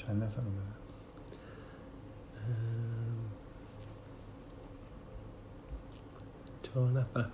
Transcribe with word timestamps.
چند 0.00 0.22
نفر 0.22 0.40
اومدن؟ 0.40 0.76
چهار 6.62 6.90
نفر. 6.90 7.26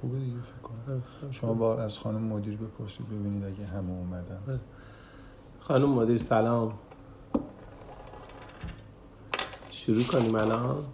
خوبه 0.00 0.18
دیگه 0.18 0.40
فکر 0.40 0.62
کنم. 0.62 1.02
شما 1.30 1.54
با 1.54 1.82
از 1.82 1.98
خانم 1.98 2.22
مدیر 2.22 2.56
بپرسید 2.56 3.06
ببینید 3.06 3.44
اگه 3.44 3.66
همه 3.66 3.90
اومدن. 3.90 4.60
خانم 5.60 5.88
مدیر 5.88 6.18
سلام. 6.18 6.78
شروع 9.70 10.02
کنیم 10.04 10.34
الان. 10.34 10.84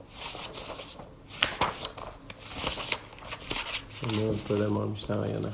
نمی‌دونم 4.03 4.33
صدای 4.33 4.67
ما 4.67 4.87
میشنم 4.87 5.31
یا 5.31 5.39
نه 5.39 5.53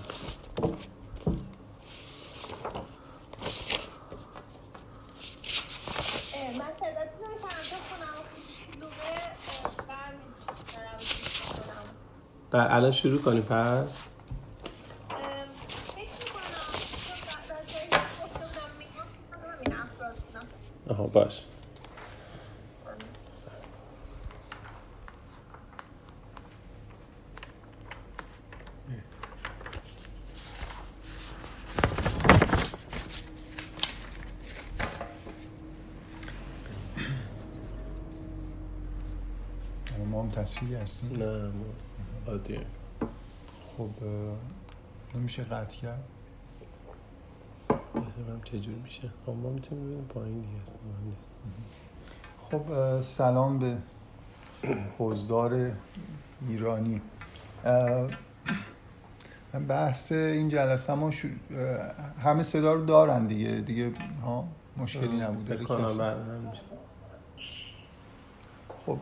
اه، 6.34 6.58
من 6.58 6.72
صداتون 6.80 7.30
رو 7.30 7.36
فردا 7.36 7.78
کنم 7.90 8.14
و 8.20 8.24
شلوغه 8.54 8.94
اه، 8.94 9.86
برمی‌دارم 9.88 10.98
گوش 10.98 11.40
کنم. 11.42 11.86
بر 12.54 12.66
الان 12.70 12.92
شروع 12.92 13.18
کنیم 13.22 13.42
پس. 13.42 14.06
آها 20.90 21.06
باش 21.06 21.44
ما 40.10 40.22
هم 40.22 40.30
تصویری 40.30 40.74
هستیم 40.74 41.12
نه 41.12 41.52
عادیه. 42.28 42.60
خب 43.78 43.90
نمیشه 45.14 45.44
قطع 45.44 45.76
کرد؟ 45.76 46.02
ببینم 47.94 48.40
چجور 48.44 48.74
میشه؟ 48.74 49.08
خب 49.26 49.32
ما 49.32 49.50
می‌تونیم 49.50 49.84
ببینیم 49.84 50.04
پایین 50.04 50.40
دیگه. 50.40 51.16
خب 52.50 53.00
سلام 53.00 53.58
به 53.58 53.76
حضدار 54.98 55.70
ایرانی. 56.48 57.00
بحث 59.68 60.12
این 60.12 60.48
جلسه 60.48 60.94
ما 60.94 61.10
شو- 61.10 61.28
همه 62.22 62.42
صدا 62.42 62.72
رو 62.74 62.84
دارن 62.84 63.26
دیگه 63.26 63.50
دیگه 63.50 63.92
ها 64.24 64.44
مشکلی 64.76 65.16
نبود 65.20 65.46
فکر 65.46 65.54
داره 65.54 65.64
کنم 65.64 65.84
کسی؟ 65.84 65.98
نمیشه 65.98 66.62
خب 68.86 68.98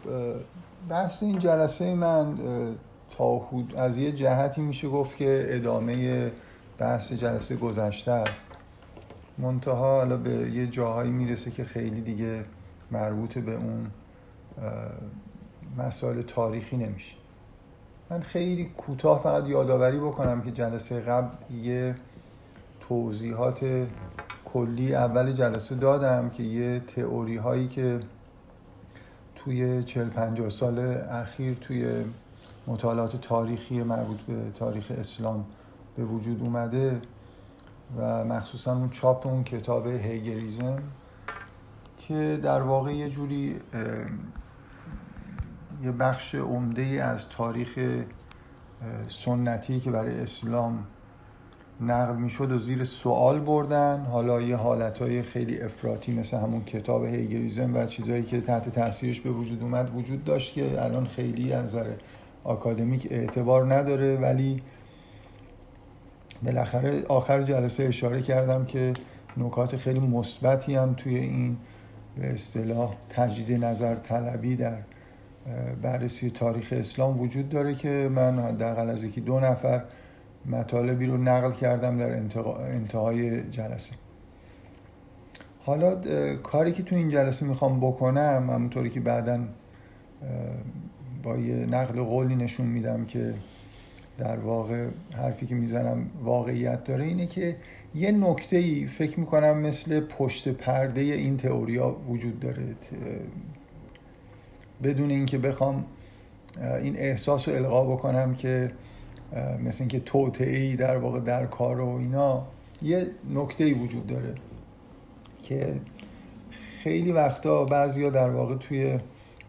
بحث 0.89 1.23
این 1.23 1.39
جلسه 1.39 1.95
من 1.95 2.39
تا 3.19 3.39
حد 3.39 3.77
از 3.77 3.99
یه 3.99 4.13
جهتی 4.13 4.61
میشه 4.61 4.89
گفت 4.89 5.17
که 5.17 5.47
ادامه 5.49 6.31
بحث 6.79 7.13
جلسه 7.13 7.57
گذشته 7.57 8.13
است. 8.13 8.47
منتها 9.39 9.75
حالا 9.75 10.17
به 10.17 10.31
یه 10.31 10.67
جاهایی 10.67 11.11
می‌رسه 11.11 11.51
که 11.51 11.65
خیلی 11.65 12.01
دیگه 12.01 12.45
مربوط 12.91 13.39
به 13.39 13.55
اون 13.55 13.87
مسائل 15.79 16.23
تاریخی 16.23 16.77
نمیشه. 16.77 17.15
من 18.11 18.21
خیلی 18.21 18.65
کوتاه 18.65 19.23
فقط 19.23 19.49
یادآوری 19.49 19.99
بکنم 19.99 20.43
که 20.43 20.51
جلسه 20.51 21.01
قبل 21.01 21.55
یه 21.55 21.95
توضیحات 22.89 23.87
کلی 24.45 24.95
اول 24.95 25.33
جلسه 25.33 25.75
دادم 25.75 26.31
که 26.31 26.43
یه 26.43 26.81
تئوری 26.81 27.37
هایی 27.37 27.69
که 27.69 28.01
توی 29.37 29.83
40 29.83 30.09
50 30.09 30.49
سال 30.49 30.79
اخیر 31.11 31.55
توی 31.55 32.05
مطالعات 32.67 33.17
تاریخی 33.17 33.83
مربوط 33.83 34.21
به 34.21 34.51
تاریخ 34.55 34.93
اسلام 34.99 35.45
به 35.97 36.05
وجود 36.05 36.41
اومده 36.43 37.03
و 37.99 38.25
مخصوصا 38.25 38.77
اون 38.77 38.91
چاپ 38.91 39.27
اون 39.27 39.45
کتاب 39.45 39.87
هیگریزم 39.87 40.83
که 41.99 42.41
در 42.43 42.63
واقع 42.63 42.95
یه 42.95 43.11
جوری 43.11 43.57
یه 45.83 45.93
بخش 45.93 46.35
عمده 46.35 46.83
از 46.83 47.29
تاریخ 47.29 47.79
سنتی 49.09 49.81
که 49.81 49.91
برای 49.91 50.21
اسلام 50.21 50.87
نقل 51.81 52.17
می‌شد 52.17 52.53
و 52.53 52.59
زیر 52.59 52.85
سوال 52.85 53.41
بردن. 53.41 54.05
حالا 54.05 54.41
یه 54.41 54.57
حالتهای 54.57 55.23
خیلی 55.23 55.61
افراطی 55.61 56.13
مثل 56.13 56.37
همون 56.37 56.65
کتاب 56.65 57.05
هیگریزم 57.05 57.75
و 57.75 57.87
چیزهایی 57.87 58.23
که 58.23 58.41
تحت 58.41 58.69
تاثیرش 58.69 59.21
به 59.21 59.31
وجود 59.31 59.63
اومد 59.63 59.97
وجود 59.97 60.25
داشت 60.25 60.55
که 60.55 60.85
الان 60.85 61.07
خیلی 61.07 61.53
از 61.53 61.65
نظر 61.65 61.95
آکادمیک 62.45 63.09
اعتبار 63.11 63.75
نداره 63.75 64.17
ولی 64.17 64.63
بالاخره 66.43 67.03
آخر 67.09 67.43
جلسه 67.43 67.85
اشاره 67.85 68.23
کردم 68.23 68.65
که 68.65 68.93
نکات 69.37 69.77
خیلی 69.77 70.01
مثبتی 70.01 70.75
هم 70.75 70.95
توی 70.95 71.17
این 71.17 71.57
به 72.19 72.33
اصطلاح 72.33 72.95
تجدید 73.09 73.65
نظر 73.65 73.95
طلبی 73.95 74.57
در 74.57 74.79
بررسی 75.83 76.31
تاریخ 76.31 76.73
اسلام 76.77 77.21
وجود 77.21 77.49
داره 77.49 77.75
که 77.75 78.11
من 78.15 78.39
حداقل 78.39 78.91
از 78.91 79.05
یکی 79.05 79.21
دو 79.21 79.41
نفر 79.41 79.85
مطالبی 80.47 81.07
رو 81.07 81.17
نقل 81.17 81.53
کردم 81.53 81.99
در 81.99 82.11
انتهای 82.73 83.51
جلسه. 83.51 83.93
حالا 85.65 86.01
کاری 86.37 86.73
که 86.73 86.83
تو 86.83 86.97
این 86.97 87.09
جلسه 87.09 87.47
می‌خوام 87.47 87.81
بکنم 87.81 88.51
همونطوری 88.51 88.91
که 88.91 89.01
بعدا 89.01 89.41
با 91.23 91.37
یه 91.37 91.55
نقل 91.55 92.03
قولی 92.03 92.37
نشون 92.37 92.67
میدم 92.67 93.05
که 93.05 93.35
در 94.19 94.37
واقع 94.37 94.87
حرفی 95.13 95.47
که 95.47 95.55
می‌زنم 95.55 96.07
واقعیت 96.25 96.85
داره 96.85 97.05
اینه 97.05 97.27
که 97.27 97.57
یه 97.95 98.11
نکته 98.11 98.57
ای 98.57 98.87
فکر 98.87 99.21
می‌کنم 99.21 99.59
مثل 99.59 100.01
پشت 100.01 100.49
پرده 100.49 101.01
این 101.01 101.37
تئوریا 101.37 101.97
وجود 102.09 102.41
داره. 102.41 102.63
بدون 104.83 105.11
اینکه 105.11 105.39
بخوام 105.39 105.85
این 106.83 106.97
احساس 106.97 107.49
رو 107.49 107.55
القا 107.55 107.85
بکنم 107.85 108.35
که 108.35 108.73
مثل 109.65 109.83
اینکه 109.83 110.01
توطئه 110.01 110.59
ای 110.59 110.77
در 110.77 110.97
واقع 110.97 111.21
در 111.21 111.47
کار 111.47 111.81
و 111.81 111.97
اینا 111.97 112.47
یه 112.83 113.07
نکته 113.35 113.65
ای 113.65 113.73
وجود 113.73 114.07
داره 114.07 114.35
که 115.43 115.75
خیلی 116.83 117.13
وقتا 117.13 117.65
بعضیا 117.65 118.11
در 118.11 118.31
واقع 118.31 118.57
توی 118.57 118.99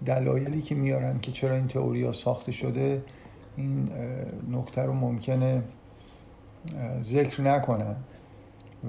دلایلی 0.05 0.61
که 0.61 0.75
میارن 0.75 1.19
که 1.19 1.31
چرا 1.31 1.55
این 1.55 1.67
تئوریا 1.67 2.11
ساخته 2.11 2.51
شده 2.51 3.03
این 3.55 3.89
نکته 4.51 4.81
رو 4.81 4.93
ممکنه 4.93 5.63
ذکر 7.01 7.41
نکنن. 7.41 7.95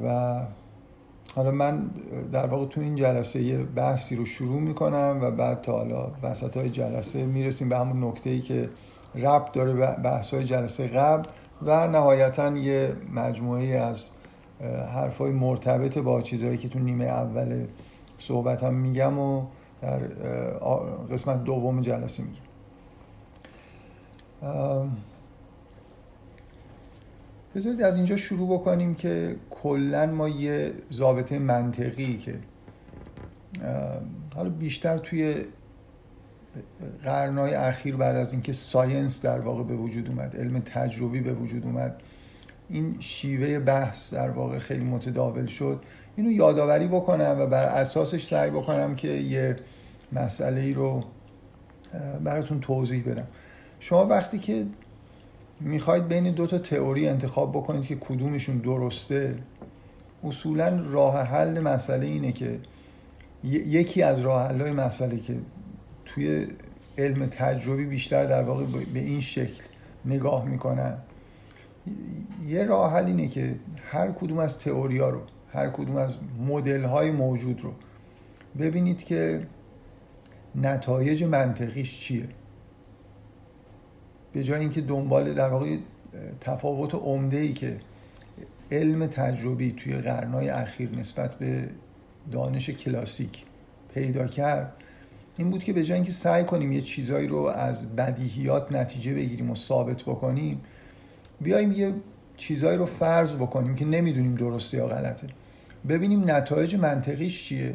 و 0.05 0.41
حالا 1.35 1.51
من 1.51 1.91
در 2.33 2.47
واقع 2.47 2.67
تو 2.67 2.81
این 2.81 2.95
جلسه 2.95 3.43
یه 3.43 3.59
بحثی 3.59 4.17
رو 4.17 4.27
شروع 4.27 4.61
می‌کنم 4.61 5.19
و 5.23 5.31
بعد 5.31 5.63
تا 5.63 5.73
حالا 5.73 6.13
وسط 6.23 6.57
های 6.57 6.71
جلسه 6.71 7.27
می‌رسیم 7.27 7.69
به 7.69 7.79
همون 7.79 8.05
نکته 8.05 8.31
ای 8.31 8.41
که 8.41 8.71
ربط 9.15 9.53
داره 9.53 9.73
به 9.73 9.87
بحث 10.05 10.35
های 10.35 10.45
جلسه 10.45 10.87
قبل 10.87 11.29
و 11.63 11.89
نهایتا 11.89 12.57
یه 12.57 12.97
مجموعه 13.15 13.67
از 13.67 14.09
حرف 14.95 15.19
های 15.19 15.31
مرتبط 15.31 15.99
با 15.99 16.23
چیزهایی 16.23 16.59
که 16.59 16.69
تو 16.69 16.79
نیمه 16.79 17.05
اول 17.05 17.67
صحبتم 18.19 18.75
میگم 18.75 19.19
و 19.19 19.47
در 19.85 19.99
قسمت 21.13 21.45
دوم 21.45 21.81
جلسه 21.81 22.23
میگم 22.23 22.41
ام، 24.43 24.97
بذارید 27.55 27.83
از 27.83 27.95
اینجا 27.95 28.17
شروع 28.17 28.59
بکنیم 28.59 28.95
که 28.95 29.37
کلا 29.51 30.07
ما 30.07 30.29
یه 30.29 30.73
ضابطه 30.93 31.39
منطقی 31.39 32.17
که 32.17 32.35
حالا 34.35 34.51
بیشتر 34.51 34.99
توی 34.99 35.35
قرنهای 37.05 37.55
اخیر 37.55 37.97
بعد 37.97 38.17
از 38.17 38.33
اینکه 38.33 38.53
ساینس 38.53 39.23
در 39.23 39.41
واقع 39.41 39.63
به 39.63 39.75
وجود 39.75 40.09
اومد 40.09 40.37
علم 40.37 40.61
تجربی 40.61 41.21
به 41.21 41.33
وجود 41.33 41.65
اومد 41.65 42.01
این 42.69 42.97
شیوه 43.01 43.59
بحث 43.59 44.15
در 44.15 44.31
واقع 44.31 44.59
خیلی 44.59 44.85
متداول 44.85 45.47
شد. 45.47 45.81
اینو 46.17 46.33
یادآوری 46.33 46.89
بکنم 46.89 47.37
و 47.39 47.47
بر 47.47 47.65
اساسش 47.65 48.27
سعی 48.27 48.51
بکنم 48.51 48.97
که 48.97 49.09
یه 49.09 49.57
مسئله 50.15 50.61
ای 50.61 50.75
رو 50.75 51.05
براتون 52.25 52.61
توضیح 52.61 53.05
بدم. 53.11 53.27
شما 53.81 54.07
وقتی 54.07 54.39
که 54.39 54.67
می‌خواید 55.61 56.09
بین 56.09 56.31
دو 56.31 56.47
تا 56.47 56.59
تئوری 56.59 57.09
انتخاب 57.09 57.53
بکنید 57.53 57.85
که 57.85 57.97
کدومشون 57.97 58.59
درسته 58.59 59.39
اصولا 60.25 60.83
راه 60.91 61.23
حل 61.23 61.61
مسئله 61.61 62.07
اینه 62.07 62.33
که 62.33 62.59
یکی 63.45 64.03
از 64.03 64.21
راه 64.21 64.49
حل‌های 64.49 64.71
مسئله 64.71 65.19
که 65.19 65.37
توی 66.05 66.47
علم 66.99 67.27
تجربی 67.27 67.87
بیشتر 67.87 68.25
در 68.25 68.43
واقع 68.43 68.65
به 68.95 69.01
این 69.01 69.21
شکل 69.21 69.63
نگاه 70.05 70.45
می‌کنن 70.45 70.99
یه 72.47 72.65
راه 72.65 72.93
حل 72.93 73.07
اینه 73.07 73.29
که 73.29 73.55
هر 73.91 74.11
کدوم 74.11 74.39
از 74.39 74.59
تئوریا 74.59 75.11
رو 75.11 75.21
هر 75.53 75.71
کدوم 75.71 75.97
از 75.97 76.17
مدل 76.49 76.85
های 76.85 77.11
موجود 77.11 77.61
رو 77.61 77.73
ببینید 78.59 79.05
که 79.05 79.47
نتایج 80.55 81.25
منطقیش 81.25 82.01
چیه؟ 82.01 82.29
به 84.33 84.45
جای 84.45 84.61
اینکه 84.61 84.81
دنبال 84.81 85.35
در 85.35 85.49
واقع 85.49 85.77
تفاوت 86.41 86.95
عمده 86.95 87.37
ای 87.37 87.53
که 87.53 87.77
علم 88.71 89.07
تجربی 89.07 89.73
توی 89.73 89.95
قرنهای 89.95 90.49
اخیر 90.49 90.91
نسبت 90.91 91.35
به 91.35 91.69
دانش 92.33 92.71
کلاسیک 92.71 93.43
پیدا 93.95 94.27
کرد 94.27 94.73
این 95.37 95.51
بود 95.51 95.65
که 95.65 95.73
به 95.73 95.85
جای 95.85 95.95
اینکه 95.95 96.13
سعی 96.13 96.45
کنیم 96.45 96.73
یه 96.73 96.83
چیزایی 96.83 97.27
رو 97.27 97.39
از 97.39 97.97
بدیهیات 97.97 98.73
نتیجه 98.73 99.15
بگیریم 99.15 99.51
و 99.51 99.55
ثابت 99.55 100.03
بکنیم 100.03 100.61
بیایم 101.41 101.73
یه 101.73 101.95
چیزایی 102.37 102.79
رو 102.79 102.87
فرض 102.87 103.35
بکنیم 103.35 103.75
که 103.75 103.85
نمی‌دونیم 103.85 104.35
درسته 104.35 104.77
یا 104.77 104.87
غلطه. 104.87 105.27
ببینیم 105.89 106.31
نتایج 106.31 106.75
منطقیش 106.75 107.45
چیه؟ 107.45 107.75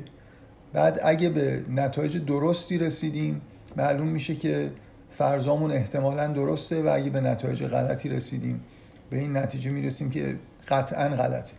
بعد 0.74 1.00
اگه 1.04 1.30
به 1.30 1.64
نتایج 1.70 2.18
درستی 2.18 2.78
رسیدیم 2.78 3.42
معلوم 3.78 4.08
میشه 4.08 4.36
که 4.36 4.72
فرضامون 5.18 5.72
احتمالا 5.72 6.28
درسته 6.28 6.84
و 6.84 6.92
اگه 6.94 7.10
به 7.10 7.22
نتایج 7.22 7.64
غلطی 7.64 8.10
رسیدیم 8.10 8.62
به 9.10 9.18
این 9.18 9.38
نتیجه 9.38 9.72
می‌رسیم 9.72 10.10
که 10.10 10.36
قطعا 10.68 11.10
غلطه. 11.10 11.52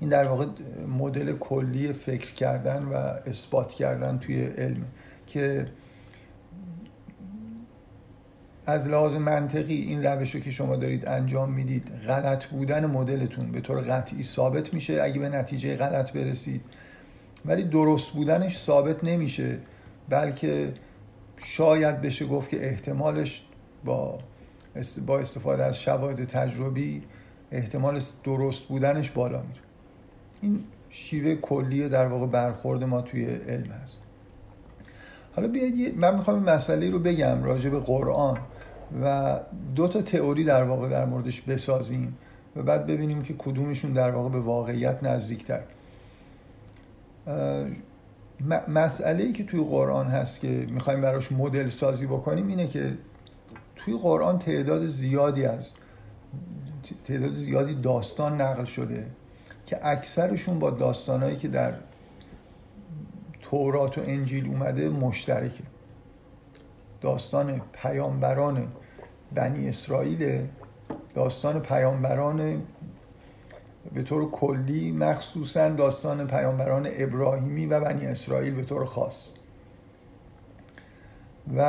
این 0.00 0.10
در 0.10 0.24
واقع 0.24 0.46
مدل 0.98 1.32
کلی 1.32 1.92
فکر 1.92 2.34
کردن 2.34 2.82
و 2.82 2.94
اثبات 3.26 3.72
کردن 3.72 4.18
توی 4.18 4.42
علم 4.42 4.84
که 5.26 5.66
از 8.66 8.88
لحاظ 8.88 9.14
منطقی 9.14 9.74
این 9.74 10.06
روش 10.06 10.34
رو 10.34 10.40
که 10.40 10.50
شما 10.50 10.76
دارید 10.76 11.06
انجام 11.06 11.52
می‌دید 11.52 11.90
غلط 12.08 12.46
بودن 12.46 12.86
مدلتون 12.86 13.52
به 13.52 13.60
طور 13.60 13.80
قطعی 13.80 14.22
ثابت 14.22 14.74
میشه. 14.74 15.02
اگه 15.02 15.18
به 15.18 15.28
نتیجه 15.28 15.76
غلط 15.76 16.12
برسید 16.12 16.60
ولی 17.44 17.62
درست 17.62 18.10
بودنش 18.10 18.58
ثابت 18.58 19.04
نمیشه 19.04 19.58
بلکه 20.08 20.72
شاید 21.36 22.00
بشه 22.00 22.26
گفت 22.26 22.50
که 22.50 22.66
احتمالش 22.68 23.44
با 23.84 24.18
با 25.06 25.18
استفاده 25.18 25.64
از 25.64 25.80
شواهد 25.80 26.24
تجربی 26.24 27.02
احتمال 27.52 28.00
درست 28.24 28.62
بودنش 28.62 29.10
بالا 29.10 29.38
میره. 29.38 29.60
این 30.42 30.64
شیوه 30.90 31.34
کلی 31.34 31.88
در 31.88 32.06
واقع 32.06 32.26
برخورد 32.26 32.84
ما 32.84 33.02
توی 33.02 33.24
علم 33.24 33.70
هست. 33.82 33.98
حالا 35.36 35.48
بیاید 35.48 35.98
من 35.98 36.16
می‌خوام 36.16 36.36
این 36.36 36.54
مسئله 36.54 36.90
رو 36.90 36.98
بگم 36.98 37.42
راجع 37.42 37.70
به 37.70 37.78
قرآن 37.78 38.38
و 39.02 39.38
دو 39.74 39.88
تا 39.88 40.02
تئوری 40.02 40.44
در 40.44 40.64
واقع 40.64 40.88
در 40.88 41.04
موردش 41.04 41.40
بسازیم 41.40 42.18
و 42.56 42.62
بعد 42.62 42.86
ببینیم 42.86 43.22
که 43.22 43.34
کدومشون 43.38 43.92
در 43.92 44.10
واقع 44.10 44.28
به 44.28 44.40
واقعیت 44.40 45.02
نزدیکتر. 45.02 45.60
مسئله 48.68 49.22
ای 49.22 49.32
که 49.32 49.44
توی 49.44 49.60
قرآن 49.60 50.06
هست 50.06 50.40
که 50.40 50.66
می‌خوایم 50.70 51.00
براش 51.00 51.32
مدل 51.32 51.68
سازی 51.68 52.06
بکنیم 52.06 52.46
اینه 52.48 52.66
که 52.66 52.98
توی 53.76 53.98
قرآن 53.98 54.38
تعداد 54.38 54.86
زیادی 54.86 55.44
از 55.44 55.70
تعداد 57.04 57.34
زیادی 57.34 57.74
داستان 57.74 58.40
نقل 58.40 58.64
شده 58.64 59.06
که 59.66 59.78
اکثرشون 59.82 60.58
با 60.58 60.70
داستانهایی 60.70 61.36
که 61.36 61.48
در 61.48 61.74
تورات 63.42 63.98
و 63.98 64.00
انجیل 64.04 64.46
اومده 64.46 64.88
مشترکه. 64.88 65.62
داستان 67.00 67.60
پیامبران 67.72 68.68
بنی 69.34 69.68
اسرائیل 69.68 70.46
داستان 71.14 71.60
پیامبران 71.60 72.62
به 73.94 74.02
طور 74.02 74.30
کلی 74.30 74.92
مخصوصا 74.92 75.68
داستان 75.68 76.26
پیامبران 76.26 76.88
ابراهیمی 76.92 77.66
و 77.66 77.80
بنی 77.80 78.06
اسرائیل 78.06 78.54
به 78.54 78.64
طور 78.64 78.84
خاص. 78.84 79.30
و 81.56 81.60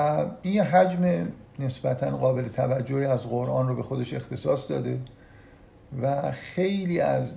این 0.41 0.53
یه 0.53 0.63
حجم 0.63 1.27
نسبتا 1.59 2.17
قابل 2.17 2.47
توجهی 2.47 3.05
از 3.05 3.27
قرآن 3.27 3.67
رو 3.67 3.75
به 3.75 3.81
خودش 3.81 4.13
اختصاص 4.13 4.71
داده 4.71 4.99
و 6.01 6.31
خیلی 6.31 6.99
از 6.99 7.33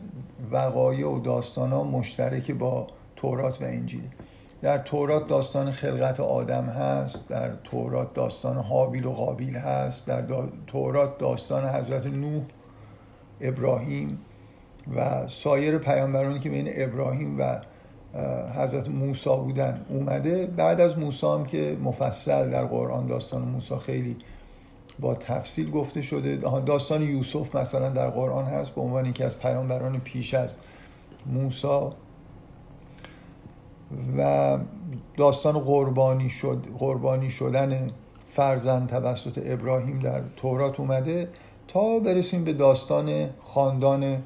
وقایع 0.50 1.08
و 1.08 1.18
داستان 1.18 1.72
ها 1.72 1.84
مشترک 1.84 2.50
با 2.50 2.86
تورات 3.16 3.62
و 3.62 3.64
انجیل. 3.64 4.08
در 4.62 4.78
تورات 4.78 5.28
داستان 5.28 5.72
خلقت 5.72 6.20
آدم 6.20 6.64
هست 6.64 7.28
در 7.28 7.50
تورات 7.64 8.14
داستان 8.14 8.56
حابیل 8.56 9.04
و 9.04 9.12
قابیل 9.12 9.56
هست 9.56 10.06
در 10.06 10.24
تورات 10.66 11.18
داستان 11.18 11.68
حضرت 11.68 12.06
نوح 12.06 12.42
ابراهیم 13.40 14.18
و 14.96 15.28
سایر 15.28 15.78
پیامبرانی 15.78 16.38
که 16.38 16.50
بین 16.50 16.68
ابراهیم 16.74 17.40
و 17.40 17.60
حضرت 18.54 18.88
موسی 18.88 19.36
بودن 19.36 19.86
اومده. 19.88 20.46
بعد 20.46 20.80
از 20.80 20.98
موسی 20.98 21.26
هم 21.26 21.44
که 21.44 21.76
مفصل 21.82 22.50
در 22.50 22.64
قرآن 22.64 23.06
داستان 23.06 23.42
موسی 23.42 23.76
خیلی 23.76 24.16
با 25.00 25.14
تفصیل 25.14 25.70
گفته 25.70 26.02
شده. 26.02 26.36
داستان 26.66 27.02
یوسف 27.02 27.56
مثلا 27.56 27.88
در 27.88 28.10
قرآن 28.10 28.44
هست 28.44 28.70
به 28.70 28.80
عنوان 28.80 29.06
یکی 29.06 29.24
از 29.24 29.38
پیامبران 29.38 30.00
پیش 30.00 30.34
از 30.34 30.56
موسی. 31.26 31.88
و 34.18 34.58
داستان 35.16 35.58
قربانی 35.58 36.30
شد 36.30 36.66
قربانی 36.78 37.30
شدن 37.30 37.90
فرزند 38.30 38.88
توسط 38.88 39.42
ابراهیم 39.44 39.98
در 39.98 40.20
تورات 40.36 40.80
اومده. 40.80 41.28
تا 41.68 41.98
برسیم 41.98 42.44
به 42.44 42.52
داستان 42.52 43.30
خاندان 43.40 44.22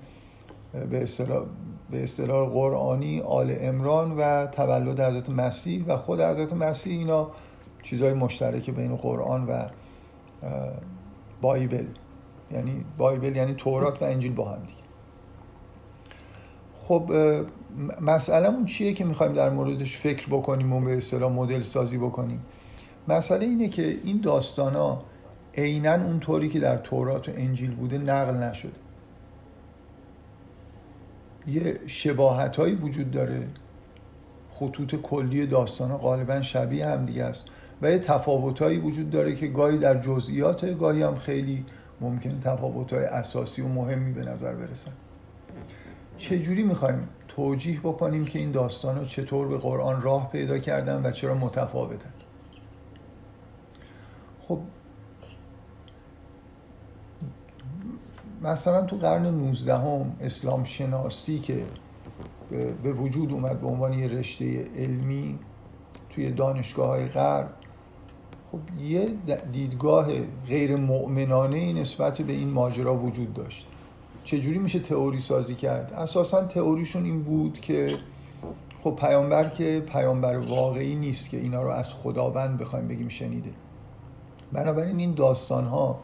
به 0.90 1.02
اصطلاح 1.02 1.44
به 1.90 2.02
اصطلاح 2.02 2.48
قرآنی 2.48 3.20
آل 3.20 3.56
امران 3.60 4.16
و 4.16 4.46
تولد 4.46 5.00
حضرت 5.00 5.30
مسیح 5.30 5.84
و 5.86 5.96
خود 5.96 6.20
حضرت 6.20 6.52
مسیح. 6.52 6.98
اینا 6.98 7.30
چیزهای 7.82 8.12
مشترک 8.12 8.70
بین 8.70 8.96
قرآن 8.96 9.46
و 9.46 9.62
بایبل. 11.40 11.86
یعنی 12.50 12.84
بایبل 12.98 13.36
یعنی 13.36 13.54
تورات 13.54 14.02
و 14.02 14.04
انجیل 14.04 14.32
با 14.32 14.48
هم 14.48 14.60
دیگه. 14.60 14.78
خب 16.80 17.12
مسئلهمون 18.00 18.64
چیه 18.64 18.92
که 18.92 19.04
می‌خوایم 19.04 19.32
در 19.32 19.50
موردش 19.50 19.96
فکر 19.96 20.26
بکنیم 20.26 20.72
و 20.72 20.80
به 20.80 20.96
اصطلاح 20.96 21.32
مدل 21.32 21.62
سازی 21.62 21.98
بکنیم؟ 21.98 22.42
مسئله 23.08 23.44
اینه 23.46 23.68
که 23.68 23.98
این 24.04 24.20
داستان 24.20 24.74
ها 24.74 25.02
عینا 25.54 25.94
اونطوری 25.94 26.48
که 26.48 26.60
در 26.60 26.76
تورات 26.76 27.28
و 27.28 27.32
انجیل 27.34 27.74
بوده 27.74 27.98
نقل 27.98 28.34
نشده. 28.34 28.72
یه 31.48 31.80
شباهت 31.86 32.56
هایی 32.56 32.74
وجود 32.74 33.10
داره. 33.10 33.46
خطوط 34.50 34.94
کلی 34.94 35.46
داستان 35.46 35.96
غالبا 35.96 36.42
شبیه 36.42 36.86
هم 36.86 37.04
دیگه 37.04 37.24
است. 37.24 37.44
و 37.82 37.90
یه 37.90 37.98
تفاوت 37.98 38.62
هایی 38.62 38.78
وجود 38.78 39.10
داره 39.10 39.34
که 39.34 39.46
گاهی 39.46 39.78
در 39.78 40.00
جزئیات 40.00 40.78
گاهی 40.78 41.02
هم 41.02 41.16
خیلی 41.16 41.64
ممکن 42.00 42.40
تفاوت 42.40 42.92
های 42.92 43.04
اساسی 43.04 43.62
و 43.62 43.68
مهمی 43.68 44.12
به 44.12 44.30
نظر 44.30 44.54
برسن. 44.54 44.92
چجوری 46.18 46.62
می‌خوایم 46.62 47.08
توجیح 47.28 47.80
بکنیم 47.80 48.24
که 48.24 48.38
این 48.38 48.50
داستان 48.50 48.98
رو 48.98 49.04
چطور 49.04 49.48
به 49.48 49.58
قرآن 49.58 50.02
راه 50.02 50.30
پیدا 50.32 50.58
کردن 50.58 51.06
و 51.06 51.10
چرا 51.10 51.34
متفاوتن؟ 51.34 52.10
خب 54.48 54.58
مثلا 58.42 58.82
تو 58.82 58.96
قرن 58.96 59.26
19 59.26 59.74
هم 59.74 60.12
اسلام 60.20 60.64
شناسی 60.64 61.38
که 61.38 61.62
به 62.82 62.92
وجود 62.92 63.32
اومد 63.32 63.60
به 63.60 63.66
عنوان 63.66 63.92
یه 63.92 64.08
رشته 64.08 64.64
علمی 64.76 65.38
توی 66.10 66.30
دانشگاه 66.30 66.86
های 66.88 67.08
غرب 67.08 67.50
خب 68.52 68.58
یه 68.80 69.08
دیدگاه 69.52 70.06
غیر 70.46 70.76
مؤمنانه 70.76 71.72
نسبت 71.72 72.22
به 72.22 72.32
این 72.32 72.50
ماجرا 72.50 72.96
وجود 72.96 73.34
داشت. 73.34 73.66
چجوری 74.24 74.58
میشه 74.58 74.78
تئوری 74.78 75.20
سازی 75.20 75.54
کرد؟ 75.54 75.92
اساسا 75.92 76.44
تئوریشون 76.44 77.04
این 77.04 77.22
بود 77.22 77.60
که 77.60 77.96
خب 78.82 78.96
پیامبر 78.96 79.48
که 79.48 79.82
پیامبر 79.92 80.36
واقعی 80.36 80.94
نیست 80.94 81.28
که 81.28 81.36
اینا 81.36 81.62
رو 81.62 81.68
از 81.68 81.88
خداوند 81.88 82.58
بخوایم 82.58 82.88
بگیم 82.88 83.08
شنیده. 83.08 83.50
بنابراین 84.52 84.98
این 84.98 85.14
داستان 85.14 85.66
ها 85.66 85.98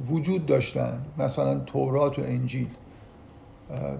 وجود 0.00 0.46
داشتن 0.46 1.04
مثلا 1.18 1.58
تورات 1.58 2.18
و 2.18 2.22
انجیل. 2.22 2.68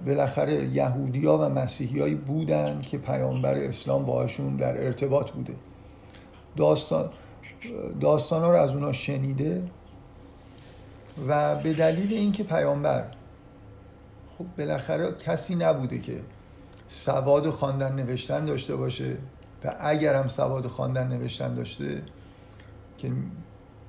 بالاخره 0.05 0.65
یهودی 0.65 1.25
ها 1.25 1.37
و 1.37 1.49
مسیحی 1.49 2.15
بودن 2.15 2.81
که 2.81 2.97
پیامبر 2.97 3.55
اسلام 3.55 4.05
باهاشون 4.05 4.55
در 4.55 4.85
ارتباط 4.85 5.31
بوده. 5.31 5.53
داستان 6.57 7.09
داستان 8.01 8.41
ها 8.41 8.51
رو 8.51 8.57
از 8.57 8.73
اونا 8.73 8.91
شنیده 8.91 9.63
و 11.27 11.55
به 11.55 11.73
دلیل 11.73 12.13
اینکه 12.13 12.43
پیامبر 12.43 13.05
خب 14.37 14.45
بالاخره 14.57 15.11
کسی 15.11 15.55
نبوده 15.55 15.99
که 15.99 16.21
سواد 16.87 17.49
خواندن 17.49 17.95
نوشتن 17.95 18.45
داشته 18.45 18.75
باشه 18.75 19.17
و 19.63 19.75
اگر 19.79 20.15
هم 20.15 20.27
سواد 20.27 20.67
خواندن 20.67 21.07
نوشتن 21.07 21.55
داشته 21.55 22.01
که 22.97 23.11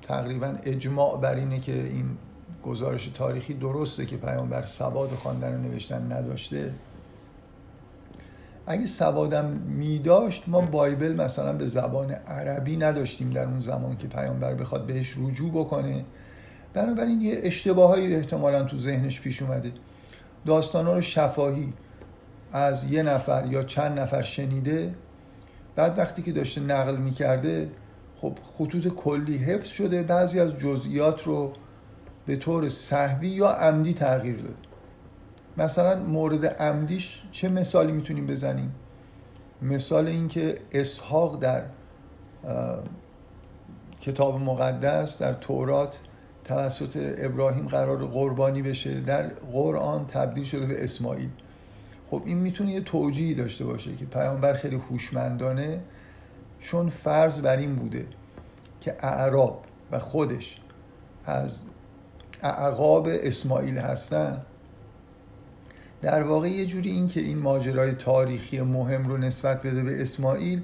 تقریبا 0.08 0.54
اجماع 0.64 1.20
بر 1.20 1.34
اینه 1.34 1.60
که 1.60 1.72
این 1.72 2.18
گزارش 2.64 3.06
تاریخی 3.06 3.54
درسته 3.54 4.06
که 4.06 4.16
پیامبر 4.16 4.64
سواد 4.64 5.08
خواندن 5.08 5.54
و 5.54 5.58
نوشتن 5.58 6.12
نداشته. 6.12 6.72
اگه 8.66 8.86
سوادم 8.86 9.44
می 9.68 9.98
داشت 9.98 10.44
ما 10.46 10.60
بایبل 10.60 11.12
مثلا 11.12 11.52
به 11.52 11.66
زبان 11.66 12.10
عربی 12.10 12.76
نداشتیم 12.76 13.30
در 13.30 13.44
اون 13.44 13.60
زمان 13.60 13.96
که 13.96 14.06
پیامبر 14.06 14.54
بخواد 14.54 14.86
بهش 14.86 15.14
رجوع 15.18 15.50
بکنه. 15.50 16.04
بنابراین 16.74 17.20
یه 17.20 17.40
اشتباهایی 17.42 18.14
احتمالا 18.14 18.64
تو 18.64 18.78
ذهنش 18.78 19.20
پیش 19.20 19.42
اومده. 19.42 19.72
داستانا 20.46 20.94
رو 20.94 21.00
شفاهی 21.00 21.72
از 22.52 22.84
یه 22.84 23.02
نفر 23.02 23.46
یا 23.46 23.62
چند 23.62 23.98
نفر 23.98 24.22
شنیده 24.22 24.94
بعد 25.76 25.98
وقتی 25.98 26.22
که 26.22 26.32
داشته 26.32 26.60
نقل 26.60 26.96
می‌کرده 26.96 27.68
خب 28.16 28.38
خطوط 28.58 28.88
کلی 28.88 29.36
حفظ 29.36 29.68
شده 29.68 30.02
بعضی 30.02 30.40
از 30.40 30.56
جزئیات 30.56 31.22
رو 31.22 31.52
به 32.26 32.36
طور 32.36 32.68
صحوی 32.68 33.28
یا 33.28 33.48
عمدی 33.48 33.94
تغییر 33.94 34.36
داده. 34.36 34.54
مثلا 35.56 36.02
مورد 36.02 36.46
عمدیش 36.46 37.22
چه 37.32 37.48
مثالی 37.48 37.92
می‌تونیم 37.92 38.26
بزنیم؟ 38.26 38.74
مثال 39.62 40.06
اینکه 40.06 40.54
اسحاق 40.72 41.40
در 41.40 41.62
کتاب 44.00 44.40
مقدس 44.40 45.18
در 45.18 45.32
تورات 45.32 45.98
توسط 46.44 47.14
ابراهیم 47.18 47.66
قرار 47.66 48.06
قربانی 48.06 48.62
بشه 48.62 49.00
در 49.00 49.22
قرآن 49.52 50.06
تبدیل 50.06 50.44
شده 50.44 50.66
به 50.66 50.84
اسماعیل. 50.84 51.30
خب 52.10 52.22
این 52.24 52.38
می‌تونه 52.38 52.72
یه 52.72 52.80
توجیهی 52.80 53.34
داشته 53.34 53.64
باشه 53.64 53.96
که 53.96 54.04
پیامبر 54.04 54.52
خیلی 54.52 54.76
هوشمندانه 54.76 55.80
چون 56.60 56.88
فرض 56.88 57.38
بر 57.38 57.56
این 57.56 57.76
بوده 57.76 58.06
که 58.80 58.96
اعراب 59.00 59.64
و 59.90 59.98
خودش 59.98 60.60
از 61.24 61.62
اعقاب 62.42 63.08
اسماعیل 63.10 63.78
هستن 63.78 64.42
در 66.02 66.22
واقع 66.22 66.48
یه 66.48 66.66
جوری 66.66 66.90
این 66.90 67.08
که 67.08 67.20
این 67.20 67.38
ماجرای 67.38 67.92
تاریخی 67.92 68.60
مهم 68.60 69.08
رو 69.08 69.16
نسبت 69.16 69.62
بده 69.62 69.82
به 69.82 70.02
اسماعیل 70.02 70.62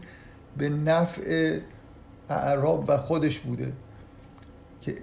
به 0.56 0.68
نفع 0.68 1.58
اعراب 2.28 2.84
و 2.88 2.96
خودش 2.96 3.40
بوده 3.40 3.72
که 4.80 4.94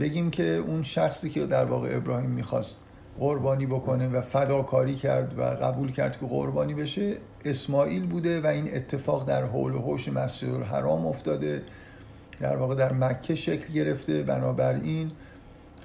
بگیم 0.00 0.30
که 0.30 0.42
اون 0.42 0.82
شخصی 0.82 1.30
که 1.30 1.46
در 1.46 1.64
واقع 1.64 1.96
ابراهیم 1.96 2.30
می‌خواست 2.30 2.78
قربانی 3.18 3.66
بکنه 3.66 4.08
و 4.08 4.20
فداکاری 4.20 4.94
کرد 4.94 5.38
و 5.38 5.42
قبول 5.42 5.92
کرد 5.92 6.20
که 6.20 6.26
قربانی 6.26 6.74
بشه 6.74 7.16
اسماعیل 7.44 8.06
بوده 8.06 8.40
و 8.40 8.46
این 8.46 8.74
اتفاق 8.74 9.28
در 9.28 9.44
حول 9.44 9.74
و 9.74 9.78
حوش 9.78 10.08
مسجد 10.08 10.48
الحرام 10.48 11.06
افتاده 11.06 11.62
در 12.40 12.56
واقع 12.56 12.74
در 12.74 12.92
مکه 12.92 13.34
شکل 13.34 13.72
گرفته. 13.72 14.22
بنابراین 14.22 15.10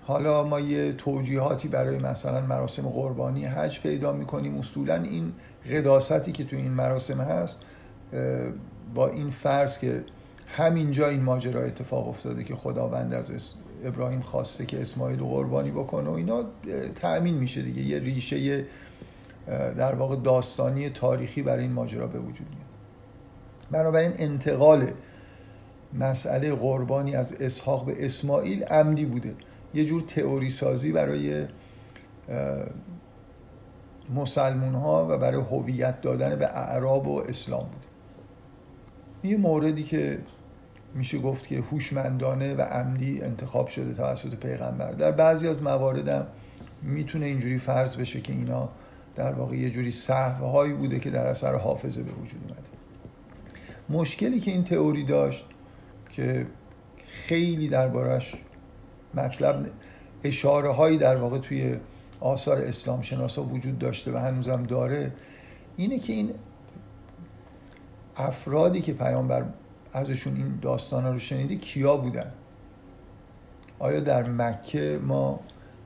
حالا 0.06 0.44
ما 0.44 0.60
یه 0.60 0.94
توجیهاتی 0.94 1.68
برای 1.68 1.98
مثلا 1.98 2.42
مراسم 2.42 2.82
قربانی 2.90 3.46
حج 3.46 3.80
پیدا 3.80 4.14
می‌کنیم. 4.14 4.58
اصولا 4.58 4.96
این 4.96 5.34
قداستی 5.72 6.32
که 6.32 6.44
تو 6.44 6.56
این 6.56 6.72
مراسم 6.72 7.22
هست 7.22 7.60
با 8.96 9.08
این 9.08 9.30
فرض 9.30 9.78
که 9.78 10.04
همینجا 10.48 11.08
این 11.08 11.24
ماجرا 11.24 11.62
اتفاق 11.62 12.08
افتاده 12.08 12.44
که 12.44 12.56
خداوند 12.56 13.14
از 13.14 13.32
ابراهیم 13.86 14.22
خواسته 14.22 14.66
که 14.66 14.82
اسماعیل 14.82 15.20
قربانی 15.20 15.72
بکنه 15.72 16.10
و 16.10 16.14
اینا 16.14 16.44
تأمین 16.96 17.36
میشه 17.36 17.62
دیگه. 17.62 17.82
یه 17.82 18.00
ریشه 18.00 18.66
در 19.78 19.96
واقع 19.96 20.16
داستانی 20.16 20.90
تاریخی 20.90 21.42
برای 21.42 21.64
این 21.64 21.74
ماجرا 21.74 22.08
به 22.08 22.20
وجود 22.20 22.48
میاد. 22.50 22.70
بنابراین 23.72 24.14
انتقال 24.16 24.88
مسئله 25.94 26.56
قربانی 26.56 27.16
از 27.16 27.34
اسحاق 27.34 27.86
به 27.86 28.06
اسماعیل 28.06 28.64
عمدی 28.64 29.06
بوده. 29.06 29.36
یه 29.74 29.86
جور 29.86 30.02
تئوری 30.02 30.50
سازی 30.50 30.92
برای 30.92 31.46
مسلمون 34.16 34.76
ها 34.76 35.08
و 35.10 35.18
برای 35.18 35.42
هویت 35.42 36.02
دادن 36.02 36.36
به 36.36 36.46
اعراب 36.46 37.08
و 37.08 37.22
اسلام 37.22 37.64
بود 37.64 37.86
یه 39.32 39.38
موردی 39.38 39.84
که 39.84 40.20
میشه 40.96 41.20
گفت 41.20 41.48
که 41.48 41.60
هوشمندانه 41.60 42.56
و 42.56 42.62
عمدی 42.62 43.22
انتخاب 43.22 43.68
شده 43.68 43.94
توسط 43.94 44.36
پیغمبر. 44.36 44.92
در 44.92 45.12
بعضی 45.12 45.48
از 45.48 45.64
مواردم 45.64 46.28
می‌تونه 46.82 47.26
اینجوری 47.26 47.58
فرض 47.58 47.96
بشه 47.96 48.22
که 48.22 48.34
اینا 48.34 48.70
در 49.20 49.34
واقع 49.34 49.56
یه 49.56 49.70
جوری 49.70 49.94
هایی 50.42 50.74
بوده 50.74 51.00
که 51.00 51.10
در 51.10 51.28
اثر 51.28 51.56
حافظه 51.56 52.04
به 52.04 52.12
وجود 52.12 52.42
اومده. 52.44 52.70
مشکلی 53.90 54.40
که 54.40 54.52
این 54.52 54.64
تئوری 54.64 55.04
داشت 55.04 55.46
که 56.10 56.46
خیلی 57.06 57.68
دربارش 57.68 58.36
مطلب 59.14 59.66
اشاره 60.24 60.70
هایی 60.70 60.98
در 60.98 61.16
واقع 61.16 61.38
توی 61.38 61.78
آثار 62.20 62.58
اسلام 62.58 63.02
شناسا 63.02 63.44
وجود 63.44 63.80
داشته 63.80 64.12
و 64.12 64.18
هنوزم 64.18 64.64
داره 64.64 65.12
اینه 65.78 66.00
که 66.00 66.14
این 66.14 66.34
افرادی 68.16 68.82
که 68.82 68.94
پیامبر 68.94 69.46
ازشون 69.94 70.36
این 70.36 70.60
داستان 70.62 71.14
رو 71.14 71.20
شنیدی 71.20 71.58
کیا 71.58 71.98
بودن؟ 71.98 72.32
آیا 73.80 74.00
در 74.00 74.30
مکه 74.30 75.00
ما 75.04 75.40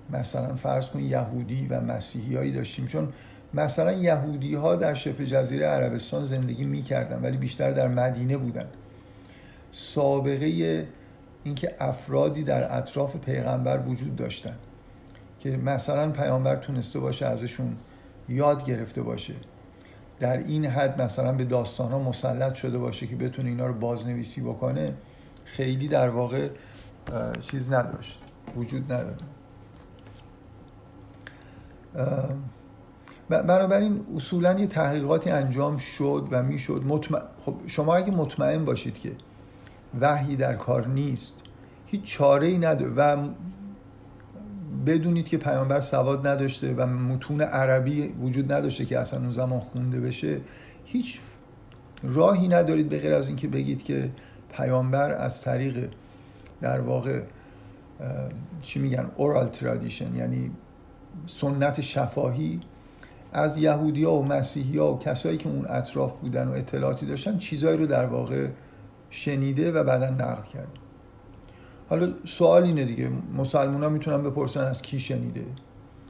مثلا 0.09 0.55
فرض 0.55 0.87
کن 0.87 0.99
یهودی 0.99 1.67
و 1.67 1.81
مسیحیایی 1.81 2.51
داشتیم. 2.51 2.87
چون 2.87 3.13
مثلا 3.53 3.91
یهودی 3.91 4.55
ها 4.55 4.75
در 4.75 4.93
شبه 4.93 5.25
جزیره 5.25 5.65
عربستان 5.65 6.25
زندگی 6.25 6.65
می‌کردن 6.65 7.21
ولی 7.21 7.37
بیشتر 7.37 7.71
در 7.71 7.87
مدینه 7.87 8.37
بودن. 8.37 8.65
سابقه 9.71 10.87
اینکه 11.43 11.75
افرادی 11.79 12.43
در 12.43 12.77
اطراف 12.77 13.15
پیغمبر 13.15 13.79
وجود 13.87 14.15
داشتن. 14.15 14.55
که 15.39 15.57
مثلا 15.57 16.11
پیامبر 16.11 16.55
تونسته 16.55 16.99
باشه 16.99 17.25
ازشون 17.25 17.75
یاد 18.29 18.65
گرفته 18.65 19.01
باشه. 19.01 19.33
در 20.19 20.37
این 20.37 20.65
حد 20.65 21.01
مثلا 21.01 21.31
به 21.31 21.43
داستان 21.43 21.91
ها 21.91 21.99
مسلط 21.99 22.53
شده 22.53 22.77
باشه 22.77 23.07
که 23.07 23.15
بتونه 23.15 23.49
اینا 23.49 23.67
رو 23.67 23.73
بازنویسی 23.73 24.41
بکنه 24.41 24.93
خیلی 25.45 25.87
در 25.87 26.09
واقع 26.09 26.49
چیز 27.41 27.73
نداشت. 27.73 28.19
وجود 28.55 28.93
نداره 28.93 29.15
بنابراین 33.29 34.05
اصولا 34.15 34.59
یه 34.59 34.67
تحقیقاتی 34.67 35.29
انجام 35.29 35.77
شد 35.77 36.27
و 36.31 36.43
می‌شد. 36.43 36.83
مطمئن... 36.87 37.21
خب 37.39 37.55
شما 37.67 37.95
اگه 37.95 38.11
مطمئن 38.11 38.65
باشید 38.65 38.97
که 38.97 39.11
وحی 40.01 40.35
در 40.35 40.55
کار 40.55 40.87
نیست 40.87 41.35
هیچ 41.85 42.03
چاره 42.03 42.47
ای 42.47 42.57
نداره 42.57 42.91
و 42.91 43.27
بدونید 44.85 45.25
که 45.25 45.37
پیامبر 45.37 45.79
سواد 45.79 46.27
نداشته 46.27 46.73
و 46.73 46.85
متون 46.85 47.41
عربی 47.41 48.07
وجود 48.07 48.53
نداشته 48.53 48.85
که 48.85 48.99
اصلا 48.99 49.19
اون 49.19 49.31
زمان 49.31 49.59
خونده 49.59 49.99
بشه 49.99 50.41
هیچ 50.85 51.19
راهی 52.03 52.47
ندارید 52.47 52.89
به 52.89 52.99
غیر 52.99 53.13
از 53.13 53.27
اینکه 53.27 53.47
بگید 53.47 53.83
که 53.83 54.09
پیامبر 54.51 55.11
از 55.11 55.41
طریق 55.41 55.89
در 56.61 56.79
واقع 56.79 57.21
چی 58.61 58.79
میگن؟ 58.79 59.11
اورال 59.15 59.47
ترادیشن 59.47 60.15
یعنی 60.15 60.51
سنت 61.25 61.81
شفاهی 61.81 62.59
از 63.33 63.57
یهودی 63.57 64.03
ها 64.03 64.13
و 64.13 64.25
مسیحی 64.25 64.77
ها 64.77 64.93
و 64.93 64.99
کسایی 64.99 65.37
که 65.37 65.49
اون 65.49 65.65
اطراف 65.69 66.17
بودن 66.17 66.47
و 66.47 66.51
اطلاعاتی 66.51 67.05
داشتن 67.05 67.37
چیزایی 67.37 67.77
رو 67.77 67.87
در 67.87 68.05
واقع 68.05 68.47
شنیده 69.09 69.71
و 69.71 69.83
بعدا 69.83 70.09
نقل 70.09 70.43
کرده. 70.53 70.67
حالا 71.89 72.13
سوال 72.25 72.63
اینه 72.63 72.85
دیگه. 72.85 73.09
مسلمان 73.37 73.83
ها 73.83 73.89
می‌تونن 73.89 74.23
بپرسن 74.23 74.63
از 74.63 74.81
کی 74.81 74.99
شنیده؟ 74.99 75.45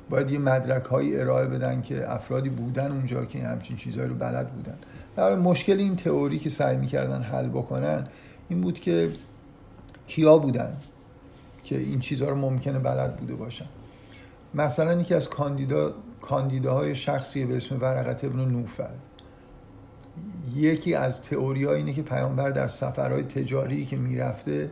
باید 0.09 0.31
یه 0.31 0.39
مدرک 0.39 0.83
هایی 0.83 1.17
ارائه 1.17 1.47
بدن 1.47 1.81
که 1.81 2.13
افرادی 2.13 2.49
بودن 2.49 2.91
اونجا 2.91 3.25
که 3.25 3.39
همچین 3.39 3.77
چیزهایی 3.77 4.09
رو 4.09 4.15
بلد 4.15 4.49
بودن. 4.49 4.75
در 5.15 5.35
مشکل 5.35 5.77
این 5.77 5.95
تئوری 5.95 6.39
که 6.39 6.49
سعی 6.49 6.77
می‌کردن 6.77 7.21
حل 7.21 7.47
بکنن 7.47 8.07
این 8.49 8.61
بود 8.61 8.79
که 8.79 9.11
کیا 10.07 10.37
بودن 10.37 10.73
که 11.63 11.77
این 11.77 11.99
چیزها 11.99 12.29
رو 12.29 12.35
ممکنه 12.35 12.79
بلد 12.79 13.15
بوده 13.15 13.35
باشن. 13.35 13.65
مثلا 14.55 15.01
یکی 15.01 15.13
از 15.13 15.29
کاندیدا 15.29 15.93
کاندیداهای 16.21 16.95
شخصی 16.95 17.45
به 17.45 17.57
اسم 17.57 17.81
ورقت 17.81 18.23
ابن 18.23 18.45
نوفل. 18.45 18.93
یکی 20.55 20.95
از 20.95 21.21
تئوری 21.21 21.67
اینه 21.67 21.93
که 21.93 22.01
پیامبر 22.01 22.49
در 22.49 22.67
سفرهای 22.67 23.23
تجاری 23.23 23.85
که 23.85 23.95
می‌رفته 23.95 24.71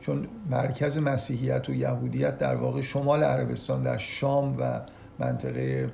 چون 0.00 0.28
مرکز 0.50 0.98
مسیحیت 0.98 1.68
و 1.68 1.74
یهودیت 1.74 2.38
در 2.38 2.56
واقع 2.56 2.80
شمال 2.80 3.22
عربستان 3.22 3.82
در 3.82 3.98
شام 3.98 4.56
و 4.60 4.80
منطقه 5.18 5.90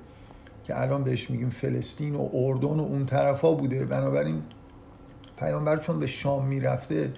که 0.64 0.80
الان 0.80 1.04
بهش 1.04 1.30
میگیم 1.30 1.50
فلسطین 1.50 2.14
و 2.14 2.28
اردن 2.34 2.68
و 2.68 2.80
اون 2.80 3.06
طرفا 3.06 3.52
بوده. 3.52 3.84
بنابراین 3.84 4.42
پیامبر 5.38 5.76
چون 5.76 6.00
به 6.00 6.06
شام 6.06 6.46
می‌رفته 6.46 7.12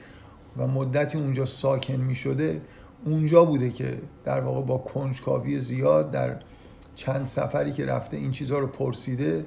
و 0.57 0.67
مدتی 0.67 1.19
اونجا 1.19 1.47
ساکن 1.47 1.97
می‌شده 1.97 2.61
اونجا 3.05 3.45
بوده 3.45 3.71
که 3.71 3.99
در 4.25 4.41
واقع 4.41 4.63
با 4.63 4.79
کنجکاوی 4.79 5.61
زیاد 5.61 6.11
در 6.11 6.37
چند 6.95 7.27
سفری 7.27 7.73
که 7.73 7.87
رفته 7.87 8.17
این 8.17 8.31
چیزها 8.31 8.59
رو 8.59 8.67
پرسیده 8.67 9.45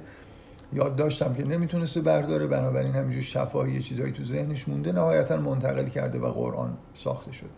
یاد 0.72 0.96
داشتم 0.96 1.34
که 1.34 1.44
نمی‌تونسته 1.44 2.00
برداره. 2.00 2.46
بنابراین 2.46 2.94
همینجور 2.94 3.22
شفاهی 3.22 3.82
چیزایی 3.82 4.12
تو 4.12 4.24
ذهنش 4.24 4.68
مونده 4.68 4.92
نهایتا 4.92 5.36
منتقل 5.36 5.88
کرده 5.88 6.18
و 6.18 6.32
قرآن 6.32 6.76
ساخته 6.94 7.32
شد. 7.32 7.50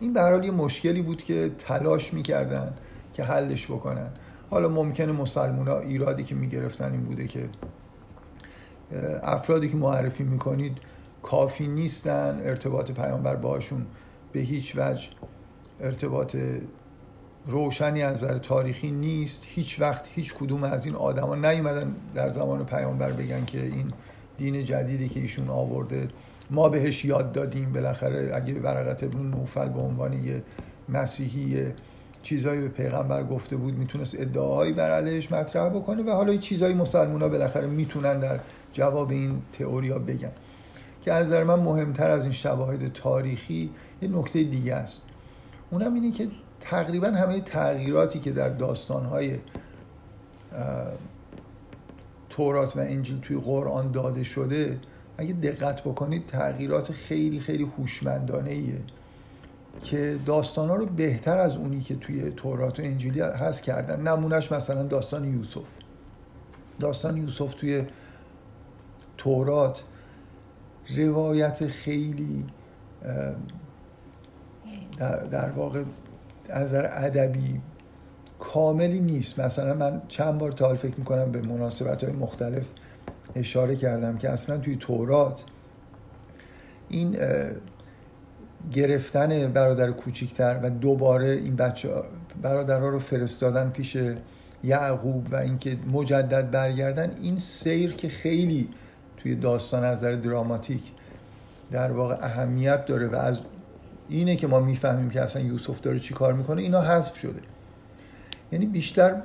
این 0.00 0.12
به 0.12 0.40
یه 0.44 0.50
مشکلی 0.50 1.02
بود 1.02 1.22
که 1.22 1.50
تلاش 1.58 2.14
می‌کردن 2.14 2.74
که 3.12 3.24
حلش 3.24 3.66
بکنن. 3.66 4.10
حالا 4.50 4.68
ممکنه 4.68 5.12
مسلمان 5.12 5.68
ها 5.68 5.78
ایرادی 5.78 6.24
که 6.24 6.34
می‌گرفتن 6.34 6.92
این 6.92 7.02
بوده 7.02 7.26
که 7.26 7.48
افرادی 9.22 9.68
که 9.68 9.76
معرفی 9.76 10.24
می‌کنید 10.24 10.78
کافی 11.22 11.66
نیستن 11.66 12.40
ارتباط 12.44 12.90
پیامبر 12.90 13.36
باشون 13.36 13.86
به 14.32 14.40
هیچ 14.40 14.76
وجه 14.76 15.08
ارتباط 15.80 16.36
روشنی 17.46 18.02
از 18.02 18.14
نظر 18.14 18.38
تاریخی 18.38 18.90
نیست. 18.90 19.42
هیچ 19.46 19.80
وقت 19.80 20.08
هیچ 20.14 20.34
کدوم 20.34 20.64
از 20.64 20.86
این 20.86 20.94
آدما 20.94 21.34
نیومدن 21.34 21.94
در 22.14 22.32
زمان 22.32 22.66
پیامبر 22.66 23.12
بگن 23.12 23.44
که 23.44 23.62
این 23.62 23.92
دین 24.38 24.64
جدیدی 24.64 25.08
که 25.08 25.20
ایشون 25.20 25.48
آورده 25.48 26.08
ما 26.50 26.68
بهش 26.68 27.04
یاد 27.04 27.32
دادیم. 27.32 27.72
بالاخره 27.72 28.30
اگه 28.34 28.60
ورقت 28.60 29.04
ابن 29.04 29.18
نوفل 29.18 29.68
به 29.68 29.80
عنوان 29.80 30.12
یه 30.12 30.42
مسیحی 30.88 31.66
چیزایی 32.22 32.60
به 32.60 32.68
پیغمبر 32.68 33.24
گفته 33.24 33.56
بود 33.56 33.78
می‌تونست 33.78 34.20
ادعاهایی 34.20 34.72
بر 34.72 34.90
علیهش 34.90 35.32
مطرح 35.32 35.68
بکنه 35.68 36.02
و 36.02 36.10
حالا 36.10 36.36
چیزایی 36.36 36.74
مسلمان 36.74 37.22
ها 37.22 37.28
بالاخره 37.28 37.66
می‌تونن 37.66 38.20
در 38.20 38.40
جواب 38.72 39.10
این 39.10 39.42
تئوریا 39.52 39.98
بگن. 39.98 40.32
که 41.02 41.12
از 41.12 41.26
نظر 41.26 41.44
من 41.44 41.54
مهمتر 41.54 42.10
از 42.10 42.22
این 42.22 42.32
شواهد 42.32 42.92
تاریخی 42.92 43.70
یه 44.02 44.08
نکته 44.08 44.42
دیگه 44.42 44.74
است. 44.74 45.02
اونم 45.70 45.94
اینه 45.94 46.12
که 46.12 46.28
تقریبا 46.60 47.06
همه 47.06 47.40
تغییراتی 47.40 48.18
که 48.18 48.32
در 48.32 48.48
داستانهای 48.48 49.38
تورات 52.30 52.76
و 52.76 52.80
انجیل 52.80 53.20
توی 53.20 53.36
قرآن 53.36 53.92
داده 53.92 54.24
شده 54.24 54.78
اگه 55.16 55.32
دقت 55.32 55.80
بکنید 55.80 56.26
تغییرات 56.26 56.92
خیلی 56.92 57.40
خیلی 57.40 57.64
هوشمندانه 57.78 58.50
ایه 58.50 58.80
که 59.84 60.18
داستان 60.26 60.68
ها 60.68 60.76
رو 60.76 60.86
بهتر 60.86 61.38
از 61.38 61.56
اونی 61.56 61.80
که 61.80 61.96
توی 61.96 62.30
تورات 62.30 62.80
و 62.80 62.82
انجیلی 62.82 63.20
هست 63.20 63.62
کردن. 63.62 64.08
نمونهش 64.08 64.52
مثلا 64.52 64.82
داستان 64.86 65.34
یوسف. 65.34 65.64
داستان 66.80 67.16
یوسف 67.16 67.54
توی 67.54 67.82
تورات 69.18 69.82
روایت 70.88 71.66
خیلی 71.66 72.44
در, 74.98 75.16
در 75.16 75.50
واقع 75.50 75.82
از 76.48 76.74
ادبی 76.74 77.60
کاملی 78.38 79.00
نیست. 79.00 79.40
مثلا 79.40 79.74
من 79.74 80.02
چند 80.08 80.38
بار 80.38 80.52
تا 80.52 80.74
فکر 80.74 80.98
می‌کنم 80.98 81.32
به 81.32 81.42
مناسبت 81.42 82.04
های 82.04 82.12
مختلف 82.12 82.66
اشاره 83.34 83.76
کردم 83.76 84.18
که 84.18 84.30
اصلا 84.30 84.58
توی 84.58 84.76
تورات 84.76 85.44
این 86.88 87.16
گرفتن 88.72 89.52
برادر 89.52 89.90
کوچیکتر 89.90 90.60
و 90.62 90.70
دوباره 90.70 91.28
این 91.28 91.56
بچه 91.56 91.88
برادرها 92.42 92.88
رو 92.88 92.98
فرستادن 92.98 93.70
پیش 93.70 93.98
یعقوب 94.64 95.28
و 95.32 95.36
اینکه 95.36 95.76
مجدد 95.92 96.50
برگردن 96.50 97.10
این 97.22 97.38
سیر 97.38 97.92
که 97.92 98.08
خیلی 98.08 98.68
توی 99.22 99.34
داستان 99.34 99.84
از 99.84 99.98
نظر 99.98 100.12
دراماتیک 100.12 100.82
در 101.70 101.92
واقع 101.92 102.16
اهمیت 102.20 102.86
داره 102.86 103.08
و 103.08 103.16
از 103.16 103.38
اینه 104.08 104.36
که 104.36 104.46
ما 104.46 104.60
می‌فهمیم 104.60 105.10
که 105.10 105.20
اصلا 105.20 105.42
یوسف 105.42 105.80
داره 105.80 106.00
چی 106.00 106.14
کار 106.14 106.32
می‌کنه 106.32 106.62
اینا 106.62 106.82
حذف 106.82 107.16
شده. 107.16 107.40
یعنی 108.52 108.66
بیشتر 108.66 109.22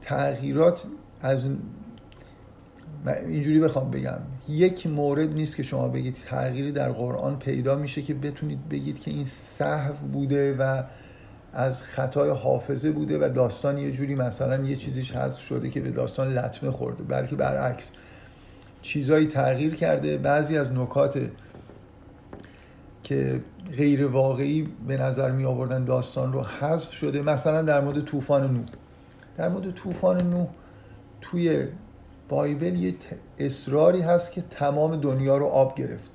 تغییرات 0.00 0.86
از 1.20 1.44
اینجوری 3.06 3.60
بخوام 3.60 3.90
بگم 3.90 4.18
یک 4.48 4.86
مورد 4.86 5.34
نیست 5.34 5.56
که 5.56 5.62
شما 5.62 5.88
بگید 5.88 6.16
تغییری 6.24 6.72
در 6.72 6.92
قرآن 6.92 7.38
پیدا 7.38 7.76
میشه 7.76 8.02
که 8.02 8.14
بتونید 8.14 8.68
بگید 8.68 9.00
که 9.00 9.10
این 9.10 9.24
صحو 9.24 10.06
بوده 10.12 10.56
و 10.58 10.82
از 11.52 11.82
خطای 11.82 12.30
حافظه 12.30 12.90
بوده 12.90 13.18
و 13.26 13.28
داستان 13.28 13.78
یه 13.78 13.92
جوری 13.92 14.14
مثلا 14.14 14.64
یه 14.64 14.76
چیزیش 14.76 15.12
حذف 15.12 15.40
شده 15.40 15.70
که 15.70 15.80
به 15.80 15.90
داستان 15.90 16.32
لطمه 16.32 16.70
خورده 16.70 17.02
بلکه 17.02 17.36
برعکس. 17.36 17.90
چیزایی 18.82 19.26
تغییر 19.26 19.74
کرده. 19.74 20.18
بعضی 20.18 20.58
از 20.58 20.72
نکات 20.72 21.20
که 23.02 23.40
غیر 23.76 24.06
واقعی 24.06 24.64
به 24.88 24.96
نظر 24.96 25.30
می 25.30 25.44
آوردن 25.44 25.84
داستان 25.84 26.32
رو 26.32 26.42
حذف 26.42 26.92
شده 26.92 27.22
مثلا 27.22 27.62
در 27.62 27.80
مورد 27.80 28.04
طوفان 28.04 28.52
نوح. 28.52 28.64
در 29.36 29.48
مورد 29.48 29.74
طوفان 29.74 30.30
نوح 30.30 30.46
توی 31.20 31.66
بایبل 32.28 32.76
یه 32.76 32.94
اصراری 33.38 34.00
هست 34.00 34.32
که 34.32 34.42
تمام 34.50 34.96
دنیا 34.96 35.36
رو 35.36 35.46
آب 35.46 35.74
گرفت. 35.74 36.10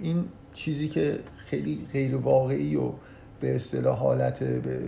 این 0.00 0.24
چیزی 0.54 0.88
که 0.88 1.18
خیلی 1.36 1.86
غیر 1.92 2.16
واقعی 2.16 2.76
و 2.76 2.92
به 3.40 3.56
اصطلاح 3.56 3.98
حالت 3.98 4.44
به 4.44 4.78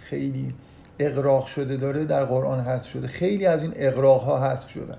خیلی 0.00 0.54
اقراق 0.98 1.46
شده 1.46 1.76
داره 1.76 2.04
در 2.04 2.24
قرآن 2.24 2.60
هست 2.60 2.84
شده. 2.84 3.06
خیلی 3.06 3.46
از 3.46 3.62
این 3.62 3.72
اقراق 3.76 4.22
ها 4.22 4.50
حذف 4.50 4.70
شدن. 4.70 4.98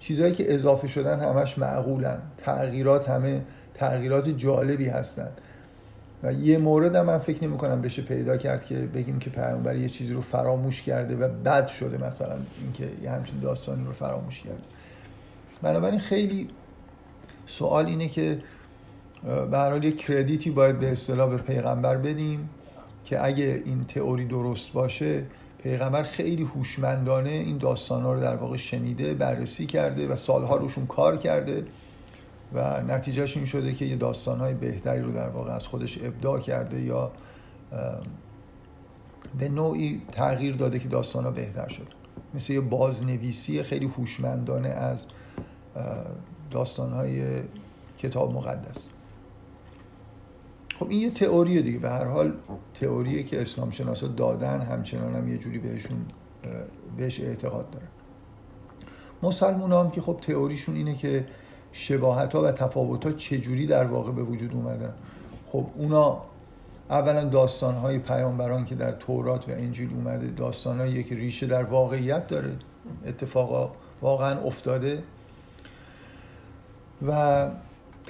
چیزهایی 0.00 0.32
که 0.32 0.54
اضافه 0.54 0.86
شدن 0.86 1.20
همش 1.20 1.58
معقولن. 1.58 2.18
تغییرات 2.38 3.08
همه 3.08 3.42
تغییرات 3.74 4.28
جالبی 4.28 4.88
هستن. 4.88 5.28
و 6.22 6.32
یه 6.32 6.58
مورد 6.58 6.96
هم 6.96 7.06
من 7.06 7.18
فکر 7.18 7.44
نمی 7.44 7.56
کنم 7.56 7.82
بشه 7.82 8.02
پیدا 8.02 8.36
کرد 8.36 8.64
که 8.64 8.74
بگیم 8.74 9.18
که 9.18 9.30
پیامبر 9.30 9.76
یه 9.76 9.88
چیزی 9.88 10.12
رو 10.12 10.20
فراموش 10.20 10.82
کرده 10.82 11.16
و 11.16 11.28
بد 11.28 11.66
شده 11.66 12.06
مثلا 12.06 12.36
اینکه 12.62 12.88
یه 13.02 13.10
همچین 13.10 13.40
داستانی 13.40 13.84
رو 13.84 13.92
فراموش 13.92 14.40
کرده. 14.40 14.62
بنابراین 15.62 15.98
خیلی 15.98 16.48
سوال 17.46 17.86
اینه 17.86 18.08
که 18.08 18.38
به 19.50 19.58
هر 19.58 19.84
یه 19.84 19.92
کردیتی 19.92 20.50
باید 20.50 20.80
به 20.80 20.92
اصطلاح 20.92 21.30
به 21.30 21.36
پیغمبر 21.36 21.96
بدیم 21.96 22.48
که 23.04 23.24
اگه 23.24 23.62
این 23.64 23.84
تئوری 23.84 24.24
درست 24.24 24.72
باشه 24.72 25.22
پیغمبر 25.62 26.02
خیلی 26.02 26.42
هوشمندانه 26.42 27.30
این 27.30 27.58
داستان 27.58 28.02
ها 28.02 28.12
رو 28.12 28.20
در 28.20 28.36
واقع 28.36 28.56
شنیده 28.56 29.14
بررسی 29.14 29.66
کرده 29.66 30.08
و 30.08 30.16
سالها 30.16 30.56
روشون 30.56 30.86
کار 30.86 31.16
کرده 31.16 31.64
و 32.54 32.82
نتیجهش 32.82 33.36
این 33.36 33.46
شده 33.46 33.74
که 33.74 33.84
یه 33.84 33.96
داستانهای 33.96 34.54
بهتری 34.54 35.02
رو 35.02 35.12
در 35.12 35.28
واقع 35.28 35.52
از 35.52 35.66
خودش 35.66 35.98
ابداع 36.02 36.40
کرده 36.40 36.80
یا 36.80 37.12
به 39.38 39.48
نوعی 39.48 40.02
تغییر 40.12 40.56
داده 40.56 40.78
که 40.78 40.88
داستان 40.88 41.24
ها 41.24 41.30
بهتر 41.30 41.68
شد 41.68 41.86
مثل 42.34 42.52
یه 42.52 42.60
بازنویسی 42.60 43.62
خیلی 43.62 43.86
هوشمندانه 43.86 44.68
از 44.68 45.04
داستانهای 46.50 47.42
کتاب 47.98 48.32
مقدس. 48.34 48.88
خب 50.80 50.90
این 50.90 51.00
یه 51.00 51.10
تئوریه 51.10 51.62
دیگه. 51.62 51.78
به 51.78 51.90
هر 51.90 52.04
حال 52.04 52.32
تئوریه 52.74 53.22
که 53.22 53.42
اسلام 53.42 53.70
شناسا 53.70 54.06
دادن 54.06 54.60
همچنان 54.60 55.16
هم 55.16 55.28
یه 55.28 55.38
جوری 55.38 55.58
بهشون 55.58 56.06
بهش 56.96 57.20
اعتقاد 57.20 57.70
دارن 57.70 57.86
مسلمون 59.22 59.72
هم 59.72 59.90
که 59.90 60.00
خب 60.00 60.18
تئوریشون 60.22 60.76
اینه 60.76 60.94
که 60.94 61.26
شباهت 61.72 62.32
ها 62.32 62.42
و 62.42 62.52
تفاوت 62.52 63.06
ها 63.06 63.12
چجوری 63.12 63.66
در 63.66 63.84
واقع 63.84 64.12
به 64.12 64.22
وجود 64.22 64.52
اومدن. 64.54 64.92
خب 65.52 65.66
اونا 65.76 66.22
اولا 66.90 67.24
داستان 67.24 67.74
های 67.74 67.98
پیامبران 67.98 68.64
که 68.64 68.74
در 68.74 68.92
تورات 68.92 69.48
و 69.48 69.52
انجیل 69.52 69.90
اومده 69.94 70.26
داستان 70.26 71.02
که 71.02 71.14
ریشه 71.14 71.46
در 71.46 71.62
واقعیت 71.62 72.26
داره 72.26 72.52
اتفاقا 73.06 73.70
واقعا 74.02 74.40
افتاده. 74.40 75.02
و 77.08 77.48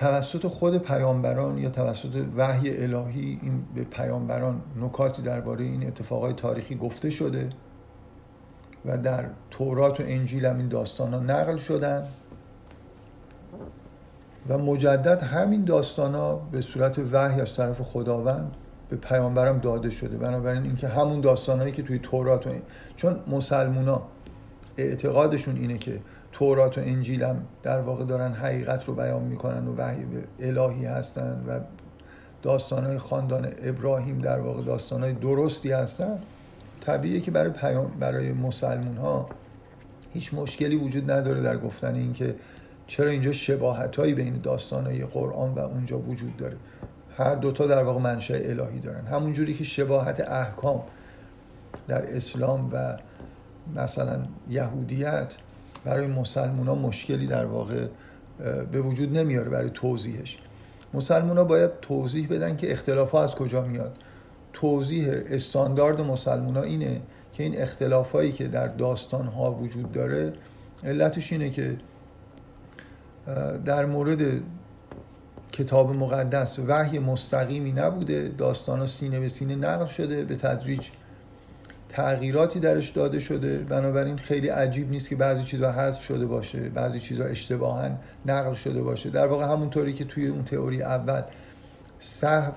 توسط 0.01 0.47
خود 0.47 0.79
پیامبران 0.79 1.59
یا 1.59 1.71
توسط 1.71 2.25
وحی 2.37 2.83
الهی 2.83 3.39
این 3.43 3.65
به 3.75 3.85
پیامبران 3.85 4.61
نکاتی 4.81 5.23
درباره 5.23 5.65
این 5.65 5.87
اتفاقای 5.87 6.33
تاریخی 6.33 6.75
گفته 6.75 7.11
شده 7.11 7.49
و 8.85 8.99
در 8.99 9.25
تورات 9.51 10.01
و 10.01 10.03
انجیل 10.07 10.47
هم 10.47 10.57
این 10.57 10.69
داستان 10.69 11.15
ها 11.15 11.21
نقل 11.21 11.57
شدن 11.57 12.05
و 14.49 14.59
مجدد 14.59 15.23
همین 15.23 15.65
داستان 15.65 16.15
ها 16.15 16.37
به 16.53 16.61
صورت 16.61 16.99
وحی 17.13 17.41
از 17.41 17.55
طرف 17.55 17.81
خداوند 17.81 18.57
به 18.89 18.97
پیامبرم 18.97 19.59
داده 19.59 19.91
شده. 19.91 20.17
بنابراین 20.17 20.63
اینکه 20.63 20.89
همون 20.89 21.21
داستانهایی 21.21 21.73
که 21.73 21.83
توی 21.83 21.99
تورات 21.99 22.47
و 22.47 22.51
این... 22.51 22.63
چون 22.97 23.21
مسلمونا 23.27 24.03
اعتقادشون 24.77 25.57
اینه 25.57 25.79
که 25.79 26.01
تورات 26.33 26.79
و 26.79 26.81
انجیل 26.81 27.23
هم 27.23 27.45
در 27.63 27.81
واقع 27.81 28.05
دارن 28.05 28.33
حقیقت 28.33 28.85
رو 28.85 28.95
بیان 28.95 29.23
می‌کنن 29.23 29.69
و 29.69 29.75
وحی 29.77 30.05
الهی 30.41 30.85
هستن 30.85 31.45
و 31.49 31.61
داستانهای 32.43 32.99
خاندان 32.99 33.49
ابراهیم 33.63 34.19
در 34.19 34.39
واقع 34.39 34.63
داستانهای 34.63 35.13
درستی 35.13 35.73
هستن. 35.73 36.19
طبیعیه 36.81 37.21
که 37.21 37.31
برای 37.31 37.51
پیام 37.51 37.91
برای 38.01 38.33
مسلمون 38.33 38.97
ها 38.97 39.29
هیچ 40.13 40.35
مشکلی 40.35 40.77
وجود 40.77 41.11
نداره 41.11 41.41
در 41.41 41.59
گفتن 41.59 41.95
اینکه 41.95 42.35
چرا 42.87 43.11
اینجا 43.11 43.33
شباهت 43.33 43.97
هایی 43.97 44.15
بین 44.15 44.41
داستان 44.43 44.87
های 44.87 45.05
قرآن 45.05 45.55
و 45.55 45.59
اونجا 45.59 45.99
وجود 45.99 46.37
داره. 46.37 46.57
هر 47.17 47.35
دوتا 47.35 47.67
در 47.67 47.83
واقع 47.83 48.01
منشأ 48.01 48.35
الهی 48.35 48.81
دارن. 48.81 49.07
همون 49.07 49.33
جوری 49.33 49.55
که 49.55 49.65
شباهت 49.65 50.21
احکام 50.21 50.83
در 51.89 52.17
اسلام 52.17 52.71
و 52.73 52.97
مثلا 53.77 54.19
یهودیت 54.49 55.35
برای 55.85 56.07
مسلمان 56.07 56.67
ها 56.67 56.75
مشکلی 56.75 57.27
در 57.27 57.45
واقع 57.45 57.87
به 58.73 58.81
وجود 58.83 59.19
نمیاره 59.19 59.51
برای 59.51 59.71
توضیحش. 59.71 60.39
مسلمان 60.95 61.39
ها 61.39 61.45
باید 61.45 61.71
توضیح 61.83 62.29
بدن 62.29 62.57
که 62.57 62.73
اختلاف 62.73 63.11
ها 63.11 63.23
از 63.23 63.35
کجا 63.35 63.63
میاد. 63.63 63.97
توضیح 64.53 65.09
استاندارد 65.11 66.01
مسلمان 66.01 66.57
ها 66.57 66.63
اینه 66.63 67.01
که 67.33 67.43
این 67.43 67.63
اختلاف 67.63 68.13
هایی 68.13 68.33
که 68.33 68.49
در 68.49 68.67
داستان 68.67 69.27
ها 69.27 69.53
وجود 69.53 69.93
داره 69.93 70.33
علتش 70.85 71.33
اینه 71.33 71.51
که 71.51 71.77
در 73.65 73.87
مورد 73.87 74.43
کتاب 75.53 75.91
مقدس 75.91 76.59
وحی 76.59 76.99
مستقیمی 76.99 77.73
نبوده 77.73 78.29
داستان 78.39 78.79
ها 78.79 78.87
سینه 78.87 79.21
به 79.21 79.29
سینه 79.29 79.55
نقل 79.55 79.87
شده 79.87 80.25
به 80.25 80.37
تدریج 80.37 80.89
تغییراتی 81.93 82.61
درش 82.61 82.89
داده 82.89 83.21
شده. 83.21 83.59
بنابراین 83.59 84.19
خیلی 84.19 84.49
عجیب 84.49 84.91
نیست 84.91 85.09
که 85.09 85.17
بعضی 85.17 85.45
چیزها 85.45 85.73
حذف 85.73 86.03
شده 86.03 86.27
باشه 86.27 86.59
بعضی 86.69 87.01
چیزها 87.01 87.27
اشتباها 87.27 87.89
نقل 88.27 88.55
شده 88.55 88.83
باشه. 88.83 89.11
در 89.11 89.27
واقع 89.27 89.45
همونطوری 89.45 89.93
که 89.93 90.05
توی 90.05 90.27
اون 90.27 90.45
تئوری 90.45 90.83
اول 90.83 91.23
صحو 91.99 92.53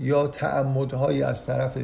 یا 0.00 0.26
تعمدهایی 0.26 1.22
از 1.22 1.46
طرف 1.46 1.78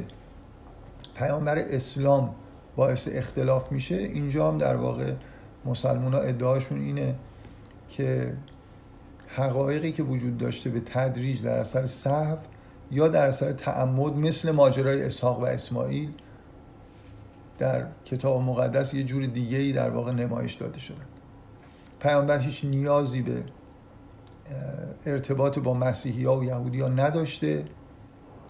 پیامبر 1.15 1.59
اسلام 1.59 2.35
باعث 2.77 3.09
اختلاف 3.13 3.73
میشه 3.73 3.95
اینجا 3.95 4.49
هم 4.49 4.59
در 4.59 4.77
واقع 4.77 5.13
مسلمان 5.65 6.15
ها 6.15 6.21
ادعاشون 6.21 6.81
اینه 6.81 7.15
که 7.89 8.33
حقایقی 9.27 9.93
که 9.93 10.03
وجود 10.03 10.39
داشته 10.39 10.71
به 10.71 10.81
تدریج 10.81 11.43
در 11.43 11.59
اثر 11.59 11.87
صحو 11.87 12.37
یا 12.91 13.09
در 13.09 13.27
اثر 13.27 13.53
تعمد 13.53 14.17
مثل 14.17 14.51
ماجرای 14.51 15.05
اسحاق 15.05 15.41
و 15.41 15.45
اسماعیل 15.45 16.11
در 17.59 17.87
کتاب 18.05 18.41
مقدس 18.41 18.95
یه 18.95 19.03
جور 19.03 19.27
دیگه 19.27 19.59
ای 19.59 19.73
در 19.73 19.91
واقع 19.91 20.13
نمایش 20.13 20.55
داده 20.55 20.79
شده. 20.79 21.03
پیامبر 22.01 22.39
هیچ 22.39 22.65
نیازی 22.65 23.23
به 23.23 23.43
ارتباط 25.07 25.59
با 25.59 25.75
مسیحی 25.75 26.25
ها 26.25 26.39
و 26.39 26.45
یهودی 26.45 26.81
ها 26.81 26.89
نداشته 26.89 27.65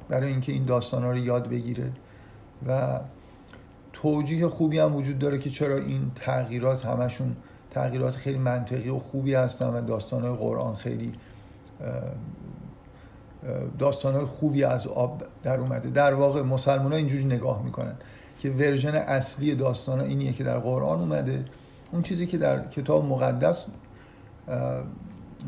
برای 0.08 0.30
اینکه 0.30 0.52
این 0.52 0.64
داستان 0.64 1.02
ها 1.02 1.10
رو 1.10 1.18
یاد 1.18 1.48
بگیره. 1.48 1.92
و 2.68 3.00
توجیه 3.92 4.48
خوبی 4.48 4.78
هم 4.78 4.94
وجود 4.94 5.18
داره 5.18 5.38
که 5.38 5.50
چرا 5.50 5.76
این 5.76 6.12
تغییرات 6.14 6.86
همشون 6.86 7.36
تغییرات 7.70 8.16
خیلی 8.16 8.38
منطقی 8.38 8.88
و 8.88 8.98
خوبی 8.98 9.34
هستن 9.34 9.66
و 9.66 9.80
داستان 9.80 10.22
های 10.22 10.36
قرآن 10.36 10.74
خیلی 10.74 11.12
داستان 13.78 14.14
های 14.14 14.24
خوبی 14.24 14.64
از 14.64 14.86
آب 14.86 15.22
در 15.42 15.60
اومده. 15.60 15.90
در 15.90 16.14
واقع 16.14 16.42
مسلمان 16.42 16.92
ها 16.92 16.98
اینجوری 16.98 17.24
نگاه 17.24 17.62
می‌کنن. 17.62 17.94
که 18.42 18.50
version 18.50 18.94
اصلی 18.94 19.55
داستان 19.55 20.00
اینه 20.00 20.32
که 20.33 20.44
در 20.44 20.59
قرآن 20.59 21.00
اومده. 21.00 21.44
اون 21.92 22.02
چیزی 22.02 22.26
که 22.26 22.38
در 22.38 22.68
کتاب 22.68 23.05
مقدس 23.05 23.66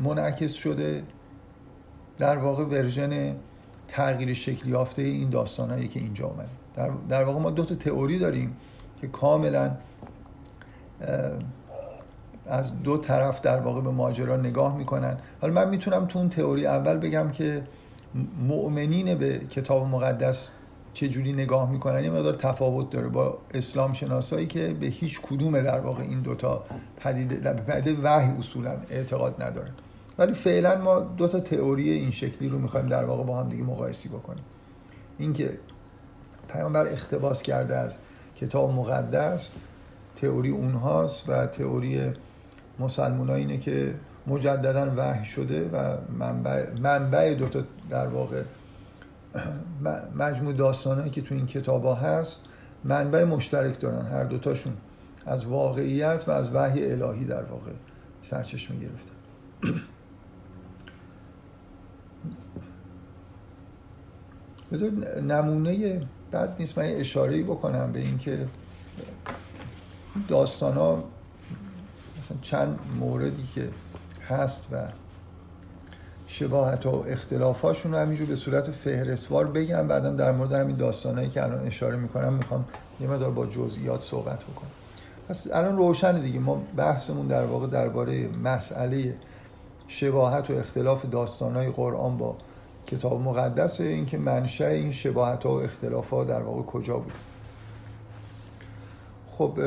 منعکس 0.03 0.53
شده 0.53 1.03
در 2.17 2.37
واقع 2.37 2.63
version 2.63 3.35
تغییر 3.87 4.33
شکلی 4.33 4.71
یافته 4.71 5.01
این 5.01 5.29
داستان 5.29 5.71
هایی 5.71 5.87
که 5.87 5.99
اینجا 5.99 6.25
اومده. 6.25 6.47
در, 6.75 6.89
در 7.09 7.23
واقع 7.23 7.39
ما 7.39 7.49
دو 7.49 7.65
تا 7.65 7.75
تئوری 7.75 8.19
داریم 8.19 8.55
که 9.01 9.07
کاملا 9.07 9.71
از 12.47 12.83
دو 12.83 12.97
طرف 12.97 13.41
در 13.41 13.59
واقع 13.59 13.81
به 13.81 13.91
ماجرا 13.91 14.37
نگاه 14.37 14.77
می‌کنن. 14.77 15.17
حالا 15.41 15.53
من 15.53 15.69
می‌تونم 15.69 16.05
تو 16.05 16.19
اون 16.19 16.29
تئوری 16.29 16.67
اول 16.67 16.97
بگم 16.97 17.31
که 17.31 17.63
مؤمنین 18.47 19.15
به 19.15 19.39
کتاب 19.39 19.87
مقدس 19.87 20.49
چه 20.95 21.07
جوری 21.07 21.33
نگاه 21.33 21.71
می‌کنن؟ 21.71 22.03
یه 22.03 22.09
مقدار 22.09 22.33
تفاوت 22.33 22.89
داره 22.89 23.07
با 23.07 23.37
اسلام 23.53 23.93
شناسایی 23.93 24.47
که 24.47 24.75
به 24.79 24.87
هیچ 24.87 25.21
کدوم 25.21 25.61
در 25.61 25.79
واقع 25.79 26.03
این 26.03 26.21
دوتا 26.21 26.65
پدیده 26.97 27.53
پدیده 27.53 28.01
وحی 28.01 28.31
اصولا 28.39 28.77
اعتقاد 28.89 29.43
ندارن. 29.43 29.71
ولی 30.17 30.33
فعلا 30.33 30.81
ما 30.81 30.99
دو 30.99 31.27
تا 31.27 31.39
تئوری 31.39 31.89
این 31.89 32.11
شکلی 32.11 32.49
رو 32.49 32.59
می‌خوایم 32.59 32.87
در 32.87 33.05
واقع 33.05 33.23
با 33.23 33.39
هم 33.39 33.49
دیگه 33.49 33.63
مقایسی 33.63 34.09
بکنیم. 34.09 34.43
اینکه 35.17 35.57
پیامبر 36.47 36.87
اختباس 36.87 37.41
کرده 37.41 37.75
از 37.75 37.97
کتاب 38.35 38.71
مقدس 38.71 39.49
تئوری 40.15 40.49
اونهاست 40.49 41.29
و 41.29 41.47
تئوری 41.47 42.13
مسلمان 42.79 43.29
اینه 43.29 43.57
که 43.57 43.95
مجددا 44.27 44.93
وحی 44.97 45.25
شده 45.25 45.69
و 45.69 45.97
منبع, 46.19 46.65
منبع 46.81 47.33
دوتا 47.33 47.61
در 47.89 48.07
واقع 48.07 48.41
مجموع 50.15 50.53
داستانهایی 50.53 51.11
که 51.11 51.21
تو 51.21 51.35
این 51.35 51.47
کتاب 51.47 51.97
هست 52.01 52.39
منبع 52.83 53.23
مشترک 53.23 53.79
دارن. 53.79 54.05
هر 54.05 54.23
دوتاشون 54.23 54.73
از 55.25 55.45
واقعیت 55.45 56.23
و 56.27 56.31
از 56.31 56.51
وحی 56.53 56.91
الهی 56.91 57.25
در 57.25 57.43
واقع 57.43 57.71
سرچشمه 58.21 58.77
گرفتن. 58.77 59.15
بذار 64.71 64.89
نمونه 65.21 66.01
بد 66.33 66.55
نیست 66.59 66.77
من 66.77 66.85
اشاره 66.85 67.43
بکنم 67.43 67.91
به 67.91 67.99
اینکه 67.99 68.47
داستان 70.27 70.73
ها 70.73 71.03
مثلا 72.19 72.37
چند 72.41 72.79
موردی 72.99 73.47
که 73.55 73.69
هست 74.29 74.63
و 74.71 74.87
شباهت 76.27 76.85
و 76.85 77.03
اختلافاشون 77.07 77.91
رو 77.91 77.97
همینجور 77.97 78.27
به 78.27 78.35
صورت 78.35 78.71
فهرستوار 78.71 79.47
بگم. 79.47 79.87
بعدا 79.87 80.11
در 80.11 80.31
مورد 80.31 80.53
همین 80.53 80.75
داستانهایی 80.75 81.29
که 81.29 81.43
الان 81.43 81.67
اشاره 81.67 81.97
می‌کنم 81.97 82.33
می‌خوام 82.33 82.65
یه 83.01 83.07
مدار 83.07 83.31
با 83.31 83.45
جزئیات 83.45 84.03
صحبت 84.03 84.39
بکنم. 84.39 84.69
پس 85.29 85.47
الان 85.53 85.77
روشن 85.77 86.21
دیگه. 86.21 86.39
ما 86.39 86.61
بحثمون 86.77 87.27
در 87.27 87.45
واقع 87.45 87.67
درباره 87.67 88.27
مسئله 88.27 89.15
شباهت 89.87 90.49
و 90.49 90.53
اختلاف 90.53 91.05
داستانهای 91.05 91.69
قرآن 91.69 92.17
با 92.17 92.35
کتاب 92.87 93.21
مقدس 93.21 93.81
اینکه 93.81 94.17
منشأ 94.17 94.67
این 94.67 94.91
شباهت 94.91 95.43
ها 95.43 95.55
و 95.55 95.61
اختلافات 95.61 96.27
در 96.27 96.41
واقع 96.41 96.61
کجا 96.61 96.97
بود. 96.97 97.13
خب 99.31 99.59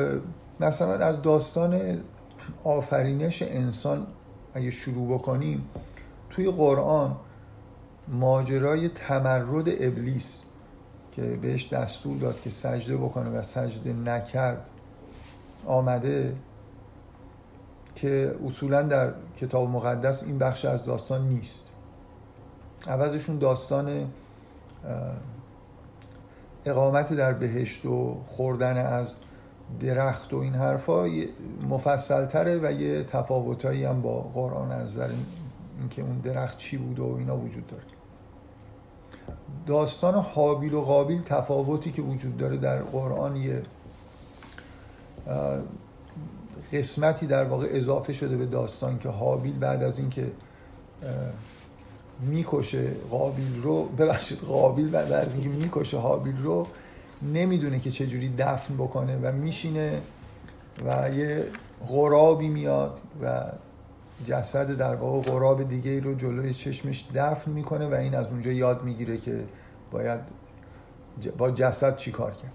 مثلا 0.59 0.93
از 0.93 1.21
داستان 1.21 1.99
آفرینش 2.63 3.41
انسان 3.41 4.07
اگه 4.53 4.71
شروع 4.71 5.13
بکنیم 5.13 5.69
توی 6.29 6.51
قرآن 6.51 7.15
ماجرای 8.07 8.89
تمرد 8.89 9.67
ابلیس 9.67 10.41
که 11.11 11.21
بهش 11.21 11.73
دستور 11.73 12.17
داد 12.17 12.41
که 12.41 12.49
سجده 12.49 12.97
بکنه 12.97 13.29
و 13.29 13.41
سجده 13.41 13.93
نکرد 13.93 14.69
آمده 15.65 16.35
که 17.95 18.35
اصولا 18.47 18.81
در 18.81 19.13
کتاب 19.37 19.69
مقدس 19.69 20.23
این 20.23 20.39
بخش 20.39 20.65
از 20.65 20.85
داستان 20.85 21.27
نیست. 21.27 21.63
عوضشون 22.87 23.37
داستان 23.37 24.07
اقامت 26.65 27.13
در 27.13 27.33
بهشت 27.33 27.85
و 27.85 28.21
خوردن 28.23 28.77
از 28.85 29.15
درخت 29.79 30.33
و 30.33 30.37
این 30.37 30.55
حرفا 30.55 31.05
مفصل 31.69 32.25
تره 32.25 32.59
و 32.63 32.71
یه 32.71 33.03
تفاوتایی 33.03 33.83
هم 33.85 34.01
با 34.01 34.21
قرآن 34.21 34.71
از 34.71 34.85
نظر 34.85 35.09
اینکه 35.79 36.01
اون 36.01 36.17
درخت 36.17 36.57
چی 36.57 36.77
بود 36.77 36.99
و 36.99 37.15
اینا 37.19 37.37
وجود 37.37 37.67
داره. 37.67 37.83
داستان 39.65 40.13
حابیل 40.13 40.73
و 40.73 40.81
قابیل 40.81 41.21
تفاوتی 41.21 41.91
که 41.91 42.01
وجود 42.01 42.37
داره 42.37 42.57
در 42.57 42.81
قرآن 42.81 43.35
یه 43.35 43.61
قسمتی 46.73 47.27
در 47.27 47.43
واقع 47.43 47.67
اضافه 47.69 48.13
شده 48.13 48.37
به 48.37 48.45
داستان 48.45 48.99
که 48.99 49.09
حابیل 49.09 49.59
بعد 49.59 49.83
از 49.83 49.99
اینکه 49.99 50.31
می‌کشه 52.19 52.91
قابیل 53.11 53.61
رو 53.61 53.85
ببخشید 53.85 54.39
قابیل 54.39 54.89
بعد 54.89 55.11
از 55.11 55.33
اینکه 55.33 55.49
می‌کشه 55.49 55.97
حابیل 55.97 56.37
رو 56.43 56.67
نمی‌دونه 57.21 57.79
که 57.79 57.91
چجوری 57.91 58.33
دفن 58.37 58.73
بکنه 58.73 59.17
و 59.17 59.31
میشینه 59.31 60.01
و 60.85 61.09
یه 61.15 61.45
غرابی 61.87 62.47
میاد 62.47 62.99
و 63.21 63.43
جسد 64.25 64.77
در 64.77 64.95
واقع 64.95 65.21
غراب 65.21 65.69
دیگه 65.69 65.99
رو 65.99 66.15
جلوی 66.15 66.53
چشمش 66.53 67.05
دفن 67.15 67.51
می‌کنه 67.51 67.87
و 67.87 67.93
این 67.93 68.15
از 68.15 68.27
اونجا 68.27 68.51
یاد 68.51 68.83
می‌گیره 68.83 69.17
که 69.17 69.43
باید 69.91 70.19
با 71.37 71.51
جسد 71.51 71.97
چی 71.97 72.11
کار 72.11 72.31
کرد. 72.31 72.51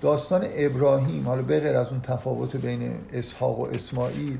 داستان 0.00 0.46
ابراهیم 0.54 1.26
حالا 1.26 1.42
بغیر 1.42 1.76
از 1.76 1.88
اون 1.88 2.00
تفاوت 2.00 2.56
بین 2.56 2.92
اسحاق 3.12 3.60
و 3.60 3.62
اسماعیل 3.62 4.38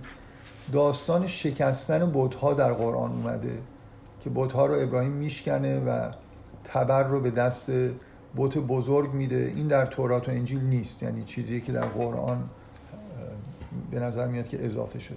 داستان 0.72 1.26
شکستن 1.26 2.10
بتها 2.14 2.54
در 2.54 2.72
قرآن 2.72 3.10
اومده 3.10 3.58
که 4.20 4.30
بتها 4.34 4.66
رو 4.66 4.82
ابراهیم 4.82 5.12
میشکنه 5.12 5.80
و 5.80 6.10
تبر 6.64 7.02
رو 7.02 7.20
به 7.20 7.30
دست 7.30 7.70
بت 8.36 8.58
بزرگ 8.58 9.12
میده. 9.14 9.52
این 9.56 9.66
در 9.66 9.86
تورات 9.86 10.28
و 10.28 10.30
انجیل 10.30 10.60
نیست 10.60 11.02
یعنی 11.02 11.24
چیزی 11.24 11.60
که 11.60 11.72
در 11.72 11.86
قرآن 11.86 12.48
به 13.90 14.00
نظر 14.00 14.26
میاد 14.26 14.48
که 14.48 14.66
اضافه 14.66 15.00
شده. 15.00 15.16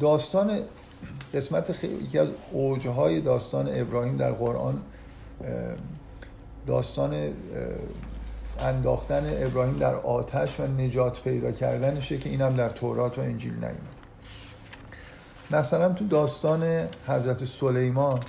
داستان 0.00 0.60
قسمت 1.34 1.72
خیلی 1.72 1.94
یکی 1.94 2.18
از 2.18 2.28
اوجهای 2.52 3.20
داستان 3.20 3.68
ابراهیم 3.72 4.16
در 4.16 4.32
قرآن 4.32 4.82
داستان 6.66 7.14
انداختن 8.60 9.44
ابراهیم 9.46 9.78
در 9.78 9.94
آتش 9.94 10.60
و 10.60 10.66
نجات 10.66 11.22
پیدا 11.22 11.52
کردنشه 11.52 12.18
که 12.18 12.30
اینم 12.30 12.56
در 12.56 12.68
تورات 12.68 13.18
و 13.18 13.20
انجیل 13.20 13.54
نیومد. 13.54 14.00
مثلا 15.50 15.88
تو 15.88 16.06
داستان 16.06 16.88
حضرت 17.06 17.44
سلیمان 17.44 18.20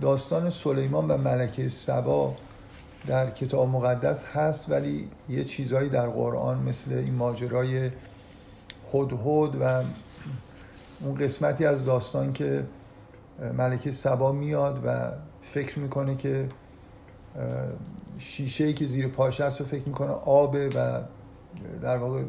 داستان 0.00 0.50
سلیمان 0.50 1.08
و 1.08 1.16
ملکه 1.16 1.68
سبا 1.68 2.34
در 3.06 3.30
کتاب 3.30 3.68
مقدس 3.68 4.24
هست 4.24 4.70
ولی 4.70 5.08
یه 5.28 5.44
چیزهایی 5.44 5.88
در 5.88 6.06
قرآن 6.06 6.58
مثل 6.58 6.92
این 6.92 7.14
ماجرای 7.14 7.90
هدهد 8.94 9.56
و 9.60 9.82
اون 11.04 11.14
قسمتی 11.14 11.64
از 11.64 11.84
داستان 11.84 12.32
که 12.32 12.64
ملکه 13.58 13.90
سبا 13.90 14.32
میاد 14.32 14.82
و 14.86 15.10
فکر 15.42 15.78
می‌کنه 15.78 16.16
که 16.16 16.48
شیشه 18.18 18.72
که 18.72 18.86
زیر 18.86 19.08
پاش 19.08 19.40
هست 19.40 19.60
و 19.60 19.64
فکر 19.64 19.82
می‌کنه 19.86 20.10
آبه 20.10 20.68
و 20.68 21.00
در 21.82 21.96
واقع 21.96 22.22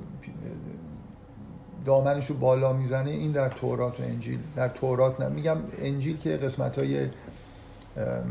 دامنش 1.85 2.25
رو 2.25 2.35
بالا 2.35 2.73
می‌زنه. 2.73 3.09
این 3.09 3.31
در 3.31 3.49
تورات 3.49 3.99
و 3.99 4.03
انجیل. 4.03 4.39
در 4.55 4.67
تورات 4.67 5.21
نه. 5.21 5.29
میگم 5.29 5.57
انجیل 5.79 6.17
که 6.17 6.37
قسمت 6.37 6.79
های 6.79 7.07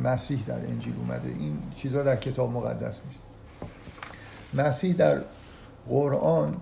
مسیح 0.05 0.45
در 0.47 0.59
انجیل 0.59 0.95
اومده. 0.99 1.29
این 1.29 1.59
چیزها 1.75 2.03
در 2.03 2.17
کتاب 2.17 2.53
مقدس 2.53 3.03
نیست. 3.05 3.25
مسیح 4.55 4.95
در 4.95 5.21
قرآن 5.89 6.57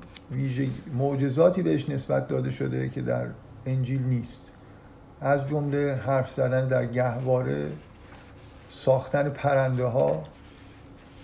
معجزاتی 0.95 1.63
بهش 1.63 1.89
نسبت 1.89 2.29
داده 2.29 2.51
شده 2.51 2.89
که 2.89 3.03
در 3.03 3.27
انجیل 3.67 4.03
نیست. 4.03 4.43
از 5.21 5.47
جمله 5.49 5.95
حرف 5.95 6.31
زدن 6.31 6.69
در 6.69 6.87
گهواره 6.87 7.73
ساختن 8.71 9.29
پرنده 9.29 9.85
ها 9.85 10.25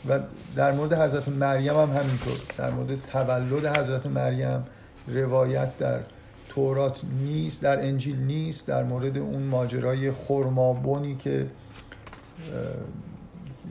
و 0.09 0.21
در 0.57 0.73
مورد 0.73 0.93
حضرت 0.93 1.29
مریم 1.29 1.77
هم 1.77 1.89
همینطور. 1.89 2.39
در 2.59 2.71
مورد 2.71 2.99
تولد 3.13 3.67
حضرت 3.67 4.07
مریم 4.07 4.65
روایت 5.09 5.79
در 5.79 6.01
تورات 6.49 7.03
نیست 7.25 7.63
در 7.63 7.79
انجیل 7.79 8.23
نیست. 8.23 8.67
در 8.67 8.83
مورد 8.83 9.19
اون 9.19 9.43
ماجرای 9.43 10.13
خرمابونی 10.13 11.17
که 11.17 11.47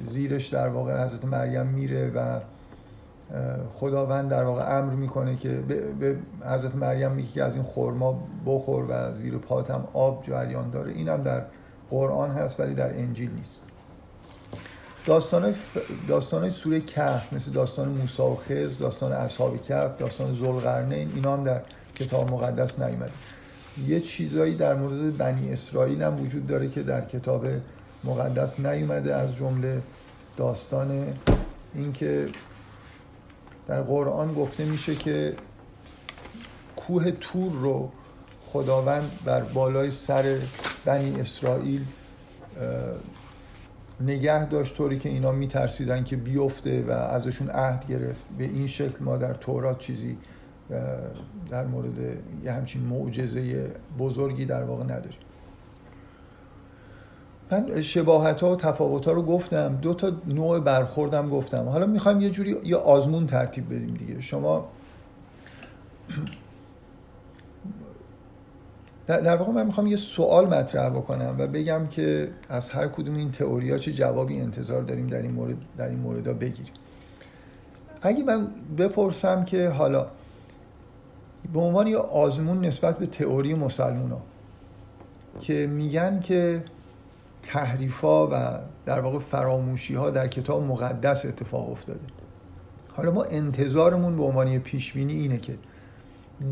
زیرش 0.05 0.47
در 0.47 0.67
واقع 0.67 1.05
حضرت 1.05 1.25
مریم 1.25 1.65
میره 1.65 2.11
و 2.15 2.39
خداوند 3.69 4.29
در 4.29 4.43
واقع 4.43 4.77
امر 4.77 4.93
می‌کنه 4.93 5.35
که 5.35 5.49
به 5.99 6.15
حضرت 6.45 6.75
مریم 6.75 7.11
میگه 7.11 7.29
که 7.29 7.43
از 7.43 7.55
این 7.55 7.63
خرما 7.63 8.23
بخور 8.45 8.85
و 8.89 9.15
زیر 9.15 9.37
پاتم 9.37 9.87
آب 9.93 10.23
جریان 10.23 10.69
داره. 10.69 10.91
اینم 10.91 11.23
در 11.23 11.41
قرآن 11.89 12.31
هست 12.31 12.59
ولی 12.59 12.73
در 12.73 12.89
انجیل 12.89 13.31
نیست. 13.31 13.61
داستان 15.05 15.51
ف... 15.51 15.77
داستان 16.07 16.49
سوره 16.49 16.81
کهف 16.81 17.33
مثل 17.33 17.51
داستان 17.51 17.87
موسی 17.87 18.21
و 18.21 18.35
خز 18.35 18.77
داستان 18.77 19.11
اصحاب 19.11 19.61
کهف 19.61 19.97
داستان 19.97 20.33
ذوالقرنین 20.33 21.11
اینا 21.15 21.33
هم 21.33 21.43
در 21.43 21.61
کتاب 21.95 22.31
مقدس 22.31 22.79
نیومده. 22.79 23.11
یه 23.87 23.99
چیزایی 23.99 24.55
در 24.55 24.75
مورد 24.75 25.17
بنی 25.17 25.53
اسرائیل 25.53 26.01
هم 26.01 26.21
وجود 26.21 26.47
داره 26.47 26.69
که 26.69 26.83
در 26.83 27.01
کتاب 27.01 27.47
مقدس 28.03 28.59
نیومده 28.59 29.15
از 29.15 29.35
جمله 29.35 29.81
داستان 30.37 31.07
اینکه 31.75 32.27
در 33.67 33.81
قرآن 33.81 34.33
گفته 34.33 34.65
میشه 34.65 34.95
که 34.95 35.35
کوه 36.75 37.11
تور 37.11 37.51
رو 37.51 37.91
خداوند 38.45 39.11
بر 39.25 39.41
بالای 39.41 39.91
سر 39.91 40.37
بنی 40.85 41.19
اسرائیل 41.19 41.85
نگه 44.01 44.45
داشت 44.45 44.77
طوری 44.77 44.99
که 44.99 45.09
اینا 45.09 45.31
میترسیدن 45.31 46.03
که 46.03 46.15
بیفته 46.15 46.83
و 46.87 46.91
ازشون 46.91 47.49
عهد 47.49 47.87
گرفت. 47.87 48.21
به 48.37 48.43
این 48.43 48.67
شکل 48.67 49.03
ما 49.03 49.17
در 49.17 49.33
تورات 49.33 49.79
چیزی 49.79 50.17
در 51.49 51.65
مورد 51.65 51.99
یه 52.43 52.51
همچین 52.51 52.81
معجزه 52.81 53.71
بزرگی 53.99 54.45
در 54.45 54.63
واقع 54.63 54.83
نداریم. 54.83 55.24
من 57.51 57.81
شباهت 57.81 58.41
ها 58.41 58.53
و 58.53 58.55
تفاوت 58.55 59.05
ها 59.05 59.11
رو 59.11 59.21
گفتم. 59.23 59.79
دو 59.81 59.93
تا 59.93 60.11
نوع 60.27 60.59
برخوردم 60.59 61.29
گفتم. 61.29 61.69
حالا 61.69 61.85
می‌خوایم 61.85 62.21
یه 62.21 62.29
جوری 62.29 62.57
یه 62.63 62.75
آزمون 62.75 63.27
ترتیب 63.27 63.65
بدیم 63.65 63.93
دیگه. 63.93 64.21
شما 64.21 64.67
در 69.07 69.37
واقع 69.37 69.51
من 69.51 69.65
می‌خوام 69.65 69.87
یه 69.87 69.95
سوال 69.95 70.47
مطرح 70.47 70.89
بکنم 70.89 71.35
و 71.39 71.47
بگم 71.47 71.87
که 71.87 72.29
از 72.49 72.69
هر 72.69 72.87
کدوم 72.87 73.15
این 73.15 73.31
تئوریا 73.31 73.77
چه 73.77 73.93
جوابی 73.93 74.39
انتظار 74.41 74.81
داریم 74.81 75.07
در 75.07 75.21
این 75.21 75.31
مورد 75.31 75.55
در 75.77 75.89
این 75.89 75.99
مورد 75.99 76.39
بگیریم. 76.39 76.73
اگه 78.01 78.23
من 78.23 78.47
بپرسم 78.77 79.45
که 79.45 79.69
حالا 79.69 80.07
به 81.53 81.59
عنوان 81.59 81.87
یه 81.87 81.97
آزمون 81.97 82.65
نسبت 82.65 82.97
به 82.97 83.05
تئوری 83.05 83.53
مسلمان 83.53 84.11
ها 84.11 84.21
که 85.39 85.67
میگن 85.67 86.19
که 86.19 86.63
تحریفا 87.45 88.27
و 88.27 88.59
در 88.85 88.99
واقع 88.99 89.19
فراموشی 89.19 89.95
ها 89.95 90.09
در 90.09 90.27
کتاب 90.27 90.63
مقدس 90.63 91.25
اتفاق 91.25 91.71
افتاده. 91.71 91.99
حالا 92.93 93.11
ما 93.11 93.23
انتظارمون 93.23 94.17
به 94.17 94.23
عنوان 94.23 94.59
پیش 94.59 94.93
بینی 94.93 95.13
اینه 95.13 95.37
که 95.37 95.57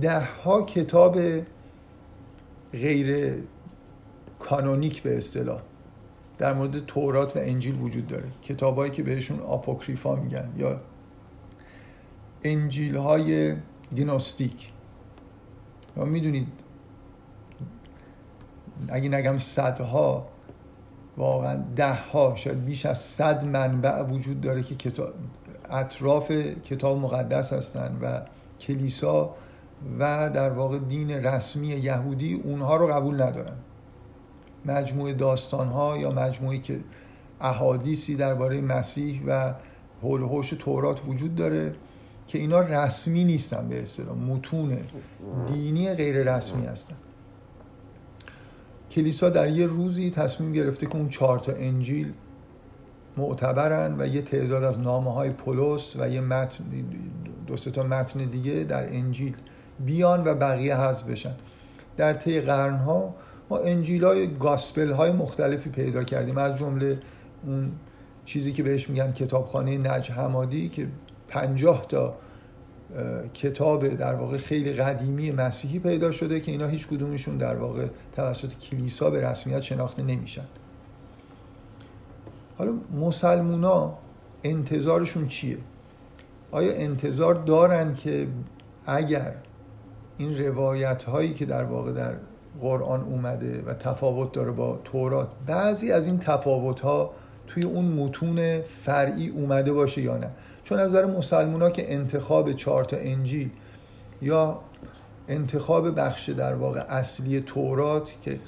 ده 0.01 0.19
ها 0.19 0.61
کتاب 0.61 1.19
غیر 2.73 3.37
کانونیک 4.39 5.03
به 5.03 5.17
اصطلاح 5.17 5.61
در 6.37 6.53
مورد 6.53 6.85
تورات 6.85 7.37
و 7.37 7.39
انجیل 7.39 7.81
وجود 7.81 8.07
داره. 8.07 8.25
کتابایی 8.43 8.91
که 8.91 9.03
بهشون 9.03 9.39
آپوکریفا 9.39 10.15
میگن 10.15 10.53
یا 10.57 10.81
انجیل 12.43 12.95
های 12.95 13.55
دیناستیک 13.95 14.71
یا 15.97 16.05
می‌دونید 16.05 16.47
اگه 18.89 19.09
نگم 19.09 19.37
صدها 19.37 20.27
واقعا 21.17 21.55
ده 21.75 21.93
ها 21.93 22.33
شاید 22.35 22.65
بیش 22.65 22.85
از 22.85 22.99
صد 22.99 23.43
منبع 23.43 24.03
وجود 24.03 24.41
داره 24.41 24.63
که 24.63 24.75
کتاب 24.75 25.13
اطراف 25.69 26.31
کتاب 26.65 26.97
مقدس 26.97 27.53
هستن 27.53 27.97
و 28.01 28.21
کلیسا 28.59 29.35
و 29.99 30.29
در 30.29 30.49
واقع 30.49 30.79
دین 30.79 31.11
رسمی 31.11 31.67
یهودی 31.67 32.33
اونها 32.33 32.75
رو 32.75 32.87
قبول 32.87 33.21
ندارن. 33.21 33.55
مجموعه 34.65 35.13
داستان 35.13 35.67
ها 35.67 35.97
یا 35.97 36.11
مجموعه 36.11 36.57
که 36.57 36.79
احادیثی 37.41 38.15
درباره 38.15 38.61
مسیح 38.61 39.21
و 39.27 39.53
حول 40.01 40.43
تورات 40.43 41.01
وجود 41.07 41.35
داره 41.35 41.75
که 42.27 42.37
اینا 42.37 42.59
رسمی 42.59 43.23
نیستن 43.23 43.69
به 43.69 43.81
اصطلاح 43.81 44.17
متون 44.17 44.77
دینی 45.47 45.93
غیر 45.93 46.35
رسمی 46.35 46.65
هستن. 46.65 46.95
کلیسا 48.93 49.29
در 49.29 49.49
یه 49.49 49.65
روزی 49.65 50.09
تصمیم 50.09 50.53
گرفته 50.53 50.85
که 50.85 50.95
اون 50.95 51.09
چهار 51.09 51.39
تا 51.39 51.51
انجیل 51.51 52.13
معتبرن 53.17 53.95
و 53.99 54.07
یه 54.07 54.21
تعداد 54.21 54.63
از 54.63 54.79
نامه 54.79 55.13
های 55.13 55.29
پولس 55.29 55.95
و 55.95 56.09
یه 56.09 56.21
متن 56.21 56.63
دو 57.47 57.55
تا 57.55 57.83
متن 57.83 58.25
دیگه 58.25 58.53
در 58.53 58.93
انجیل 58.93 59.35
بیان 59.85 60.23
و 60.23 60.35
بقیه 60.35 60.77
حذف 60.77 61.03
بشن. 61.03 61.35
در 61.97 62.13
طی 62.13 62.41
قرنها 62.41 63.15
ما 63.49 63.57
انجیل 63.57 64.03
های 64.03 64.33
گاسپل 64.33 64.91
های 64.91 65.11
مختلفی 65.11 65.69
پیدا 65.69 66.03
کردیم. 66.03 66.37
از 66.37 66.55
جمله 66.57 66.99
اون 67.45 67.71
چیزی 68.25 68.51
که 68.51 68.63
بهش 68.63 68.89
میگن 68.89 69.11
کتابخانه 69.11 69.77
نج 69.77 70.11
حمادی 70.11 70.67
که 70.67 70.87
پنجاه 71.27 71.85
تا 71.87 72.15
کتاب 73.33 73.87
در 73.87 74.15
واقع 74.15 74.37
خیلی 74.37 74.73
قدیمی 74.73 75.31
مسیحی 75.31 75.79
پیدا 75.79 76.11
شده 76.11 76.39
که 76.39 76.51
اینا 76.51 76.67
هیچ 76.67 76.87
کدومشون 76.87 77.37
در 77.37 77.55
واقع 77.55 77.87
توسط 78.15 78.53
کلیسا 78.53 79.09
به 79.09 79.29
رسمیت 79.29 79.61
شناخته 79.61 80.03
نمیشن 80.03 80.45
حالا 82.57 82.73
مسلمونا 83.01 83.93
انتظارشون 84.43 85.27
چیه؟ 85.27 85.57
آیا 86.51 86.73
انتظار 86.73 87.33
دارن 87.33 87.95
که 87.95 88.27
اگر 88.85 89.35
این 90.17 90.37
روایت 90.37 91.03
هایی 91.03 91.33
که 91.33 91.45
در 91.45 91.63
واقع 91.63 91.91
در 91.91 92.13
قرآن 92.61 93.01
اومده 93.01 93.61
و 93.61 93.73
تفاوت 93.73 94.31
داره 94.31 94.51
با 94.51 94.79
تورات 94.83 95.29
بعضی 95.45 95.91
از 95.91 96.07
این 96.07 96.19
تفاوت 96.19 96.79
ها 96.79 97.13
توی 97.53 97.63
اون 97.63 97.85
متون 97.85 98.61
فرعی 98.61 99.29
اومده 99.29 99.73
باشه 99.73 100.01
یا 100.01 100.17
نه. 100.17 100.29
چون 100.63 100.79
از 100.79 100.89
نظر 100.89 101.05
مسلمان 101.05 101.61
ها 101.61 101.69
که 101.69 101.93
انتخاب 101.93 102.53
چهار 102.53 102.83
تا 102.83 102.97
انجیل 102.97 103.49
یا 104.21 104.59
انتخاب 105.27 105.99
بخش 105.99 106.29
در 106.29 106.55
واقع 106.55 106.79
اصلی 106.79 107.41
تورات 107.41 108.11
که 108.21 108.39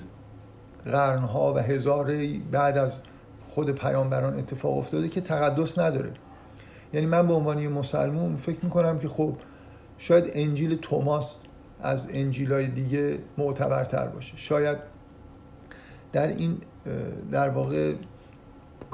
قرنها 0.86 1.54
و 1.54 1.58
هزاره 1.58 2.40
بعد 2.52 2.78
از 2.78 3.02
خود 3.50 3.72
پیامبران 3.72 4.38
اتفاق 4.38 4.78
افتاده 4.78 5.10
که 5.10 5.22
تقدس 5.22 5.80
نداره. 5.80 6.12
یعنی 6.94 7.06
من 7.06 7.28
به 7.28 7.34
عنوان 7.34 7.68
مسلمون 7.68 8.36
فکر 8.36 8.60
می‌کنم 8.64 9.00
که 9.00 9.08
خب 9.08 9.38
شاید 9.98 10.32
انجیل 10.34 10.76
توماس 10.76 11.38
از 11.82 12.08
انجیلای 12.12 12.68
دیگه 12.68 13.18
معتبرتر 13.38 14.08
باشه. 14.08 14.38
شاید 14.38 14.78
در 16.14 16.28
این 16.28 16.58
در 17.32 17.50
واقع 17.50 17.94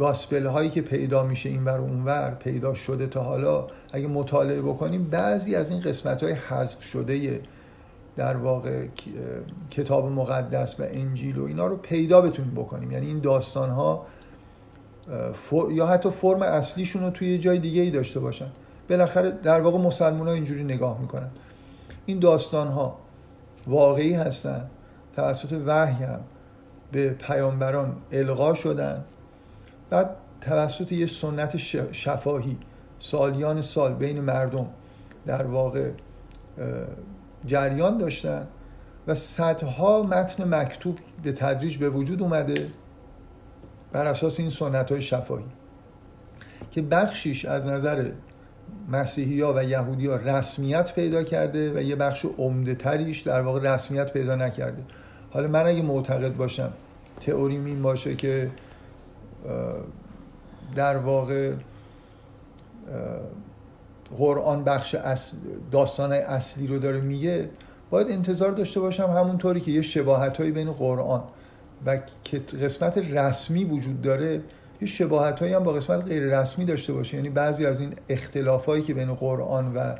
گاسپل 0.01 0.45
هایی 0.45 0.69
که 0.69 0.81
پیدا 0.81 1.23
میشه 1.23 1.49
این 1.49 1.63
ور 1.63 1.79
اونور 1.79 2.37
پیدا 2.39 2.73
شده 2.73 3.07
تا 3.07 3.23
حالا 3.23 3.67
اگه 3.91 4.07
مطالعه 4.07 4.61
بکنیم 4.61 5.03
بعضی 5.03 5.55
از 5.55 5.69
این 5.69 5.81
قسمت 5.81 6.23
های 6.23 6.33
حذف 6.33 6.83
شده 6.83 7.41
در 8.15 8.37
واقع 8.37 8.85
کتاب 9.71 10.11
مقدس 10.11 10.79
و 10.79 10.83
انجیل 10.83 11.37
و 11.37 11.45
اینا 11.45 11.65
رو 11.65 11.77
پیدا 11.77 12.21
بتونیم 12.21 12.51
بکنیم. 12.51 12.91
یعنی 12.91 13.07
این 13.07 13.19
داستان 13.19 13.69
ها 13.69 14.05
فر... 15.33 15.71
یا 15.71 15.87
حتی 15.87 16.09
فرم 16.09 16.41
اصلیشون 16.41 17.03
رو 17.03 17.09
توی 17.09 17.31
یه 17.31 17.37
جای 17.37 17.59
دیگه 17.59 17.81
ای 17.81 17.89
داشته 17.89 18.19
باشن. 18.19 18.51
بالاخره 18.89 19.31
در 19.31 19.61
واقع 19.61 19.77
مسلمان 19.77 20.27
ها 20.27 20.33
اینجوری 20.33 20.63
نگاه 20.63 21.01
می‌کنن. 21.01 21.29
این 22.05 22.19
داستان 22.19 22.67
ها 22.67 22.97
واقعی 23.67 24.13
هستن 24.13 24.69
توسط 25.15 25.61
وحی 25.65 26.03
هم 26.03 26.19
به 26.91 27.09
پیامبران 27.09 27.95
القا 28.11 28.53
شدن. 28.53 29.03
بعد 29.91 30.15
توسط 30.41 30.91
یه 30.91 31.05
سنت 31.05 31.57
شفاهی 31.91 32.57
سالیان 32.99 33.61
سال 33.61 33.93
بین 33.93 34.21
مردم 34.21 34.67
در 35.25 35.45
واقع 35.45 35.91
جریان 37.45 37.97
داشتن 37.97 38.47
و 39.07 39.15
صدها 39.15 40.03
متن 40.03 40.55
مکتوب 40.55 40.97
به 41.23 41.31
تدریج 41.31 41.77
به 41.77 41.89
وجود 41.89 42.21
اومده 42.21 42.67
بر 43.91 44.05
اساس 44.05 44.39
این 44.39 44.49
سنت 44.49 44.91
های 44.91 45.01
شفاهی 45.01 45.45
که 46.71 46.81
بخشیش 46.81 47.45
از 47.45 47.65
نظر 47.65 48.11
مسیحی 48.89 49.41
ها 49.41 49.53
و 49.53 49.63
یهودی 49.63 50.07
ها 50.07 50.15
رسمیت 50.15 50.95
پیدا 50.95 51.23
کرده 51.23 51.73
و 51.73 51.81
یه 51.81 51.95
بخش 51.95 52.25
عمده 52.37 52.75
تریش 52.75 53.21
در 53.21 53.41
واقع 53.41 53.73
رسمیت 53.73 54.13
پیدا 54.13 54.35
نکرده. 54.35 54.83
حالا 55.31 55.47
من 55.47 55.67
اگه 55.67 55.81
معتقد 55.81 56.35
باشم 56.35 56.73
تئوریم 57.25 57.65
این 57.65 57.81
باشه 57.81 58.15
که 58.15 58.51
در 60.75 60.97
واقع 60.97 61.53
قرآن 64.17 64.63
بخش 64.63 64.95
داستان 65.71 66.11
اصلی 66.11 66.67
رو 66.67 66.79
داره 66.79 67.01
میگه 67.01 67.49
باید 67.89 68.07
انتظار 68.07 68.51
داشته 68.51 68.79
باشم 68.79 69.03
همونطوری 69.03 69.61
که 69.61 69.71
یه 69.71 69.81
شباهت 69.81 70.37
هایی 70.37 70.51
بین 70.51 70.71
قرآن 70.71 71.23
و 71.85 71.99
قسمت 72.61 72.97
رسمی 72.97 73.65
وجود 73.65 74.01
داره 74.01 74.41
یه 74.81 74.87
شباهت 74.87 75.39
هایی 75.39 75.53
هم 75.53 75.63
با 75.63 75.73
قسمت 75.73 76.03
غیر 76.03 76.39
رسمی 76.39 76.65
داشته 76.65 76.93
باشه. 76.93 77.17
یعنی 77.17 77.29
بعضی 77.29 77.65
از 77.65 77.79
این 77.79 77.93
اختلاف 78.09 78.65
هایی 78.65 78.83
که 78.83 78.93
بین 78.93 79.13
قرآن 79.13 79.73
و 79.75 79.95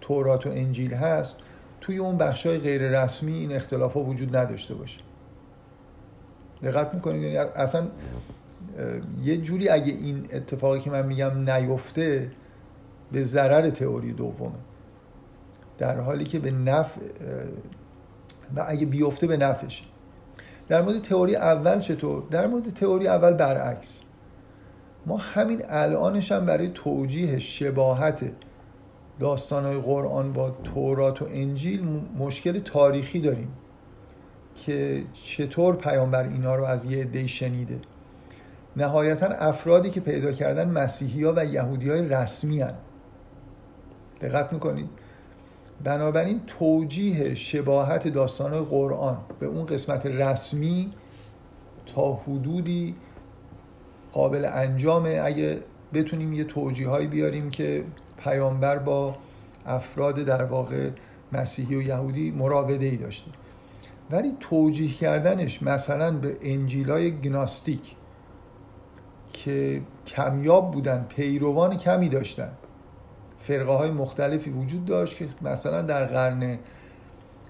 تورات 0.00 0.46
و 0.46 0.50
انجیل 0.50 0.94
هست 0.94 1.36
توی 1.80 1.98
اون 1.98 2.18
بخش 2.18 2.46
های 2.46 2.58
غیر 2.58 3.02
رسمی 3.02 3.32
این 3.32 3.52
اختلاف 3.52 3.94
ها 3.94 4.00
وجود 4.00 4.36
نداشته 4.36 4.74
باشه. 4.74 5.00
دقت 6.62 6.94
می‌کنید؟ 6.94 7.22
یعنی 7.22 7.36
اصلا 7.36 7.86
یه 9.24 9.36
جوری 9.36 9.68
اگه 9.68 9.92
این 9.92 10.26
اتفاقی 10.32 10.80
که 10.80 10.90
من 10.90 11.06
میگم 11.06 11.50
نیفته 11.50 12.30
به 13.12 13.24
ضرر 13.24 13.70
تئوری 13.70 14.12
دومه. 14.12 14.52
در 15.78 16.00
حالی 16.00 16.24
که 16.24 16.38
به 16.38 16.50
نفع 16.50 17.00
و 18.56 18.64
اگه 18.68 18.86
بیفته 18.86 19.26
به 19.26 19.36
نفعش. 19.36 19.82
در 20.68 20.82
مورد 20.82 21.02
تئوری 21.02 21.36
اول 21.36 21.80
چطور؟ 21.80 22.22
در 22.30 22.46
مورد 22.46 22.70
تئوری 22.70 23.08
اول 23.08 23.32
برعکس. 23.32 24.00
ما 25.06 25.16
همین 25.16 25.62
الانش 25.68 26.32
هم 26.32 26.46
برای 26.46 26.68
توجیه 26.74 27.38
شباهت 27.38 28.30
داستانهای 29.20 29.78
قرآن 29.78 30.32
با 30.32 30.50
تورات 30.50 31.22
و 31.22 31.26
انجیل 31.30 32.00
مشکل 32.18 32.58
تاریخی 32.58 33.20
داریم 33.20 33.48
که 34.56 35.04
چطور 35.12 35.76
پیامبر 35.76 36.28
اینا 36.28 36.54
رو 36.54 36.64
از 36.64 36.84
یه 36.84 36.98
عده 36.98 37.26
شنیده. 37.26 37.80
نهایتا 38.76 39.26
افرادی 39.26 39.90
که 39.90 40.00
پیدا 40.00 40.32
کردن 40.32 40.70
مسیحی 40.70 41.24
ها 41.24 41.32
و 41.36 41.44
یهودی 41.44 41.90
های 41.90 42.08
رسمی 42.08 42.60
هن. 42.60 42.74
دقت 44.20 44.52
می‌کنید. 44.52 44.88
بنابراین 45.84 46.40
توجیه 46.46 47.34
شباهت 47.34 48.08
داستان 48.08 48.64
قرآن 48.64 49.18
به 49.40 49.46
اون 49.46 49.66
قسمت 49.66 50.06
رسمی 50.06 50.92
تا 51.94 52.12
حدودی 52.14 52.94
قابل 54.12 54.44
انجامه. 54.44 55.20
اگه 55.24 55.60
بتونیم 55.94 56.32
یه 56.32 56.44
توجیه 56.44 56.88
هایی 56.88 57.06
بیاریم 57.06 57.50
که 57.50 57.84
پیامبر 58.18 58.78
با 58.78 59.16
افراد 59.66 60.14
در 60.14 60.44
واقع 60.44 60.90
مسیحی 61.32 61.76
و 61.76 61.82
یهودی 61.82 62.30
مراوده 62.30 62.86
ای 62.86 62.96
داشته 62.96 63.30
ولی 64.10 64.36
توجیه 64.40 64.92
کردنش 64.92 65.62
مثلا 65.62 66.10
به 66.18 66.36
انجیلای 66.42 67.10
گناستیک 67.20 67.96
که 69.44 69.82
کمیاب 70.06 70.70
بودن 70.70 71.06
پیروان 71.08 71.76
کمی 71.76 72.08
داشتن. 72.08 72.50
فرقه 73.40 73.72
های 73.72 73.90
مختلفی 73.90 74.50
وجود 74.50 74.84
داشت 74.84 75.16
که 75.16 75.28
مثلا 75.42 75.82
در 75.82 76.04
قرن 76.04 76.58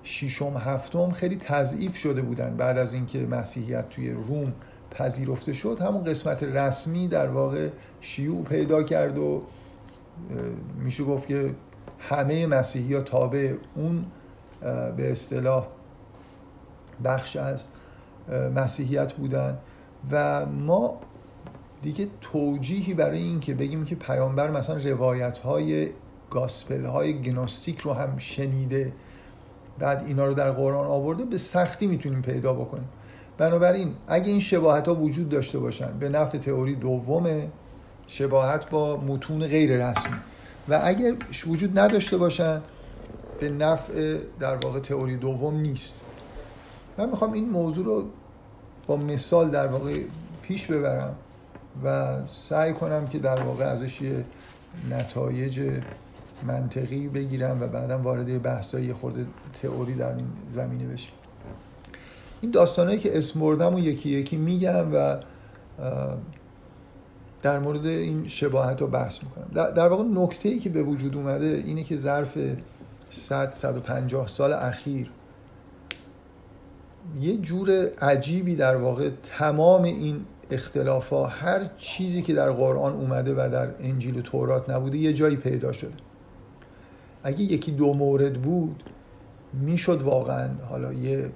ششم 0.05 0.57
هفتم 0.57 1.11
خیلی 1.11 1.37
تضعیف 1.37 1.97
شده 1.97 2.23
بودن. 2.23 2.57
بعد 2.57 2.79
از 2.79 2.93
اینکه 2.93 3.19
مسیحیت 3.19 3.89
توی 3.89 4.11
روم 4.11 4.53
پذیرفته 4.91 5.53
شد 5.53 5.79
همون 5.81 6.05
قسمت 6.05 6.43
رسمی 6.43 7.09
در 7.09 7.29
واقع 7.29 7.69
شیوع 8.01 8.45
پیدا 8.45 8.83
کرد 8.83 9.19
و 9.19 9.43
میشه 10.79 11.05
گفت 11.05 11.29
که 11.29 11.55
همه 11.99 12.47
مسیحی 12.47 12.95
ها 12.95 13.01
تابع 13.01 13.55
اون 13.75 14.05
به 14.97 15.13
اصطلاح 15.13 15.67
بخش 17.05 17.37
از 17.37 17.67
مسیحیت 18.55 19.13
بودن. 19.13 19.59
و 20.11 20.47
ما 20.47 21.01
دیگه 21.85 22.09
توجیهی 22.21 22.95
برای 22.95 23.19
این 23.19 23.41
که 23.41 23.55
بگیم 23.55 23.85
که 23.85 23.95
پیامبر 23.95 24.51
مثلا 24.51 24.77
روایت 24.77 25.39
های 25.39 25.89
گاسپل 26.31 26.85
های 26.85 27.13
گنوستیک 27.13 27.79
رو 27.81 27.93
هم 27.93 28.19
شنیده 28.19 28.93
بعد 29.79 30.05
اینا 30.07 30.27
رو 30.27 30.35
در 30.35 30.51
قرآن 30.51 30.87
آورده 30.87 31.25
به 31.25 31.39
سختی 31.39 31.87
می‌تونیم 31.87 32.23
پیدا 32.23 32.53
بکنیم. 32.53 32.89
بنابراین 33.39 33.95
اگه 34.07 34.31
این 34.31 34.41
شباهت 34.41 34.89
ها 34.89 34.95
وجود 34.95 35.29
داشته 35.29 35.59
باشن 35.59 35.99
به 35.99 36.09
نفع 36.09 36.39
تئوری 36.39 36.75
دومه 36.75 37.49
شباهت 38.07 38.71
با 38.71 38.97
متون 38.97 39.47
غیر 39.47 39.89
رسمی. 39.89 40.17
و 40.69 40.81
اگر 40.85 41.15
وجود 41.47 41.79
نداشته 41.79 42.17
باشن 42.17 42.61
به 43.41 43.49
نفع 43.49 44.19
در 44.41 44.57
واقع 44.57 44.81
تئوری 44.81 45.17
دوم 45.17 45.57
نیست. 45.57 46.01
من 46.99 47.11
می‌خوام 47.11 47.33
این 47.33 47.49
موضوع 47.49 47.85
رو 47.85 48.05
با 48.87 48.97
مثال 48.97 49.51
در 49.51 49.67
واقع 49.67 50.01
پیش 50.43 50.67
ببرم. 50.67 51.17
و 51.85 52.17
سعی 52.29 52.73
کنم 52.73 53.07
که 53.07 53.19
در 53.19 53.41
واقع 53.41 53.65
ازش 53.65 54.03
یه 54.03 54.25
نتایج 54.91 55.81
منطقی 56.47 57.09
بگیرم 57.09 57.63
و 57.63 57.67
بعدا 57.67 57.99
وارد 57.99 58.43
بحثای 58.43 58.93
خورده 58.93 59.27
تئوری 59.63 59.95
در 59.95 60.17
این 60.17 60.27
زمینه 60.51 60.87
بشیم. 60.87 61.13
این 62.41 62.51
داستانهایی 62.51 62.99
که 62.99 63.19
اسم 63.19 63.41
بردم 63.41 63.75
و 63.75 63.79
یکی 63.79 64.09
یکی 64.11 64.37
میگم 64.37 64.95
و 64.95 65.17
در 67.43 67.59
مورد 67.59 67.87
این 67.87 68.29
شباهت 68.29 68.81
رو 68.81 68.87
بحث 68.87 69.19
می‌کنم. 69.23 69.73
در 69.73 69.89
واقع 69.89 70.05
نکته 70.05 70.49
ای 70.49 70.59
که 70.59 70.71
به 70.71 70.83
وجود 70.83 71.17
اومده 71.17 71.63
اینه 71.67 71.85
که 71.85 71.97
ظرف 71.99 72.39
100 73.11 73.53
150 73.53 74.27
سال 74.29 74.53
اخیر 74.53 75.11
یه 77.21 77.37
جور 77.37 77.91
عجیبی 78.03 78.57
در 78.57 78.77
واقع 78.77 79.11
تمام 79.23 79.83
این 79.83 80.25
اختلاف 80.51 81.13
هر 81.13 81.71
چیزی 81.79 82.23
که 82.23 82.35
در 82.35 82.51
قرآن 82.51 82.93
اومده 82.93 83.33
و 83.33 83.49
در 83.53 83.69
انجیل 83.81 84.19
و 84.19 84.23
تورات 84.23 84.71
نبوده 84.71 84.99
یه 84.99 85.13
جایی 85.13 85.37
پیدا 85.37 85.73
شده. 85.73 85.95
اگه 87.23 87.41
یکی 87.41 87.73
دو 87.73 87.95
مورد 87.95 88.43
بود 88.43 88.83
می‌شد 89.53 90.03
واقعا 90.03 90.49
حالا 90.71 90.93
یه 90.93 91.31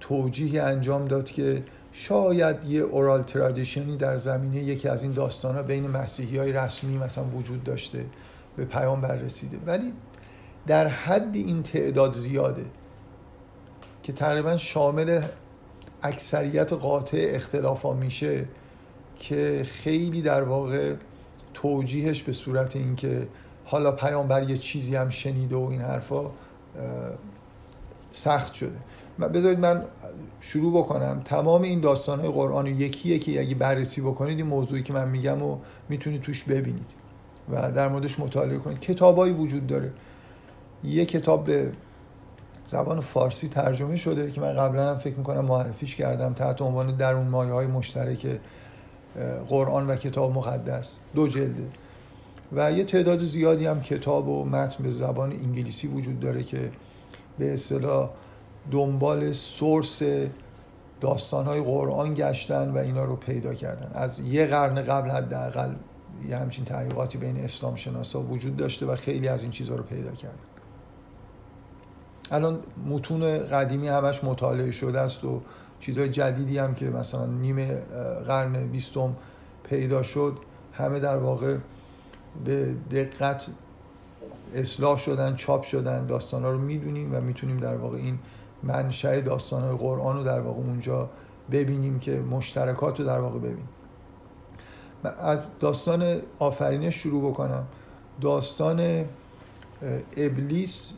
توجیهی 0.00 0.58
انجام 0.58 1.08
داد 1.08 1.24
که 1.24 1.62
شاید 1.92 2.64
یه 2.64 2.80
اورال 2.80 3.22
ترادیشنی 3.22 3.96
در 3.96 4.16
زمینه 4.16 4.56
یکی 4.56 4.88
از 4.88 5.02
این 5.02 5.12
داستان 5.12 5.54
ها 5.54 5.62
بین 5.62 5.86
مسیحی 5.86 6.38
های 6.38 6.52
رسمی 6.52 6.98
مثلا 6.98 7.24
وجود 7.24 7.64
داشته 7.64 8.04
به 8.56 8.64
پیام 8.64 9.04
رسیده. 9.04 9.56
ولی 9.66 9.92
در 10.66 10.86
حد 10.86 11.36
این 11.36 11.62
تعداد 11.62 12.14
زیاده 12.14 12.64
که 14.02 14.12
تقریبا 14.12 14.56
شامل 14.56 15.22
اکثریت 16.04 16.72
قاطع 16.72 17.30
اختلاف 17.30 17.86
میشه 17.86 18.44
که 19.18 19.62
خیلی 19.66 20.22
در 20.22 20.42
واقع 20.42 20.94
توجیهش 21.54 22.22
به 22.22 22.32
صورت 22.32 22.76
اینکه 22.76 23.28
حالا 23.64 23.92
پیامبر 23.92 24.50
یه 24.50 24.58
چیزی 24.58 24.96
هم 24.96 25.10
شنیده 25.10 25.56
و 25.56 25.68
این 25.70 25.80
حرفا 25.80 26.30
سخت 28.12 28.54
شده. 28.54 28.76
بذارید 29.18 29.58
من 29.58 29.84
شروع 30.40 30.78
بکنم. 30.78 31.22
تمام 31.24 31.62
این 31.62 31.80
داستان 31.80 32.20
های 32.20 32.28
قرآن 32.28 32.66
یکی 32.66 33.08
یکی 33.08 33.38
اگه 33.38 33.54
بررسی 33.54 34.00
بکنید 34.00 34.38
این 34.38 34.46
موضوعی 34.46 34.82
که 34.82 34.92
من 34.92 35.08
میگم 35.08 35.42
و 35.42 35.58
می‌تونید 35.88 36.22
توش 36.22 36.44
ببینید 36.44 36.90
و 37.52 37.72
در 37.72 37.88
موردش 37.88 38.20
مطالعه 38.20 38.58
کنید. 38.58 38.80
کتابایی 38.80 39.32
وجود 39.32 39.66
داره. 39.66 39.92
یه 40.84 41.04
کتاب 41.04 41.44
به 41.44 41.72
زبان 42.66 43.00
فارسی 43.00 43.48
ترجمه 43.48 43.96
شده 43.96 44.30
که 44.30 44.40
من 44.40 44.52
قبلا 44.52 44.90
هم 44.90 44.98
فکر 44.98 45.14
می‌کنم 45.14 45.44
معرفیش 45.44 45.96
کردم 45.96 46.32
تحت 46.32 46.62
عنوان 46.62 46.96
درون 46.96 47.26
مایه 47.26 47.52
های 47.52 47.66
مشترک 47.66 48.40
قرآن 49.48 49.86
و 49.86 49.96
کتاب 49.96 50.34
مقدس. 50.34 50.96
دو 51.14 51.28
جلده 51.28 51.68
و 52.52 52.72
یه 52.72 52.84
تعداد 52.84 53.24
زیادی 53.24 53.66
هم 53.66 53.80
کتاب 53.80 54.28
و 54.28 54.44
متن 54.44 54.84
به 54.84 54.90
زبان 54.90 55.32
انگلیسی 55.32 55.88
وجود 55.88 56.20
داره 56.20 56.42
که 56.42 56.70
به 57.38 57.52
اصطلاح 57.52 58.10
دنبال 58.70 59.32
سورس 59.32 60.02
داستانهای 61.00 61.60
قرآن 61.60 62.14
گشتن 62.14 62.70
و 62.70 62.78
اینا 62.78 63.04
رو 63.04 63.16
پیدا 63.16 63.54
کردن. 63.54 63.90
از 63.94 64.20
یه 64.20 64.46
قرن 64.46 64.82
قبل 64.82 65.10
حداقل 65.10 65.74
یه 66.28 66.36
همچین 66.36 66.64
تحقیقاتی 66.64 67.18
بین 67.18 67.36
اسلام 67.36 67.74
شناسا 67.74 68.22
وجود 68.22 68.56
داشته 68.56 68.86
و 68.86 68.96
خیلی 68.96 69.28
از 69.28 69.42
این 69.42 69.50
چیزها 69.50 69.76
رو 69.76 69.82
پیدا 69.82 70.12
کردن. 70.12 70.53
الان 72.30 72.60
متون 72.86 73.38
قدیمی 73.38 73.88
همش 73.88 74.24
مطالعه 74.24 74.70
شده 74.70 75.00
است 75.00 75.24
و 75.24 75.40
چیزهای 75.80 76.08
جدیدی 76.08 76.58
هم 76.58 76.74
که 76.74 76.86
مثلا 76.86 77.26
نیمه 77.26 77.74
قرن 78.26 78.66
بیستم 78.66 79.16
پیدا 79.64 80.02
شد 80.02 80.38
همه 80.72 81.00
در 81.00 81.16
واقع 81.16 81.56
به 82.44 82.74
دقت 82.90 83.46
اصلاح 84.54 84.98
شدن 84.98 85.36
چاپ 85.36 85.62
شدن 85.62 86.06
داستان 86.06 86.42
ها 86.42 86.50
رو 86.50 86.58
می‌دونیم 86.58 87.14
و 87.14 87.20
می‌تونیم 87.20 87.56
در 87.56 87.76
واقع 87.76 87.96
این 87.96 88.18
منشأ 88.62 89.20
داستان 89.20 89.62
های 89.62 89.76
قرآن 89.76 90.16
رو 90.16 90.24
در 90.24 90.40
واقع 90.40 90.60
اونجا 90.60 91.10
ببینیم 91.52 91.98
که 91.98 92.20
مشترکات 92.20 93.00
رو 93.00 93.06
در 93.06 93.18
واقع 93.18 93.38
ببینیم. 93.38 93.68
از 95.04 95.48
داستان 95.60 96.20
آفرینش 96.38 96.94
شروع 96.94 97.30
بکنم. 97.30 97.64
داستان 98.20 99.04
ابلیس 100.16 100.90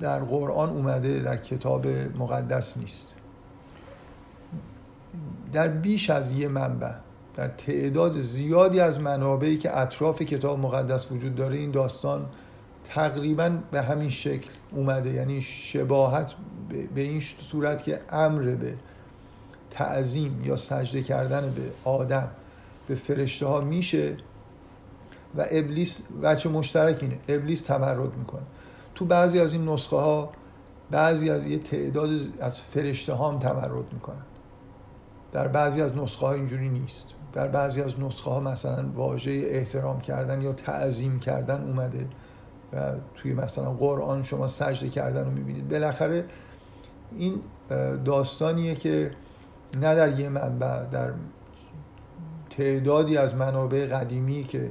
در 0.00 0.20
قرآن 0.20 0.70
اومده 0.70 1.20
در 1.20 1.36
کتاب 1.36 1.86
مقدس 2.18 2.76
نیست. 2.76 3.06
در 5.52 5.68
بیش 5.68 6.10
از 6.10 6.30
یه 6.30 6.48
منبع 6.48 6.92
در 7.36 7.48
تعداد 7.48 8.20
زیادی 8.20 8.80
از 8.80 9.00
منابعی 9.00 9.58
که 9.58 9.78
اطراف 9.78 10.22
کتاب 10.22 10.58
مقدس 10.58 11.12
وجود 11.12 11.34
داره 11.34 11.56
این 11.56 11.70
داستان 11.70 12.26
تقریبا 12.84 13.58
به 13.70 13.82
همین 13.82 14.08
شکل 14.08 14.50
اومده. 14.70 15.10
یعنی 15.10 15.42
شباهت 15.42 16.34
به 16.94 17.00
این 17.00 17.22
صورت 17.42 17.84
که 17.84 18.00
امر 18.10 18.42
به 18.42 18.74
تعظیم 19.70 20.42
یا 20.44 20.56
سجده 20.56 21.02
کردن 21.02 21.54
به 21.56 21.90
آدم 21.90 22.28
به 22.88 22.94
فرشته 22.94 23.46
ها 23.46 23.60
میشه 23.60 24.16
و 25.36 25.44
ابلیس 25.50 26.00
بچه 26.22 26.48
مشترک 26.48 26.98
اینه 27.02 27.18
ابلیس 27.28 27.62
تمرد 27.62 28.16
می‌کنه. 28.16 28.42
تو 29.00 29.06
بعضی 29.06 29.40
از 29.40 29.52
این 29.52 29.68
نسخه 29.68 29.96
ها 29.96 30.30
بعضی 30.90 31.30
از 31.30 31.46
یه 31.46 31.58
تعداد 31.58 32.10
از 32.40 32.60
فرشته 32.60 33.12
ها 33.12 33.30
هم 33.30 33.38
تمرد 33.38 33.92
می‌کنن. 33.92 34.22
در 35.32 35.48
بعضی 35.48 35.82
از 35.82 35.96
نسخه 35.96 36.26
ها 36.26 36.32
اینجوری 36.32 36.68
نیست. 36.68 37.04
در 37.32 37.48
بعضی 37.48 37.82
از 37.82 38.00
نسخه 38.00 38.30
ها 38.30 38.40
مثلا 38.40 38.88
واژه 38.94 39.42
احترام 39.46 40.00
کردن 40.00 40.42
یا 40.42 40.52
تعظیم 40.52 41.18
کردن 41.18 41.62
اومده 41.62 42.06
و 42.72 42.92
توی 43.14 43.32
مثلا 43.32 43.70
قرآن 43.70 44.22
شما 44.22 44.48
سجده 44.48 44.88
کردن 44.88 45.24
رو 45.24 45.30
می‌بینید. 45.30 45.68
بالاخره 45.68 46.24
این 47.12 47.34
داستانیه 48.04 48.74
که 48.74 49.10
نه 49.74 49.94
در 49.94 50.20
یه 50.20 50.28
منبع 50.28 50.84
در 50.84 51.12
تعدادی 52.50 53.16
از 53.16 53.34
منابع 53.34 53.86
قدیمی 53.86 54.44
که 54.44 54.70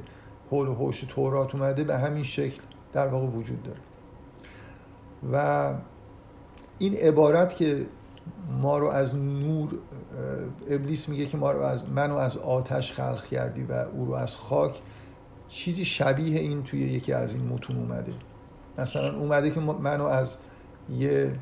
حول 0.50 0.68
و 0.68 0.74
حوش 0.74 1.04
تورات 1.08 1.54
اومده 1.54 1.84
به 1.84 1.98
همین 1.98 2.22
شکل 2.22 2.60
در 2.92 3.06
واقع 3.06 3.26
وجود 3.26 3.62
داره. 3.62 3.78
و 5.32 5.68
این 6.78 6.94
عبارت 6.94 7.56
که 7.56 7.86
ما 8.62 8.78
رو 8.78 8.86
از 8.88 9.14
نور 9.14 9.68
ابلیس 10.70 11.08
میگه 11.08 11.26
که 11.26 11.36
ما 11.36 11.52
رو 11.52 11.60
از 11.60 11.88
منو 11.88 12.16
از 12.16 12.36
آتش 12.36 12.92
خلق 12.92 13.26
کردی 13.26 13.62
و 13.62 13.72
او 13.72 14.06
رو 14.06 14.14
از 14.14 14.36
خاک 14.36 14.80
چیزی 15.48 15.84
شبیه 15.84 16.40
این 16.40 16.62
توی 16.62 16.80
یکی 16.80 17.12
از 17.12 17.34
این 17.34 17.46
متون 17.46 17.76
اومده. 17.76 18.12
مثلا 18.78 19.16
اومده 19.16 19.50
که 19.50 19.60
منو 19.60 20.04
از 20.04 20.36
یه 20.98 21.32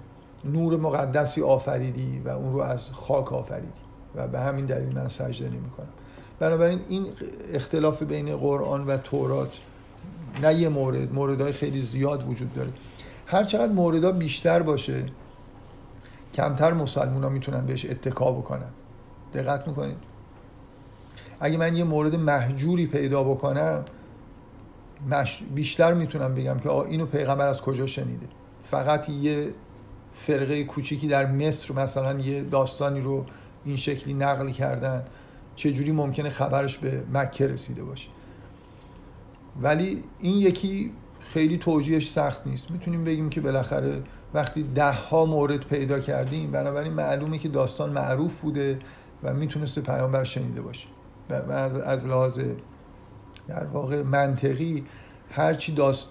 نور 0.45 0.77
مقدسی 0.77 1.43
آفریدی 1.43 2.23
و 2.25 2.29
اون 2.29 2.53
رو 2.53 2.61
از 2.61 2.91
خاک 2.91 3.33
آفریدی 3.33 3.69
و 4.15 4.29
به 4.29 4.41
همین 4.41 4.67
دلیل 4.67 4.95
من 4.95 5.09
سجده 5.09 5.49
نمی 5.49 5.71
کنم 5.71 5.89
بنابراین 6.39 6.81
این 6.89 7.07
اختلاف 7.53 8.03
بین 8.03 8.37
قرآن 8.37 8.87
و 8.87 8.97
تورات 8.97 9.53
نه 10.43 10.55
یه 10.55 10.69
مورد 10.69 11.15
موردهای 11.15 11.53
خیلی 11.53 11.83
زیاد 11.83 12.29
وجود 12.29 12.55
داره. 12.55 12.71
هر 13.31 13.45
چقدر 13.45 13.73
موردها 13.73 14.13
بیشتر 14.13 14.63
باشه 14.63 15.05
کمتر 16.35 16.73
مسلمون 16.73 17.25
ها 17.25 17.29
می‌تونن 17.31 17.67
بهش 17.67 17.87
اتکا 17.87 18.33
بکنن. 18.33 18.71
دقت 19.35 19.69
می‌کنید. 19.69 19.97
اگه 21.41 21.59
من 21.59 21.77
یه 21.77 21.85
مورد 21.85 22.15
محجوری 22.15 22.87
پیدا 22.87 23.25
بکنم 23.25 23.85
بیشتر 25.55 25.95
می‌تونم 25.95 26.35
بگم 26.35 26.59
که 26.59 26.71
اینو 26.71 27.07
پیغمبر 27.07 27.47
از 27.47 27.61
کجا 27.61 27.87
شنیده؟ 27.87 28.27
فقط 28.65 29.09
یه 29.09 29.55
فرقه 30.15 30.65
کوچیکی 30.65 31.09
در 31.09 31.27
مصر 31.27 31.75
مثلا 31.75 32.21
یه 32.21 32.43
داستانی 32.43 33.01
رو 33.01 33.25
این 33.65 33.77
شکلی 33.77 34.15
نقل 34.15 34.51
کردن 34.51 35.05
چجوری 35.57 35.93
ممکنه 35.93 36.31
خبرش 36.31 36.79
به 36.79 37.03
مکه 37.13 37.47
رسیده 37.47 37.83
باشه؟ 37.83 38.09
ولی 39.63 40.05
این 40.19 40.37
یکی 40.37 40.93
خیلی 41.33 41.59
توجیهش 41.59 42.11
سخت 42.11 42.47
نیست. 42.47 42.71
می‌تونیم 42.71 43.05
بگیم 43.05 43.31
که 43.31 43.41
بالاخره 43.41 44.03
وقتی 44.35 44.63
ده 44.63 44.93
ها 44.93 45.25
مورد 45.25 45.61
پیدا 45.61 46.01
کردیم 46.01 46.51
بنابراین 46.51 46.93
معلومه 46.93 47.39
که 47.39 47.49
داستان 47.49 47.91
معروف 47.91 48.41
بوده 48.41 48.79
و 49.23 49.35
می‌تونسته 49.35 49.81
پیامبر 49.81 50.25
شنیده 50.25 50.61
باشه. 50.61 50.89
و 51.31 51.33
از 51.85 52.07
لحاظ 52.07 52.41
در 53.49 53.67
واقع 53.67 54.03
منطقی 54.03 54.85
هرچی 55.31 55.73
داست 55.73 56.09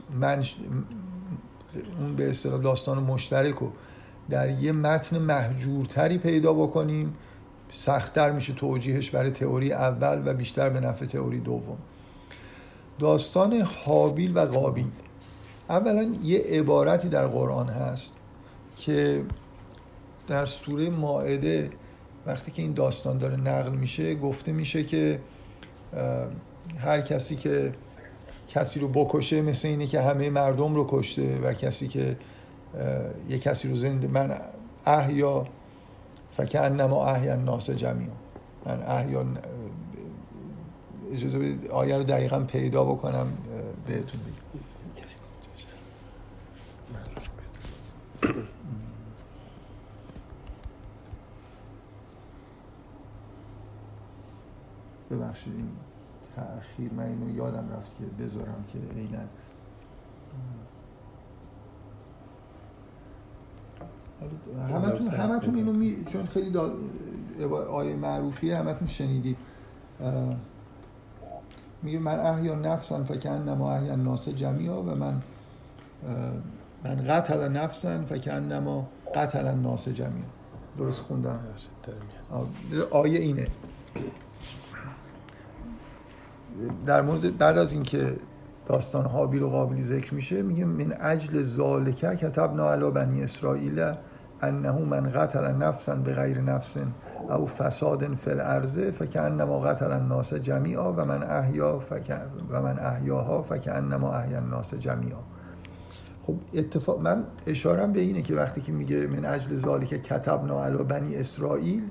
اون 1.99 2.15
به 2.15 2.29
اصطلاح 2.29 2.61
داستان 2.61 3.03
مشترک 3.03 3.55
رو 3.55 3.71
در 4.29 4.49
یه 4.49 4.71
متن 4.71 5.17
محجورتری 5.17 6.17
پیدا 6.17 6.53
بکنیم 6.53 7.15
سختتر 7.71 8.31
میشه 8.31 8.53
توجیهش 8.53 9.09
برای 9.09 9.31
تئوری 9.31 9.73
اول 9.73 10.21
و 10.25 10.33
بیشتر 10.33 10.69
به 10.69 10.79
نفع 10.79 11.05
تئوری 11.05 11.39
دوم. 11.39 11.77
داستان 12.99 13.61
حابیل 13.85 14.37
و 14.37 14.39
قابیل. 14.39 14.91
اولا 15.69 16.15
یه 16.23 16.39
عبارتی 16.39 17.09
در 17.09 17.27
قرآن 17.27 17.69
هست 17.69 18.13
که 18.77 19.23
در 20.27 20.45
سوره 20.45 20.89
ماعده 20.89 21.69
وقتی 22.25 22.51
که 22.51 22.61
این 22.61 22.73
داستان 22.73 23.17
داره 23.17 23.35
نقل 23.35 23.71
میشه 23.71 24.15
گفته 24.15 24.51
میشه 24.51 24.83
که 24.83 25.19
هر 26.79 27.01
کسی 27.01 27.35
که 27.35 27.73
کسی 28.47 28.79
رو 28.79 28.87
بکشه 28.87 29.41
مثل 29.41 29.67
اینه 29.67 29.87
که 29.87 30.01
همه 30.01 30.29
مردم 30.29 30.75
رو 30.75 30.85
کشته 30.89 31.39
و 31.39 31.53
کسی 31.53 31.87
که 31.87 32.17
یه 33.29 33.39
کسی 33.39 33.67
رو 33.67 33.75
زنده 33.75 34.07
من 34.07 34.39
احیا 34.85 35.47
فکر 36.37 36.63
انما 36.63 37.05
احیا 37.05 37.35
ناس 37.35 37.69
جمعی 37.69 38.07
من 38.65 38.83
احیا 38.83 39.25
اجازه 41.13 41.55
آیه 41.71 41.97
رو 41.97 42.03
دقیقا 42.03 42.39
پیدا 42.39 42.83
بکنم 42.83 43.27
بهتون 43.87 44.21
بگم. 44.21 44.36
ببخشید 55.11 55.53
این 55.53 55.69
تأخیر 56.35 56.93
من 56.93 57.03
اینو 57.03 57.35
یادم 57.35 57.69
رفت 57.77 57.91
که 57.99 58.05
بذارم 58.23 58.65
که 58.73 58.79
عینا 58.95 59.19
همتون 64.69 65.13
همتون 65.13 65.55
اینو 65.55 65.73
می... 65.73 66.03
چون 66.05 66.25
خیلی 66.25 66.49
دا... 66.49 66.75
آیه 67.71 67.95
معروفیه 67.95 68.57
همتون 68.57 68.87
شنیدید. 68.87 69.37
میگه 71.83 71.99
من 71.99 72.19
احیا 72.19 72.55
نفسم 72.55 73.03
فکن 73.03 73.29
نما 73.29 73.71
احیا 73.71 73.95
ناس 73.95 74.29
جمعی 74.29 74.67
و 74.67 74.81
من 74.81 75.21
من 76.83 77.07
قتل 77.07 77.51
نفسن 77.51 78.05
فکن 78.05 78.31
نما 78.31 78.87
قتل 79.15 79.51
ناس 79.55 79.89
جمعی 79.89 80.23
درست 80.77 80.99
خوندم؟ 80.99 81.39
آیه 82.91 83.19
اینه. 83.19 83.47
در 86.85 87.01
مورد 87.01 87.37
بعد 87.37 87.57
از 87.57 87.73
اینکه 87.73 88.15
داستان 88.65 89.05
حابیل 89.05 89.43
و 89.43 89.49
قابلی 89.49 89.83
ذکر 89.83 90.13
میشه 90.13 90.41
میگه 90.41 90.65
من 90.65 90.93
اجل 91.01 91.43
ذالکه 91.43 92.15
کتبنا 92.15 92.71
علی 92.71 92.91
بنی 92.91 93.23
اسرائیل 93.23 93.93
انه 94.41 94.71
من 94.71 95.09
قتل 95.09 95.51
نفسا 95.51 95.95
به 95.95 96.13
غیر 96.13 96.41
نفس 96.41 96.77
او 97.29 97.47
فساد 97.47 98.15
فی 98.15 98.31
الارض 98.31 98.79
فکانما 98.79 99.59
قتل 99.59 99.91
الناس 99.91 100.33
جمیعا 100.33 100.93
و 100.93 101.05
من 101.05 101.23
احیا 101.23 101.81
و 102.49 102.61
من 102.61 102.79
احیاها 102.79 103.41
فکانما 103.41 104.13
احیا 104.13 104.37
الناس 104.37 104.73
جمیعا 104.73 105.19
خب 106.27 106.35
اتفاق 106.53 107.01
من 107.01 107.23
اشارم 107.47 107.93
به 107.93 107.99
اینه 107.99 108.21
که 108.21 108.35
وقتی 108.35 108.61
که 108.61 108.71
میگه 108.71 109.07
من 109.07 109.25
اجل 109.25 109.57
ذالک 109.57 109.89
کتبنا 109.89 110.65
علی 110.65 110.77
بنی 110.77 111.15
اسرائیل 111.15 111.83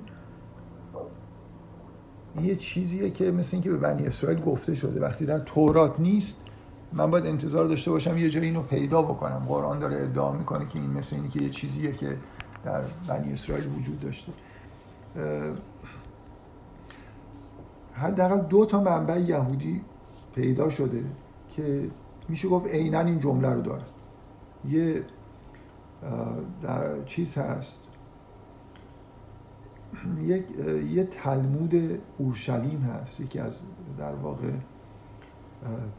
یه 2.41 2.55
چیزیه 2.55 3.09
که 3.09 3.31
مثل 3.31 3.55
اینکه 3.55 3.69
به 3.69 3.77
بنی 3.77 4.07
اسرائیل 4.07 4.39
گفته 4.39 4.75
شده. 4.75 5.01
وقتی 5.01 5.25
در 5.25 5.39
تورات 5.39 5.99
نیست 5.99 6.37
من 6.93 7.11
باید 7.11 7.25
انتظار 7.25 7.65
داشته 7.65 7.91
باشم 7.91 8.17
یه 8.17 8.29
جایی 8.29 8.45
اینو 8.45 8.61
پیدا 8.61 9.01
بکنم. 9.01 9.45
قرآن 9.47 9.79
داره 9.79 9.95
ادعا 10.03 10.31
می‌کنه 10.31 10.67
که 10.67 10.79
این 10.79 10.89
مثل 10.89 11.15
اینی 11.15 11.29
که 11.29 11.43
یه 11.43 11.49
چیزیه 11.49 11.91
که 11.91 12.17
در 12.65 12.81
بنی 13.07 13.33
اسرائیل 13.33 13.65
وجود 13.79 13.99
داشته. 13.99 14.31
حداقل 17.93 18.41
دو 18.41 18.65
تا 18.65 18.81
منبع 18.81 19.19
یهودی 19.19 19.81
پیدا 20.35 20.69
شده 20.69 21.03
که 21.55 21.89
میشه 22.29 22.47
گفت 22.47 22.67
عینا 22.67 22.99
این 22.99 23.19
جمله 23.19 23.49
رو 23.49 23.61
داره. 23.61 23.83
یه 24.67 25.05
در 26.61 27.03
چیز 27.05 27.37
هست. 27.37 27.79
یک 30.25 30.45
یه 30.91 31.03
تلمود 31.03 32.01
اورشلیم 32.17 32.81
هست. 32.81 33.19
یکی 33.19 33.39
از 33.39 33.59
در 33.97 34.15
واقع 34.15 34.51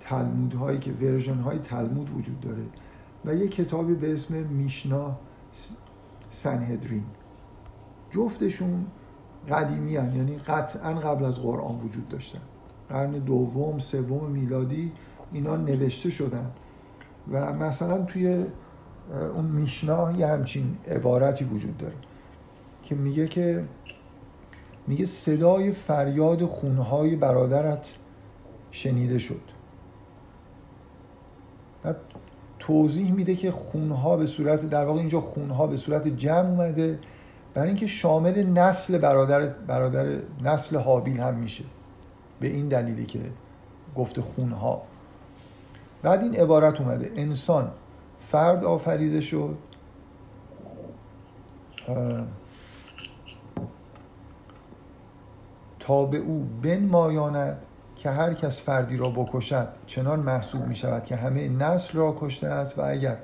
تلمود 0.01 0.55
هایی 0.55 0.79
که 0.79 0.93
ورژن 0.93 1.39
های 1.39 1.59
تلمود 1.59 2.11
وجود 2.11 2.41
داره. 2.41 2.63
و 3.25 3.35
یه 3.35 3.49
کتابی 3.49 3.95
به 3.95 4.13
اسم 4.13 4.35
میشنا 4.35 5.17
سنهدرین. 6.31 7.05
جفتشون 8.11 8.87
قدیمی 9.51 9.97
هن. 9.97 10.15
یعنی 10.17 10.37
قطعا 10.37 10.95
قبل 10.95 11.25
از 11.25 11.39
قرآن 11.39 11.81
وجود 11.81 12.09
داشتن. 12.09 12.41
قرن 12.89 13.11
دوم 13.11 13.79
سوم 13.79 14.31
میلادی 14.31 14.93
اینا 15.33 15.57
نوشته 15.57 16.11
شدن. 16.11 16.51
و 17.33 17.53
مثلا 17.53 18.03
توی 18.03 18.45
اون 19.35 19.45
میشنا 19.45 20.13
یه 20.13 20.27
همچین 20.27 20.79
عبارتی 20.89 21.45
وجود 21.45 21.77
داره 21.79 21.95
که 22.83 22.95
میگه 22.95 23.29
که 23.29 23.65
میگه 24.87 25.05
صدای 25.05 25.73
فریاد 25.73 26.45
خونهای 26.45 27.17
برادرت 27.17 27.89
شنیده 28.71 29.19
شد. 29.19 29.41
بعد 31.83 31.97
توضیح 32.59 33.13
میده 33.13 33.37
که 33.37 33.51
خونها 33.51 34.17
به 34.17 34.27
صورت 34.27 34.67
در 34.67 34.85
واقع 34.85 34.99
اینجا 34.99 35.21
خونها 35.21 35.67
به 35.67 35.77
صورت 35.77 36.09
جمع 36.09 36.49
اومده 36.49 36.99
برای 37.55 37.69
اینکه 37.69 37.87
شامل 37.87 38.47
نسل 38.47 38.99
برادر 38.99 39.49
برادر 39.49 40.19
نسل 40.43 40.77
حابیل 40.77 41.21
هم 41.21 41.35
میشه. 41.35 41.65
به 42.41 42.49
این 42.49 42.69
دلیلی 42.69 43.07
که 43.07 43.21
گفته 43.97 44.21
خونها. 44.21 44.83
بعد 46.03 46.23
این 46.23 46.37
عبارت 46.37 46.81
اومده. 46.81 47.13
انسان 47.17 47.71
فرد 48.21 48.65
آفریده 48.65 49.21
شد. 49.21 49.57
تا 55.81 56.05
به 56.05 56.19
او 56.19 56.49
مایاند 56.81 57.59
که 57.97 58.11
هر 58.11 58.35
کس 58.35 58.63
فردی 58.63 58.97
را 58.97 59.11
بکشد 59.11 59.69
چنان 59.87 60.21
محسوب 60.21 60.67
می 60.67 60.77
شود 60.77 61.05
که 61.05 61.17
همه 61.17 61.49
نسل 61.49 61.99
را 61.99 62.17
کشته 62.21 62.47
است 62.47 62.79
و 62.79 62.83
اگر 62.85 63.17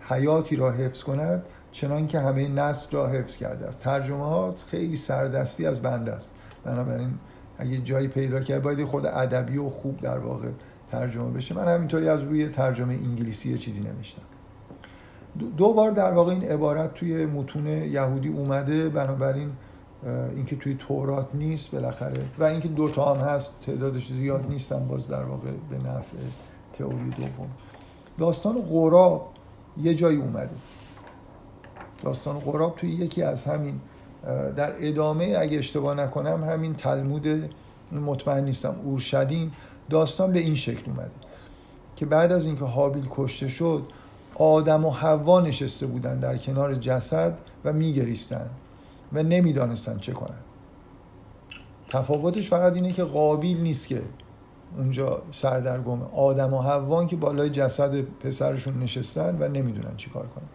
حیاتی 0.00 0.56
را 0.56 0.70
حفظ 0.70 1.02
کند 1.02 1.42
چنان 1.72 2.06
که 2.06 2.20
همه 2.20 2.48
نسل 2.48 2.90
را 2.90 3.06
حفظ 3.06 3.36
کرده 3.36 3.66
است. 3.66 3.80
ترجمه 3.80 4.24
ها 4.24 4.54
خیلی 4.70 4.96
سردستی 4.96 5.66
از 5.66 5.82
بنده 5.82 6.12
است. 6.12 6.30
بنابراین 6.64 7.18
اگه 7.58 7.78
جایی 7.78 8.08
پیدا 8.08 8.40
کرد 8.40 8.62
باید 8.62 8.84
خود 8.84 9.06
ادبی 9.06 9.58
و 9.58 9.68
خوب 9.68 10.00
در 10.00 10.18
واقع 10.18 10.48
ترجمه 10.90 11.30
بشه. 11.30 11.54
من 11.54 11.74
همینطوری 11.74 12.08
از 12.08 12.20
روی 12.20 12.48
ترجمه 12.48 12.94
انگلیسی 12.94 13.58
چیزی 13.58 13.80
نوشتم. 13.80 14.22
دو 15.56 15.72
بار 15.72 15.90
در 15.90 16.12
واقع 16.12 16.32
این 16.32 16.44
عبارت 16.44 16.94
توی 16.94 17.26
متون 17.26 17.66
یهودی 17.66 18.28
اومده 18.28 18.88
بنابراین 18.88 19.50
اینکه 20.36 20.56
توی 20.56 20.74
تورات 20.74 21.28
نیست 21.34 21.70
بالاخره. 21.70 22.24
و 22.38 22.44
اینکه 22.44 22.68
دو 22.68 22.88
تا 22.88 23.14
هم 23.14 23.20
هست 23.20 23.52
تعدادش 23.66 24.08
زیاد 24.08 24.44
نیستن 24.48 24.88
باز 24.88 25.08
در 25.08 25.24
واقع 25.24 25.50
به 25.70 25.78
نفع 25.88 26.16
تئوری 26.78 27.10
دوم. 27.10 27.50
داستان 28.18 28.60
غراب 28.60 29.28
یه 29.82 29.94
جایی 29.94 30.18
اومده. 30.18 30.50
داستان 32.02 32.38
غراب 32.38 32.76
توی 32.76 32.90
یکی 32.90 33.22
از 33.22 33.44
همین 33.44 33.80
در 34.56 34.72
ادامه 34.80 35.36
اگه 35.38 35.58
اشتباه 35.58 35.94
نکنم 35.94 36.44
همین 36.44 36.74
تلمود 36.74 37.50
مطمئن 37.92 38.44
نیستم 38.44 38.74
اورشدیم 38.84 39.52
داستان 39.90 40.32
به 40.32 40.38
این 40.38 40.54
شکل 40.54 40.90
اومده 40.90 41.10
که 41.96 42.06
بعد 42.06 42.32
از 42.32 42.46
اینکه 42.46 42.64
حابیل 42.64 43.06
کشته 43.10 43.48
شد 43.48 43.82
آدم 44.34 44.84
و 44.84 44.90
حوا 44.90 45.40
نشسته 45.40 45.86
بودن 45.86 46.18
در 46.18 46.36
کنار 46.36 46.74
جسد 46.74 47.38
و 47.64 47.72
میگریستن 47.72 48.50
و 49.12 49.22
نمی‌دانستن 49.22 49.98
چه 49.98 50.12
کنن. 50.12 50.38
تفاوتش 51.88 52.48
فقط 52.48 52.74
اینه 52.74 52.92
که 52.92 53.04
قابیل 53.04 53.60
نیست 53.60 53.88
که 53.88 54.02
اونجا 54.76 55.22
سردرگمه 55.30 56.04
آدم 56.14 56.54
و 56.54 56.62
حوان 56.62 57.06
که 57.06 57.16
بالای 57.16 57.50
جسد 57.50 58.00
پسرشون 58.00 58.78
نشستن 58.78 59.36
و 59.40 59.48
نمی‌دونن 59.48 59.96
چی 59.96 60.10
کار 60.10 60.26
کنن. 60.26 60.48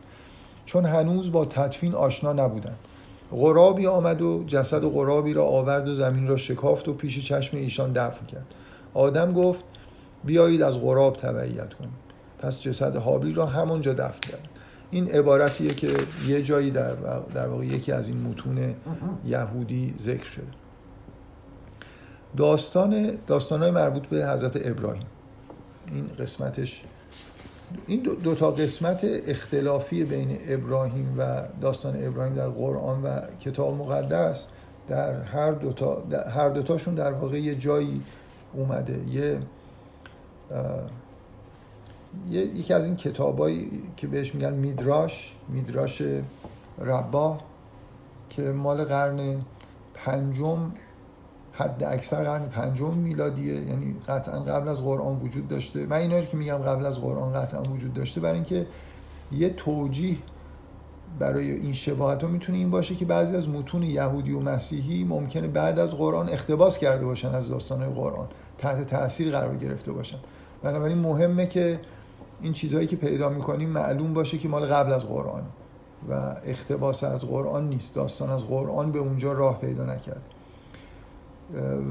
چون 0.65 0.86
هنوز 0.86 1.31
با 1.31 1.45
تدفین 1.45 1.95
آشنا 1.95 2.34
نبودن. 2.34 2.75
غرابی 3.31 3.88
آمد 3.88 4.21
و 4.21 4.43
جسد 4.47 4.86
غرابی 4.86 5.34
را 5.34 5.45
آورد 5.45 5.88
و 5.88 5.95
زمین 5.95 6.27
را 6.27 6.38
شکافت 6.38 6.88
و 6.88 6.93
پیش 6.93 7.27
چشم 7.27 7.57
ایشان 7.57 7.93
دفن 7.93 8.25
کرد. 8.25 8.45
آدم 8.93 9.33
گفت 9.33 9.65
بیایید 10.23 10.61
از 10.61 10.79
غراب 10.79 11.17
تبعیت 11.17 11.73
کنیم. 11.73 11.93
پس 12.39 12.61
جسد 12.61 12.95
حابیل 12.95 13.35
را 13.35 13.45
همونجا 13.45 13.93
دفن 13.93 14.19
کرد. 14.19 14.49
این 14.91 15.11
عبارتیه 15.11 15.73
که 15.73 15.87
یه 16.27 16.41
جایی 16.41 16.71
در, 16.71 16.95
در 17.33 17.47
واقع 17.47 17.65
یکی 17.65 17.91
از 17.91 18.07
این 18.07 18.17
متون 18.21 18.75
یهودی 19.25 19.95
ذکر 20.01 20.25
شده. 20.25 20.45
داستان 22.37 23.17
داستانهای 23.27 23.71
مربوط 23.71 24.05
به 24.05 24.27
حضرت 24.27 24.67
ابراهیم. 24.67 25.05
این 25.91 26.09
قسمتش 26.19 26.83
این 27.87 28.01
دو, 28.23 28.35
تا 28.35 28.51
قسمت 28.51 29.01
اختلافی 29.03 30.03
بین 30.03 30.37
ابراهیم 30.47 31.15
و 31.17 31.41
داستان 31.61 32.05
ابراهیم 32.05 32.33
در 32.33 32.49
قرآن 32.49 33.03
و 33.03 33.19
کتاب 33.39 33.75
مقدس 33.75 34.45
در 34.87 35.21
هر 35.21 35.51
دوتا 35.51 36.03
در 36.09 36.27
هر 36.27 36.49
دوتاشون 36.49 36.95
در 36.95 37.11
واقع 37.11 37.39
یه 37.39 37.55
جایی 37.55 38.01
اومده. 38.53 39.01
یه 39.11 39.39
یکی 42.31 42.73
از 42.73 42.85
این 42.85 42.95
کتابایی 42.95 43.83
که 43.97 44.07
بهش 44.07 44.35
میگن 44.35 44.53
میدراش 44.53 45.35
میدراش 45.49 46.01
ربا 46.77 47.39
که 48.29 48.41
مال 48.41 48.83
قرن 48.83 49.41
پنجم 49.93 50.71
حد 51.53 51.83
اکثر 51.83 52.23
قرن 52.23 52.45
پنجم 52.45 52.93
میلادیه. 52.93 53.53
یعنی 53.53 53.95
قطعا 54.07 54.39
قبل 54.39 54.67
از 54.67 54.81
قرآن 54.81 55.19
وجود 55.19 55.47
داشته. 55.47 55.85
من 55.85 55.97
اینا 55.97 56.21
که 56.21 56.37
میگم 56.37 56.57
قبل 56.57 56.85
از 56.85 56.99
قرآن 56.99 57.33
قطعا 57.33 57.63
وجود 57.63 57.93
داشته 57.93 58.21
برای 58.21 58.35
اینکه 58.35 58.67
یه 59.31 59.49
توجیه 59.49 60.17
برای 61.20 61.51
این 61.51 61.74
شباهت 61.74 62.24
ها 62.24 62.30
می‌تونه 62.30 62.57
این 62.57 62.72
باشه 62.72 62.95
که 62.95 63.05
بعضی 63.05 63.36
از 63.36 63.49
متون 63.49 63.84
یهودی 63.84 64.32
و 64.32 64.39
مسیحی 64.39 65.03
ممکنه 65.03 65.47
بعد 65.47 65.80
از 65.80 65.91
قرآن 65.91 66.30
اختباس 66.30 66.78
کرده 66.78 67.05
باشن 67.05 67.36
از 67.36 67.49
داستان 67.49 67.89
قرآن 67.89 68.28
تحت 68.57 68.88
تاثیر 68.88 69.32
قرار 69.32 69.57
گرفته 69.57 69.91
باشن. 69.91 70.18
بنابراین 70.64 70.97
مهمه 70.97 71.47
که 71.47 71.80
این 72.41 72.53
چیزهایی 72.53 72.88
که 72.88 72.95
پیدا 72.95 73.30
می‌کنیم 73.30 73.70
معلوم 73.70 74.14
باشه 74.14 74.38
که 74.38 74.47
مال 74.47 74.66
قبل 74.66 74.91
از 74.91 75.05
قرآن 75.05 75.43
و 76.09 76.36
اختباس 76.45 77.03
از 77.03 77.22
قرآن 77.22 77.70
نیست 77.70 77.95
داستان 77.95 78.30
از 78.30 78.43
قرآن 78.43 78.91
به 78.91 78.99
اونجا 78.99 79.32
راه 79.32 79.59
پیدا 79.59 79.86
نکرد 79.86 80.22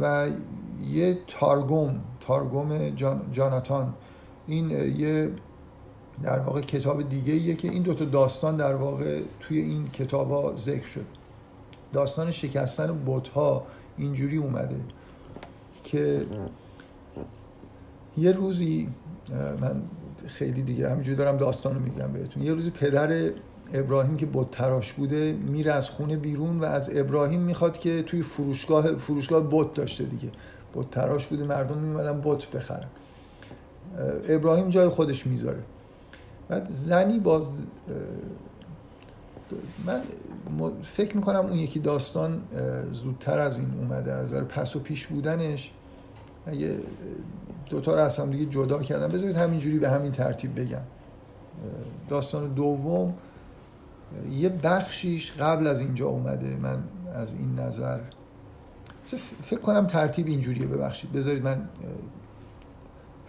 و 0.02 0.28
یه 0.90 1.18
تارگوم 1.28 2.00
تارگوم 2.20 2.90
جان، 2.90 3.22
جاناتان 3.32 3.94
این 4.46 4.70
یه 4.70 5.30
در 6.22 6.38
واقع 6.38 6.60
کتاب 6.60 7.08
دیگه 7.08 7.32
ایه 7.32 7.54
که 7.54 7.68
این 7.68 7.82
دوتا 7.82 8.04
داستان 8.04 8.56
در 8.56 8.74
واقع 8.74 9.20
توی 9.40 9.58
این 9.58 9.88
کتاب 9.88 10.30
ها 10.30 10.54
ذکر 10.56 10.86
شد. 10.86 11.04
داستان 11.92 12.30
شکستن 12.30 12.86
بوت 12.86 13.28
ها 13.28 13.66
اینجوری 13.96 14.36
اومده 14.36 14.76
که 15.84 16.26
یه 18.18 18.32
روزی 18.32 18.88
من 19.60 19.82
خیلی 20.26 20.62
دیگه 20.62 20.90
همینجوری 20.90 21.16
دارم 21.16 21.36
داستان 21.36 21.74
رو 21.74 21.80
میگم 21.80 22.12
بهتون. 22.12 22.42
یه 22.42 22.52
روزی 22.52 22.70
پدر 22.70 23.30
ابراهیم 23.74 24.16
که 24.16 24.26
بت 24.32 24.50
تراش 24.50 24.92
بوده 24.92 25.32
میره 25.32 25.72
از 25.72 25.90
خونه 25.90 26.16
بیرون 26.16 26.60
و 26.60 26.64
از 26.64 26.90
ابراهیم 26.96 27.40
می‌خواد 27.40 27.78
که 27.78 28.02
توی 28.02 28.22
فروشگاه 28.22 28.96
فروشگاه 28.96 29.48
بت 29.50 29.72
داشته 29.72 30.04
دیگه. 30.04 30.28
بت 30.74 30.90
تراش 30.90 31.26
بوده 31.26 31.44
مردم 31.44 31.78
میومدن 31.78 32.20
بت 32.24 32.46
بخرن. 32.46 32.88
ابراهیم 34.28 34.68
جای 34.68 34.88
خودش 34.88 35.26
می‌ذاره. 35.26 35.62
بعد 36.48 36.72
زنی 36.72 37.20
باز 37.20 37.44
من 39.86 40.00
فکر 40.82 41.16
می‌کنم 41.16 41.40
اون 41.40 41.52
یکی 41.52 41.80
داستان 41.80 42.42
زودتر 42.92 43.38
از 43.38 43.56
این 43.56 43.70
اومده 43.78 44.12
از 44.12 44.32
پس 44.32 44.76
و 44.76 44.80
پیش 44.80 45.06
بودنش 45.06 45.72
اگه 46.46 46.78
دوتا 47.70 47.94
رو 47.94 48.00
از 48.00 48.18
هم 48.18 48.30
دیگه 48.30 48.46
جدا 48.46 48.82
کردم 48.82 49.08
بذارید 49.08 49.36
همینجوری 49.36 49.78
به 49.78 49.90
همین 49.90 50.12
ترتیب 50.12 50.60
بگم. 50.60 50.82
داستان 52.08 52.54
دوم 52.54 53.14
یه 54.32 54.48
بخشیش 54.48 55.32
قبل 55.32 55.66
از 55.66 55.80
اینجا 55.80 56.06
اومده 56.06 56.56
من 56.56 56.78
از 57.14 57.32
این 57.32 57.58
نظر. 57.58 57.98
فکر 59.44 59.60
کنم 59.60 59.86
ترتیب 59.86 60.26
اینجوریه 60.26 60.66
ببخشید. 60.66 61.12
بذارید 61.12 61.44
من 61.44 61.68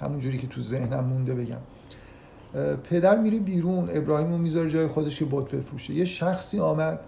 همونجوری 0.02 0.38
که 0.38 0.48
تو 0.48 0.62
ذهنم 0.62 1.04
مونده 1.04 1.34
بگم. 1.34 1.58
پدر 2.84 3.18
میره 3.18 3.40
بیرون 3.40 3.90
ابراهیم 3.94 4.32
رو 4.32 4.38
می‌ذاره 4.38 4.70
جای 4.70 4.88
خودش 4.88 5.20
که 5.20 5.26
بت 5.32 5.52
بفروشه. 5.52 5.94
یه 5.94 6.06
شخصی 6.06 6.60
آمد 6.60 7.00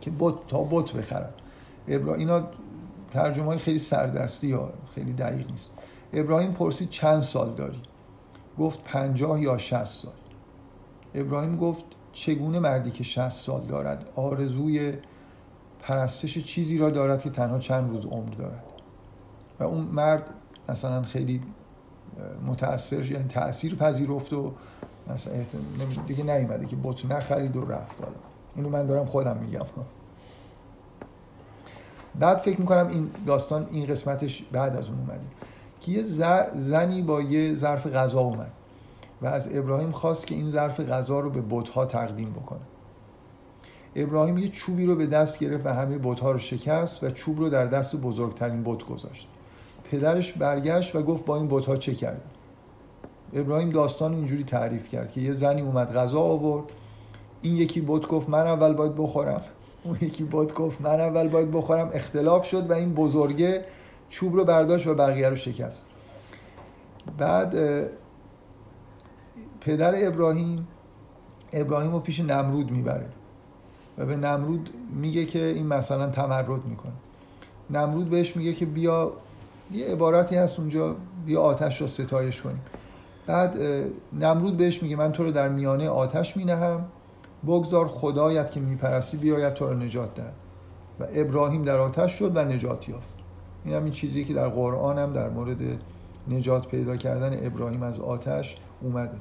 که 0.00 0.12
بت 0.18 0.34
تا 0.48 0.64
بت 0.70 0.92
بخرن. 0.92 1.30
ابرا 1.88 2.14
اینا 2.14 2.42
ترجمه 3.10 3.46
های 3.46 3.58
خیلی 3.58 3.78
سردستی 3.78 4.46
یا 4.46 4.72
خیلی 4.94 5.12
دقیق 5.12 5.50
نیست. 5.50 5.70
ابراهیم 6.12 6.52
پرسید 6.52 6.90
چند 6.90 7.20
سال 7.20 7.54
داری؟ 7.54 7.82
گفت 8.58 8.82
پنجاه 8.84 9.42
یا 9.42 9.58
شست 9.58 10.02
سال. 10.02 10.12
ابراهیم 11.14 11.56
گفت 11.56 11.84
چگونه 12.12 12.58
مردی 12.58 12.90
که 12.90 13.04
شست 13.04 13.40
سال 13.40 13.60
دارد 13.60 14.06
آرزوی 14.14 14.92
پرستش 15.80 16.38
چیزی 16.38 16.78
را 16.78 16.90
دارد 16.90 17.22
که 17.22 17.30
تنها 17.30 17.58
چند 17.58 17.90
روز 17.90 18.04
عمر 18.04 18.34
دارد؟ 18.34 18.64
و 19.60 19.64
اون 19.64 19.80
مرد 19.80 20.26
مثلا 20.68 21.02
خیلی 21.02 21.40
متاثر 22.46 23.10
یعنی 23.10 23.28
تاثیر 23.28 23.74
پذیرفت 23.74 24.32
و 24.32 24.52
مثلا 25.12 25.32
دیگه 26.06 26.24
نیومده 26.24 26.66
که 26.66 26.76
بت 26.82 27.04
نخرید 27.04 27.56
و 27.56 27.64
رفت. 27.64 28.00
حالا 28.00 28.16
اینو 28.56 28.68
من 28.68 28.86
دارم 28.86 29.06
خودم 29.06 29.36
میگم. 29.36 29.60
بعد 32.14 32.38
فکر 32.38 32.60
می‌کنم 32.60 32.88
این 32.88 33.10
داستان 33.26 33.66
این 33.70 33.86
قسمتش 33.86 34.42
بعد 34.52 34.76
از 34.76 34.88
اون 34.88 34.98
اومده. 34.98 35.20
که 35.80 35.92
یه 35.92 36.02
زنی 36.56 37.02
با 37.02 37.20
یه 37.20 37.54
ظرف 37.54 37.86
غذا 37.86 38.20
اومد 38.20 38.50
و 39.22 39.26
از 39.26 39.48
ابراهیم 39.52 39.90
خواست 39.90 40.26
که 40.26 40.34
این 40.34 40.50
ظرف 40.50 40.80
غذا 40.80 41.20
رو 41.20 41.30
به 41.30 41.42
بتها 41.50 41.86
تقدیم 41.86 42.30
بکنه. 42.30 42.60
ابراهیم 43.96 44.38
یه 44.38 44.48
چوبی 44.48 44.86
رو 44.86 44.96
به 44.96 45.06
دست 45.06 45.38
گرفت 45.38 45.66
و 45.66 45.68
همه 45.68 45.98
بتها 45.98 46.30
رو 46.30 46.38
شکست 46.38 47.04
و 47.04 47.10
چوب 47.10 47.38
رو 47.38 47.48
در 47.48 47.66
دست 47.66 47.96
بزرگترین 47.96 48.62
بت 48.64 48.84
گذاشت. 48.84 49.28
پدرش 49.90 50.32
برگشت 50.32 50.96
و 50.96 51.02
گفت 51.02 51.24
با 51.24 51.36
این 51.36 51.48
بتها 51.50 51.76
چه 51.76 51.94
کرد 51.94 52.20
ابراهیم 53.32 53.70
داستان 53.70 54.14
اینجوری 54.14 54.44
تعریف 54.44 54.88
کرد 54.88 55.12
که 55.12 55.20
یه 55.20 55.32
زنی 55.32 55.60
اومد 55.60 55.92
غذا 55.92 56.20
آورد. 56.20 56.64
این 57.42 57.56
یکی 57.56 57.80
بت 57.80 58.06
گفت 58.06 58.28
من 58.28 58.46
اول 58.46 58.72
باید 58.72 58.96
بخورم. 58.96 59.40
اون 59.84 59.96
یکی 60.00 60.28
بت 60.32 60.54
گفت 60.54 60.80
من 60.80 61.00
اول 61.00 61.28
باید 61.28 61.50
بخورم. 61.50 61.90
اختلاف 61.94 62.46
شد 62.46 62.70
و 62.70 62.72
این 62.72 62.94
بزرگه 62.94 63.64
چوب 64.08 64.36
رو 64.36 64.44
برداشت 64.44 64.86
و 64.86 64.94
بقیه 64.94 65.28
رو 65.28 65.36
شکست. 65.36 65.84
بعد 67.18 67.54
پدر 69.60 70.06
ابراهیم 70.06 70.68
ابراهیم 71.52 71.92
رو 71.92 72.00
پیش 72.00 72.20
نمرود 72.20 72.70
می‌بره 72.70 73.06
و 73.98 74.06
به 74.06 74.16
نمرود 74.16 74.70
میگه 74.94 75.24
که 75.24 75.44
این 75.44 75.66
مثلا 75.66 76.10
تمرد 76.10 76.64
می‌کنه. 76.64 76.92
نمرود 77.70 78.10
بهش 78.10 78.36
میگه 78.36 78.52
که 78.52 78.66
بیا 78.66 79.12
یه 79.72 79.86
عبارتی 79.86 80.36
هست 80.36 80.58
اونجا 80.58 80.96
بیا 81.26 81.40
آتش 81.40 81.80
را 81.80 81.86
ستایش 81.86 82.42
کنیم. 82.42 82.60
بعد 83.26 83.58
نمرود 84.12 84.56
بهش 84.56 84.82
میگه 84.82 84.96
من 84.96 85.12
تو 85.12 85.24
رو 85.24 85.30
در 85.30 85.48
میانه 85.48 85.88
آتش 85.88 86.36
مینهم. 86.36 86.84
بگذار 87.46 87.88
خدایت 87.88 88.50
که 88.50 88.60
میپرستی 88.60 89.16
بیاید 89.16 89.54
تو 89.54 89.66
رو 89.66 89.74
نجات 89.74 90.14
دهد. 90.14 90.32
و 91.00 91.06
ابراهیم 91.12 91.62
در 91.62 91.78
آتش 91.78 92.12
شد 92.12 92.36
و 92.36 92.44
نجات 92.44 92.88
یافت. 92.88 93.14
این 93.64 93.74
هم 93.74 93.84
این 93.84 93.92
چیزی 93.92 94.24
که 94.24 94.34
در 94.34 94.48
قرآن 94.48 94.98
هم 94.98 95.12
در 95.12 95.28
مورد 95.28 95.58
نجات 96.28 96.68
پیدا 96.68 96.96
کردن 96.96 97.46
ابراهیم 97.46 97.82
از 97.82 98.00
آتش 98.00 98.56
اومده. 98.80 99.16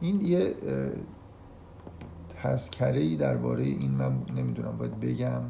این 0.00 0.20
یه 0.20 0.54
تذکره 2.42 3.00
ای 3.00 3.16
درباره 3.16 3.62
این 3.62 3.90
من 3.90 4.12
نمی‌دونم 4.36 4.76
باید 4.78 5.00
بگم. 5.00 5.42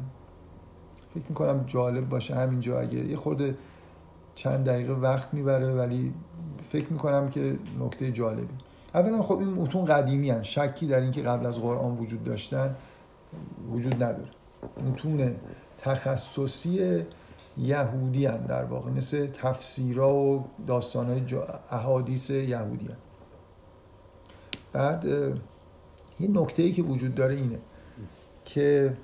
فکر 1.13 1.23
می‌کنم 1.29 1.63
جالب 1.67 2.09
باشه 2.09 2.35
همینجا 2.35 2.79
اگه 2.79 2.97
یه 2.99 3.17
خورده 3.17 3.57
چند 4.35 4.65
دقیقه 4.65 4.93
وقت 4.93 5.33
می‌بره 5.33 5.73
ولی 5.73 6.13
فکر 6.69 6.87
می‌کنم 6.93 7.29
که 7.29 7.57
نکته 7.79 8.11
جالبی 8.11 8.53
اولا 8.93 9.21
خب 9.21 9.37
این 9.37 9.49
متون 9.49 9.85
قدیمی 9.85 10.29
هن. 10.29 10.43
شکی 10.43 10.87
در 10.87 11.01
اینکه 11.01 11.21
قبل 11.21 11.45
از 11.45 11.59
قرآن 11.59 11.97
وجود 11.97 12.23
داشتن 12.23 12.75
وجود 13.71 14.03
نداره 14.03 14.29
متون 14.89 15.35
تخصصی 15.81 17.03
یهودی 17.57 18.25
هن 18.25 18.37
در 18.37 18.63
واقع 18.63 18.91
مثل 18.91 19.27
تفسیرها 19.27 20.15
و 20.15 20.45
داستانهای 20.67 21.21
احادیث 21.71 22.29
یهودی 22.29 22.85
هن. 22.87 22.97
بعد 24.73 25.05
یه 26.19 26.27
نکته 26.29 26.63
ای 26.63 26.71
که 26.71 26.81
وجود 26.81 27.15
داره 27.15 27.35
اینه 27.35 27.59
که 28.45 28.97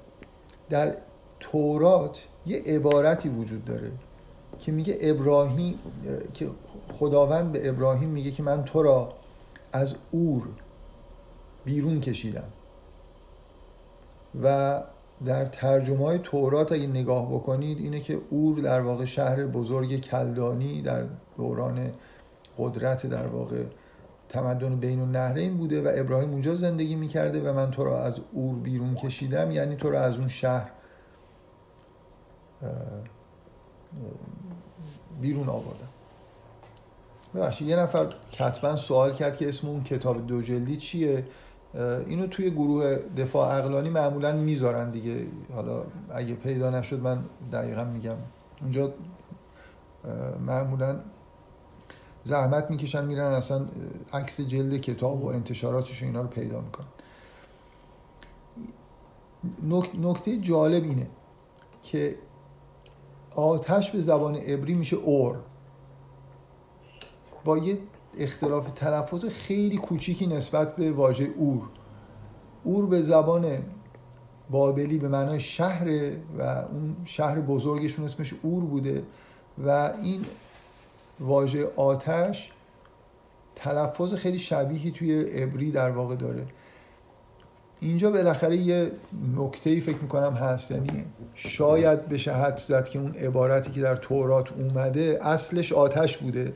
در 0.69 0.97
تورات 1.39 2.27
یه 2.45 2.63
عبارتی 2.65 3.29
وجود 3.29 3.65
داره 3.65 3.91
که 4.59 4.71
میگه 4.71 4.97
ابراهیم 5.01 5.79
که 6.33 6.49
خداوند 6.93 7.51
به 7.51 7.69
ابراهیم 7.69 8.09
میگه 8.09 8.31
که 8.31 8.43
من 8.43 8.63
تو 8.63 8.83
را 8.83 9.13
از 9.71 9.95
اور 10.11 10.47
بیرون 11.65 11.99
کشیدم. 12.01 12.47
و 14.43 14.81
در 15.25 15.45
ترجمه 15.45 16.05
های 16.05 16.19
تورات 16.19 16.71
اگه 16.71 16.87
نگاه 16.87 17.33
بکنید 17.33 17.77
اینه 17.77 17.99
که 17.99 18.19
اور 18.31 18.55
در 18.55 18.81
واقع 18.81 19.05
شهر 19.05 19.45
بزرگ 19.45 20.01
کلدانی 20.01 20.81
در 20.81 21.03
دوران 21.37 21.91
قدرت 22.57 23.05
در 23.05 23.27
واقع 23.27 23.63
تمدن 24.29 24.75
بین 24.75 24.99
النهرین 24.99 25.57
بوده 25.57 25.81
و 25.81 25.91
ابراهیم 25.95 26.29
اونجا 26.31 26.55
زندگی 26.55 26.95
می‌کرده 26.95 27.49
و 27.49 27.53
من 27.53 27.71
تو 27.71 27.83
را 27.83 28.03
از 28.03 28.19
اور 28.33 28.55
بیرون 28.55 28.95
کشیدم 28.95 29.51
یعنی 29.51 29.75
تو 29.75 29.89
را 29.89 30.01
از 30.01 30.15
اون 30.15 30.27
شهر 30.27 30.71
بیرون 35.21 35.49
آوردم 35.49 35.87
ببخشید 37.35 37.67
یه 37.67 37.75
نفر 37.75 38.07
کتبا 38.31 38.75
سوال 38.75 39.13
کرد 39.13 39.37
که 39.37 39.49
اسم 39.49 39.67
اون 39.67 39.83
کتاب 39.83 40.27
دو 40.27 40.41
جلدی 40.41 40.77
چیه؟ 40.77 41.25
اینو 42.05 42.27
توی 42.27 42.51
گروه 42.51 42.95
دفاع 43.17 43.57
اقلانی 43.57 43.89
معمولا 43.89 44.31
می‌ذارن 44.31 44.91
دیگه. 44.91 45.27
حالا 45.53 45.83
اگه 46.13 46.33
پیدا 46.33 46.69
نشد 46.69 46.99
من 46.99 47.23
دقیقا 47.51 47.83
میگم. 47.83 48.15
اونجا 48.61 48.93
معمولا 50.45 50.99
زحمت 52.23 52.71
می‌کشن 52.71 53.05
میرن 53.05 53.25
اصلا 53.25 53.65
عکس 54.13 54.41
جلد 54.41 54.81
کتاب 54.81 55.23
و 55.23 55.27
انتشاراتش 55.27 56.03
اینا 56.03 56.21
رو 56.21 56.27
پیدا 56.27 56.61
می‌کنن. 56.61 56.87
نکته 60.01 60.37
جالب 60.37 60.83
اینه 60.83 61.07
که 61.83 62.15
آتش 63.35 63.91
به 63.91 63.99
زبان 63.99 64.35
عبری 64.35 64.73
میشه 64.73 64.97
اور. 64.97 65.39
با 67.45 67.57
یه 67.57 67.77
اختلاف 68.17 68.71
تلفظ 68.71 69.25
خیلی 69.25 69.77
کوچیکی 69.77 70.27
نسبت 70.27 70.75
به 70.75 70.91
واژه 70.91 71.27
اور. 71.39 71.61
اور 72.63 72.85
به 72.85 73.01
زبان 73.01 73.63
بابلی 74.49 74.97
به 74.97 75.07
معنای 75.07 75.39
شهره 75.39 76.21
و 76.37 76.41
اون 76.41 76.95
شهر 77.05 77.39
بزرگشون 77.39 78.05
اسمش 78.05 78.33
اور 78.43 78.61
بوده 78.61 79.03
و 79.65 79.93
این 80.03 80.25
واژه 81.19 81.67
آتش 81.75 82.51
تلفظ 83.55 84.13
خیلی 84.13 84.39
شبیهی 84.39 84.91
توی 84.91 85.21
عبری 85.21 85.71
در 85.71 85.91
واقع 85.91 86.15
داره. 86.15 86.45
اینجا 87.81 88.11
بالاخره 88.11 88.57
یه 88.57 88.91
نکته 89.37 89.69
ای 89.69 89.81
فکر 89.81 89.97
می‌کنم 89.97 90.33
هست. 90.33 90.71
یعنی 90.71 91.05
شاید 91.35 92.09
بشه 92.09 92.33
حد 92.33 92.57
زد 92.57 92.89
که 92.89 92.99
اون 92.99 93.13
عبارتی 93.13 93.71
که 93.71 93.81
در 93.81 93.95
تورات 93.95 94.51
اومده 94.51 95.19
اصلش 95.21 95.73
آتش 95.73 96.17
بوده 96.17 96.53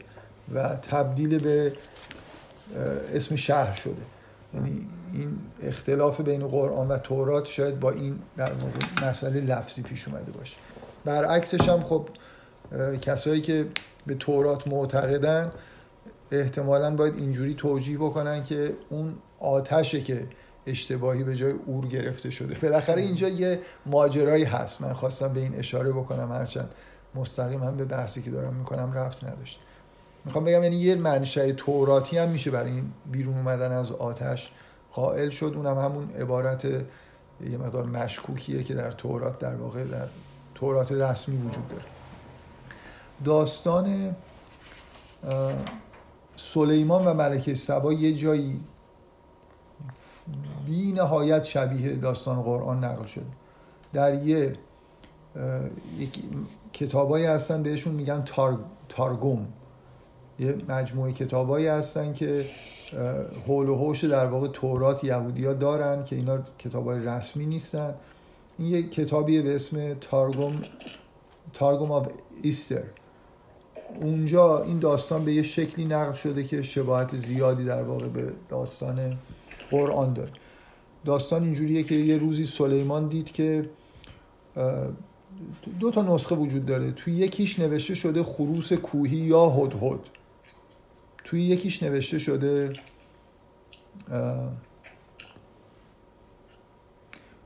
و 0.54 0.76
تبدیل 0.76 1.40
به 1.40 1.74
اسم 3.16 3.36
شهر 3.36 3.74
شده. 3.74 3.94
یعنی 4.54 4.88
این 5.14 5.38
اختلاف 5.64 6.22
بین 6.22 6.48
قرآن 6.48 6.88
و 6.88 6.98
تورات 6.98 7.46
شاید 7.46 7.80
با 7.80 7.92
این 7.92 8.20
در 8.38 8.52
مورد 8.54 9.04
مسئله 9.04 9.42
لفظی 9.42 9.82
پیش 9.82 10.08
اومده 10.08 10.32
باشه. 10.32 10.58
برعکسش 11.06 11.70
هم 11.70 11.84
خب 11.84 12.08
کسایی 13.02 13.42
که 13.42 13.66
به 14.06 14.16
تورات 14.16 14.68
معتقدن 14.68 15.52
احتمالا 16.32 16.96
باید 16.96 17.16
اینجوری 17.16 17.56
توجیه 17.56 17.98
بکنن 17.98 18.44
که 18.44 18.74
اون 18.90 19.14
آتشه 19.40 20.02
که 20.02 20.24
اشتباهی 20.68 21.24
به 21.24 21.36
جای 21.36 21.54
اور 21.68 21.88
گرفته 21.88 22.30
شده. 22.30 22.56
بالاخره 22.56 23.02
اینجا 23.02 23.30
یه 23.30 23.60
ماجرایی 23.86 24.44
هست. 24.44 24.82
من 24.82 24.94
خواستم 24.94 25.34
به 25.34 25.40
این 25.40 25.56
اشاره 25.56 25.92
بکنم 25.92 26.32
هرچند 26.32 26.72
مستقیم 27.16 27.64
هم 27.64 27.78
به 27.78 27.86
بحثی 27.86 28.22
که 28.22 28.32
دارم 28.32 28.54
می‌کنم 28.54 28.94
رفت 28.94 29.24
نداشت. 29.24 29.60
می‌خوام 30.26 30.46
بگم 30.46 30.64
یعنی 30.64 30.76
یه 30.76 30.96
منشأ 30.96 31.52
توراتی 31.52 32.18
هم 32.18 32.30
میشه 32.30 32.52
برای 32.52 32.72
این 32.72 32.92
بیرون 33.12 33.38
اومدن 33.38 33.72
از 33.72 33.92
آتش 33.92 34.52
قائل 34.94 35.30
شد. 35.30 35.54
اونم 35.56 35.80
همون 35.80 36.10
عبارت 36.10 36.66
یه 36.66 37.58
مقدار 37.58 37.84
مشکوکیه 37.84 38.64
که 38.64 38.74
در 38.74 38.92
تورات 38.92 39.40
در 39.40 39.56
واقع 39.56 39.84
در 39.84 40.08
تورات 40.56 40.92
رسمی 40.92 41.38
وجود 41.38 41.68
داره. 41.68 41.84
داستان 43.26 44.16
سلیمان 46.38 47.06
و 47.06 47.14
ملکه 47.14 47.56
سبا 47.56 47.94
یه 47.94 48.14
جایی 48.14 48.60
بی 50.66 50.92
نهایت 50.92 51.44
شبیه 51.44 51.96
داستان 51.96 52.42
قرآن 52.42 52.84
نقل 52.84 53.06
شده 53.06 53.26
در 53.94 54.24
یه 54.24 54.54
کتابایی 56.74 57.26
هستن 57.26 57.64
بهشون 57.64 57.96
میگن 57.96 58.24
تار، 58.26 58.60
تارگوم 58.90 59.48
یه 60.40 60.56
مجموعه 60.70 61.12
کتابایی 61.12 61.68
هستن 61.68 62.14
که 62.14 62.46
حول 63.48 63.70
و 63.70 63.76
حوش 63.76 64.04
در 64.04 64.26
واقع 64.26 64.48
تورات 64.48 65.04
یهودیا 65.04 65.54
دارن 65.54 66.04
که 66.04 66.16
اینا 66.16 66.40
کتاب 66.60 66.88
های 66.88 67.00
رسمی 67.00 67.46
نیستن. 67.46 67.94
این 68.60 68.68
یک 68.68 68.92
کتابیه 68.92 69.42
به 69.42 69.56
اسم 69.56 69.94
تارگوم 69.94 70.62
Targum 71.54 71.92
of 71.92 72.08
Esther. 72.42 72.84
اونجا 74.02 74.64
این 74.64 74.80
داستان 74.80 75.26
به 75.26 75.34
یه 75.34 75.44
شکلی 75.44 75.86
نقل 75.86 76.14
شده 76.14 76.44
که 76.44 76.62
شباهت 76.62 77.18
زیادی 77.18 77.66
در 77.66 77.84
واقع 77.84 78.08
به 78.08 78.34
داستان 78.50 79.18
قرآن 79.72 80.14
داره 80.14 80.32
داستان 81.06 81.44
اینجوریه 81.44 81.84
که 81.84 81.96
یه 81.96 82.18
روزی 82.18 82.46
سلیمان 82.46 83.08
دید 83.08 83.32
که 83.32 83.70
دو 85.80 85.92
تا 85.92 86.02
نسخه 86.02 86.36
وجود 86.36 86.66
داره. 86.66 86.92
توی 86.92 87.14
یکیش 87.14 87.60
نوشته 87.60 87.96
شده 87.96 88.24
خروس 88.24 88.74
کوهی 88.74 89.18
یا 89.18 89.50
هدهد 89.50 90.00
توی 91.24 91.42
یکیش 91.42 91.84
نوشته 91.84 92.20
شده 92.20 92.74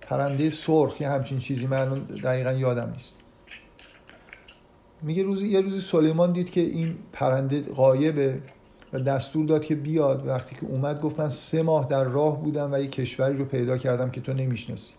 پرنده 0.01 0.49
سرخ 0.49 1.01
یه 1.01 1.09
همچین 1.09 1.39
چیزی. 1.39 1.67
من 1.67 1.93
دقیقا 1.93 2.51
یادم 2.51 2.91
نیست. 2.93 3.15
میگه 5.01 5.23
روزی 5.23 5.47
یه 5.47 5.61
روزی 5.61 5.81
سلیمان 5.81 6.33
دید 6.33 6.49
که 6.49 6.61
این 6.61 6.95
پرنده 7.13 7.61
قایبه 7.61 8.41
و 8.93 8.99
دستور 8.99 9.45
داد 9.45 9.65
که 9.65 9.75
بیاد. 9.75 10.27
وقتی 10.27 10.55
که 10.55 10.65
اومد 10.65 11.01
گفت 11.01 11.19
من 11.19 11.29
سه 11.29 11.61
ماه 11.61 11.87
در 11.87 12.03
راه 12.03 12.43
بودم 12.43 12.73
و 12.73 12.79
یه 12.79 12.87
کشوری 12.87 13.37
رو 13.37 13.45
پیدا 13.45 13.77
کردم 13.77 14.09
که 14.09 14.21
تو 14.21 14.33
نمی‌شناسی. 14.33 14.93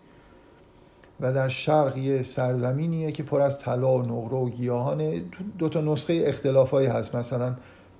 و 1.19 1.33
در 1.33 1.47
شرق 1.49 1.97
یه 1.97 2.23
سرزمینیه 2.23 3.11
که 3.11 3.23
پر 3.23 3.41
از 3.41 3.59
طلا 3.59 3.97
و 3.97 4.01
نقره 4.01 4.37
و 4.37 4.49
گیاهانه. 4.49 5.23
دو 5.57 5.69
تا 5.69 5.81
نسخه 5.81 6.23
اختلافایی 6.25 6.87
هست. 6.87 7.15
مثلا 7.15 7.55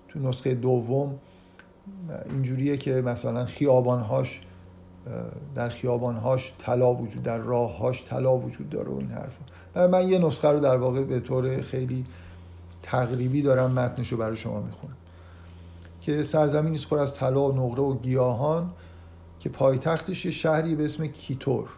تو 0.07 0.19
نسخه 0.19 0.53
دوم 0.53 1.19
اینجوریه 2.29 2.77
که 2.77 2.91
مثلا 2.91 3.45
خیابانهاش 3.45 4.41
در 5.55 5.69
خیابانهاش 5.69 6.53
طلا 6.59 6.93
وجود 6.93 7.23
در 7.23 7.37
راههاش 7.37 8.03
طلا 8.03 8.37
وجود 8.37 8.69
داره 8.69 8.89
و 8.89 8.97
این 8.97 9.11
حرفا. 9.11 9.87
من 9.87 10.07
یه 10.07 10.19
نسخه 10.19 10.47
رو 10.47 10.59
در 10.59 10.77
واقع 10.77 11.03
به 11.03 11.19
طور 11.19 11.61
خیلی 11.61 12.05
تقریبی 12.83 13.41
دارم 13.41 13.71
متنشو 13.71 14.17
برای 14.17 14.37
شما 14.37 14.61
می‌خونم. 14.61 14.95
که 16.01 16.23
سرزمینی 16.23 16.79
پر 16.89 16.97
از 16.97 17.13
طلا 17.13 17.51
و 17.51 17.51
نقره 17.51 17.83
و 17.83 17.97
گیاهان 17.97 18.73
که 19.39 19.49
پایتختش 19.49 20.25
یه 20.25 20.31
شهری 20.31 20.75
به 20.75 20.85
اسم 20.85 21.07
کیتور. 21.07 21.69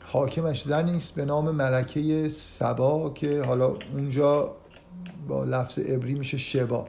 حاکمش 0.00 0.62
زنی 0.62 0.96
است 0.96 1.14
به 1.14 1.24
نام 1.24 1.50
ملکه 1.50 2.28
سبا 2.28 3.10
که 3.10 3.42
حالا 3.42 3.74
اونجا 3.92 4.54
با 5.28 5.44
لفظ 5.44 5.78
عبری 5.78 6.14
میشه 6.14 6.38
شبا 6.38 6.84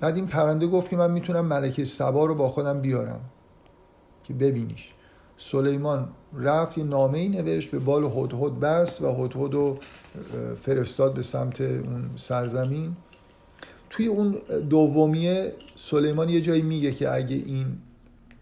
بعد 0.00 0.16
این 0.16 0.26
پرنده 0.26 0.66
گفت 0.66 0.90
که 0.90 0.96
من 0.96 1.10
می‌تونم 1.10 1.46
ملکه 1.46 1.84
سبا 1.84 2.26
رو 2.26 2.34
با 2.34 2.48
خودم 2.48 2.80
بیارم 2.80 3.20
که 4.24 4.34
ببینیش. 4.34 4.94
سلیمان 5.42 6.08
رفت 6.34 6.78
یه 6.78 6.84
نامه 6.84 7.18
ای 7.18 7.28
نوشت 7.28 7.70
به 7.70 7.78
بال 7.78 8.04
هدهد 8.04 8.60
بس 8.60 9.00
و 9.00 9.24
هدهد 9.24 9.54
رو 9.54 9.78
فرستاد 10.62 11.14
به 11.14 11.22
سمت 11.22 11.60
اون 11.60 12.10
سرزمین. 12.16 12.96
توی 13.90 14.06
اون 14.06 14.36
دومیه 14.70 15.52
سلیمان 15.76 16.28
یه 16.28 16.40
جایی 16.40 16.62
میگه 16.62 16.92
که 16.92 17.14
اگه 17.14 17.36
این 17.36 17.66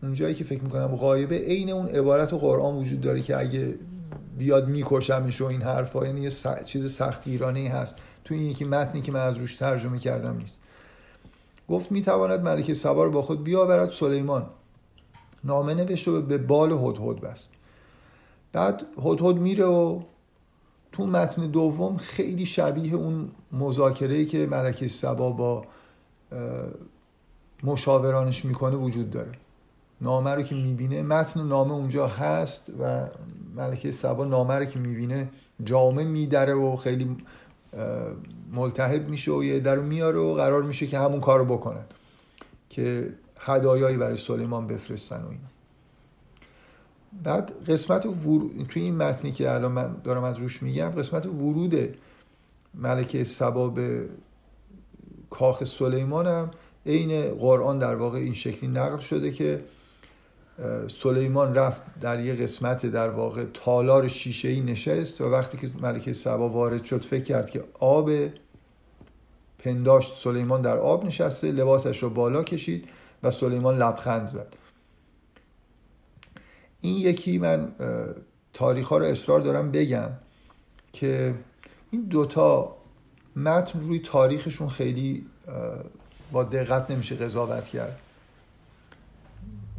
اون 0.03 0.15
جایی 0.15 0.35
که 0.35 0.45
فکر 0.45 0.63
می‌کنم 0.63 0.87
غایبه 0.87 1.39
عین 1.39 1.71
اون 1.71 1.87
عبارت 1.87 2.33
و 2.33 2.39
قرآن 2.39 2.75
وجود 2.75 3.01
داره 3.01 3.21
که 3.21 3.39
اگه 3.39 3.75
بیاد 4.39 4.69
میکشمش 4.69 5.41
و 5.41 5.45
این 5.45 5.63
حرفا 5.63 6.07
یعنی 6.07 6.21
یه 6.21 6.31
چیز 6.65 6.95
سخت 6.95 7.23
ایرانی 7.27 7.67
هست. 7.67 7.97
توی 8.25 8.39
این 8.39 8.51
یکی 8.51 8.65
متنی 8.65 9.01
که 9.01 9.13
من 9.13 9.21
از 9.21 9.37
روش 9.37 9.55
ترجمه 9.55 9.99
کردم 9.99 10.37
نیست. 10.37 10.61
گفت 11.69 11.93
می‌تواند 11.93 12.43
ملک 12.43 12.73
سبا 12.73 13.05
رو 13.05 13.11
با 13.11 13.23
خود 13.23 13.45
بیاورد 13.45 13.91
سلیمان. 13.91 14.47
نامه 15.45 15.75
نوشت 15.75 16.09
و 16.09 16.23
به 16.23 16.39
بال 16.39 16.73
هدهد 16.73 17.21
بست. 17.21 17.49
بعد 18.53 18.87
هدهد 19.05 19.37
میره 19.37 19.65
و 19.65 20.01
تو 20.93 21.07
متن 21.07 21.47
دوم 21.47 21.97
خیلی 21.97 22.47
شبیه 22.47 22.95
اون 22.95 23.29
مذاکره 23.53 24.25
که 24.25 24.47
ملکه 24.47 24.89
سبا 24.89 25.31
با 25.31 25.65
مشاورانش 27.63 28.45
می‌کنه 28.45 28.77
وجود 28.77 29.11
داره. 29.11 29.33
نامه 30.01 30.31
رو 30.31 30.43
که 30.43 30.55
می‌بینه 30.55 31.03
متن 31.03 31.47
نامه 31.47 31.73
اونجا 31.73 32.07
هست 32.07 32.67
و 32.81 33.07
ملکه 33.57 33.93
سبا 33.93 34.25
نامه 34.25 34.55
رو 34.55 34.65
که 34.65 34.79
می‌بینه 34.79 35.29
جامعه 35.65 36.05
میدره 36.05 36.55
و 36.55 36.77
خیلی 36.77 37.17
ملتهب 38.53 39.09
میشه 39.09 39.33
و 39.33 39.45
یه 39.45 39.61
در 39.61 39.77
میاره 39.77 40.19
و 40.19 40.35
قرار 40.35 40.63
میشه 40.63 40.87
که 40.87 40.99
همون 40.99 41.21
کارو 41.21 41.45
بکنن 41.45 41.85
که 42.71 43.09
هدایایی 43.39 43.97
برای 43.97 44.17
سلیمان 44.17 44.67
بفرستن 44.67 45.23
و 45.23 45.29
این 45.29 45.41
بعد 47.23 47.71
قسمت 47.71 48.07
ور... 48.07 48.65
توی 48.69 48.83
این 48.83 48.97
متنی 48.97 49.33
که 49.33 49.53
الان 49.53 49.73
من 49.73 49.97
دارم 50.05 50.25
از 50.25 50.39
روش 50.39 50.63
میگم 50.63 50.89
قسمت 50.89 51.27
ورود 51.27 51.97
ملکه 52.75 53.25
سبا 53.25 53.69
به 53.69 54.09
کاخ 55.31 55.65
سلیمان 55.65 56.27
هم 56.27 56.51
عین 56.87 57.31
قرآن 57.35 57.79
در 57.79 57.95
واقع 57.95 58.19
این 58.19 58.35
شکلی 58.35 58.71
نقل 58.71 58.99
شده 58.99 59.33
که 59.33 59.65
سلیمان 60.89 61.55
رفت 61.55 61.83
در 62.01 62.25
یه 62.25 62.35
قسمت 62.35 62.87
در 62.87 63.11
واقع 63.11 63.45
تالار 63.55 64.09
شیشه 64.09 64.49
ای 64.49 64.61
نشست 64.61 65.21
و 65.21 65.31
وقتی 65.31 65.59
که 65.59 65.71
ملکه 65.83 66.13
سبا 66.13 66.49
وارد 66.49 66.85
شد 66.85 67.05
فکر 67.05 67.25
کرد 67.25 67.51
که 67.51 67.65
آب 67.81 68.11
پنداشت 69.59 70.15
سلیمان 70.17 70.63
در 70.63 70.79
آب 70.79 71.07
نشسته 71.07 71.53
لباسش 71.53 72.03
رو 72.03 72.11
بالا 72.11 72.43
کشید. 72.43 72.89
و 73.23 73.31
سلیمان 73.31 73.79
لبخند 73.79 74.29
زد. 74.29 74.57
این 76.81 76.97
یکی 76.97 77.39
من 77.39 77.73
تاریخ 78.53 78.89
ها 78.89 78.99
رو 78.99 79.05
اصرار 79.05 79.41
دارم 79.41 79.71
بگم 79.71 80.11
که 80.93 81.35
این 81.91 82.03
دوتا 82.03 82.77
متن 83.37 83.81
روی 83.81 83.99
تاریخشون 83.99 84.69
خیلی 84.69 85.27
با 86.33 86.45
دقت 86.45 86.91
نمیشه 86.91 87.17
قضاوت 87.17 87.65
کرد. 87.65 87.99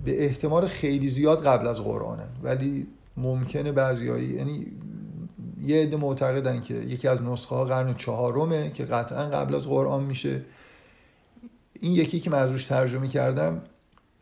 به 0.05 0.25
احتمال 0.25 0.67
خیلی 0.67 1.09
زیاد 1.09 1.45
قبل 1.45 1.67
از 1.67 1.81
قرآنن 1.81 2.29
ولی 2.43 2.87
ممکنه 3.17 3.71
بعضیایی 3.71 4.33
یعنی 4.33 4.67
یه 5.61 5.81
عده 5.81 5.97
معتقدن 5.97 6.61
که 6.61 6.73
یکی 6.73 7.07
از 7.07 7.21
نسخه 7.21 7.55
ها 7.55 7.65
قرن 7.65 7.93
چهارمه 7.93 8.71
که 8.71 8.85
قطعا 8.85 9.25
قبل 9.25 9.55
از 9.55 9.67
قرآن 9.67 10.03
میشه. 10.03 10.41
این 11.79 11.91
یکی 11.91 12.19
که 12.19 12.29
من 12.29 12.39
از 12.39 12.49
روش 12.49 12.63
ترجمه 12.63 13.07
کردم 13.07 13.61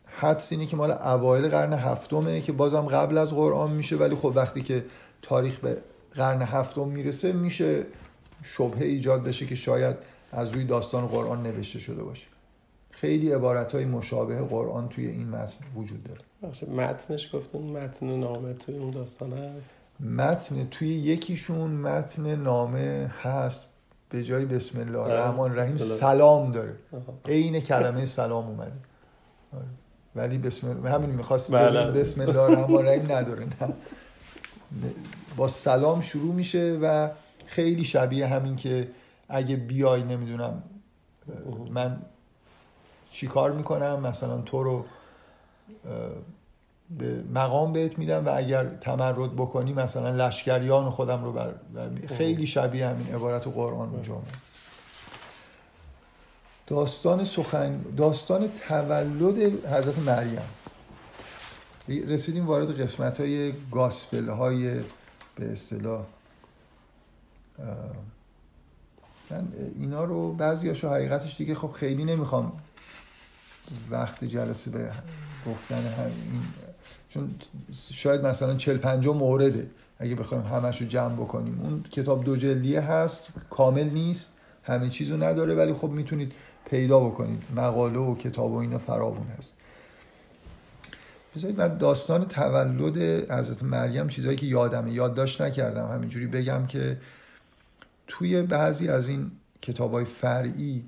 حدس 0.06 0.52
اینه 0.52 0.66
که 0.66 0.76
مال 0.76 0.90
اوایل 0.90 1.48
قرن 1.48 1.72
هفتمه 1.72 2.40
که 2.40 2.52
بازم 2.52 2.80
قبل 2.80 3.18
از 3.18 3.30
قرآن 3.30 3.70
میشه 3.70 3.96
ولی 3.96 4.14
خب 4.14 4.32
وقتی 4.34 4.62
که 4.62 4.84
تاریخ 5.22 5.58
به 5.58 5.82
قرن 6.14 6.42
هفتم 6.42 6.88
می‌رسه 6.88 7.32
میشه 7.32 7.86
شبهه 8.42 8.82
ایجاد 8.82 9.24
بشه 9.24 9.46
که 9.46 9.54
شاید 9.54 9.96
از 10.32 10.50
روی 10.50 10.64
داستان 10.64 11.06
قرآن 11.06 11.42
نوشته 11.42 11.78
شده 11.78 12.02
باشه. 12.02 12.26
خیلی 12.90 13.32
عبارت 13.32 13.74
های 13.74 13.84
مشابه 13.84 14.40
قرآن 14.40 14.88
توی 14.88 15.06
این 15.06 15.28
متن 15.28 15.64
وجود 15.76 16.04
داره. 16.04 16.20
متنش 16.70 17.34
گفتن 17.34 17.58
متن 17.58 18.06
نامه 18.06 18.52
توی 18.52 18.78
اون 18.78 18.90
داستان 18.90 19.32
هست؟ 19.32 19.70
متن 20.00 20.68
توی 20.70 20.88
یکیشون 20.88 21.70
متن 21.70 22.34
نامه 22.34 23.14
هست. 23.22 23.60
به 24.10 24.24
جای 24.24 24.44
بسم 24.44 24.80
الله 24.80 24.98
الرحمن 24.98 25.40
الرحیم 25.40 25.76
سلام 25.76 26.52
داره. 26.52 26.76
عین 27.24 27.60
کلمه 27.60 28.04
سلام 28.04 28.46
اومده. 28.46 28.72
آره. 29.52 29.64
ولی 30.16 30.38
بسم 30.38 30.68
الله 30.68 30.90
همین 30.90 31.10
می‌خواست 31.10 31.52
بله. 31.52 31.90
بسم 31.90 32.20
الله 32.20 32.40
الرحمن 32.40 32.76
الرحیم 32.76 33.12
نداره 33.12 33.44
نه. 33.44 33.74
با 35.36 35.48
سلام 35.48 36.00
شروع 36.00 36.34
میشه 36.34 36.78
و 36.82 37.10
خیلی 37.46 37.84
شبیه 37.84 38.26
همین 38.26 38.56
که 38.56 38.88
اگه 39.28 39.56
بیای 39.56 40.02
نمی‌دونم 40.02 40.62
من 41.70 42.02
چیکار 43.10 43.52
می‌کنم؟ 43.52 44.00
مثلا 44.00 44.40
تو 44.40 44.62
رو 44.62 44.84
مقام 47.34 47.72
بهت 47.72 47.98
میدم 47.98 48.26
و 48.26 48.36
اگر 48.36 48.66
تمرد 48.80 49.36
بکنی 49.36 49.72
مثلا 49.72 50.26
لشکریان 50.26 50.90
خودم 50.90 51.24
رو 51.24 51.32
بر, 51.32 51.54
خیلی 52.08 52.46
شبیه 52.46 52.86
همین 52.86 53.14
عبارت 53.14 53.46
و 53.46 53.50
قرآن 53.50 53.88
اونجا 53.88 54.22
داستان 56.66 57.24
سخن 57.24 57.80
داستان 57.96 58.48
تولد 58.68 59.66
حضرت 59.66 59.98
مریم. 59.98 60.42
رسیدیم 61.88 62.46
وارد 62.46 62.80
قسمت 62.80 63.20
های 63.20 63.52
گاسپل 63.70 64.28
های 64.28 64.80
به 65.34 65.52
اصطلاح 65.52 66.04
من 69.30 69.48
اینا 69.78 70.04
رو 70.04 70.32
بعضی 70.32 70.68
هاشو 70.68 70.88
حقیقتش 70.88 71.36
دیگه 71.36 71.54
خب 71.54 71.70
خیلی 71.70 72.04
نمی‌خوام 72.04 72.52
وقت 73.90 74.24
جلسه 74.24 74.70
به 74.70 74.90
گفتن 75.46 75.76
این 75.76 76.42
چون 77.08 77.34
شاید 77.92 78.26
مثلا 78.26 78.54
40 78.54 78.76
50 78.76 79.16
مورده. 79.16 79.70
اگه 79.98 80.14
بخوایم 80.14 80.44
همش 80.44 80.80
رو 80.80 80.86
جمع 80.86 81.14
بکنیم. 81.14 81.60
اون 81.62 81.84
کتاب 81.90 82.24
دو 82.24 82.36
جلدیه 82.36 82.80
هست 82.80 83.20
کامل 83.50 83.90
نیست 83.90 84.28
همه 84.62 84.88
چیزو 84.88 85.16
نداره 85.16 85.54
ولی 85.54 85.72
خب 85.72 85.90
می‌تونید 85.90 86.32
پیدا 86.70 87.00
بکنید. 87.00 87.42
مقاله 87.56 87.98
و 87.98 88.14
کتاب 88.14 88.52
و 88.52 88.56
اینا 88.56 88.78
فراون 88.78 89.26
هست. 89.38 89.54
بذارید 91.36 91.60
من 91.60 91.78
داستان 91.78 92.24
تولد 92.24 92.96
حضرت 93.30 93.62
مریم 93.62 94.08
چیزایی 94.08 94.36
که 94.36 94.46
یادمه. 94.46 94.92
یادداشت 94.92 95.42
نکردم. 95.42 95.86
همینجوری 95.86 96.26
بگم 96.26 96.66
که 96.66 96.96
توی 98.06 98.42
بعضی 98.42 98.88
از 98.88 99.08
این 99.08 99.30
کتاب 99.62 99.92
های 99.92 100.04
فرعی 100.04 100.84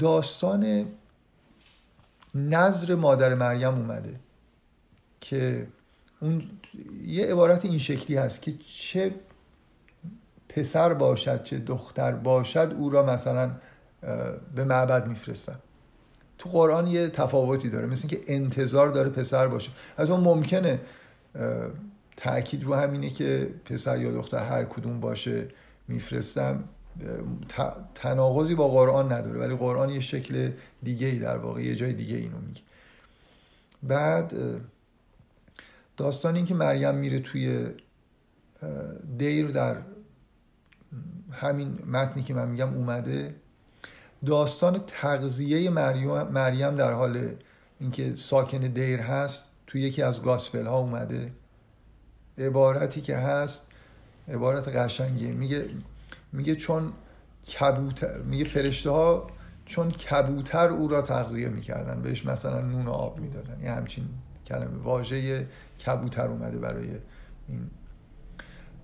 داستان 0.00 0.86
نظر 2.34 2.94
مادر 2.94 3.34
مریم 3.34 3.74
اومده 3.74 4.20
که 5.20 5.66
اون 6.20 6.42
یه 7.06 7.26
عبارت 7.26 7.64
این 7.64 7.78
شکلی 7.78 8.16
هست 8.16 8.42
که 8.42 8.54
چه 8.74 9.14
پسر 10.48 10.94
باشد 10.94 11.42
چه 11.42 11.58
دختر 11.58 12.12
باشد 12.12 12.74
او 12.78 12.90
را 12.90 13.06
مثلا 13.06 13.50
به 14.54 14.64
معبد 14.64 15.06
میفرستن. 15.06 15.58
تو 16.38 16.48
قرآن 16.48 16.86
یه 16.86 17.08
تفاوتی 17.08 17.68
داره 17.68 17.86
مثل 17.86 18.08
که 18.08 18.20
انتظار 18.26 18.88
داره 18.88 19.08
پسر 19.08 19.48
باشه. 19.48 19.70
از 19.96 20.10
اون 20.10 20.20
ممکنه 20.20 20.80
تاکید 22.16 22.64
رو 22.64 22.74
همینه 22.74 23.10
که 23.10 23.50
پسر 23.64 23.98
یا 23.98 24.12
دختر 24.12 24.44
هر 24.44 24.64
کدوم 24.64 25.00
باشه 25.00 25.48
میفرستم 25.88 26.64
تناقضی 27.94 28.54
با 28.54 28.68
قرآن 28.68 29.12
نداره 29.12 29.40
ولی 29.40 29.56
قرآن 29.56 29.90
یه 29.90 30.00
شکل 30.00 30.50
دیگه 30.82 31.06
ای 31.06 31.18
در 31.18 31.36
واقع 31.36 31.62
یه 31.62 31.74
جای 31.74 31.92
دیگه 31.92 32.16
اینو 32.16 32.38
میگه. 32.38 32.60
بعد 33.82 34.34
داستان 35.96 36.36
این 36.36 36.44
که 36.44 36.54
مریم 36.54 36.94
میره 36.94 37.20
توی 37.20 37.66
دیر 39.18 39.50
در 39.50 39.76
همین 41.32 41.78
متنی 41.86 42.22
که 42.22 42.34
من 42.34 42.48
میگم 42.48 42.74
اومده. 42.74 43.34
داستان 44.26 44.84
تغذیه 44.86 45.70
مریم 45.70 46.76
در 46.76 46.92
حال 46.92 47.34
اینکه 47.80 48.16
ساکن 48.16 48.58
دیر 48.58 49.00
هست 49.00 49.42
توی 49.66 49.80
یکی 49.80 50.02
از 50.02 50.22
گاسپل 50.22 50.66
ها 50.66 50.78
اومده. 50.78 51.32
عبارتی 52.38 53.00
که 53.00 53.16
هست 53.16 53.66
عبارت 54.28 54.68
قشنگی 54.68 55.30
میگه 55.30 55.66
میگه 56.32 56.56
چون 56.56 56.92
کبوتر 57.58 58.18
میگه 58.18 58.44
فرشته 58.44 58.90
ها 58.90 59.30
چون 59.64 59.90
کبوتر 59.90 60.68
او 60.68 60.88
را 60.88 61.02
تغذیه 61.02 61.48
می‌کردن. 61.48 62.02
بهش 62.02 62.26
مثلا 62.26 62.60
نون 62.60 62.86
و 62.86 62.90
آب 62.90 63.20
می‌دادن. 63.20 63.62
یه 63.62 63.70
همچین 63.70 64.08
کلمه. 64.46 64.82
واژه 64.82 65.46
کبوتر 65.86 66.26
اومده 66.26 66.58
برای 66.58 66.88
این. 67.48 67.70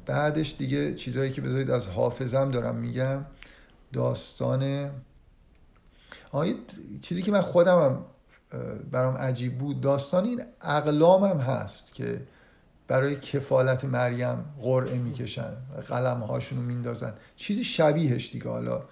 بعدش 0.07 0.55
دیگه 0.59 0.95
چیزهایی 0.95 1.31
که 1.31 1.41
بذارید 1.41 1.71
از 1.71 1.89
حافظم 1.89 2.51
دارم 2.51 2.77
میگم. 2.77 3.25
داستان 3.93 4.91
چیزی 7.01 7.23
که 7.23 7.33
من 7.33 7.41
خودم 7.41 7.83
هم 7.83 8.05
برام 8.91 9.15
عجیب 9.15 9.59
بود. 9.59 9.81
داستان 9.81 10.25
این 10.25 10.43
اقلام 10.63 11.25
هم 11.25 11.39
هست 11.39 11.95
که 11.95 12.21
برای 12.89 13.17
کفالت 13.17 13.85
مریم 13.85 14.45
قرعه 14.61 14.99
می‌کشن 14.99 15.53
قلم 15.87 16.21
هاشون 16.21 16.59
رو 16.59 16.65
میندازن. 16.65 17.15
چیزی 17.37 17.65
شبیهش 17.65 18.31
دیگه. 18.33 18.49
حالا 18.49 18.83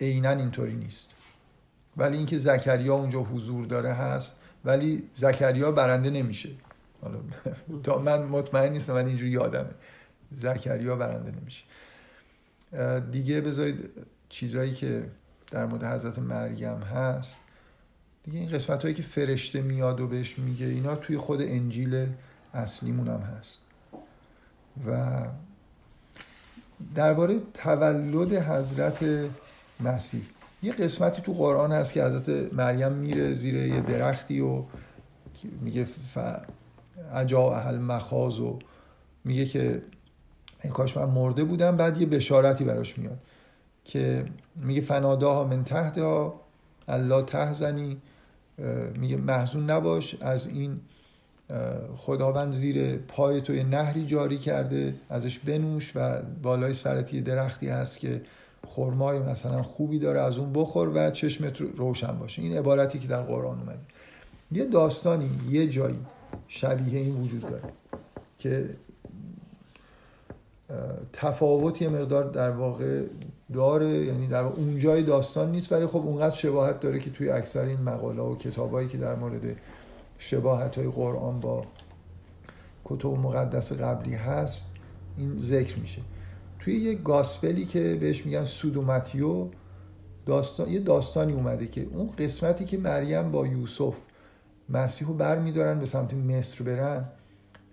عینا 0.00 0.30
اینطوری 0.30 0.74
نیست. 0.74 1.10
ولی 1.96 2.16
اینکه 2.16 2.38
زکریا 2.38 2.94
اونجا 2.94 3.20
حضور 3.20 3.66
داره 3.66 3.92
هست 3.92 4.36
ولی 4.64 5.02
زکریا 5.14 5.72
برنده 5.72 6.10
نمیشه. 6.10 6.48
حالا 7.02 7.98
من 8.04 8.22
مطمئن 8.22 8.72
نیستم 8.72 8.94
ولی 8.94 9.08
اینجوری 9.08 9.30
یادمه. 9.30 9.70
زکریا 10.32 10.96
برنده 10.96 11.32
نمیشه. 11.40 11.64
دیگه 13.10 13.40
بذارید 13.40 13.90
چیزهایی 14.28 14.74
که 14.74 15.10
در 15.50 15.66
مورد 15.66 15.84
حضرت 15.84 16.18
مریم 16.18 16.78
هست. 16.78 17.36
دیگه 18.24 18.38
این 18.38 18.50
قسمت 18.50 18.82
هایی 18.82 18.94
که 18.94 19.02
فرشته 19.02 19.62
میاد 19.62 20.00
و 20.00 20.06
بهش 20.06 20.38
میگه 20.38 20.66
اینا 20.66 20.96
توی 20.96 21.18
خود 21.18 21.40
انجیل 21.40 22.06
اصلیمون 22.54 23.08
هم 23.08 23.20
هست. 23.20 23.58
و 24.86 25.22
درباره 26.94 27.40
تولد 27.54 28.32
حضرت 28.32 29.04
مسیح 29.80 30.22
یه 30.62 30.72
قسمتی 30.72 31.22
تو 31.22 31.32
قرآن 31.32 31.72
هست 31.72 31.92
که 31.92 32.04
حضرت 32.04 32.52
مریم 32.52 32.92
میره 32.92 33.34
زیر 33.34 33.54
یه 33.54 33.80
درختی 33.80 34.40
و 34.40 34.62
میگه 35.60 35.84
ف... 35.84 36.18
اجا 37.14 37.54
اهل 37.54 37.78
مخاز 37.78 38.40
و 38.40 38.58
میگه 39.24 39.46
که 39.46 39.82
کاش 40.72 40.96
من 40.96 41.04
مرده 41.04 41.44
بودم 41.44 41.76
بعد 41.76 42.00
یه 42.00 42.06
بشارتی 42.06 42.64
براش 42.64 42.98
میاد 42.98 43.18
که 43.84 44.24
میگه 44.56 44.80
فناداها 44.80 45.44
من 45.44 45.64
ها 45.96 46.40
الله 46.88 47.22
تهزنی 47.22 48.00
میگه 48.94 49.16
محزون 49.16 49.70
نباش 49.70 50.16
از 50.20 50.46
این 50.46 50.80
خداوند 51.96 52.54
زیر 52.54 52.96
پای 52.96 53.40
تو 53.40 53.54
یه 53.54 53.64
نهری 53.64 54.06
جاری 54.06 54.38
کرده 54.38 54.94
ازش 55.10 55.38
بنوش 55.38 55.92
و 55.94 56.22
بالای 56.42 56.72
سرت 56.72 57.14
یه 57.14 57.20
درختی 57.20 57.68
هست 57.68 57.98
که 57.98 58.20
خرمای 58.68 59.18
مثلا 59.18 59.62
خوبی 59.62 59.98
داره 59.98 60.20
از 60.20 60.38
اون 60.38 60.52
بخور 60.52 60.88
و 60.94 61.10
چشمت 61.10 61.60
روشن 61.60 62.18
باشه. 62.18 62.42
این 62.42 62.58
عبارتی 62.58 62.98
که 62.98 63.08
در 63.08 63.22
قرآن 63.22 63.58
اومده. 63.58 63.78
یه 64.52 64.64
داستانی 64.64 65.30
یه 65.50 65.66
جایی 65.66 65.98
شبیه 66.48 67.00
این 67.00 67.20
وجود 67.20 67.40
داره 67.40 67.62
که 68.38 68.64
تفاوت 71.12 71.82
یه 71.82 71.88
مقدار 71.88 72.24
در 72.24 72.50
واقع 72.50 73.02
داره 73.52 73.88
یعنی 73.88 74.26
در 74.26 74.42
اونجای 74.42 75.02
داستان 75.02 75.50
نیست 75.50 75.72
ولی 75.72 75.86
خب 75.86 75.96
اونقدر 75.96 76.34
شباهت 76.34 76.80
داره 76.80 77.00
که 77.00 77.10
توی 77.10 77.30
اکثر 77.30 77.64
این 77.64 77.80
مقاله 77.80 78.22
و 78.22 78.36
کتابایی 78.36 78.88
که 78.88 78.98
در 78.98 79.14
مورد 79.14 79.56
شباهت 80.22 80.78
های 80.78 80.88
قرآن 80.88 81.40
با 81.40 81.64
کتب 82.84 83.06
مقدس 83.06 83.72
قبلی 83.72 84.14
هست 84.14 84.64
این 85.16 85.42
ذکر 85.42 85.78
میشه. 85.78 86.02
توی 86.60 86.80
یه 86.80 86.94
گاسپلی 86.94 87.64
که 87.64 87.94
بهش 88.00 88.26
میگن 88.26 88.44
سودوماتیو 88.44 89.46
داستان 90.26 90.68
یه 90.68 90.80
داستانی 90.80 91.32
اومده 91.32 91.66
که 91.66 91.86
اون 91.92 92.06
قسمتی 92.18 92.64
که 92.64 92.78
مریم 92.78 93.30
با 93.30 93.46
یوسف 93.46 93.96
مسیح 94.68 95.08
رو 95.08 95.14
بر 95.14 95.38
میدارن 95.38 95.78
به 95.78 95.86
سمت 95.86 96.14
مصر 96.14 96.64
برن 96.64 97.04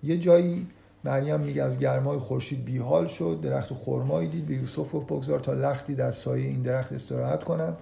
یه 0.03 0.17
جایی 0.17 0.67
مریم 1.03 1.39
میگه 1.39 1.63
از 1.63 1.79
گرمای 1.79 2.19
خورشید 2.19 2.65
بیحال 2.65 3.07
شد 3.07 3.39
درخت 3.41 3.73
خرمایی 3.73 4.29
دید 4.29 4.45
به 4.45 4.53
یوسف 4.53 4.95
گفت 4.95 5.05
بگذار 5.05 5.39
تا 5.39 5.53
لختی 5.53 5.95
در 5.95 6.11
سایه 6.11 6.47
این 6.47 6.61
درخت 6.61 6.93
استراحت 6.93 7.43
کنم. 7.43 7.77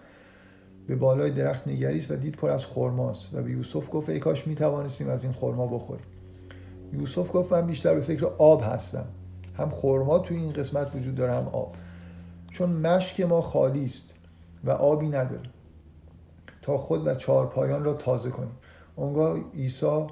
به 0.87 0.95
بالای 0.95 1.31
درخت 1.31 1.67
نگریست 1.67 2.11
و 2.11 2.15
دید 2.15 2.35
پر 2.35 2.49
از 2.49 2.65
خرماست 2.65 3.33
و 3.33 3.41
به 3.41 3.51
یوسف 3.51 3.89
گفت 3.91 4.09
ای 4.09 4.19
کاش 4.19 4.47
می‌توانستیم 4.47 5.09
از 5.09 5.23
این 5.23 5.33
خرما 5.33 5.67
بخوریم. 5.67 6.05
یوسف 6.93 7.35
گفت 7.35 7.53
من 7.53 7.67
بیشتر 7.67 7.95
به 7.95 8.01
فکر 8.01 8.25
آب 8.25 8.63
هستم. 8.65 9.05
هم 9.57 9.69
خرما 9.69 10.19
توی 10.19 10.37
این 10.37 10.53
قسمت 10.53 10.95
وجود 10.95 11.15
داره 11.15 11.33
هم 11.33 11.47
آب. 11.47 11.75
چون 12.51 12.69
مشک 12.69 13.21
ما 13.21 13.41
خالی 13.41 13.85
است 13.85 14.13
و 14.63 14.71
آبی 14.71 15.09
نداره 15.09 15.49
تا 16.61 16.77
خود 16.77 17.07
و 17.07 17.15
چهار 17.15 17.47
پایان 17.47 17.83
را 17.83 17.93
تازه 17.93 18.29
کنیم. 18.29 18.57
اونگاه 18.95 19.37
عیسی 19.53 20.05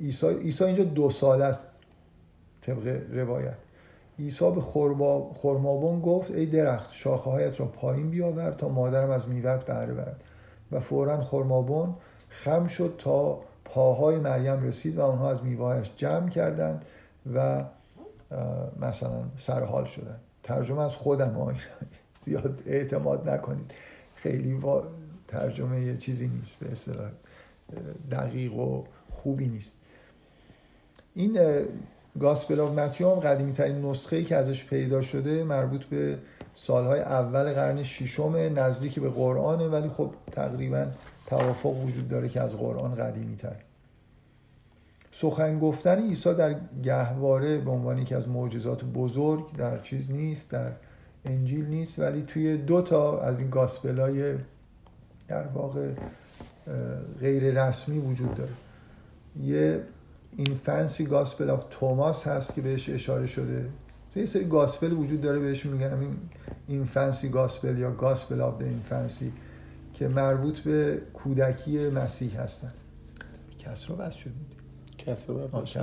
عیسی 0.00 0.26
عیسی 0.26 0.64
اینجا 0.64 0.84
دو 0.84 1.10
سال 1.10 1.42
است 1.42 1.66
طبق 2.60 3.02
روایت. 3.12 3.56
عیسی 4.18 4.50
به 4.50 4.60
خرمابون 5.34 6.00
گفت 6.00 6.30
ای 6.30 6.46
درخت 6.46 6.92
شاخه 6.92 7.30
هایت 7.30 7.60
را 7.60 7.66
پایین 7.66 8.10
بیاور 8.10 8.52
تا 8.52 8.68
مادرم 8.68 9.10
از 9.10 9.28
میوت 9.28 9.64
بهره 9.64 9.94
برد. 9.94 10.24
و 10.72 10.80
فورا 10.80 11.20
خرمابون 11.20 11.94
خم 12.28 12.66
شد 12.66 12.94
تا 12.98 13.40
پاهای 13.64 14.18
مریم 14.18 14.62
رسید 14.62 14.98
و 14.98 15.02
آنها 15.02 15.30
از 15.30 15.44
میوهش 15.44 15.90
جمع 15.96 16.28
کردند 16.28 16.84
و 17.34 17.64
مثلا 18.80 19.24
سرحال 19.36 19.84
شدن 19.84 20.16
ترجمه 20.42 20.82
از 20.82 20.94
خودم 20.94 21.56
زیاد 22.24 22.62
اعتماد 22.66 23.28
نکنید. 23.28 23.74
خیلی 24.14 24.60
ترجمه 25.28 25.80
یه 25.80 25.96
چیزی 25.96 26.28
نیست 26.28 26.58
به 26.58 26.72
اصطلاح 26.72 27.10
دقیق 28.10 28.54
و 28.56 28.84
خوبی 29.10 29.46
نیست. 29.48 29.74
این 31.14 31.38
گاسپل 32.20 32.60
آف 32.60 32.78
متیو 32.78 33.10
هم 33.10 33.20
قدیمی 33.20 33.52
ترین 33.52 33.84
نسخه 33.84 34.16
ای 34.16 34.24
که 34.24 34.36
ازش 34.36 34.64
پیدا 34.64 35.00
شده 35.00 35.44
مربوط 35.44 35.84
به 35.84 36.18
سالهای 36.54 37.00
اول 37.00 37.52
قرن 37.52 37.82
ششم 37.82 38.36
نزدیکی 38.36 39.00
به 39.00 39.10
قرآنه 39.10 39.68
ولی 39.68 39.88
خب 39.88 40.10
تقریبا 40.32 40.86
توافق 41.26 41.84
وجود 41.84 42.08
داره 42.08 42.28
که 42.28 42.40
از 42.40 42.56
قرآن 42.56 42.94
قدیمی 42.94 43.36
تر 43.36 43.56
سخن 45.10 45.58
گفتن 45.58 46.02
عیسی 46.02 46.34
در 46.34 46.54
گهواره 46.82 47.58
به 47.58 47.70
عنوان 47.70 47.98
یکی 47.98 48.14
از 48.14 48.28
معجزات 48.28 48.84
بزرگ 48.84 49.56
در 49.56 49.78
چیز 49.78 50.10
نیست 50.10 50.50
در 50.50 50.72
انجیل 51.24 51.66
نیست 51.66 51.98
ولی 51.98 52.22
توی 52.22 52.56
دو 52.56 52.82
تا 52.82 53.20
از 53.20 53.40
این 53.40 53.50
gospel 53.50 54.00
های 54.00 54.34
در 55.28 55.46
واقع 55.46 55.90
غیر 57.20 57.66
رسمی 57.66 57.98
وجود 57.98 58.34
داره. 58.34 58.52
یه 59.42 59.80
Infancy 60.36 61.04
Gospel 61.04 61.50
of 61.50 61.64
Thomas 61.70 62.26
هست 62.26 62.54
که 62.54 62.60
بهش 62.60 62.88
اشاره 62.88 63.26
شده. 63.26 63.68
یه 64.16 64.26
سری 64.26 64.44
gospel 64.44 64.92
وجود 64.92 65.20
داره 65.20 65.38
بهش 65.38 65.66
میگن. 65.66 66.00
این 66.00 66.16
Infancy 66.68 67.28
Gospel 67.28 67.78
یا 67.78 67.90
Gospel 67.90 68.40
of 68.40 68.60
Infancy 68.60 69.32
که 69.94 70.08
مربوط 70.08 70.60
به 70.60 71.02
کودکی 71.14 71.88
مسیح 71.88 72.40
هستن. 72.40 72.72
کس 73.58 73.90
رو 73.90 73.96
بس 73.96 74.14
شدید. 74.14 74.56
کس 74.98 75.30
رو 75.30 75.34
بس 75.34 75.68
شد 75.68 75.80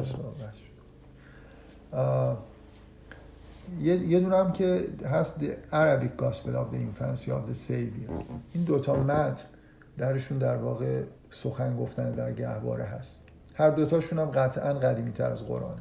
یه 3.82 3.95
یه 3.95 4.20
دونه 4.20 4.38
هم 4.38 4.51
که 4.51 4.88
هست 5.06 5.39
The 5.39 5.74
Arabic 5.74 6.22
Gospel 6.22 6.56
of 6.56 6.74
the 6.74 6.80
Infancy 6.80 7.30
of 7.30 7.51
the 7.51 7.56
Savior 7.68 8.12
این 8.54 8.64
دوتا 8.66 8.95
متن 8.95 9.45
درشون 9.97 10.38
در 10.38 10.58
واقع 10.58 11.04
سخن 11.32 11.78
گفتن 11.78 12.12
در 12.12 12.32
گهواره 12.34 12.84
هست. 12.84 13.22
هر 13.54 13.70
دوتاشون 13.70 14.20
هم 14.20 14.26
قطعا 14.26 14.74
قدیمی 14.74 15.12
تر 15.12 15.32
از 15.32 15.45
قرآن 15.45 15.78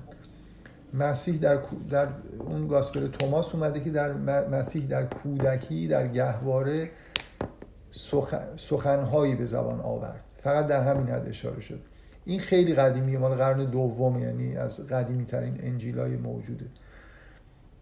مسیح 0.95 1.39
در, 1.39 1.59
در 1.91 2.09
اون 2.39 2.68
گاسپل 2.68 3.07
توماس 3.07 3.55
اومده 3.55 3.81
که 3.81 3.91
در 3.91 4.12
مسیح 4.49 4.87
در 4.87 5.05
کودکی 5.05 5.89
در 5.89 6.07
گهواره 6.09 6.91
سخن، 7.91 8.49
سخنهایی 8.57 9.35
به 9.35 9.47
زبان 9.47 9.81
آورد. 9.81 10.20
فقط 10.43 10.66
در 10.66 10.83
همین 10.83 11.09
حد 11.09 11.29
اشاره 11.29 11.61
شد. 11.61 11.81
این 12.25 12.41
خیلی 12.41 12.75
قدیمیه 12.75 13.18
مال 13.18 13.35
قرن 13.35 13.64
دوم 13.64 14.23
یعنی 14.23 14.57
از 14.57 14.81
قدیمی 14.81 15.25
ترین 15.25 15.59
انجیلای 15.62 16.16
موجوده. 16.16 16.66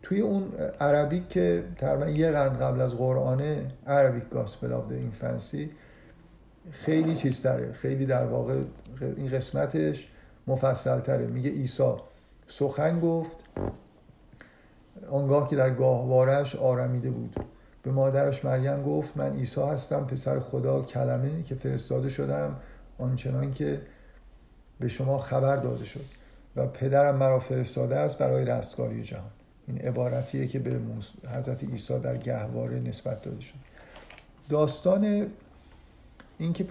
توی 0.02 0.20
اون 0.20 0.52
عربی 0.80 1.24
که 1.28 1.64
تقریبا 1.76 2.08
یه 2.08 2.30
قرن 2.30 2.58
قبل 2.58 2.80
از 2.80 2.94
قرآنه 2.94 3.66
Arabic 3.86 4.28
Gospel 4.28 4.72
of 4.72 4.90
Infancy 4.90 5.70
خیلی 6.70 7.14
چیز 7.14 7.42
تره 7.42 7.72
خیلی 7.72 8.06
در 8.06 8.24
واقع 8.24 8.60
این 9.16 9.28
قسمتش 9.28 10.08
مفصل 10.46 11.00
تره 11.00 11.26
میگه 11.26 11.50
عیسی. 11.50 11.92
سخن 12.46 13.00
گفت. 13.00 13.36
آنگاه 15.10 15.48
که 15.48 15.56
در 15.56 15.70
گاهوارش 15.70 16.56
آرمیده 16.56 17.10
بود. 17.10 17.36
به 17.82 17.90
مادرش 17.90 18.44
مریم 18.44 18.82
گفت 18.82 19.16
من 19.16 19.32
عیسی 19.32 19.60
هستم 19.60 20.04
پسر 20.04 20.38
خدا 20.38 20.82
کلمه 20.82 21.42
که 21.42 21.54
فرستاده 21.54 22.08
شدم 22.08 22.56
آنچنان 22.98 23.52
که 23.52 23.80
به 24.80 24.88
شما 24.88 25.18
خبر 25.18 25.56
داده 25.56 25.84
شد. 25.84 26.04
و 26.56 26.66
پدرم 26.66 27.16
مرا 27.16 27.38
فرستاده 27.38 27.96
است 27.96 28.18
برای 28.18 28.44
رستگاری 28.44 29.02
جهان. 29.02 29.30
این 29.66 29.78
عبارتیه 29.78 30.46
که 30.46 30.58
به 30.58 30.80
حضرت 31.38 31.64
عیسی 31.64 31.98
در 31.98 32.16
گهواره 32.16 32.80
نسبت 32.80 33.22
داده 33.22 33.40
شد. 33.40 33.54
داستان 34.48 35.26
اینکه 36.40 36.66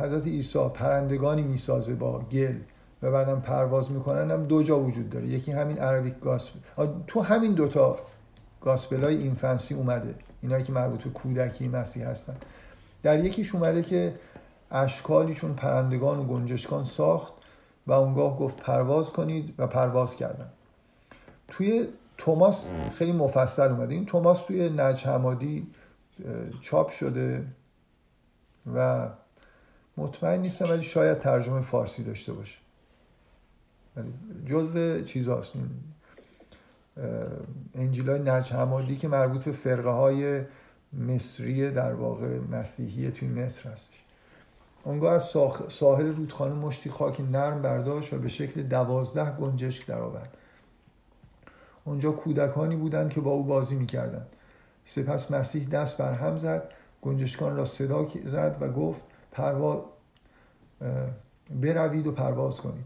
حضرت 0.00 0.26
عیسی 0.26 0.68
پرندگانی 0.74 1.42
می‌سازه 1.42 1.94
با 1.94 2.18
گل 2.18 2.54
و 3.02 3.10
بعدم 3.10 3.40
پرواز 3.40 3.92
می‌کنن 3.92 4.30
هم 4.30 4.44
دو 4.44 4.62
جا 4.62 4.80
وجود 4.80 5.10
داره. 5.10 5.26
یکی 5.26 5.52
همین 5.52 5.78
عربیک 5.78 6.20
گاسپل 6.20 6.58
تو 7.06 7.20
همین 7.20 7.54
دوتا 7.54 7.98
گاسپل 8.60 9.04
های 9.04 9.16
اینفنسی 9.16 9.74
اومده. 9.74 10.14
اینایی 10.42 10.64
که 10.64 10.72
مربوط 10.72 11.02
به 11.04 11.10
کودکی 11.10 11.68
مسیح 11.68 12.08
هستن. 12.08 12.36
در 13.02 13.24
یکیش 13.24 13.54
اومده 13.54 13.82
که 13.82 14.14
اشکالی 14.70 15.34
چون 15.34 15.54
پرندگان 15.54 16.18
و 16.18 16.24
گنجشکان 16.24 16.84
ساخت 16.84 17.32
و 17.86 17.92
اونگاه 17.92 18.38
گفت 18.38 18.56
پرواز 18.56 19.10
کنید 19.10 19.54
و 19.58 19.66
پرواز 19.66 20.16
کردن. 20.16 20.48
توی 21.48 21.88
توماس 22.18 22.66
خیلی 22.94 23.12
مفصل 23.12 23.70
اومده. 23.70 23.94
این 23.94 24.06
توماس 24.06 24.42
توی 24.42 24.70
نج 24.76 25.06
چاپ 26.60 26.90
شده. 26.90 27.44
و 28.74 29.08
مطمئن 29.96 30.40
نیستم 30.40 30.70
ولی 30.70 30.82
شاید 30.82 31.18
ترجمه 31.18 31.60
فارسی 31.60 32.04
داشته 32.04 32.32
باشه. 32.32 32.58
ولی 33.96 34.12
جزو 34.46 35.00
چیزاست. 35.00 35.52
این 35.56 35.70
انجیل 37.74 38.10
های 38.10 38.18
نج 38.18 38.52
حمادی 38.52 38.96
که 38.96 39.08
مربوط 39.08 39.44
به 39.44 39.52
فرقه 39.52 39.90
های 39.90 40.42
مصری 40.92 41.70
در 41.70 41.94
واقع 41.94 42.38
مسیحی 42.38 43.10
توی 43.10 43.28
مصر 43.28 43.70
هستش. 43.70 44.04
اونگاه 44.84 45.14
از 45.14 45.36
ساحل 45.68 46.06
رودخانه 46.06 46.54
مشتی 46.54 46.90
خاک 46.90 47.20
نرم 47.20 47.62
برداشت 47.62 48.12
و 48.12 48.18
به 48.18 48.28
شکل 48.28 48.62
دوازده 48.62 49.30
گنجشک 49.30 49.86
درآورد. 49.86 50.36
اونجا 51.84 52.12
کودکانی 52.12 52.76
بودند 52.76 53.10
که 53.10 53.20
با 53.20 53.30
او 53.30 53.44
بازی 53.44 53.74
می‌کردند. 53.74 54.26
سپس 54.84 55.30
مسیح 55.30 55.68
دست 55.68 55.98
بر 55.98 56.12
هم 56.12 56.38
زد 56.38 56.72
گنجشکان 57.02 57.56
را 57.56 57.64
صدا 57.64 58.06
زد 58.24 58.56
و 58.60 58.68
گفت 58.68 59.02
پرواز 59.32 59.78
بروید 61.62 62.06
و 62.06 62.12
پرواز 62.12 62.56
کنید 62.56 62.84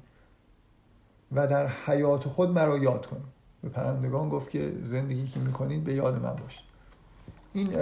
و 1.32 1.46
در 1.46 1.66
حیات 1.66 2.28
خود 2.28 2.50
مرا 2.50 2.78
یاد 2.78 3.06
کنید. 3.06 3.34
به 3.62 3.68
پرندگان 3.68 4.28
گفت 4.28 4.50
که 4.50 4.72
زندگی 4.82 5.26
که 5.26 5.40
می‌کنید 5.40 5.84
به 5.84 5.94
یاد 5.94 6.22
من 6.22 6.34
باشید 6.34 6.64
این 7.52 7.72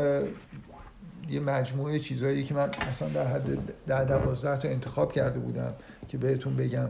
یه 1.31 1.41
مجموعه 1.41 1.99
چیزهایی 1.99 2.45
که 2.45 2.55
من 2.55 2.71
اصلا 2.81 3.09
در 3.09 3.27
حد 3.27 3.75
ده 3.87 4.05
دوازده 4.05 4.57
تا 4.57 4.69
انتخاب 4.69 5.13
کرده 5.13 5.39
بودم 5.39 5.73
که 6.09 6.19
بهتون 6.19 6.57
بگم. 6.57 6.89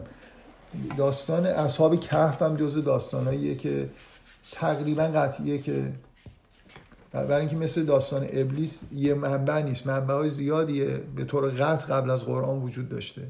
داستان 0.96 1.46
اصحاب 1.46 2.00
کهف 2.00 2.42
هم 2.42 2.56
جزو 2.56 2.82
داستاناییه 2.82 3.54
که 3.54 3.90
تقریبا 4.52 5.02
قطعیه 5.02 5.58
که 5.58 5.92
برای 7.12 7.40
اینکه 7.40 7.56
مثل 7.56 7.84
داستان 7.84 8.26
ابلیس 8.32 8.80
یه 8.92 9.14
منبع 9.14 9.62
نیست. 9.62 9.86
منبع 9.86 10.14
های 10.14 10.30
زیادیه 10.30 11.00
به 11.16 11.24
طور 11.24 11.48
قطع 11.48 11.86
قبل 11.86 12.10
از 12.10 12.24
قرآن 12.24 12.62
وجود 12.62 12.88
داشته. 12.88 13.22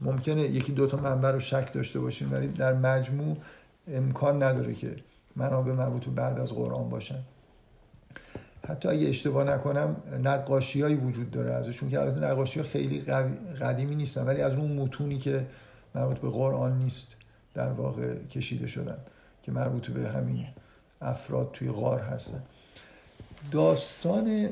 ممکنه 0.00 0.42
یکی 0.42 0.72
دوتا 0.72 0.96
منبع 0.96 1.30
رو 1.30 1.40
شک 1.40 1.72
داشته 1.72 2.00
باشیم 2.00 2.32
ولی 2.32 2.48
در 2.48 2.72
مجموع 2.72 3.36
امکان 3.88 4.42
نداره 4.42 4.74
که 4.74 4.96
منابع 5.36 5.72
مربوط 5.72 6.08
بعد 6.08 6.38
از 6.38 6.52
قرآن 6.52 6.90
باشن. 6.90 7.18
حتی 8.68 8.88
اگه 8.88 9.08
اشتباه 9.08 9.44
نکنم 9.44 9.96
نقاشی 10.24 10.82
هایی 10.82 10.94
وجود 10.94 11.30
داره 11.30 11.50
ازشون 11.50 11.90
که 11.90 12.00
البته 12.00 12.20
نقاشی 12.20 12.60
ها 12.60 12.66
خیلی 12.66 13.00
قدیمی 13.60 13.94
نیستن 13.94 14.24
ولی 14.24 14.40
از 14.40 14.52
اون 14.52 14.72
متونی 14.72 15.18
که 15.18 15.46
مربوط 15.94 16.18
به 16.18 16.30
قرآن 16.30 16.78
نیست 16.78 17.06
در 17.54 17.72
واقع 17.72 18.14
کشیده 18.14 18.66
شدن 18.66 18.98
که 19.42 19.52
مربوط 19.52 19.90
به 19.90 20.08
همین 20.08 20.46
افراد 21.02 21.50
توی 21.52 21.70
غار 21.70 22.00
هستن. 22.00 22.42
داستان 23.50 24.26
یه 24.28 24.48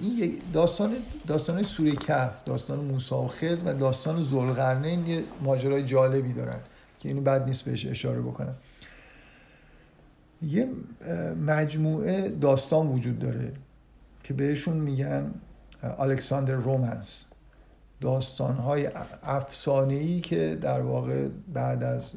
این 0.00 0.18
یه- 0.18 0.32
داستان 0.52 0.94
داستان 1.26 1.62
سوره 1.62 1.92
کهف 1.92 2.32
داستان 2.44 2.78
موسی 2.78 3.14
و 3.14 3.26
خضر 3.28 3.64
و 3.64 3.74
داستان 3.74 4.22
ذوالقرنین 4.22 5.06
یه 5.06 5.24
ماجرای 5.40 5.84
جالبی 5.84 6.32
دارن 6.32 6.60
که 7.00 7.08
اینو 7.08 7.20
بد 7.20 7.46
نیست 7.46 7.62
بهش 7.64 7.86
اشاره 7.86 8.20
بکنم. 8.20 8.54
یه 10.42 10.68
مجموعه 11.46 12.28
داستان 12.28 12.86
وجود 12.86 13.18
داره 13.18 13.52
که 14.24 14.34
بهشون 14.34 14.76
میگن 14.76 15.30
الکساندر 15.98 16.54
رومنس 16.54 17.24
داستان 18.00 18.56
های 18.56 18.88
افسانه‌ای 19.22 20.20
که 20.20 20.58
در 20.60 20.80
واقع 20.80 21.28
بعد 21.52 21.82
از 21.82 22.12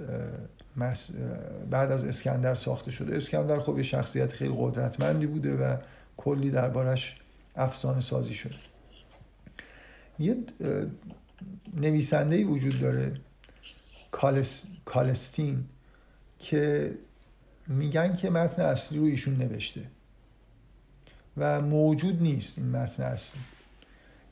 بعد 1.70 1.92
از 1.92 2.04
اسکندر 2.04 2.56
ساخته 2.56 2.92
شده. 2.92 3.18
اسکندر 3.18 3.60
خب 3.60 3.78
یه 3.78 3.84
شخصیت 3.84 4.34
خیلی 4.34 4.56
قدرتمندی 4.58 5.28
بوده 5.28 5.56
و 5.56 5.78
کلی 6.18 6.52
دربارش 6.52 7.16
افسانه 7.56 8.02
سازی 8.02 8.34
شده. 8.34 8.56
یه 10.20 10.38
اه، 10.62 10.86
نویسنده‌ای 11.74 12.44
وجود 12.44 12.80
داره 12.80 13.14
کالس، 14.12 14.66
کالستین 14.86 15.66
که 16.40 16.92
میگن 17.68 18.16
که 18.16 18.30
متن 18.30 18.62
اصلی 18.62 18.98
رو 18.98 19.06
ایشون 19.06 19.36
نوشته 19.36 19.82
و 21.38 21.62
موجود 21.62 22.22
نیست 22.22 22.58
این 22.58 22.72
متن 22.72 23.04
اصلی. 23.04 23.42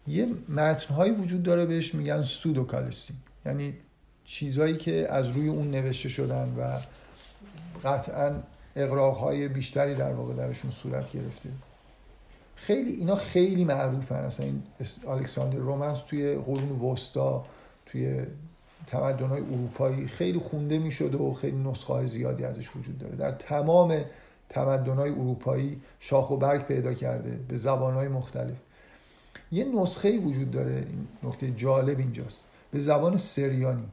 یه 0.07 0.27
متنهایی 0.49 1.11
وجود 1.11 1.43
داره 1.43 1.65
بهش 1.65 1.95
میگن 1.95 2.21
سودو 2.21 2.63
کالستین 2.63 3.15
یعنی 3.45 3.73
چیزایی 4.25 4.77
که 4.77 5.07
از 5.09 5.27
روی 5.27 5.49
اون 5.49 5.71
نوشته 5.71 6.09
شدن 6.09 6.55
و 6.57 6.79
قطعا 7.87 8.35
اقراقهای 8.75 9.47
بیشتری 9.47 9.95
در 9.95 10.13
واقع 10.13 10.33
درشون 10.33 10.71
صورت 10.71 11.11
گرفته. 11.11 11.49
خیلی 12.55 12.91
اینا 12.91 13.15
خیلی 13.15 13.65
معروفن. 13.65 14.15
اصلا 14.15 14.45
این 14.45 14.63
الکساندر 15.07 15.57
رومنس 15.57 15.99
توی 15.99 16.35
قرون 16.35 16.69
وسطا 16.69 17.45
توی 17.85 18.21
تمدن‌های 18.87 19.41
اروپایی 19.41 20.07
خیلی 20.07 20.39
خونده 20.39 20.79
می‌شد 20.79 21.15
و 21.15 21.33
خیلی 21.33 21.57
نسخه 21.57 21.93
های 21.93 22.07
زیادی 22.07 22.43
ازش 22.43 22.75
وجود 22.75 22.97
داره. 22.97 23.15
در 23.15 23.31
تمام 23.31 24.01
تمدن‌های 24.49 25.11
اروپایی 25.11 25.81
شاخ 25.99 26.31
و 26.31 26.37
برگ 26.37 26.65
پیدا 26.65 26.93
کرده 26.93 27.39
به 27.47 27.57
زبان‌های 27.57 28.07
مختلف. 28.07 28.57
یه 29.51 29.65
نسخه 29.65 30.19
وجود 30.19 30.51
داره. 30.51 30.75
این 30.75 31.07
نکته 31.23 31.51
جالب 31.51 31.99
اینجاست. 31.99 32.45
به 32.71 32.79
زبان 32.79 33.17
سریانی. 33.17 33.87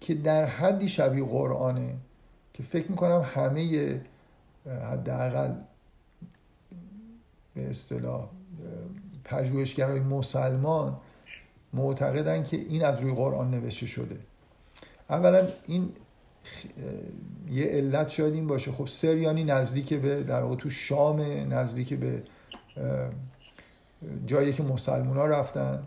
که 0.00 0.14
در 0.14 0.44
حدی 0.44 0.88
شبیه 0.88 1.24
قرآنه 1.24 1.94
که 2.52 2.62
فکر 2.62 2.90
می‌کنم 2.90 3.26
همه 3.34 4.00
حداقل 4.66 5.54
به 7.54 7.70
اصطلاح 7.70 8.28
پژوهشگرای 9.24 10.00
مسلمان 10.00 10.96
معتقدن 11.72 12.44
که 12.44 12.56
این 12.56 12.84
از 12.84 13.00
روی 13.00 13.14
قرآن 13.14 13.50
نوشته 13.50 13.86
شده. 13.86 14.16
اولا 15.10 15.48
این 15.66 15.92
یه 17.50 17.64
علت 17.64 18.08
شاید 18.08 18.34
این 18.34 18.46
باشه. 18.46 18.72
خب 18.72 18.86
سریانی 18.86 19.44
نزدیک 19.44 19.94
به 19.94 20.22
در 20.22 20.42
واقع 20.42 20.56
تو 20.56 20.70
شام 20.70 21.20
نزدیک 21.52 21.94
به 21.94 22.22
جایی 24.26 24.52
که 24.52 24.62
مسلمان 24.62 25.16
ها 25.16 25.26
رفتن. 25.26 25.82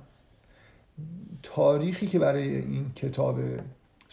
تاریخی 1.43 2.07
که 2.07 2.19
برای 2.19 2.55
این 2.55 2.91
کتاب 2.95 3.39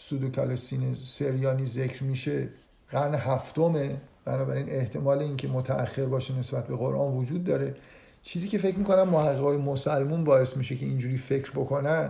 سودو 0.09 0.29
کالستین 0.29 0.95
سریانی 0.95 1.65
ذکر 1.65 2.03
میشه 2.03 2.47
قرن 2.89 3.15
هفتمه. 3.15 3.97
بنابراین 4.25 4.69
احتمال 4.69 5.19
اینکه 5.19 5.47
متأخر 5.47 6.05
باشه 6.05 6.39
نسبت 6.39 6.67
به 6.67 6.75
قرآن 6.75 7.13
وجود 7.13 7.43
داره. 7.43 7.75
چیزی 8.23 8.47
که 8.47 8.57
فکر 8.57 8.77
می‌کنم 8.77 9.09
محققای 9.09 9.57
مسلمون 9.57 10.23
باعث 10.23 10.57
میشه 10.57 10.75
که 10.75 10.85
اینجوری 10.85 11.17
فکر 11.17 11.51
بکنن 11.51 12.09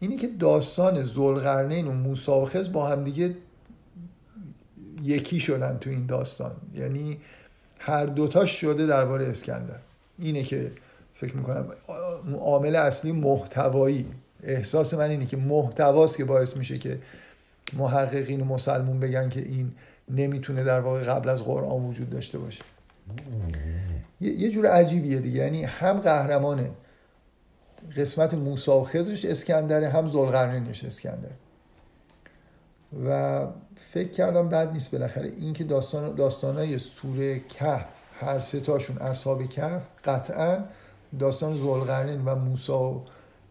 اینی 0.00 0.16
که 0.16 0.26
داستان 0.26 1.04
زلقرنین 1.04 1.86
و 1.86 1.92
موسی 1.92 2.68
با 2.72 2.86
همدیگه 2.86 3.36
یکی 5.02 5.40
شدن 5.40 5.78
تو 5.78 5.90
این 5.90 6.06
داستان. 6.06 6.52
یعنی 6.74 7.18
هر 7.78 8.06
دوتاش 8.06 8.60
شده 8.60 8.86
درباره 8.86 9.26
اسکندر. 9.26 9.78
اینه 10.18 10.42
که 10.42 10.72
فکر 11.14 11.36
می‌کنم 11.36 11.66
عامل 12.40 12.76
اصلی 12.76 13.12
محتوایی. 13.12 14.06
احساس 14.42 14.94
من 14.94 15.10
اینه 15.10 15.26
که 15.26 15.36
محتواست 15.36 16.16
که 16.16 16.24
باعث 16.24 16.56
میشه 16.56 16.78
که 16.78 16.98
محققین 17.76 18.44
مسلمون 18.44 19.00
بگن 19.00 19.28
که 19.28 19.40
این 19.40 19.72
نمی‌تونه 20.08 20.64
در 20.64 20.80
واقع 20.80 21.04
قبل 21.04 21.28
از 21.28 21.42
قرآن 21.42 21.84
وجود 21.84 22.10
داشته 22.10 22.38
باشه. 22.38 22.62
یه 24.20 24.50
جور 24.50 24.66
عجیبیه 24.66 25.20
دیگه. 25.20 25.38
یعنی 25.38 25.64
هم 25.64 26.00
قهرمان 26.00 26.70
قسمت 27.96 28.34
موسی 28.34 28.70
و 28.70 28.82
خضرش 28.82 29.24
اسکندره 29.24 29.88
هم 29.88 30.10
زلقرنینش 30.10 30.84
اسکندر. 30.84 31.30
و 33.06 33.46
فکر 33.92 34.08
کردم 34.08 34.48
بد 34.48 34.72
نیست 34.72 34.90
بالاخره. 34.90 35.30
این 35.36 35.52
که 35.52 35.64
داستان 35.64 36.14
داستانای 36.14 36.78
سوره 36.78 37.40
کهف 37.40 37.86
هر 38.20 38.38
سه 38.38 38.60
تاشون 38.60 38.98
اصحاب 38.98 39.48
کهف 39.48 39.82
قطعا 40.04 40.58
داستان 41.18 41.56
زلقرنین 41.56 42.24
و 42.24 42.34
موسی 42.34 42.72
و 42.72 43.00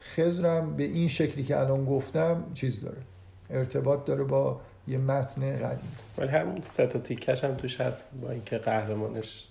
خضرم 0.02 0.76
به 0.76 0.84
این 0.84 1.08
شکلی 1.08 1.44
که 1.44 1.60
الان 1.60 1.86
گفتم 1.86 2.44
چیز 2.54 2.82
داره. 2.82 3.02
ارتباط 3.50 4.06
داره 4.06 4.24
با 4.24 4.62
یه 4.88 4.98
متن 4.98 5.60
قدیم. 5.60 5.92
ولی 6.18 6.28
همون 6.28 6.62
سه 6.62 6.88
تا 6.88 7.00
تیکش 7.00 7.44
هم 7.44 7.56
توش 7.56 7.82
هست 7.82 8.06
با 8.22 8.30
اینکه 8.30 8.58
قهرمانش 8.58 9.48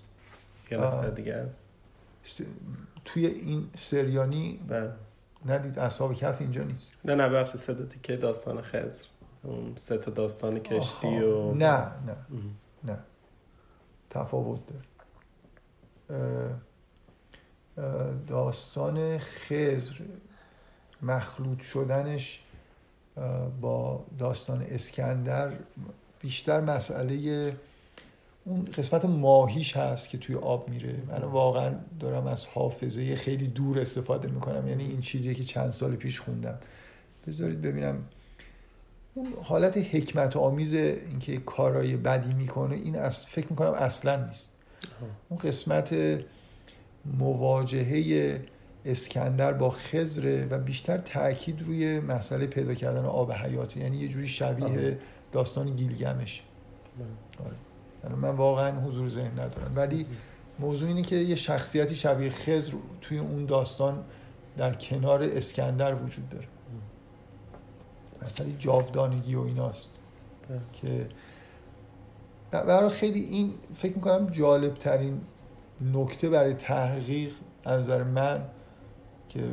یه 0.71 0.79
نفر 0.79 1.11
دیگه 1.11 1.35
است 1.35 1.65
توی 3.05 3.27
این 3.27 3.69
سریانی 3.79 4.61
بله. 4.69 4.93
ندید 5.47 5.79
اصحاب 5.79 6.15
کف 6.15 6.41
اینجا 6.41 6.63
نیست. 6.63 6.93
نه 7.05 7.15
نه 7.15 7.29
بخش 7.29 7.57
سه 7.57 7.75
تا 7.75 7.85
تیکه 7.85 8.17
داستان 8.17 8.63
خضر. 8.63 9.07
اون 9.43 9.73
سه 9.77 9.99
تا 9.99 10.11
داستان 10.11 10.59
کشتی 10.59 11.19
و 11.19 11.55
نه 11.55 11.77
نه. 11.77 12.17
نه. 12.85 12.99
تفاوت 14.11 14.61
داره. 14.67 14.85
داستان 18.27 19.19
خزر 19.19 19.95
مخلوط 21.03 21.61
شدنش 21.61 22.41
با 23.61 24.05
داستان 24.19 24.63
اسکندر 24.63 25.53
بیشتر 26.21 26.61
مسئله 26.61 27.57
اون 28.45 28.65
قسمت 28.65 29.05
ماهیش 29.05 29.77
هست 29.77 30.09
که 30.09 30.19
توی 30.19 30.35
آب 30.35 30.69
میره. 30.69 30.95
من 31.09 31.23
واقعا 31.23 31.75
دارم 32.01 32.27
از 32.27 32.47
حافظه 32.47 33.17
خیلی 33.17 33.47
دور 33.47 33.81
استفاده 33.81 34.29
می‌کنم. 34.29 34.69
یعنی 34.69 34.85
این 34.85 35.01
چیزی 35.01 35.35
که 35.35 35.45
چند 35.45 35.71
سال 35.71 35.97
پیش 35.97 36.21
خوندم. 36.21 36.59
بذارید 37.27 37.63
ببینم. 37.63 38.05
اون 39.15 39.27
حالت 39.43 39.77
حکمت 39.77 40.37
آمیز 40.37 40.75
اینکه 40.75 41.37
کارای 41.37 41.97
بدی 41.97 42.35
می‌کنه 42.35 42.75
این 42.75 42.97
اصل 42.97 43.27
فکر 43.27 43.47
می‌کنم 43.51 43.73
اصلا 43.73 44.27
نیست. 44.27 44.53
اون 45.29 45.41
قسمت 45.41 45.97
مواجهه 47.19 48.41
اسکندر 48.87 49.53
با 49.53 49.71
خزره 49.71 50.47
و 50.51 50.59
بیشتر 50.59 50.99
تاکید 50.99 51.63
روی 51.63 52.01
مسئله 52.01 52.47
پیدا 52.47 52.75
کردن 52.75 53.05
آب 53.05 53.33
حیاتی. 53.33 53.81
یعنی 53.81 53.97
یه 53.97 54.09
جوری 54.09 54.29
شبیه 54.29 54.99
داستان 55.33 55.77
گیلگمش. 55.77 56.43
آره. 57.45 57.57
یعنی 58.05 58.17
من 58.17 58.31
واقعا 58.31 58.81
حضور 58.81 59.09
ذهن 59.09 59.33
ندارم. 59.33 59.73
ولی 59.77 60.07
موضوع 60.59 60.89
اینه 60.89 61.03
که 61.03 61.17
یه 61.17 61.35
شخصیتی 61.35 61.95
شبیه 61.95 62.31
خزر 62.31 62.73
توی 63.01 63.19
اون 63.19 63.47
داستان 63.47 64.05
در 64.57 64.73
کنار 64.73 65.23
اسکندر 65.23 65.95
وجود 65.95 66.29
داره. 66.29 66.47
مثلا 68.23 68.47
جاودانگی 68.59 69.35
و 69.35 69.41
ایناست. 69.41 69.89
بله. 70.49 70.61
که 70.73 71.07
برای 72.51 72.89
خیلی 72.89 73.21
این 73.21 73.55
فکر 73.75 73.95
می‌کنم 73.95 74.31
جالب 74.31 74.75
ترین 74.75 75.21
نکته 75.93 76.29
برای 76.29 76.55
تحقیق 76.55 77.33
از 77.65 77.81
نظر 77.81 78.03
من 78.03 78.43
که 79.29 79.45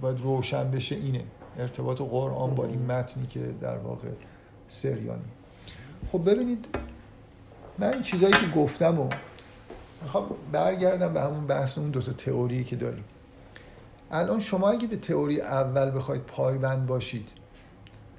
باید 0.00 0.20
روشن 0.20 0.70
بشه 0.70 0.94
اینه. 0.94 1.24
ارتباط 1.58 2.00
قرآن 2.00 2.54
با 2.54 2.66
این 2.66 2.86
متنی 2.86 3.26
که 3.26 3.40
در 3.60 3.78
واقع 3.78 4.08
سریانی. 4.68 5.22
خب 6.12 6.30
ببینید 6.30 6.68
من 7.78 7.92
این 7.92 8.02
چیزایی 8.02 8.32
که 8.32 8.46
گفتم 8.56 9.00
و 9.00 9.08
می‌خوام 10.02 10.26
برگردم 10.52 11.14
به 11.14 11.20
همون 11.20 11.46
بحث 11.46 11.78
اون 11.78 11.90
دوتا 11.90 12.12
تئوری 12.12 12.64
که 12.64 12.76
داریم. 12.76 13.04
الان 14.10 14.40
شما 14.40 14.70
اگه 14.70 14.86
به 14.86 14.96
تئوری 14.96 15.40
اول 15.40 15.96
بخواید 15.96 16.22
پایبند 16.22 16.86
باشید 16.86 17.28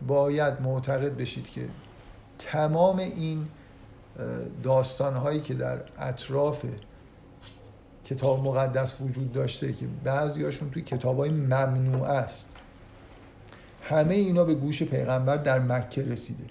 باید 0.08 0.62
معتقد 0.62 1.18
بشید 1.18 1.50
که 1.50 1.70
تمام 2.40 2.98
این 2.98 3.48
داستان 4.64 5.16
هایی 5.16 5.42
که 5.42 5.54
در 5.54 5.80
اطراف 5.98 6.66
کتاب 8.10 8.48
مقدس 8.48 9.02
وجود 9.02 9.34
داشته 9.34 9.74
که 9.74 9.86
بعضیاشون 10.04 10.70
توی 10.70 10.82
کتاب 10.82 11.18
های 11.18 11.30
ممنوع 11.30 12.04
است. 12.04 12.48
همه 13.82 14.14
اینا 14.14 14.44
به 14.44 14.56
گوش 14.56 14.84
پیغمبر 14.84 15.38
در 15.38 15.60
مکه 15.60 16.04
رسیده. 16.04 16.44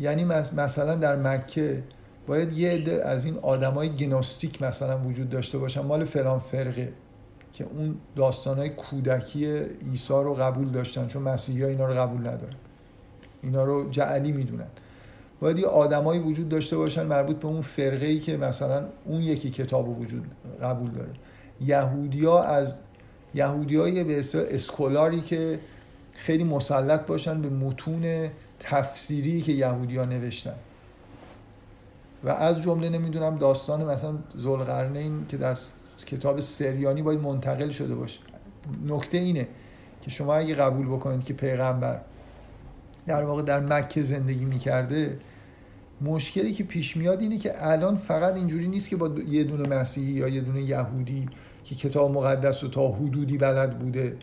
یعنی 0.00 0.24
مثلا 0.24 0.94
در 0.94 1.16
مکه 1.16 1.82
باید 2.26 2.52
یه 2.52 2.70
عده 2.70 3.04
از 3.04 3.24
این 3.24 3.38
آدمای 3.38 3.88
گنوستیک 3.88 4.62
مثلا 4.62 4.98
وجود 4.98 5.30
داشته 5.30 5.58
باشن. 5.58 5.80
مال 5.80 6.04
فلان 6.04 6.40
فرقه 6.40 6.92
که 7.52 7.64
اون 7.64 7.96
های 8.46 8.68
کودکی 8.68 9.46
عیسی 9.90 10.12
رو 10.12 10.34
قبول 10.34 10.68
داشتن 10.68 11.08
چون 11.08 11.22
مسیحی 11.22 11.62
ها 11.62 11.68
اینا 11.68 11.86
رو 11.86 11.94
قبول 11.94 12.20
ندارن. 12.20 12.56
اینا 13.42 13.64
رو 13.64 13.90
جعلی 13.90 14.32
می‌دونن. 14.32 14.66
باید 15.42 15.58
یه 15.58 15.66
آدمایی 15.66 16.20
وجود 16.20 16.48
داشته 16.48 16.76
باشن 16.76 17.06
مربوط 17.06 17.36
به 17.36 17.48
اون 17.48 17.60
فرقه 17.60 18.06
ای 18.06 18.20
که 18.20 18.36
مثلا 18.36 18.84
اون 19.04 19.22
یکی 19.22 19.50
کتاب 19.50 20.00
وجود 20.00 20.26
قبول 20.62 20.90
داره. 20.90 21.10
یهودیا 21.60 22.42
از 22.42 22.78
یهودیای 23.34 24.04
به 24.04 24.18
اسکولاری 24.34 25.20
که 25.20 25.60
خیلی 26.12 26.44
مسلط 26.44 27.06
باشن 27.06 27.42
به 27.42 27.48
متون 27.48 28.28
تفسیری 28.60 29.40
که 29.40 29.52
یهودیا 29.52 30.04
نوشتن. 30.04 30.54
و 32.24 32.28
از 32.28 32.62
جمله 32.62 32.88
نمی‌دونم 32.88 33.38
داستان 33.38 33.84
مثلا 33.84 34.14
زلقرنین 34.34 35.26
که 35.28 35.36
در 35.36 35.58
کتاب 36.06 36.40
سریانی 36.40 37.02
باید 37.02 37.20
منتقل 37.20 37.70
شده 37.70 37.94
باشه. 37.94 38.20
نکته 38.86 39.18
اینه 39.18 39.48
که 40.02 40.10
شما 40.10 40.34
اگه 40.34 40.54
قبول 40.54 40.86
بکنید 40.86 41.24
که 41.24 41.34
پیغمبر 41.34 42.00
در 43.06 43.24
واقع 43.24 43.42
در 43.42 43.60
مکه 43.60 44.02
زندگی 44.02 44.44
می‌کرده 44.44 45.18
مشکلی 46.04 46.52
که 46.52 46.64
پیش 46.64 46.96
میاد 46.96 47.20
اینه 47.20 47.38
که 47.38 47.52
الان 47.56 47.96
فقط 47.96 48.34
اینجوری 48.34 48.68
نیست 48.68 48.88
که 48.88 48.96
با 48.96 49.10
یه 49.28 49.44
دونه 49.44 49.68
مسیحی 49.68 50.12
یا 50.12 50.28
یه 50.28 50.40
دونه 50.40 50.62
یهودی 50.62 51.28
که 51.64 51.74
کتاب 51.74 52.10
مقدس 52.10 52.62
رو 52.64 52.70
تا 52.70 52.88
حدودی 52.88 53.38
بلد 53.38 53.78
بوده 53.78 54.16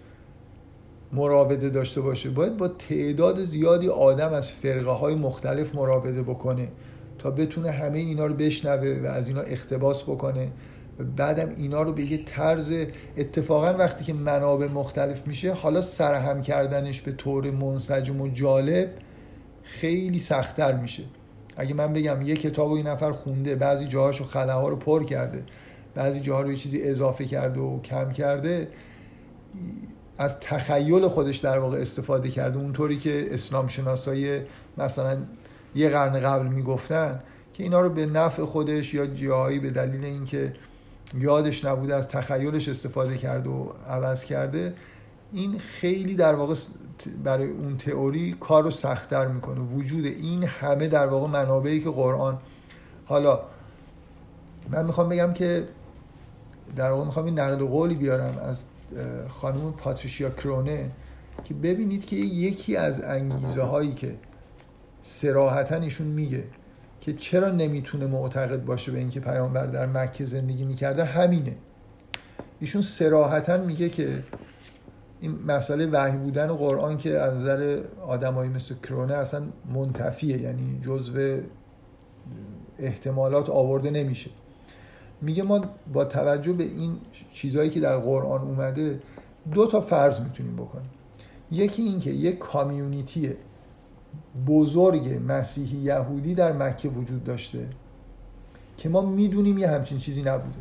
مراوده 1.13 1.69
داشته 1.69 2.01
باشه. 2.01 2.29
باید 2.29 2.57
با 2.57 2.67
تعداد 2.67 3.43
زیادی 3.43 3.89
آدم 3.89 4.33
از 4.33 4.51
فرقه 4.51 4.91
های 4.91 5.15
مختلف 5.15 5.75
مراوده 5.75 6.23
بکنه 6.23 6.67
تا 7.17 7.31
بتونه 7.31 7.71
همه 7.71 7.97
اینا 7.97 8.25
رو 8.25 8.33
بشنوه 8.33 8.99
و 9.03 9.05
از 9.05 9.27
اینا 9.27 9.41
اختباس 9.41 10.03
بکنه. 10.03 10.51
بعدم 11.17 11.49
اینا 11.57 11.81
رو 11.81 11.93
به 11.93 12.11
یه 12.11 12.25
طرز 12.25 12.73
اتفاقا 13.17 13.73
وقتی 13.73 14.03
که 14.03 14.13
منابع 14.13 14.67
مختلف 14.67 15.27
میشه 15.27 15.53
حالا 15.53 15.81
سرهم 15.81 16.41
کردنش 16.41 17.01
به 17.01 17.11
طور 17.11 17.51
منسجم 17.51 18.21
و 18.21 18.27
جالب 18.27 18.89
خیلی 19.63 20.19
سختتر 20.19 20.75
میشه. 20.75 21.03
اگه 21.59 21.73
من 21.73 21.93
بگم 21.93 22.21
یه 22.21 22.35
کتاب 22.35 22.71
و 22.71 22.73
این 22.73 22.87
نفر 22.87 23.11
خونده 23.11 23.55
بعضی 23.55 23.85
جاهاشو 23.85 24.23
خلاها 24.23 24.69
رو 24.69 24.75
پر 24.75 25.03
کرده 25.03 25.43
بعضی 25.95 26.19
جاها 26.19 26.41
رو 26.41 26.51
یه 26.51 26.57
چیزی 26.57 26.81
اضافه 26.81 27.25
کرده 27.25 27.59
و 27.59 27.81
کم 27.81 28.11
کرده 28.11 28.67
از 30.17 30.39
تخیل 30.39 31.07
خودش 31.07 31.37
در 31.37 31.59
واقع 31.59 31.77
استفاده 31.77 32.29
کرده. 32.29 32.57
اونطوری 32.57 32.97
که 32.97 33.27
اسلام 33.31 33.67
شناسایی 33.67 34.41
مثلا 34.77 35.17
یه 35.75 35.89
قرن 35.89 36.19
قبل 36.19 36.47
می‌گفتن 36.47 37.19
که 37.53 37.63
اینا 37.63 37.81
رو 37.81 37.89
به 37.89 38.05
نفع 38.05 38.45
خودش 38.45 38.93
یا 38.93 39.05
جاهایی 39.05 39.59
به 39.59 39.69
دلیل 39.69 40.05
اینکه 40.05 40.53
یادش 41.19 41.65
نبوده 41.65 41.95
از 41.95 42.07
تخیلش 42.07 42.69
استفاده 42.69 43.17
کرده 43.17 43.49
و 43.49 43.69
عوض 43.87 44.23
کرده. 44.23 44.73
این 45.33 45.59
خیلی 45.59 46.15
در 46.15 46.35
واقع 46.35 46.55
برای 47.23 47.49
اون 47.49 47.77
تئوری 47.77 48.35
کار 48.39 48.63
رو 48.63 48.71
سختتر 48.71 49.27
می‌کنه. 49.27 49.59
وجود 49.59 50.05
این 50.05 50.43
همه 50.43 50.87
در 50.87 51.07
واقع 51.07 51.27
منابعی 51.27 51.79
که 51.79 51.89
قرآن 51.89 52.37
حالا 53.05 53.39
من 54.69 54.85
می‌خوام 54.85 55.09
بگم 55.09 55.33
که 55.33 55.65
در 56.75 56.91
واقع 56.91 57.05
می‌خوام 57.05 57.25
این 57.25 57.39
نقل 57.39 57.65
قولی 57.65 57.95
بیارم 57.95 58.37
از 58.37 58.61
خانم 59.27 59.73
پاتریشیا 59.73 60.29
کرونه 60.29 60.91
که 61.43 61.53
ببینید 61.53 62.05
که 62.05 62.15
یکی 62.15 62.75
از 62.75 63.01
انگیزه 63.01 63.61
هایی 63.61 63.93
که 63.93 64.15
سراحتا 65.03 65.75
ایشون 65.75 66.07
میگه 66.07 66.43
که 67.01 67.13
چرا 67.13 67.49
نمی‌تونه 67.49 68.07
معتقد 68.07 68.65
باشه 68.65 68.91
به 68.91 68.99
اینکه 68.99 69.19
پیامبر 69.19 69.65
در 69.65 69.85
مکه 69.85 70.25
زندگی 70.25 70.63
می‌کرده 70.63 71.03
همینه. 71.03 71.55
ایشون 72.59 72.81
سراحتا 72.81 73.57
میگه 73.57 73.89
که 73.89 74.23
این 75.21 75.39
مسئله 75.47 75.87
وحی 75.87 76.17
بودن 76.17 76.47
قرآن 76.47 76.97
که 76.97 77.19
از 77.19 77.33
نظر 77.33 77.83
آدمایی 78.07 78.49
مثل 78.49 78.75
کرونه 78.75 79.13
اصلا 79.13 79.43
منتفیه 79.73 80.37
یعنی 80.41 80.79
جزو 80.81 81.39
احتمالات 82.79 83.49
آورده 83.49 83.89
نمیشه. 83.89 84.29
میگه 85.21 85.43
ما 85.43 85.61
با 85.93 86.05
توجه 86.05 86.53
به 86.53 86.63
این 86.63 86.97
چیزهایی 87.33 87.69
که 87.69 87.79
در 87.79 87.97
قرآن 87.97 88.41
اومده 88.41 88.99
دو 89.53 89.67
تا 89.67 89.81
فرض 89.81 90.19
می‌تونیم 90.19 90.55
بکنیم. 90.55 90.89
یکی 91.51 91.81
این 91.81 91.99
که 91.99 92.09
یک 92.09 92.37
کامیونیتی 92.37 93.33
بزرگ 94.47 95.19
مسیحی 95.27 95.77
یهودی 95.77 96.33
در 96.33 96.51
مکه 96.51 96.89
وجود 96.89 97.23
داشته 97.23 97.67
که 98.77 98.89
ما 98.89 99.01
می‌دونیم 99.01 99.57
یه 99.57 99.67
همچین 99.67 99.97
چیزی 99.97 100.21
نبوده. 100.21 100.59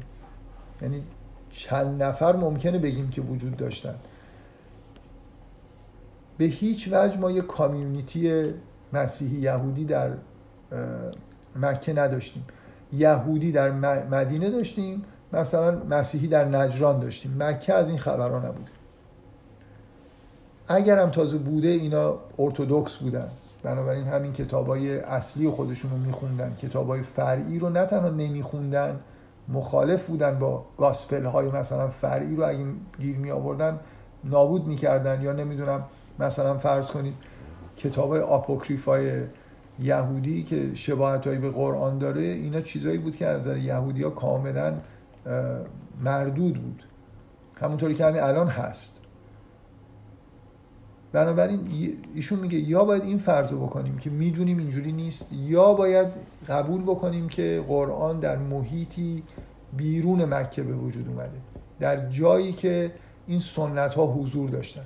یعنی 0.83 1.03
چند 1.51 2.03
نفر 2.03 2.37
ممکنه 2.37 2.79
بگیم 2.79 3.11
که 3.11 3.21
وجود 3.21 3.57
داشتن. 3.57 3.95
به 6.39 6.45
هیچ 6.45 6.89
وجه 6.93 7.19
ما 7.19 7.31
یه 7.31 7.43
کامیونیتی 7.43 8.55
مسیحی 8.93 9.37
یهودی 9.37 9.85
در 9.85 10.11
مکه 11.57 11.93
نداشتیم. 11.93 12.45
یهودی 12.93 13.53
در 13.53 13.71
مدینه 14.11 14.51
داشتیم 14.51 15.05
مثلا 15.33 15.85
مسیحی 15.91 16.27
در 16.27 16.45
نجران 16.45 17.01
داشتیم. 17.01 17.37
مکه 17.39 17.75
از 17.75 17.89
این 17.89 17.99
خبرها 17.99 18.39
نبوده. 18.39 18.71
اگر 20.69 20.99
هم 20.99 21.11
تازه 21.11 21.39
بوده 21.39 21.69
اینا 21.69 22.19
ارتودکس 22.39 22.97
بودن. 22.97 23.29
بنابراین 23.63 24.07
همین 24.07 24.33
کتابای 24.33 25.01
اصلی 25.01 25.51
خودشون 25.51 25.91
رو 25.91 25.97
میخوندن. 25.97 26.55
کتابای 26.55 27.03
فرعی 27.03 27.59
رو 27.59 27.69
نه 27.69 27.87
تنها 27.87 28.11
نمیخوندن 28.11 29.01
مخالف 29.49 30.07
بودن 30.07 30.39
با 30.39 30.65
گاسپل 30.79 31.25
های 31.25 31.49
مثلا 31.49 31.89
فرعی 31.89 32.37
رو 32.37 32.49
اگه 32.49 32.65
گیر 32.99 33.17
می 33.17 33.31
آوردن 33.31 33.81
نابود 34.25 34.67
می‌کردن 34.67 35.23
یا 35.23 35.33
نمی‌دونم 35.33 35.85
مثلا 36.19 36.59
فرض 36.59 36.87
کنید 36.87 37.15
کتاب 37.77 38.13
های 38.87 39.23
یهودی 39.81 40.43
که 40.43 40.75
شباهت 40.75 41.27
هایی 41.27 41.39
به 41.39 41.51
قرآن 41.51 41.99
داره 41.99 42.23
اینا 42.23 42.61
چیزایی 42.61 42.99
بود 42.99 43.17
که 43.17 43.27
از 43.27 43.41
نظر 43.41 43.57
یهودی 43.57 44.03
ها 44.03 44.11
کاملا 44.11 44.75
مردود 46.01 46.63
بود. 46.63 46.83
همونطوری 47.61 47.95
که 47.95 48.05
همین 48.05 48.23
الان 48.23 48.49
هست. 48.49 49.01
بنابراین 51.13 51.61
ایشون 52.15 52.39
میگه 52.39 52.59
یا 52.59 52.85
باید 52.85 53.03
این 53.03 53.19
فرض 53.19 53.53
رو 53.53 53.67
بکنیم 53.67 53.99
که 53.99 54.11
می‌دونیم 54.11 54.59
اینجوری 54.59 54.93
نیست 54.93 55.33
یا 55.33 55.75
باید 55.75 56.09
قبول 56.49 56.83
بکنیم 56.83 57.29
که 57.29 57.65
قرآن 57.69 58.21
در 58.21 58.37
محیطی 58.37 59.23
بیرون 59.77 60.25
مکه 60.25 60.63
به 60.63 60.73
وجود 60.73 61.09
اومده 61.09 61.39
در 61.81 62.09
جایی 62.09 62.53
که 62.53 62.93
این 63.27 63.39
سنت 63.39 63.95
ها 63.95 64.07
حضور 64.07 64.51
داشتن. 64.51 64.85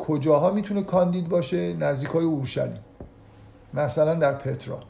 کجاها 0.00 0.50
می‌تونه 0.50 0.82
کاندید 0.82 1.28
باشه؟ 1.28 1.74
نزدیک 1.74 2.08
های 2.08 2.24
اورشلیم. 2.24 2.80
مثلا 3.74 4.14
در 4.14 4.32
پترا. 4.32 4.80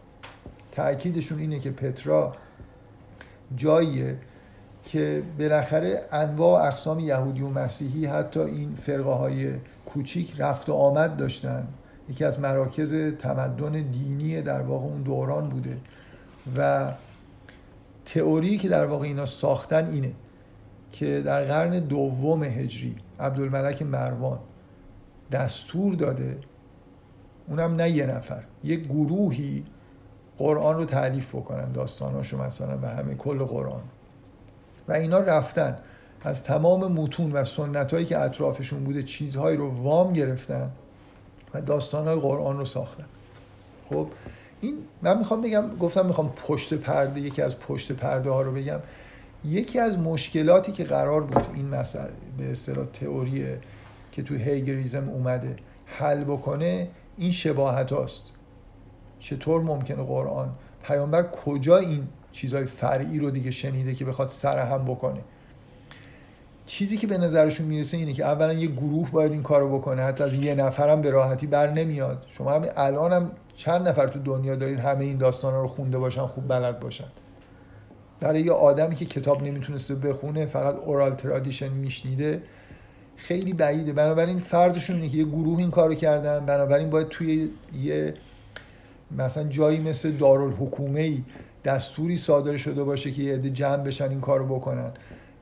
تاکیدشون 0.72 1.38
اینه 1.38 1.58
که 1.58 1.70
پترا 1.70 2.32
جاییه 3.56 4.18
که 4.84 5.22
بالاخره 5.38 6.04
انواع 6.12 6.62
و 6.62 6.66
اقسام 6.66 7.00
یهودی 7.00 7.42
و 7.42 7.48
مسیحی 7.48 8.06
حتی 8.06 8.40
این 8.40 8.74
فرقه 8.74 9.10
های 9.10 9.52
کوچیک 9.86 10.34
رفت 10.38 10.68
و 10.68 10.72
آمد 10.72 11.16
داشتن. 11.16 11.68
یکی 12.08 12.24
از 12.24 12.40
مراکز 12.40 13.14
تمدن 13.18 13.72
دینی 13.72 14.42
در 14.42 14.60
واقع 14.60 14.84
اون 14.84 15.02
دوران 15.02 15.48
بوده. 15.48 15.76
و 16.56 16.92
تئوری 18.04 18.58
که 18.58 18.68
در 18.68 18.86
واقع 18.86 19.04
اینا 19.06 19.26
ساختن 19.26 19.90
اینه 19.90 20.12
که 20.92 21.20
در 21.20 21.44
قرن 21.44 21.78
دوم 21.78 22.42
هجری 22.42 22.96
عبدالملک 23.20 23.82
مروان 23.82 24.38
دستور 25.32 25.94
داده. 25.94 26.38
اونم 27.48 27.76
نه 27.76 27.90
یه 27.90 28.06
نفر. 28.06 28.42
یه 28.64 28.76
گروهی 28.76 29.64
قرآن 30.38 30.76
رو 30.76 30.84
تعریف 30.84 31.34
بکنن 31.34 31.72
داستاناشو 31.72 32.42
مثلا 32.42 32.78
و 32.82 32.86
همه 32.86 33.14
کل 33.14 33.38
قرآن. 33.38 33.82
و 34.88 34.92
اینا 34.92 35.18
رفتن. 35.18 35.78
از 36.22 36.42
تمام 36.42 36.92
متون 36.92 37.32
و 37.32 37.44
سنت 37.44 37.92
هایی 37.92 38.06
که 38.06 38.18
اطرافشون 38.18 38.84
بوده 38.84 39.02
چیزهایی 39.02 39.56
رو 39.56 39.82
وام 39.82 40.12
گرفتن 40.12 40.70
و 41.54 41.60
داستان 41.60 42.06
های 42.06 42.20
قرآن 42.20 42.58
رو 42.58 42.64
ساختن. 42.64 43.04
خب 43.90 44.06
این 44.60 44.74
من 45.02 45.18
می‌خوام 45.18 45.40
بگم 45.40 45.76
گفتم 45.76 46.06
می‌خوام 46.06 46.32
پشت 46.46 46.74
پرده 46.74 47.20
یکی 47.20 47.42
از 47.42 47.58
پشت 47.58 47.92
پرده 47.92 48.30
ها 48.30 48.42
رو 48.42 48.52
بگم. 48.52 48.80
یکی 49.44 49.78
از 49.78 49.98
مشکلاتی 49.98 50.72
که 50.72 50.84
قرار 50.84 51.22
بود 51.22 51.46
این 51.54 51.68
مسئله 51.68 52.12
به 52.38 52.52
اصطلاح 52.52 52.86
تئوری 52.86 53.46
که 54.12 54.22
تو 54.22 54.34
هیگریزم 54.34 55.08
اومده 55.08 55.56
حل 55.86 56.24
بکنه 56.24 56.88
این 57.16 57.30
شباهت 57.30 57.92
هاست. 57.92 58.22
چطور 59.18 59.62
ممکنه 59.62 60.02
قرآن؟ 60.02 60.50
پیامبر 60.82 61.22
کجا 61.22 61.76
این 61.76 62.08
چیزهای 62.32 62.66
فرعی 62.66 63.18
رو 63.18 63.30
دیگه 63.30 63.50
شنیده 63.50 63.94
که 63.94 64.04
بخواد 64.04 64.28
سرهم 64.28 64.84
بکنه؟ 64.84 65.20
چیزی 66.66 66.96
که 66.96 67.06
به 67.06 67.18
نظرشون 67.18 67.66
می‌رسه 67.66 67.96
اینه 67.96 68.12
که 68.12 68.24
اولا 68.24 68.52
یه 68.52 68.66
گروه 68.66 69.10
باید 69.10 69.32
این 69.32 69.42
کارو 69.42 69.78
بکنه. 69.78 70.02
حتی 70.02 70.24
از 70.24 70.34
یه 70.34 70.54
نفرم 70.54 71.00
به 71.00 71.10
راحتی 71.10 71.46
بر 71.46 71.70
نمیاد. 71.70 72.26
شما 72.30 72.50
همین 72.50 72.70
الان 72.76 73.12
هم 73.12 73.30
چند 73.56 73.88
نفر 73.88 74.06
تو 74.06 74.18
دنیا 74.18 74.56
دارید 74.56 74.78
همه 74.78 75.04
این 75.04 75.16
داستان 75.16 75.54
رو 75.54 75.66
خونده 75.66 75.98
باشن 75.98 76.26
خوب 76.26 76.48
بلد 76.48 76.80
باشن. 76.80 77.08
برای 78.20 78.40
یه 78.40 78.52
آدمی 78.52 78.94
که 78.94 79.04
کتاب 79.04 79.42
نمی‌تونسته 79.42 79.94
بخونه 79.94 80.46
فقط 80.46 80.76
اورال 80.76 81.14
ترادیشن 81.14 81.68
میشنیده 81.68 82.42
خیلی 83.20 83.52
بعیده. 83.52 83.92
بنابراین 83.92 84.40
فرضشون 84.40 84.96
اینه 84.96 85.08
که 85.08 85.16
یه 85.16 85.24
گروه 85.24 85.58
این 85.58 85.70
کارو 85.70 85.94
کردن. 85.94 86.46
بنابراین 86.46 86.90
باید 86.90 87.08
توی 87.08 87.50
یه 87.82 88.14
مثلا 89.18 89.44
جایی 89.44 89.78
مثل 89.78 90.10
دارالحکومه 90.10 91.00
ای 91.00 91.22
دستوری 91.64 92.16
صادر 92.16 92.56
شده 92.56 92.84
باشه 92.84 93.10
که 93.10 93.22
یه 93.22 93.34
عده 93.34 93.50
جمع 93.50 93.76
بشن 93.76 94.08
این 94.08 94.20
کارو 94.20 94.46
بکنن. 94.56 94.90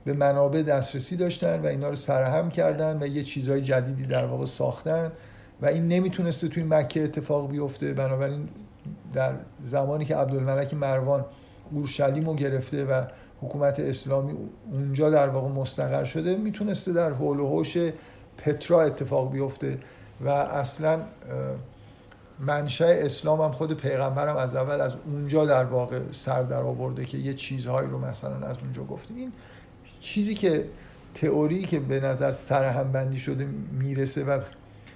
به 0.05 0.13
منابع 0.13 0.61
دسترسی 0.61 1.15
داشتن 1.15 1.61
و 1.61 1.65
اینا 1.65 1.89
رو 1.89 1.95
سرهم 1.95 2.49
کردن 2.49 3.03
و 3.03 3.07
یه 3.07 3.23
چیزهای 3.23 3.61
جدیدی 3.61 4.03
در 4.03 4.25
واقع 4.25 4.45
ساختن 4.45 5.11
و 5.61 5.65
این 5.65 5.87
نمی‌تونسته 5.87 6.47
توی 6.47 6.63
مکه 6.63 7.03
اتفاق 7.03 7.51
بیفته. 7.51 7.93
بنابراین 7.93 8.49
در 9.13 9.33
زمانی 9.65 10.05
که 10.05 10.15
عبدالملک 10.15 10.73
مروان 10.73 11.25
اورشلیم 11.71 12.25
رو 12.25 12.35
گرفته 12.35 12.85
و 12.85 13.03
حکومت 13.41 13.79
اسلامی 13.79 14.33
اونجا 14.71 15.09
در 15.09 15.29
واقع 15.29 15.47
مستقر 15.47 16.03
شده 16.03 16.35
می‌تونسته 16.35 16.93
در 16.93 17.11
حول 17.11 17.39
و 17.39 17.47
حوش 17.47 17.77
پترا 18.37 18.81
اتفاق 18.81 19.31
بیفته 19.31 19.77
و 20.21 20.29
اصلا 20.29 20.99
منشأ 22.39 22.85
اسلام 22.87 23.41
هم 23.41 23.51
خود 23.51 23.73
پیغمبرم 23.73 24.35
از 24.35 24.55
اول 24.55 24.81
از 24.81 24.93
اونجا 25.05 25.45
در 25.45 25.63
واقع 25.63 25.99
سر 26.11 26.43
در 26.43 26.61
آورده 26.61 27.05
که 27.05 27.17
یه 27.17 27.33
چیزهایی 27.33 27.89
رو 27.89 27.99
مثلا 27.99 28.47
از 28.47 28.55
اونجا 28.61 28.83
گفته. 28.83 29.13
این 29.13 29.31
چیزی 30.01 30.33
که 30.33 30.65
تئوری 31.15 31.63
که 31.63 31.79
به 31.79 31.99
نظر 31.99 32.31
سرهم 32.31 32.91
بندی 32.91 33.17
شده 33.17 33.47
می‌رسه 33.79 34.23
و 34.23 34.39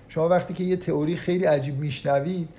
شما 0.07 0.29
وقتی 0.29 0.53
که 0.53 0.63
یه 0.63 0.75
تئوری 0.75 1.15
خیلی 1.15 1.45
عجیب 1.45 1.79
میشنوید 1.79 2.49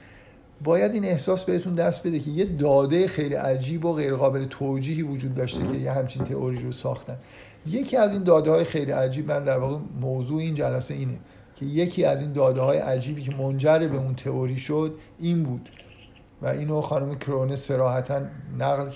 باید 0.64 0.94
این 0.94 1.04
احساس 1.04 1.44
بهتون 1.44 1.74
دست 1.74 2.06
بده 2.06 2.18
که 2.18 2.30
یه 2.30 2.44
داده 2.44 3.06
خیلی 3.06 3.34
عجیب 3.34 3.84
و 3.84 3.92
غیرقابل 3.92 4.44
توجیهی 4.44 5.02
وجود 5.02 5.34
داشته 5.34 5.66
که 5.66 5.78
یه 5.78 5.92
همچین 5.92 6.24
تئوری 6.24 6.62
رو 6.62 6.72
ساختن. 6.72 7.16
یکی 7.66 7.96
از 7.96 8.12
این 8.12 8.22
داده 8.22 8.50
های 8.50 8.64
خیلی 8.64 8.92
عجیب 8.92 9.32
من 9.32 9.44
در 9.44 9.58
واقع 9.58 9.78
موضوع 10.00 10.40
این 10.40 10.54
جلسه 10.54 10.94
اینه 10.94 11.18
که 11.56 11.66
یکی 11.66 12.04
از 12.04 12.20
این 12.20 12.32
داده 12.32 12.60
های 12.60 12.78
عجیبی 12.78 13.22
که 13.22 13.32
منجر 13.36 13.78
به 13.78 13.96
اون 13.96 14.14
تئوری 14.14 14.58
شد 14.58 14.94
این 15.18 15.42
بود. 15.42 15.68
و 16.42 16.46
اینو 16.46 16.80
خانم 16.80 17.14
کرونه 17.14 17.56
سراحتا 17.56 18.22
نقل 18.58 18.88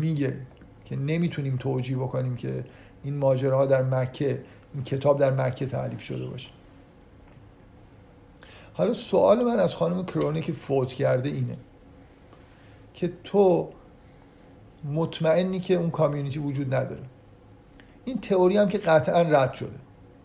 میگه 0.00 0.36
که 0.84 0.96
نمی‌تونیم 0.96 1.56
توجیه 1.56 1.96
بکنیم 1.96 2.36
که 2.36 2.64
این 3.04 3.16
ماجراها 3.16 3.66
در 3.66 3.82
مکه 3.82 4.42
این 4.74 4.82
کتاب 4.82 5.18
در 5.18 5.30
مکه 5.30 5.66
تعریف 5.66 6.02
شده 6.02 6.26
باشه. 6.26 6.48
حالا 8.76 8.92
سوال 8.92 9.44
من 9.44 9.58
از 9.60 9.74
خانم 9.74 10.04
کرونه 10.04 10.40
که 10.40 10.52
فوت 10.52 10.92
کرده 10.92 11.28
اینه 11.28 11.56
که 12.94 13.12
تو 13.24 13.68
مطمئنی 14.84 15.60
که 15.60 15.74
اون 15.74 15.90
کامیونیتی 15.90 16.38
وجود 16.38 16.74
نداره. 16.74 17.02
این 18.04 18.20
تئوری 18.20 18.56
هم 18.56 18.68
که 18.68 18.78
قطعا 18.78 19.22
رد 19.22 19.54
شده. 19.54 19.70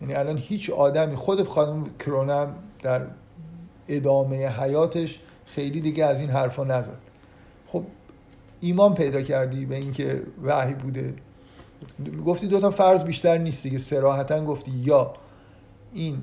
یعنی 0.00 0.14
الان 0.14 0.38
هیچ 0.38 0.70
آدمی 0.70 1.16
خود 1.16 1.44
خانم 1.44 1.90
کرونم 1.98 2.54
در 2.82 3.06
ادامه 3.88 4.48
حیاتش 4.48 5.20
خیلی 5.46 5.80
دیگه 5.80 6.04
از 6.04 6.20
این 6.20 6.30
حرفا 6.30 6.64
نزد. 6.64 6.98
خب 7.66 7.84
ایمان 8.60 8.94
پیدا 8.94 9.22
کردی 9.22 9.66
به 9.66 9.76
اینکه 9.76 10.22
وحی 10.42 10.74
بوده. 10.74 11.14
گفتی 12.26 12.46
دو 12.46 12.60
تا 12.60 12.70
فرض 12.70 13.04
بیشتر 13.04 13.38
نیست 13.38 13.62
دیگه 13.62 13.78
سراحتا 13.78 14.44
گفتی 14.44 14.70
یا 14.70 15.12
این 15.92 16.22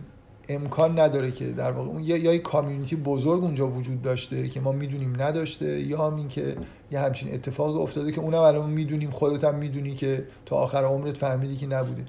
امکان 0.50 1.00
نداره 1.00 1.32
که 1.32 1.52
در 1.52 1.72
واقع 1.72 1.90
اون 1.90 2.04
یا 2.04 2.18
یه 2.18 2.40
کامیونیتی 2.40 2.96
بزرگ 2.96 3.44
اونجا 3.44 3.68
وجود 3.68 4.02
داشته 4.02 4.50
که 4.50 4.60
ما 4.60 4.72
می‌دونیم 4.72 5.22
نداشته 5.22 5.80
یا 5.80 6.08
هم 6.08 6.16
این 6.16 6.28
که 6.28 6.56
یه 6.92 7.00
همچین 7.00 7.34
اتفاق 7.34 7.82
افتاده 7.82 8.12
که 8.12 8.22
اونم 8.22 8.42
الان 8.42 8.70
می‌دونیم 8.70 9.12
خودت 9.12 9.44
هم 9.44 9.56
می‌دونی 9.56 9.96
که 9.96 10.24
تا 10.46 10.56
آخر 10.56 10.84
عمرت 10.84 11.18
فهمیدی 11.18 11.58
که 11.58 11.68
نبوده. 11.68 12.06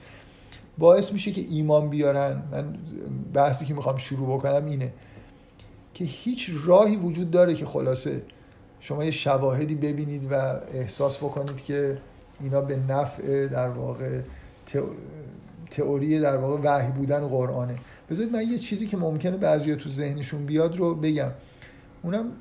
باعث 0.78 1.12
میشه 1.12 1.32
که 1.32 1.40
ایمان 1.50 1.88
بیارن. 1.88 2.42
من 2.52 2.74
بحثی 3.34 3.64
که 3.64 3.74
می‌خوام 3.74 3.96
شروع 3.96 4.36
بکنم 4.38 4.66
اینه 4.66 4.92
که 5.94 6.04
هیچ 6.04 6.50
راهی 6.64 6.96
وجود 6.96 7.30
داره 7.30 7.54
که 7.54 7.66
خلاصه 7.66 8.22
شما 8.80 9.04
یه 9.04 9.10
شواهدی 9.10 9.74
ببینید 9.74 10.32
و 10.32 10.34
احساس 10.74 11.16
بکنید 11.16 11.64
که 11.64 11.98
اینا 12.40 12.60
به 12.60 12.76
نفع 12.76 13.46
در 13.46 13.68
واقع 13.68 14.20
تئوری 15.70 16.20
در 16.20 16.36
واقع 16.36 16.60
وحی 16.64 16.92
بودن 16.92 17.28
قرآنه. 17.28 17.74
بذارید 18.11 18.32
من 18.32 18.43
یه 18.43 18.59
چیزی 18.59 18.87
که 18.87 18.97
ممکنه 18.97 19.37
بعضی 19.37 19.77
تو 19.77 19.91
ذهنشون 19.91 20.47
بیاد 20.47 20.77
رو 20.77 20.95
بگم. 20.95 21.31
اونم 22.03 22.32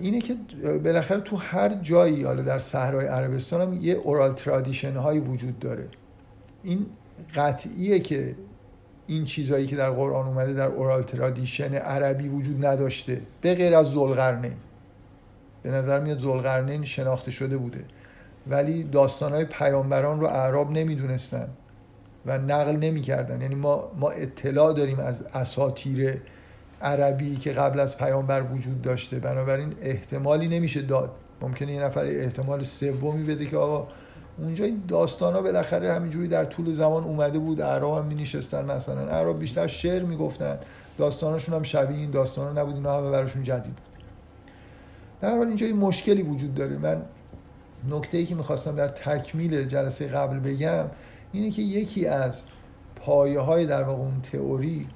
اینه 0.00 0.20
که 0.20 0.36
بالاخره 0.84 1.20
تو 1.20 1.36
هر 1.36 1.74
جایی 1.74 2.22
حالا 2.22 2.42
در 2.42 2.58
صحرای 2.58 3.06
عربستان 3.06 3.60
هم 3.60 3.82
یه 3.82 3.94
oral 3.94 4.32
tradition 4.32 4.96
هایی 4.96 5.20
وجود 5.20 5.58
داره. 5.58 5.88
این 6.62 6.86
قطعیه 7.34 8.00
که 8.00 8.34
این 9.06 9.24
چیزهایی 9.24 9.66
که 9.66 9.76
در 9.76 9.90
قرآن 9.90 10.26
اومده 10.26 10.52
در 10.52 10.66
oral 10.66 11.02
tradition 11.02 11.74
عربی 11.74 12.28
وجود 12.28 12.66
نداشته. 12.66 13.20
به 13.40 13.54
غیر 13.54 13.74
از 13.74 13.86
ذوالقرنین 13.86 14.52
به 15.62 15.70
نظر 15.70 16.00
میاد 16.00 16.18
ذوالقرنین 16.18 16.84
شناخته 16.84 17.30
شده 17.30 17.56
بوده. 17.56 17.84
ولی 18.46 18.84
داستانهای 18.84 19.44
پیامبران 19.44 20.20
رو 20.20 20.26
اعراب 20.26 20.70
نمی‌دونستن. 20.70 21.48
و 22.26 22.38
نقل 22.38 22.76
نمی‌کردن. 22.76 23.40
یعنی 23.40 23.54
ما, 23.54 23.92
ما 24.00 24.10
اطلاع 24.10 24.72
داریم 24.72 24.98
از 24.98 25.22
اساطیر 25.22 26.20
عربی 26.82 27.36
که 27.36 27.52
قبل 27.52 27.80
از 27.80 27.98
پیامبر 27.98 28.42
وجود 28.42 28.82
داشته. 28.82 29.18
بنابراین 29.18 29.74
احتمالی 29.80 30.48
نمیشه 30.48 30.82
داد. 30.82 31.10
ممکنه 31.40 31.72
یه 31.72 31.82
نفر 31.82 32.04
احتمال 32.04 32.62
سومی 32.62 33.24
بده 33.24 33.46
که 33.46 33.56
آقا 33.56 33.88
اونجا 34.38 34.64
این 34.64 34.82
داستان 34.88 35.34
ها 35.34 35.42
بالاخره 35.42 35.92
همینجوری 35.92 36.28
در 36.28 36.44
طول 36.44 36.72
زمان 36.72 37.04
اومده 37.04 37.38
بود. 37.38 37.60
اعراب 37.60 37.98
هم 37.98 38.04
می 38.04 38.14
نشستن 38.14 38.64
مثلا. 38.64 39.08
اعراب 39.08 39.38
بیشتر 39.38 39.66
شعر 39.66 40.02
می‌گفتن. 40.02 40.58
داستانشون 40.98 41.54
هم 41.54 41.62
شبیه 41.62 41.98
این 41.98 42.10
داستان 42.10 42.56
ها 42.56 42.62
نبود. 42.62 42.74
اینا 42.74 42.98
همه 42.98 43.10
براشون 43.10 43.42
جدید 43.42 43.62
بود. 43.62 43.82
در 45.20 45.36
حال 45.36 45.46
اینجا 45.46 45.66
یه 45.66 45.74
مشکلی 45.74 46.22
وجود 46.22 46.54
داره. 46.54 46.78
من 46.78 47.02
نکته 47.90 48.18
ای 48.18 48.26
که 48.26 48.34
می‌خواستم 48.34 48.74
در 48.74 48.88
تکمیل 48.88 49.64
جلسه 49.64 50.06
قبل 50.06 50.38
بگم 50.38 50.84
اینه 51.32 51.50
که 51.50 51.62
یکی 51.62 52.06
از 52.06 52.42
پایه 52.96 53.40
های 53.40 53.66
در 53.66 53.82
واقع 53.82 54.02
اون 54.02 54.20
تئوری 54.22 54.86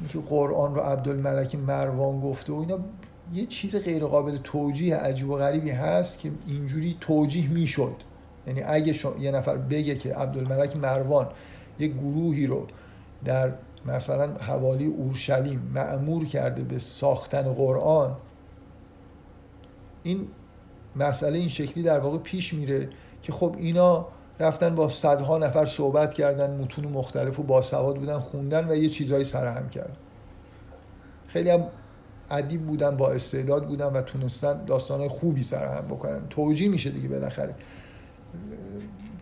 اینکه 0.00 0.18
قرآن 0.18 0.74
رو 0.74 0.80
عبدالملک 0.80 1.54
مروان 1.54 2.20
گفته 2.20 2.52
و 2.52 2.56
اینا 2.56 2.78
یه 3.32 3.46
چیز 3.46 3.76
غیر 3.76 4.04
قابل 4.04 4.36
توجیه 4.36 4.96
عجیب 4.96 5.30
و 5.30 5.36
غریبی 5.36 5.70
هست 5.70 6.18
که 6.18 6.30
اینجوری 6.46 6.96
توجیه 7.00 7.48
می‌شد. 7.48 7.94
یعنی 8.46 8.62
اگه 8.62 8.94
یه 9.20 9.30
نفر 9.30 9.56
بگه 9.56 9.94
که 9.96 10.14
عبدالملک 10.14 10.76
مروان 10.76 11.28
یه 11.78 11.88
گروهی 11.88 12.46
رو 12.46 12.66
در 13.24 13.52
مثلا 13.86 14.34
حوالی 14.34 14.86
اورشلیم 14.86 15.70
معمور 15.74 16.24
کرده 16.24 16.62
به 16.62 16.78
ساختن 16.78 17.42
قرآن 17.42 18.16
این 20.02 20.28
مسئله 20.96 21.38
این 21.38 21.48
شکلی 21.48 21.84
در 21.84 21.98
واقع 21.98 22.18
پیش 22.18 22.54
میره 22.54 22.88
که 23.22 23.32
خب 23.32 23.54
اینا 23.58 24.06
رفتن 24.40 24.74
با 24.74 24.88
صدها 24.88 25.38
نفر 25.38 25.66
صحبت 25.66 26.14
کردن 26.14 26.60
متون 26.60 26.84
مختلف 26.84 27.40
و 27.40 27.42
باسواد 27.42 27.96
بودن 27.96 28.18
خوندن 28.18 28.70
و 28.70 28.76
یه 28.76 28.88
چیزهایی 28.88 29.24
سرهم 29.24 29.68
کردن 29.68 29.96
خیلی 31.28 31.50
هم 31.50 31.64
ادیب 32.30 32.66
بودن 32.66 32.96
با 32.96 33.10
استعداد 33.10 33.66
بودن 33.66 33.86
و 33.86 34.02
تونستن 34.02 34.64
داستانهای 34.64 35.08
خوبی 35.08 35.42
سرهم 35.42 35.84
بکنن. 35.88 36.20
توجیه 36.30 36.68
میشه 36.68 36.90
دیگه 36.90 37.08
بالاخره. 37.08 37.54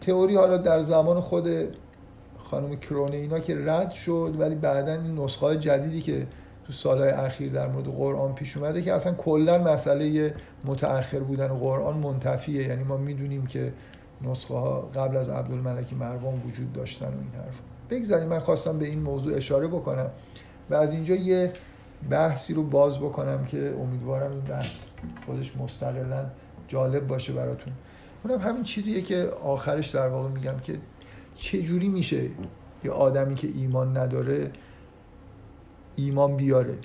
تئوری 0.00 0.36
حالا 0.36 0.56
در 0.56 0.80
زمان 0.80 1.20
خود 1.20 1.48
خانم 2.38 2.76
کرونه 2.76 3.16
اینا 3.16 3.40
که 3.40 3.56
رد 3.64 3.90
شد 3.90 4.34
ولی 4.38 4.54
بعدا 4.54 4.92
این 4.92 5.18
نسخه 5.18 5.56
جدیدی 5.56 6.00
که 6.00 6.26
تو 6.66 6.72
سالهای 6.72 7.10
اخیر 7.10 7.52
در 7.52 7.66
مورد 7.66 7.86
قرآن 7.86 8.34
پیش 8.34 8.56
اومده 8.56 8.82
که 8.82 8.92
اصلا 8.92 9.14
کلا 9.14 9.58
مسئله 9.58 10.34
متأخر 10.64 11.18
بودن 11.18 11.48
قرآن 11.48 11.96
منتفیه. 11.96 12.68
یعنی 12.68 12.82
ما 12.82 12.96
می‌دونیم 12.96 13.46
که 13.46 13.72
نسخه 14.24 14.54
ها 14.54 14.80
قبل 14.80 15.16
از 15.16 15.28
عبدالملک 15.28 15.92
مروان 15.92 16.42
وجود 16.46 16.72
داشتن 16.72 17.06
و 17.06 17.18
این 17.18 17.44
حرف. 17.44 17.54
بگذاریم 17.90 18.28
من 18.28 18.38
خواستم 18.38 18.78
به 18.78 18.86
این 18.86 19.02
موضوع 19.02 19.36
اشاره 19.36 19.66
بکنم 19.66 20.10
و 20.70 20.74
از 20.74 20.92
اینجا 20.92 21.14
یه 21.14 21.52
بحثی 22.10 22.54
رو 22.54 22.62
باز 22.62 22.98
بکنم 22.98 23.44
که 23.44 23.74
امیدوارم 23.80 24.30
این 24.30 24.40
بحث 24.40 24.74
خودش 25.26 25.56
مستقلا 25.56 26.26
جالب 26.68 27.06
باشه 27.06 27.32
براتون. 27.32 27.72
اونم 28.24 28.40
همین 28.40 28.62
چیزیه 28.62 29.02
که 29.02 29.30
آخرش 29.42 29.88
در 29.88 30.08
واقع 30.08 30.28
میگم 30.28 30.58
که 30.62 30.78
چه 31.34 31.62
جوری 31.62 31.88
میشه 31.88 32.22
یه 32.84 32.90
آدمی 32.90 33.34
که 33.34 33.48
ایمان 33.48 33.96
نداره 33.96 34.50
ایمان 35.96 36.36
بیاره. 36.36 36.78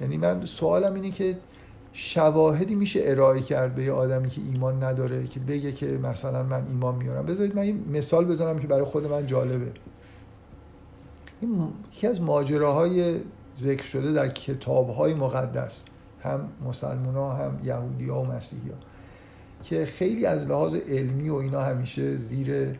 یعنی 0.00 0.16
من 0.16 0.46
سوالم 0.46 0.94
اینه 0.94 1.10
که 1.10 1.36
شواهدی 1.96 2.74
میشه 2.74 3.00
ارائه 3.02 3.40
کرد 3.40 3.74
به 3.74 3.84
یه 3.84 3.92
آدمی 3.92 4.28
که 4.30 4.40
ایمان 4.40 4.84
نداره 4.84 5.26
که 5.26 5.40
بگه 5.40 5.72
که 5.72 5.86
مثلا 5.86 6.42
من 6.42 6.66
ایمان 6.66 6.94
میارم. 6.94 7.26
بذارید 7.26 7.56
من 7.56 7.62
این 7.62 7.84
مثال 7.92 8.24
بزنم 8.24 8.58
که 8.58 8.66
برای 8.66 8.84
خود 8.84 9.06
من 9.06 9.26
جالبه. 9.26 9.72
این 11.40 11.68
یکی 11.92 12.06
از 12.06 12.20
ماجراهای 12.20 13.20
ذکر 13.56 13.82
شده 13.84 14.12
در 14.12 14.28
کتابهای 14.28 15.14
مقدس 15.14 15.84
هم 16.22 16.48
مسلمان 16.64 17.14
ها 17.14 17.32
هم 17.32 17.58
یهودی 17.64 18.08
ها 18.08 18.22
و 18.22 18.26
مسیحی 18.26 18.68
ها 18.68 18.76
که 19.62 19.84
خیلی 19.84 20.26
از 20.26 20.46
لحاظ 20.46 20.74
علمی 20.74 21.28
و 21.28 21.34
اینا 21.34 21.60
همیشه 21.60 22.16
زیر 22.16 22.78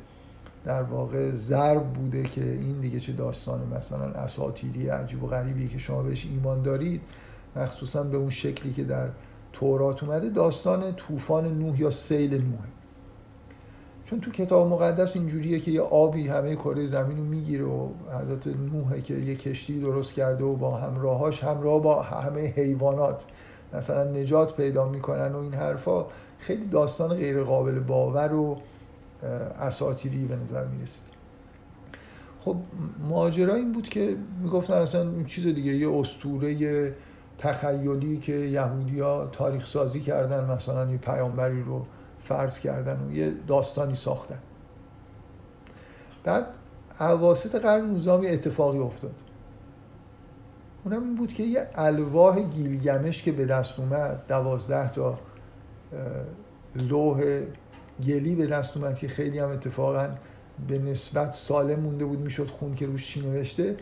در 0.65 0.83
واقع 0.83 1.33
ضرب 1.33 1.93
بوده 1.93 2.23
که 2.23 2.45
این 2.45 2.81
دیگه 2.81 3.01
چه 3.01 3.13
داستان 3.13 3.61
مثلا 3.77 4.05
اساطیری 4.05 4.89
عجیب 4.89 5.23
و 5.23 5.27
غریبی 5.27 5.69
که 5.69 5.79
شما 5.79 6.03
بهش 6.03 6.27
ایمان 6.27 6.63
دارید. 6.63 7.01
مخصوصا 7.57 8.03
به 8.03 8.17
اون 8.17 8.31
شکلی 8.31 8.73
که 8.73 8.85
در 8.85 9.09
تورات 9.53 10.03
اومده 10.03 10.29
داستان 10.29 10.95
طوفان 10.95 11.59
نوح 11.59 11.81
یا 11.81 11.91
سیل 11.91 12.35
نوح. 12.35 12.67
چون 14.05 14.21
تو 14.21 14.31
کتاب 14.31 14.69
مقدس 14.69 15.17
اینجوریه 15.17 15.61
که 15.61 15.71
یه 15.71 15.81
آبی 15.81 16.29
همه 16.29 16.55
کره 16.55 16.85
زمین 16.85 17.17
رو 17.17 17.25
می‌گیره 17.25 17.65
و 17.65 17.89
حضرت 18.23 18.47
نوحه 18.47 19.01
که 19.01 19.15
یه 19.15 19.35
کشتی 19.35 19.81
درست 19.81 20.13
کرده 20.13 20.45
و 20.45 20.57
با 20.57 20.77
همراهاش 20.77 21.45
همراه 21.45 21.83
با 21.83 22.03
همه 22.03 22.41
حیوانات 22.41 23.25
مثلا 23.73 24.05
نجات 24.05 24.57
پیدا 24.57 24.89
می‌کنن 24.89 25.33
و 25.33 25.39
این 25.39 25.55
حرفا 25.55 26.07
خیلی 26.39 26.67
داستان 26.67 27.15
غیر 27.15 27.43
قابل 27.43 27.79
باور 27.81 28.35
و 28.35 28.59
اساتیری 29.61 30.25
به 30.25 30.37
نظر 30.37 30.65
می‌رسید 30.65 31.15
خب 32.41 32.57
ماجرا 33.09 33.55
این 33.55 33.73
بود 33.73 33.89
که 33.89 34.17
می‌گفتن 34.43 34.75
اصلا 34.75 35.01
این 35.01 35.25
چیز 35.25 35.47
دیگه 35.47 35.73
یه 35.77 35.93
استوره 35.93 36.93
تخیلی 37.45 38.19
که 38.19 38.33
یهودیا 38.33 39.27
تاریخ 39.27 39.67
سازی 39.67 40.01
کردن 40.01 40.51
مثلا 40.51 40.91
یه 40.91 40.97
پیامبری 40.97 41.63
رو 41.63 41.87
فرض 42.25 42.59
کردن 42.59 43.07
و 43.09 43.15
یه 43.15 43.33
داستانی 43.47 43.95
ساختن. 43.95 44.39
بعد 46.25 46.47
عواسط 47.01 47.55
قرن 47.55 47.85
19 47.85 48.13
اتفاقی 48.13 48.79
افتاد. 48.79 49.15
اونم 50.85 51.03
این 51.03 51.15
بود 51.15 51.33
که 51.33 51.43
یه 51.43 51.69
الواح 51.75 52.41
گیلگمش 52.41 53.23
که 53.23 53.33
به 53.33 53.47
دست 53.47 53.81
اومد 53.81 54.23
دوازده 54.29 54.91
تا 54.91 55.19
لوح 56.77 57.41
گلی 58.07 58.35
به 58.35 58.47
دست 58.47 58.77
اومد 58.77 58.99
که 58.99 59.09
خیلی 59.09 59.39
هم 59.39 59.49
اتفاقا 59.49 60.09
به 60.69 60.79
نسبت 60.79 61.35
سالم 61.35 61.81
مونده 61.81 62.05
بود 62.05 62.21
می‌شد 62.21 62.49
خون 62.49 62.75
که 62.75 62.87
روش 62.87 63.07
چی 63.07 63.21
نوشته. 63.21 63.77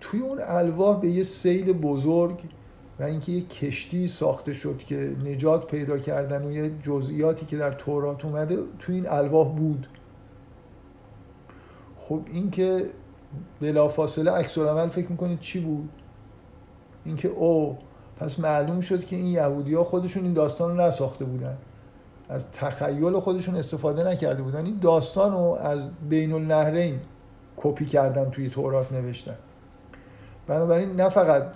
توی 0.00 0.20
اون 0.20 0.38
الواح 0.42 1.00
به 1.00 1.08
یه 1.08 1.22
سیل 1.22 1.72
بزرگ 1.72 2.38
و 3.00 3.02
اینکه 3.02 3.32
یه 3.32 3.42
کشتی 3.42 4.06
ساخته 4.06 4.52
شد 4.52 4.78
که 4.78 5.16
نجات 5.24 5.66
پیدا 5.66 5.98
کردن 5.98 6.44
و 6.44 6.52
یه 6.52 6.70
جزئیاتی 6.82 7.46
که 7.46 7.56
در 7.56 7.72
تورات 7.72 8.24
اومده 8.24 8.58
توی 8.78 8.94
این 8.94 9.08
الواح 9.08 9.48
بود. 9.48 9.86
خب 11.96 12.20
این 12.32 12.50
که 12.50 12.90
بلافاصله 13.60 14.30
عکس 14.30 14.58
عمل 14.58 14.88
فکر 14.88 15.10
می‌کنید 15.10 15.40
چی 15.40 15.60
بود؟ 15.60 15.88
اینکه 17.04 17.28
او 17.28 17.78
پس 18.16 18.40
معلوم 18.40 18.80
شد 18.80 19.06
که 19.06 19.16
این 19.16 19.26
یهودی 19.26 19.74
ها 19.74 19.84
خودشون 19.84 20.24
این 20.24 20.32
داستان 20.32 20.70
رو 20.70 20.84
نساخته 20.84 21.24
بودن. 21.24 21.56
از 22.28 22.52
تخیل 22.52 23.20
خودشون 23.20 23.56
استفاده 23.56 24.04
نکرده 24.04 24.42
بودن. 24.42 24.64
این 24.64 24.78
داستان 24.78 25.32
رو 25.32 25.58
از 25.60 25.88
بین 26.08 26.32
النهرین 26.32 27.00
کپی 27.56 27.86
کردن 27.86 28.30
توی 28.30 28.48
تورات 28.48 28.92
نوشتن. 28.92 29.36
بنابراین 30.46 30.96
نه 30.96 31.08
فقط 31.08 31.46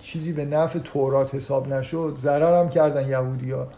چیزی 0.00 0.32
به 0.32 0.44
نفع 0.44 0.78
تورات 0.78 1.34
حساب 1.34 1.72
نشد 1.72 2.16
ضرر 2.20 2.60
هم 2.60 2.68
کردن 2.68 3.08
یهودیا 3.08 3.68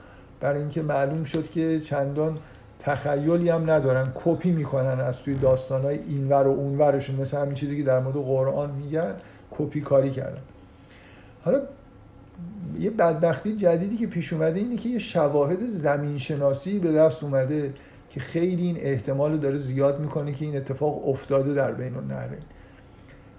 برای 0.40 0.61
اینکه 0.61 0.82
معلوم 0.82 1.24
شد 1.24 1.51
که 1.51 1.81
چندان 1.81 2.39
تخیلی 2.81 3.49
هم 3.49 3.70
ندارن 3.70 4.12
کپی 4.15 4.51
می‌کنن 4.51 5.01
از 5.01 5.19
توی 5.19 5.35
داستانهای 5.35 5.99
اینور 5.99 6.47
و 6.47 6.51
اونورشون. 6.51 7.16
مثل 7.16 7.36
همین 7.36 7.55
چیزی 7.55 7.77
که 7.77 7.82
در 7.82 8.01
مورد 8.01 8.16
قرآن 8.16 8.70
میگن 8.70 9.15
کپی 9.51 9.81
کاری 9.81 10.11
کردن. 10.11 10.40
حالا 11.44 11.61
یه 12.81 12.90
بدبختی 12.90 13.57
جدیدی 13.57 13.97
که 13.97 14.07
پیش 14.07 14.32
اومده 14.32 14.61
اینه 14.61 14.77
که 14.77 14.89
یه 14.89 14.99
شواهد 14.99 15.66
زمین 15.66 16.19
شناسی 16.19 16.78
به 16.78 16.93
دست 16.93 17.23
اومده 17.23 17.74
که 18.11 18.20
خیلی 18.20 18.62
این 18.62 18.77
احتمال 18.81 19.32
رو 19.32 19.39
داره 19.39 19.59
زیاد 19.59 20.01
می‌کنه 20.01 20.32
که 20.32 20.44
این 20.44 20.57
اتفاق 20.57 21.09
افتاده 21.09 21.55
در 21.55 21.73
بین 21.73 21.97
النهرین. 21.97 22.39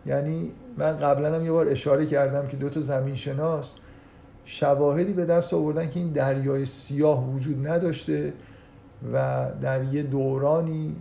یعنی 0.05 0.51
من 0.77 0.97
قبلا 0.97 1.35
هم 1.35 1.45
یه 1.45 1.51
بار 1.51 1.67
اشاره 1.67 2.05
کردم 2.05 2.47
که 2.47 2.57
دو 2.57 2.69
تا 2.69 2.81
زمین 2.81 3.15
شناس 3.15 3.75
شواهدی 4.45 5.13
به 5.13 5.25
دست 5.25 5.53
آوردن 5.53 5.89
که 5.89 5.99
این 5.99 6.11
دریای 6.11 6.65
سیاه 6.65 7.29
وجود 7.29 7.67
نداشته 7.67 8.33
و 9.13 9.47
در 9.61 9.83
یه 9.83 10.03
دورانی 10.03 10.95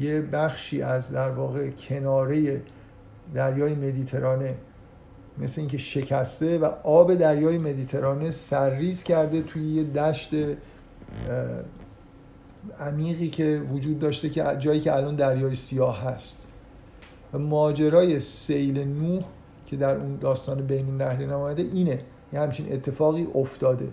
یه 0.00 0.20
بخشی 0.20 0.82
از 0.82 1.10
در 1.10 1.30
واقع 1.30 1.70
کناره 1.70 2.62
دریای 3.34 3.74
مدیترانه 3.74 4.54
مثل 5.38 5.60
اینکه 5.60 5.78
شکسته 5.78 6.58
و 6.58 6.64
آب 6.82 7.14
دریای 7.14 7.58
مدیترانه 7.58 8.30
سرریز 8.30 9.02
کرده 9.02 9.42
توی 9.42 9.74
یه 9.74 9.84
دشت 9.84 10.30
عمیقی 12.80 13.28
که 13.28 13.62
وجود 13.70 13.98
داشته 13.98 14.28
که 14.28 14.44
جایی 14.58 14.80
که 14.80 14.96
الان 14.96 15.16
دریای 15.16 15.54
سیاه 15.54 16.02
هست. 16.02 16.38
و 17.32 17.38
ماجرای 17.38 18.20
سیل 18.20 18.84
نوح 18.84 19.22
که 19.66 19.76
در 19.76 19.96
اون 19.96 20.16
داستان 20.16 20.66
بین 20.66 20.86
النهرین 20.86 21.30
آمده 21.30 21.62
اینه. 21.62 22.00
یه 22.32 22.40
همچین 22.40 22.72
اتفاقی 22.72 23.28
افتاده. 23.34 23.88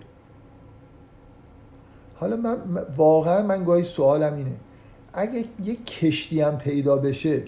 حالا 2.16 2.36
من 2.36 2.56
واقعا 2.96 3.46
من 3.46 3.64
گاهی 3.64 3.82
سوالم 3.82 4.36
اینه. 4.36 4.52
اگه 5.12 5.44
یه 5.64 5.76
کشتی 5.76 6.40
هم 6.40 6.58
پیدا 6.58 6.96
بشه 6.96 7.42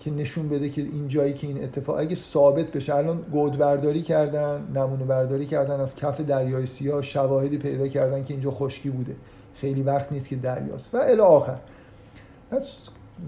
که 0.00 0.10
نشون 0.10 0.48
بده 0.48 0.68
که 0.68 0.82
این 0.82 1.08
جایی 1.08 1.34
که 1.34 1.46
این 1.46 1.64
اتفاق 1.64 1.98
اگه 1.98 2.14
ثابت 2.14 2.66
بشه 2.66 2.94
الان 2.94 3.20
گود 3.32 3.58
برداری 3.58 4.02
کردن 4.02 4.68
نمونه 4.74 5.04
برداری 5.04 5.46
کردن 5.46 5.80
از 5.80 5.96
کف 5.96 6.20
دریای 6.20 6.66
سیاه 6.66 7.02
شواهدی 7.02 7.58
پیدا 7.58 7.88
کردن 7.88 8.24
که 8.24 8.34
اینجا 8.34 8.50
خشکی 8.50 8.90
بوده. 8.90 9.16
خیلی 9.54 9.82
وقت 9.82 10.12
نیست 10.12 10.28
که 10.28 10.36
دریاست. 10.36 10.94
و 10.94 10.98
الی 10.98 11.20
آخر. 11.20 11.58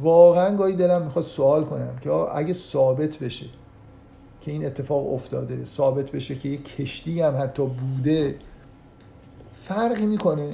واقعا 0.02 0.56
گاهی 0.56 0.76
دلم 0.76 1.02
می‌خواد 1.02 1.24
سوال 1.24 1.64
کنم 1.64 1.98
که 2.00 2.10
اگه 2.10 2.52
ثابت 2.52 3.18
بشه 3.18 3.46
که 4.40 4.50
این 4.50 4.66
اتفاق 4.66 5.12
افتاده 5.14 5.64
ثابت 5.64 6.10
بشه 6.10 6.34
که 6.34 6.48
یه 6.48 6.56
کشتی 6.56 7.20
هم 7.20 7.36
حتی 7.42 7.66
بوده 7.66 8.34
فرقی 9.64 10.06
می‌کنه؟ 10.06 10.50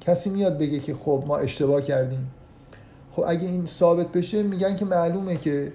کسی 0.00 0.30
میاد 0.30 0.58
بگه 0.58 0.78
که 0.78 0.94
خب 0.94 1.24
ما 1.26 1.36
اشتباه 1.36 1.82
کردیم. 1.82 2.30
خب 3.12 3.24
اگه 3.26 3.48
این 3.48 3.66
ثابت 3.66 4.12
بشه 4.12 4.42
میگن 4.42 4.76
که 4.76 4.84
معلومه 4.84 5.36
که 5.36 5.72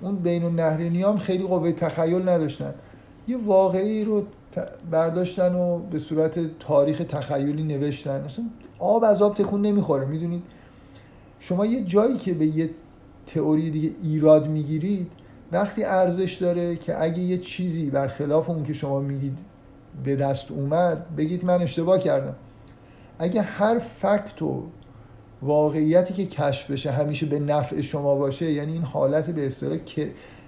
اون 0.00 0.16
بین 0.16 0.44
النهرینی 0.44 1.02
هم 1.02 1.18
خیلی 1.18 1.46
قوه 1.46 1.72
تخیل 1.72 2.28
نداشتن. 2.28 2.74
یه 3.28 3.36
واقعی 3.36 4.04
رو 4.04 4.22
برداشتن 4.90 5.54
و 5.54 5.78
به 5.78 5.98
صورت 5.98 6.58
تاریخ 6.58 7.02
تخیلی 7.08 7.62
نوشتن. 7.62 8.10
اصلا 8.24 8.44
آب 8.78 9.04
از 9.04 9.22
آب 9.22 9.34
تکون 9.34 9.62
نمی‌خوره 9.62 10.06
می‌دونید؟ 10.06 10.42
شما 11.38 11.66
یه 11.66 11.84
جایی 11.84 12.16
که 12.16 12.34
به 12.34 12.46
یه 12.46 12.70
تئوری 13.26 13.70
دیگه 13.70 13.92
ایراد 14.02 14.48
می‌گیرید 14.48 15.12
وقتی 15.52 15.84
ارزش 15.84 16.34
داره 16.34 16.76
که 16.76 17.02
اگه 17.02 17.18
یه 17.18 17.38
چیزی 17.38 17.90
برخلاف 17.90 18.50
اون 18.50 18.64
که 18.64 18.72
شما 18.72 19.00
میگید 19.00 19.38
به 20.04 20.16
دست 20.16 20.50
اومد 20.50 21.16
بگید 21.16 21.44
من 21.44 21.62
اشتباه 21.62 21.98
کردم. 21.98 22.36
اگه 23.18 23.42
هر 23.42 23.78
فکت 23.78 24.42
و 24.42 24.62
واقعیتی 25.42 26.14
که 26.14 26.26
کشف 26.26 26.70
بشه 26.70 26.90
همیشه 26.90 27.26
به 27.26 27.38
نفع 27.38 27.80
شما 27.80 28.14
باشه 28.14 28.52
یعنی 28.52 28.72
این 28.72 28.82
حالت 28.82 29.30
به 29.30 29.46
اصطلاح 29.46 29.78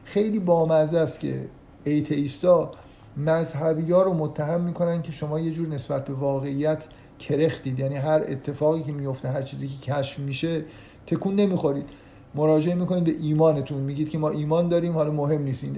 خیلی 0.04 0.38
بامزه 0.38 0.98
است 0.98 1.20
که 1.20 1.48
ایتئیستا 1.84 2.70
مذهبی 3.16 3.92
ها 3.92 4.02
رو 4.02 4.14
متهم 4.14 4.60
می‌کنن 4.60 5.02
که 5.02 5.12
شما 5.12 5.40
یه 5.40 5.50
جور 5.50 5.68
نسبت 5.68 6.04
به 6.04 6.14
واقعیت 6.14 6.84
کرختید 7.18 7.80
یعنی 7.80 7.96
هر 7.96 8.24
اتفاقی 8.28 8.82
که 8.82 8.92
میفته 8.92 9.28
هر 9.28 9.42
چیزی 9.42 9.68
که 9.68 9.92
کشف 9.92 10.18
میشه 10.18 10.64
تکون 11.06 11.34
نمی‌خورید. 11.34 11.88
مراجعه 12.34 12.74
می‌کنید 12.74 13.04
به 13.04 13.14
ایمانتون. 13.20 13.78
میگید 13.78 14.10
که 14.10 14.18
ما 14.18 14.30
ایمان 14.30 14.68
داریم 14.68 14.92
حالا 14.92 15.12
مهم 15.12 15.42
نیست 15.42 15.64
این. 15.64 15.76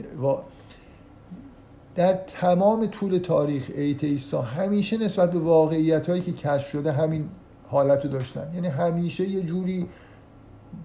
در 1.94 2.12
تمام 2.12 2.86
طول 2.86 3.18
تاریخ 3.18 3.70
ایتیستا 3.74 4.42
همیشه 4.42 4.98
نسبت 4.98 5.32
به 5.32 5.38
واقعیت 5.38 6.08
هایی 6.08 6.22
که 6.22 6.32
کشف 6.32 6.68
شده 6.68 6.92
همین 6.92 7.28
حالت 7.68 8.04
رو 8.04 8.10
داشتن. 8.10 8.50
یعنی 8.54 8.68
همیشه 8.68 9.28
یه 9.28 9.40
جوری 9.40 9.86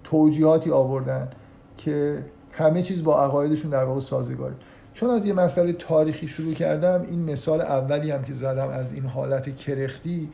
توجیهاتی 0.04 0.70
آوردن 0.70 1.28
که 1.76 2.24
همه 2.52 2.82
چیز 2.82 3.04
با 3.04 3.24
عقایدشون 3.24 3.70
در 3.70 3.84
واقع 3.84 4.00
سازگاره. 4.00 4.54
چون 4.92 5.10
از 5.10 5.26
یه 5.26 5.32
مسئله 5.32 5.72
تاریخی 5.72 6.28
شروع 6.28 6.54
کردم 6.54 7.02
این 7.02 7.30
مثال 7.32 7.60
اولی 7.60 8.10
هم 8.10 8.22
که 8.22 8.34
زدم 8.34 8.68
از 8.68 8.92
این 8.92 9.04
حالت 9.04 9.56
کرختی 9.56 10.28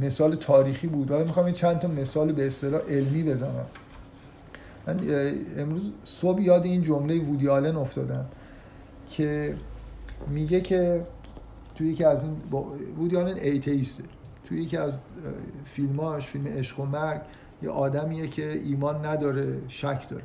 مثال 0.00 0.34
تاریخی 0.34 0.86
بود. 0.86 1.10
حالا 1.10 1.24
می‌خوام 1.24 1.52
چند 1.52 1.78
تا 1.78 1.88
مثال 1.88 2.32
به 2.32 2.46
اصطلاح 2.46 2.80
علمی 2.80 3.22
بزنم. 3.22 3.66
من 4.86 5.00
امروز 5.56 5.92
صبح 6.04 6.42
یاد 6.42 6.64
این 6.64 6.82
جمله 6.82 7.20
وودی 7.20 7.48
آلن 7.48 7.76
افتادم 7.76 8.26
که 9.08 9.56
میگه 10.28 10.60
که 10.60 11.06
توی 11.74 11.88
یکی 11.88 12.04
از 12.04 12.24
این 12.24 12.36
وودی 12.98 13.16
آلن 13.16 13.36
ایتیسته 13.36 14.04
توی 14.44 14.62
یکی 14.62 14.76
از 14.76 14.92
فیلماش 15.64 16.26
فیلم 16.26 16.46
عشق 16.46 16.80
و 16.80 16.84
مرگ 16.84 17.20
یه 17.62 17.70
آدمیه 17.70 18.28
که 18.28 18.52
ایمان 18.52 19.06
نداره 19.06 19.58
شک 19.68 20.08
داره. 20.08 20.24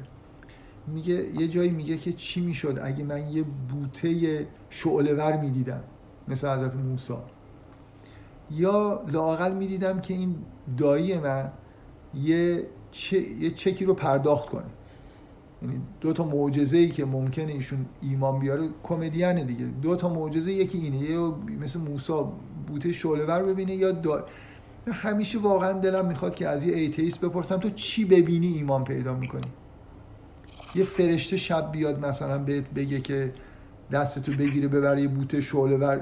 میگه 0.87 1.13
یه 1.13 1.47
جایی 1.47 1.69
میگه 1.69 1.97
که 1.97 2.13
چی 2.13 2.41
می‌شد 2.41 2.79
اگه 2.83 3.03
من 3.03 3.29
یه 3.29 3.43
بوته 3.43 4.47
شعلهور 4.69 5.37
می‌دیدم 5.37 5.83
مثل 6.27 6.47
حضرت 6.47 6.75
موسی. 6.75 7.13
یا 8.51 9.05
لاقل 9.07 9.51
می‌دیدم 9.51 10.01
که 10.01 10.13
این 10.13 10.35
دایی 10.77 11.17
من 11.17 11.51
یه, 12.13 12.67
یه 13.39 13.51
چکی 13.51 13.85
رو 13.85 13.93
پرداخت 13.93 14.49
کنه. 14.49 14.63
یعنی 15.61 15.81
دو 16.01 16.13
تا 16.13 16.23
معجزه 16.23 16.77
ای 16.77 16.89
که 16.89 17.05
ممکنه 17.05 17.51
ایشون 17.51 17.85
ایمان 18.01 18.39
بیاره 18.39 18.69
کمدین 18.83 19.45
دیگه. 19.45 19.65
دو 19.65 19.95
تا 19.95 20.13
معجزه 20.13 20.51
یکی 20.51 20.77
اینه. 20.77 20.97
یه 20.97 21.19
مثل 21.61 21.79
موسی 21.79 22.13
بوته 22.67 22.91
شعلهور 22.91 23.43
ببینه 23.43 23.75
یا 23.75 23.91
دا... 23.91 24.25
همیشه 24.91 25.39
واقعا 25.39 25.73
دلم 25.73 26.05
می‌خواد 26.05 26.35
که 26.35 26.47
از 26.47 26.63
یه 26.63 26.75
ایتیست 26.75 27.21
بپرسم 27.21 27.57
تو 27.57 27.69
چی 27.69 28.05
ببینی 28.05 28.47
ایمان 28.47 28.83
پیدا 28.83 29.13
می‌کنی؟ 29.13 29.51
یه 30.75 30.83
فرشته 30.83 31.37
شب 31.37 31.71
بیاد 31.71 32.05
مثلا 32.05 32.37
بهت 32.37 32.69
بگه 32.69 33.01
که 33.01 33.33
دستتو 33.91 34.31
بگیره 34.31 34.67
ببره 34.67 35.01
یه 35.01 35.07
بوته 35.07 35.41
شعله 35.41 36.01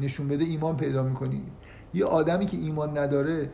نشون 0.00 0.28
بده 0.28 0.44
ایمان 0.44 0.76
پیدا 0.76 1.02
می‌کنی؟ 1.02 1.42
یه 1.94 2.04
آدمی 2.04 2.46
که 2.46 2.56
ایمان 2.56 2.98
نداره 2.98 3.50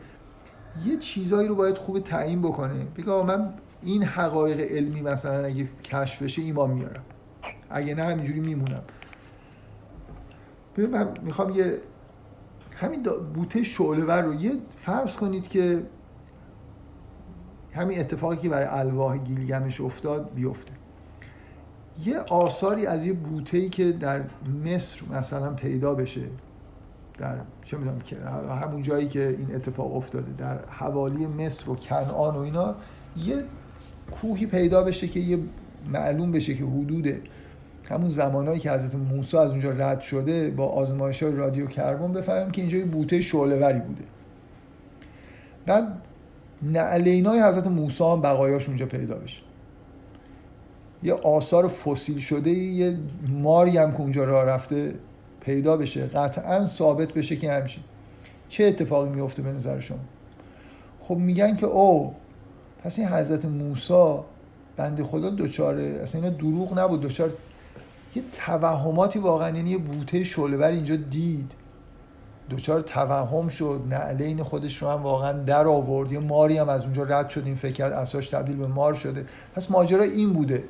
یه 0.85 0.97
چیزایی 0.97 1.47
رو 1.47 1.55
باید 1.55 1.77
خوب 1.77 1.99
تعیین 1.99 2.41
بکنه. 2.41 2.85
بگه 2.97 3.23
من 3.23 3.53
این 3.83 4.03
حقایق 4.03 4.59
علمی 4.59 5.01
مثلا 5.01 5.43
اگه 5.43 5.67
کشف 5.83 6.21
بشه 6.21 6.41
ایمان 6.41 6.71
میارم. 6.71 7.03
اگه 7.69 7.95
نه 7.95 8.03
همینجوری 8.03 8.39
میمونم. 8.39 8.81
من 10.77 11.07
می‌خوام 11.23 11.49
یه 11.49 11.77
همین 12.75 13.03
بوته 13.33 13.63
شعله 13.63 14.21
رو 14.21 14.33
یه 14.33 14.57
فرض 14.81 15.13
کنید 15.13 15.47
که 15.47 15.83
همین 17.73 17.99
اتفاقی 17.99 18.37
که 18.37 18.49
برای 18.49 18.65
الواح 18.65 19.17
گیلگمش 19.17 19.81
افتاد 19.81 20.33
بیفته. 20.35 20.71
یه 22.05 22.19
آثاری 22.19 22.85
از 22.85 23.05
یه 23.05 23.13
بوته 23.13 23.69
که 23.69 23.91
در 23.91 24.21
مصر 24.65 25.01
مثلا 25.11 25.53
پیدا 25.53 25.95
بشه 25.95 26.21
در 27.21 27.35
چه 27.65 27.77
می‌دونم 27.77 27.99
که 27.99 28.15
همون 28.61 28.81
جایی 28.81 29.07
که 29.07 29.27
این 29.39 29.55
اتفاق 29.55 29.95
افتاده 29.95 30.31
در 30.37 30.59
حوالی 30.69 31.25
مصر 31.25 31.69
و 31.69 31.75
کنعان 31.75 32.35
و 32.35 32.39
اینا 32.39 32.75
یه 33.17 33.43
کوهی 34.11 34.45
پیدا 34.45 34.83
بشه 34.83 35.07
که 35.07 35.19
یه 35.19 35.39
معلوم 35.91 36.31
بشه 36.31 36.53
که 36.53 36.63
حدود 36.63 37.07
همون 37.89 38.09
زمانهایی 38.09 38.59
که 38.59 38.71
حضرت 38.71 38.95
موسی 38.95 39.37
از 39.37 39.51
اونجا 39.51 39.69
رد 39.71 40.01
شده 40.01 40.49
با 40.49 40.65
آزمایش 40.67 41.23
رادیو 41.23 41.67
کربن 41.67 42.13
بفهمیم 42.13 42.51
که 42.51 42.61
اینجا 42.61 42.77
یه 42.77 42.85
بوته 42.85 43.21
شعله‌وری 43.21 43.79
بوده. 43.79 44.03
بعد 45.65 46.01
نعلینای 46.61 47.41
حضرت 47.41 47.67
موسی 47.67 48.03
هم 48.03 48.21
بقایاش 48.21 48.67
اونجا 48.67 48.85
پیدا 48.85 49.15
بشه. 49.15 49.41
یه 51.03 51.13
آثار 51.13 51.67
فسیل 51.67 52.19
شده 52.19 52.49
یه 52.49 52.97
ماری 53.27 53.77
هم 53.77 53.91
که 53.91 54.01
اونجا 54.01 54.23
راه 54.23 54.45
رفته 54.45 54.93
پیدا 55.41 55.77
بشه 55.77 56.05
قطعا 56.05 56.65
ثابت 56.65 57.13
بشه 57.13 57.35
که 57.35 57.51
همچین 57.51 57.83
چه 58.49 58.63
اتفاقی 58.63 59.09
میفته 59.09 59.41
به 59.41 59.51
نظر 59.51 59.79
شما؟ 59.79 59.97
خب 60.99 61.15
میگن 61.15 61.55
که 61.55 61.65
او 61.65 62.15
پس 62.83 62.99
این 62.99 63.07
حضرت 63.07 63.45
موسی 63.45 64.15
بنده 64.77 65.03
خدا 65.03 65.29
دوچاره 65.29 65.83
اصلا 65.83 66.21
اینا 66.21 66.37
دروغ 66.37 66.79
نبود 66.79 67.01
دوچار 67.01 67.33
یه 68.15 68.23
توهماتی 68.31 69.19
واقعا 69.19 69.49
یعنی 69.55 69.69
یه 69.69 69.77
بوته 69.77 70.23
شعله‌ور 70.23 70.71
اینجا 70.71 70.95
دید. 70.95 71.51
دوچار 72.49 72.81
توهم 72.81 73.49
شد 73.49 73.81
نعلین 73.89 74.43
خودش 74.43 74.77
رو 74.77 74.89
هم 74.89 75.03
واقعا 75.03 75.33
در 75.33 75.67
آورد. 75.67 76.11
یه 76.11 76.19
ماری 76.19 76.57
هم 76.57 76.69
از 76.69 76.83
اونجا 76.83 77.03
رد 77.03 77.29
شد 77.29 77.45
این 77.45 77.55
فکر 77.55 77.71
کرد 77.71 77.93
اساش 77.93 78.29
تبدیل 78.29 78.55
به 78.55 78.67
مار 78.67 78.93
شده. 78.93 79.25
پس 79.55 79.71
ماجرا 79.71 80.03
این 80.03 80.33
بوده 80.33 80.63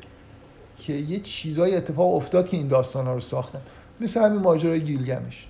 که 0.77 0.93
یه 0.93 1.19
چیزای 1.19 1.75
اتفاق 1.75 2.15
افتاد 2.15 2.49
که 2.49 2.57
این 2.57 2.67
داستان 2.67 3.05
ها 3.05 3.13
رو 3.13 3.19
ساختن. 3.19 3.61
مثل 4.01 4.21
همین 4.21 4.39
ماجرای 4.39 4.79
گیلگمش. 4.79 5.47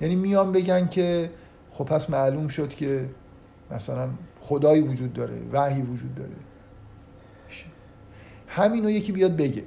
یعنی 0.00 0.16
میان 0.16 0.52
بگن 0.52 0.88
که 0.88 1.30
خب 1.70 1.84
پس 1.84 2.10
معلوم 2.10 2.48
شد 2.48 2.68
که 2.68 3.04
مثلا 3.70 4.08
خدایی 4.40 4.82
وجود 4.82 5.12
داره 5.12 5.42
وحی 5.52 5.82
وجود 5.82 6.14
داره. 6.14 6.30
همینو 8.48 8.90
یکی 8.90 9.12
بیاد 9.12 9.36
بگه. 9.36 9.62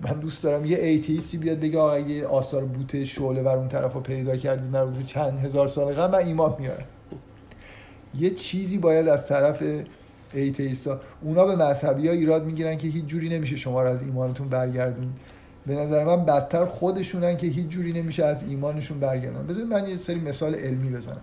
من 0.00 0.12
دوست 0.12 0.42
دارم 0.42 0.64
یه 0.64 0.78
ایتیستی 0.78 1.38
بیاد 1.38 1.60
بگه 1.60 1.78
آقا 1.78 1.92
اگه 1.92 2.26
آثار 2.26 2.64
بوته 2.64 3.04
شعله 3.04 3.42
بر 3.42 3.56
اون 3.56 3.68
طرف 3.68 3.92
رو 3.92 4.00
پیدا 4.00 4.36
کردی 4.36 4.68
به 4.68 5.02
چند 5.04 5.38
هزار 5.38 5.68
سال 5.68 5.92
قبل 5.92 6.12
من 6.12 6.26
ایمان 6.26 6.56
میارم. 6.58 6.86
یه 8.18 8.30
چیزی 8.30 8.78
باید 8.78 9.08
از 9.08 9.26
طرف 9.26 9.62
ایتیستا 10.32 11.00
اونا 11.20 11.44
به 11.44 11.56
مذهبی 11.56 12.08
ها 12.08 12.14
ایراد 12.14 12.46
می‌گیرن 12.46 12.76
که 12.76 12.88
هیچ 12.88 13.04
جوری 13.04 13.28
نمیشه 13.28 13.56
شما 13.56 13.82
رو 13.82 13.88
از 13.88 14.02
ایمانتون 14.02 14.48
برگردون. 14.48 15.12
به 15.66 15.74
نظر 15.74 16.04
من 16.04 16.24
بدتر 16.24 16.64
خودشونن 16.64 17.36
که 17.36 17.46
هیچ 17.46 17.68
جوری 17.68 17.92
نمیشه 17.92 18.24
از 18.24 18.42
ایمانشون 18.42 19.00
برگردن. 19.00 19.46
بذارید 19.46 19.68
من 19.68 19.88
یه 19.88 19.96
سری 19.96 20.20
مثال 20.20 20.54
علمی 20.54 20.90
بزنم. 20.90 21.22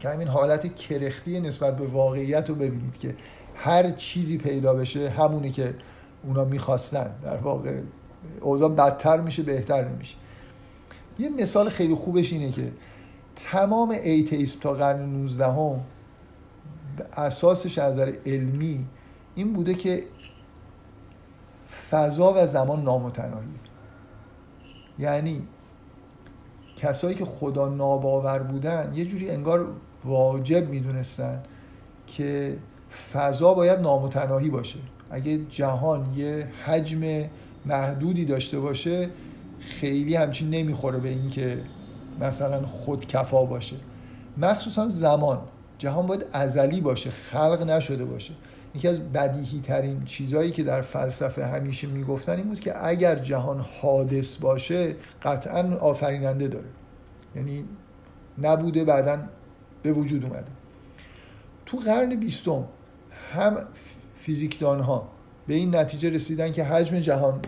که 0.00 0.08
همین 0.08 0.28
حالت 0.28 0.74
کرختی 0.74 1.40
نسبت 1.40 1.76
به 1.76 1.86
واقعیت 1.86 2.48
رو 2.48 2.54
ببینید 2.54 2.98
که 2.98 3.14
هر 3.54 3.90
چیزی 3.90 4.38
پیدا 4.38 4.74
بشه 4.74 5.10
همونی 5.10 5.50
که 5.50 5.74
اونا 6.22 6.44
می‌خواستن. 6.44 7.10
در 7.22 7.36
واقع 7.36 7.80
اوضاع 8.40 8.68
بدتر 8.68 9.20
میشه 9.20 9.42
بهتر 9.42 9.88
نمیشه. 9.88 10.16
یه 11.18 11.28
مثال 11.28 11.68
خیلی 11.68 11.94
خوبش 11.94 12.32
اینه 12.32 12.50
که 12.50 12.72
تمام 13.36 13.90
ایتیسم 13.90 14.60
تا 14.60 14.74
قرن 14.74 15.02
19 15.02 15.46
هم 15.46 15.80
اساسش 17.12 17.78
از 17.78 17.92
نظر 17.92 18.12
علمی 18.26 18.86
این 19.34 19.52
بوده 19.52 19.74
که 19.74 20.04
فضا 21.90 22.34
و 22.36 22.46
زمان 22.46 22.82
نامتناهی. 22.82 23.46
یعنی 24.98 25.42
کسایی 26.76 27.14
که 27.14 27.24
خدا 27.24 27.68
ناباور 27.68 28.38
بودن 28.38 28.92
یه 28.94 29.04
جوری 29.04 29.30
انگار 29.30 29.66
واجب 30.04 30.68
می‌دونستن 30.68 31.42
که 32.06 32.56
فضا 33.12 33.54
باید 33.54 33.80
نامتناهی 33.80 34.50
باشه. 34.50 34.78
اگه 35.10 35.38
جهان 35.38 36.14
یه 36.16 36.48
حجم 36.64 37.24
محدودی 37.66 38.24
داشته 38.24 38.60
باشه 38.60 39.08
خیلی 39.60 40.14
همچین 40.14 40.50
نمی‌خوره 40.50 40.98
به 40.98 41.08
اینکه 41.08 41.58
مثلا 42.20 42.66
خودکفا 42.66 43.44
باشه. 43.44 43.76
مخصوصا 44.38 44.88
زمان. 44.88 45.38
جهان 45.78 46.06
باید 46.06 46.26
ازلی 46.32 46.80
باشه 46.80 47.10
خلق 47.10 47.62
نشده 47.62 48.04
باشه. 48.04 48.34
یکی 48.74 48.88
از 48.88 49.00
بدیهی 49.12 49.60
ترین 49.60 50.04
چیزهایی 50.04 50.50
که 50.50 50.62
در 50.62 50.82
فلسفه 50.82 51.46
همیشه 51.46 51.86
می‌گفتن 51.86 52.32
این 52.32 52.48
بود 52.48 52.60
که 52.60 52.86
اگر 52.86 53.14
جهان 53.14 53.60
حادث 53.80 54.36
باشه 54.36 54.94
قطعا 55.22 55.76
آفریننده 55.76 56.48
داره. 56.48 56.68
یعنی 57.36 57.64
نبوده 58.42 58.84
بعدا 58.84 59.18
به 59.82 59.92
وجود 59.92 60.24
اومده. 60.24 60.50
تو 61.66 61.76
قرن 61.76 62.16
بیستم 62.16 62.64
هم 63.34 63.56
فیزیکدان 64.16 64.80
ها 64.80 65.08
به 65.46 65.54
این 65.54 65.76
نتیجه 65.76 66.10
رسیدن 66.10 66.52
که 66.52 66.64
حجم 66.64 67.00
جهان 67.00 67.40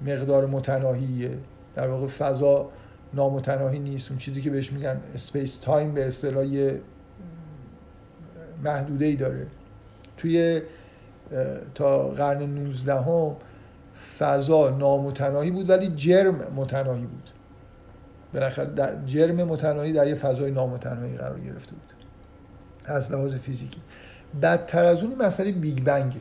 مقدار 0.00 0.46
متناهیه. 0.46 1.38
در 1.74 1.88
واقع 1.88 2.06
فضا 2.06 2.70
نامتناهی 3.14 3.78
نیست. 3.78 4.10
اون 4.10 4.18
چیزی 4.18 4.42
که 4.42 4.50
بهش 4.50 4.72
میگن 4.72 5.00
space 5.14 5.56
time 5.56 5.94
به 5.94 6.06
اصطلاح 6.06 6.72
محدوده 8.64 9.12
داره. 9.12 9.46
توی 10.24 10.62
تا 11.74 12.08
قرن 12.08 12.42
19 12.42 12.94
هم 12.94 13.36
فضا 14.18 14.70
نامتناهی 14.70 15.50
بود 15.50 15.70
ولی 15.70 15.92
جرم 15.96 16.34
متناهی 16.56 17.06
بود. 17.06 17.30
بالاخره 18.34 18.68
جرم 19.06 19.36
متناهی 19.36 19.92
در 19.92 20.06
یه 20.08 20.14
فضای 20.14 20.50
نامتناهی 20.50 21.16
قرار 21.16 21.40
گرفته 21.40 21.72
بود. 21.72 21.94
از 22.84 23.12
لحاظ 23.12 23.34
فیزیکی. 23.34 23.80
بدتر 24.42 24.84
از 24.84 25.02
اون 25.02 25.14
مسئله 25.14 25.52
Big 25.52 25.82
Bang 25.84 26.16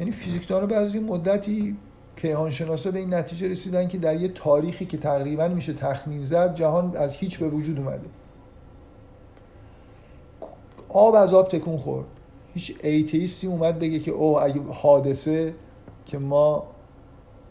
یعنی 0.00 0.12
فیزیکدان‌ها 0.12 0.66
بعد 0.66 0.85
یه 0.85 0.98
مدتی 0.98 1.76
کیهانشناسا 2.16 2.90
به 2.90 2.98
این 2.98 3.14
نتیجه 3.14 3.48
رسیدن 3.48 3.88
که 3.88 3.98
در 3.98 4.16
یه 4.16 4.28
تاریخی 4.28 4.86
که 4.86 4.98
تقریبا 4.98 5.48
میشه 5.48 5.72
تخمین 5.72 6.24
زد 6.24 6.54
جهان 6.54 6.96
از 6.96 7.12
هیچ 7.12 7.38
به 7.38 7.48
وجود 7.48 7.78
اومده. 7.78 8.06
آب 10.88 11.14
از 11.14 11.34
آب 11.34 11.48
تکون 11.48 11.76
خورد. 11.76 12.06
هیچ 12.54 12.78
atheist 12.82 13.38
ی 13.38 13.46
اومد 13.46 13.78
بگه 13.78 13.98
که 13.98 14.10
او 14.10 14.40
اگه 14.40 14.60
حادثه 14.72 15.54
که 16.06 16.18
ما 16.18 16.64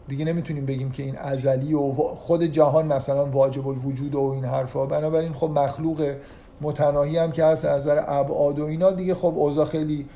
دیگه 0.08 0.24
نمی‌تونیم 0.24 0.66
بگیم 0.66 0.90
که 0.90 1.02
این 1.02 1.18
ازلی 1.18 1.74
و 1.74 1.92
خود 1.92 2.44
جهان 2.44 2.86
مثلا 2.86 3.26
واجب 3.26 3.68
الوجود 3.68 4.14
و 4.14 4.20
این 4.20 4.44
حرفا. 4.44 4.86
بنابراین 4.86 5.32
خب 5.32 5.50
مخلوق 5.50 6.14
متناهی 6.60 7.18
هم 7.18 7.32
که 7.32 7.44
هست 7.44 7.64
از 7.64 7.80
نظر 7.80 8.04
ابعاد 8.06 8.58
و 8.58 8.64
اینا 8.64 8.90
دیگه 8.90 9.14
خب 9.14 9.34
اوضاع 9.36 9.64
خیلی 9.64 10.06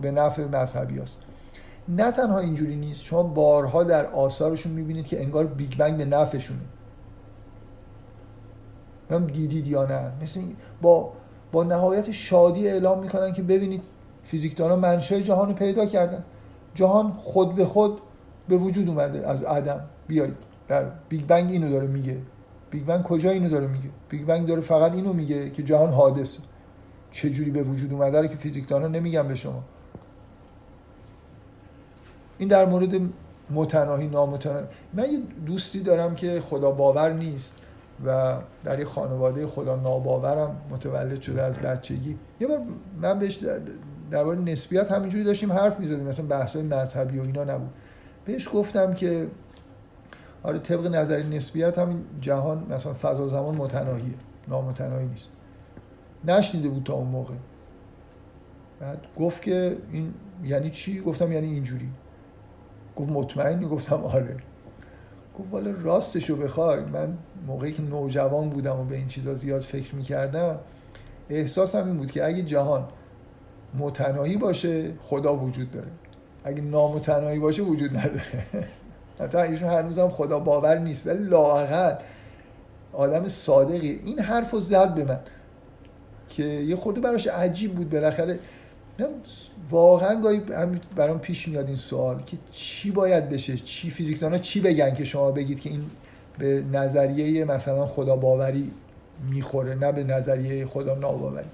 به 0.00 0.10
نفع 0.10 0.44
مذهبی 0.44 0.98
هست. 0.98 1.18
نه 1.88 2.12
تنها 2.12 2.38
اینجوری 2.38 2.76
نیست 2.76 3.02
شما 3.02 3.22
بارها 3.22 3.84
در 3.84 4.06
آثارشون 4.06 4.72
می‌بینید 4.72 5.06
که 5.06 5.22
انگار 5.22 5.46
Big 5.46 5.76
Bang 5.76 5.96
به 5.96 6.04
نفعشونه. 6.04 6.60
هم 9.10 9.26
دیدید 9.26 9.66
یا 9.66 9.86
نه. 9.86 10.12
مثل 10.22 10.40
با 10.82 11.12
با 11.52 11.64
نهایت 11.64 12.10
شادی 12.10 12.68
اعلام 12.68 12.98
می‌کنن 12.98 13.32
که 13.32 13.42
ببینید 13.42 13.82
فیزیکدانها 14.28 14.76
منشأ 14.76 15.20
جهان 15.20 15.48
رو 15.48 15.54
پیدا 15.54 15.86
کردن. 15.86 16.24
جهان 16.74 17.12
خود 17.12 17.54
به 17.54 17.64
خود 17.64 17.98
به 18.48 18.56
وجود 18.56 18.88
اومده 18.88 19.28
از 19.28 19.42
عدم 19.42 19.80
بیاید. 20.06 20.34
در 20.68 20.84
Big 21.08 21.26
Bang 21.26 21.50
اینو 21.50 21.70
داره 21.70 21.86
میگه. 21.86 22.16
Big 22.70 22.84
Bang 22.84 23.02
کجا 23.02 23.30
اینو 23.30 23.48
داره 23.48 23.66
میگه؟ 23.66 23.88
Big 24.08 24.26
Bang 24.26 24.46
داره 24.46 24.60
فقط 24.60 24.92
اینو 24.92 25.12
میگه 25.12 25.50
که 25.50 25.62
جهان 25.62 25.92
حادث. 25.92 26.38
چه 27.12 27.28
به 27.28 27.62
وجود 27.62 27.92
اومده 27.92 28.20
رو 28.20 28.26
که 28.26 28.36
فیزیکدانا 28.36 28.88
نمیگن 28.88 29.28
به 29.28 29.34
شما. 29.34 29.64
این 32.38 32.48
در 32.48 32.66
مورد 32.66 33.00
متناهی 33.50 34.06
نامتناهی. 34.06 34.66
من 34.94 35.04
یه 35.04 35.18
دوستی 35.46 35.80
دارم 35.80 36.14
که 36.14 36.40
خدا 36.40 36.70
باور 36.70 37.12
نیست 37.12 37.54
و 38.06 38.36
در 38.64 38.78
یه 38.78 38.84
خانواده 38.84 39.46
خدا 39.46 39.76
ناباورم 39.76 40.56
متولد 40.70 41.22
شده 41.22 41.42
از 41.42 41.56
بچگی. 41.56 42.16
یه 42.40 42.46
بار 42.46 42.58
من 43.00 43.18
بهش 43.18 43.38
درباره 44.10 44.38
نسبیت 44.38 44.92
همینجوری 44.92 45.24
داشتیم 45.24 45.52
حرف 45.52 45.80
می‌زدیم. 45.80 46.06
مثلا 46.06 46.26
بحثای 46.26 46.62
مذهبی 46.62 47.18
و 47.18 47.22
اینا 47.22 47.44
نبود. 47.44 47.70
بهش 48.24 48.48
گفتم 48.52 48.94
که 48.94 49.26
آره 50.42 50.58
طبق 50.58 50.86
نظری 50.86 51.36
نسبیت 51.36 51.78
همین 51.78 52.04
جهان 52.20 52.66
مثلا 52.70 52.94
فضا 52.94 53.28
زمان 53.28 53.54
متناهیه. 53.54 54.14
نامتناهی 54.48 55.06
نیست. 55.06 55.30
نشنیده 56.24 56.68
بود 56.68 56.84
تا 56.84 56.94
اون 56.94 57.06
موقع. 57.06 57.34
بعد 58.80 58.98
گفت 59.18 59.42
که 59.42 59.76
این 59.92 60.14
یعنی 60.44 60.70
چی؟ 60.70 61.00
گفتم 61.00 61.32
یعنی 61.32 61.46
اینجوری. 61.46 61.88
گفت 62.96 63.10
مطمئنی؟ 63.10 63.66
گفتم 63.66 64.04
آره. 64.04 64.36
گفت 65.38 65.48
والا 65.50 65.74
راستشو 65.82 66.36
بخوای 66.36 66.80
من 66.80 67.18
موقعی 67.46 67.72
که 67.72 67.82
نوجوان 67.82 68.48
بودم 68.48 68.80
و 68.80 68.84
به 68.84 68.96
این 68.96 69.08
چیزا 69.08 69.34
زیاد 69.34 69.60
فکر 69.60 69.94
می‌کردم 69.94 70.58
احساسم 71.30 71.86
این 71.86 71.96
بود 71.96 72.10
که 72.10 72.26
اگه 72.26 72.42
جهان 72.42 72.88
متناهی 73.74 74.36
باشه 74.36 74.92
خدا 75.00 75.36
وجود 75.36 75.70
داره. 75.70 75.88
اگه 76.44 76.60
نامتناهی 76.62 77.38
باشه 77.38 77.62
وجود 77.62 77.96
نداره. 77.96 78.22
حتی 79.20 79.38
ایشون 79.38 79.68
هنوزم 79.68 80.08
خدا 80.08 80.38
باور 80.38 80.78
نیست 80.78 81.06
ولی 81.06 81.24
لااقل 81.24 81.94
آدم 82.92 83.28
صادقی 83.28 84.00
این 84.04 84.20
حرف 84.20 84.50
رو 84.50 84.60
زد 84.60 84.94
به 84.94 85.04
من 85.04 85.20
که 86.28 86.44
یه 86.44 86.76
خورده 86.76 87.00
براش 87.00 87.26
عجیب 87.26 87.74
بود 87.74 87.90
بالاخره. 87.90 88.38
من 88.98 89.06
واقعا 89.70 90.20
گاهی 90.20 90.40
برام 90.96 91.18
پیش 91.18 91.48
میاد 91.48 91.66
این 91.66 91.76
سوال 91.76 92.22
که 92.22 92.36
چی 92.52 92.90
باید 92.90 93.28
بشه؟ 93.28 93.56
چی 93.56 93.90
فیزیکدانا 93.90 94.38
چی 94.38 94.60
بگن 94.60 94.94
که 94.94 95.04
شما 95.04 95.30
بگید 95.30 95.60
که 95.60 95.70
این 95.70 95.84
به 96.38 96.64
نظریه 96.72 97.44
مثلا 97.44 97.86
خدا 97.86 98.16
باوری 98.16 98.70
می‌خوره 99.30 99.74
نه 99.74 99.92
به 99.92 100.04
نظریه 100.04 100.66
خدا 100.66 100.94
ناباوری. 100.94 101.48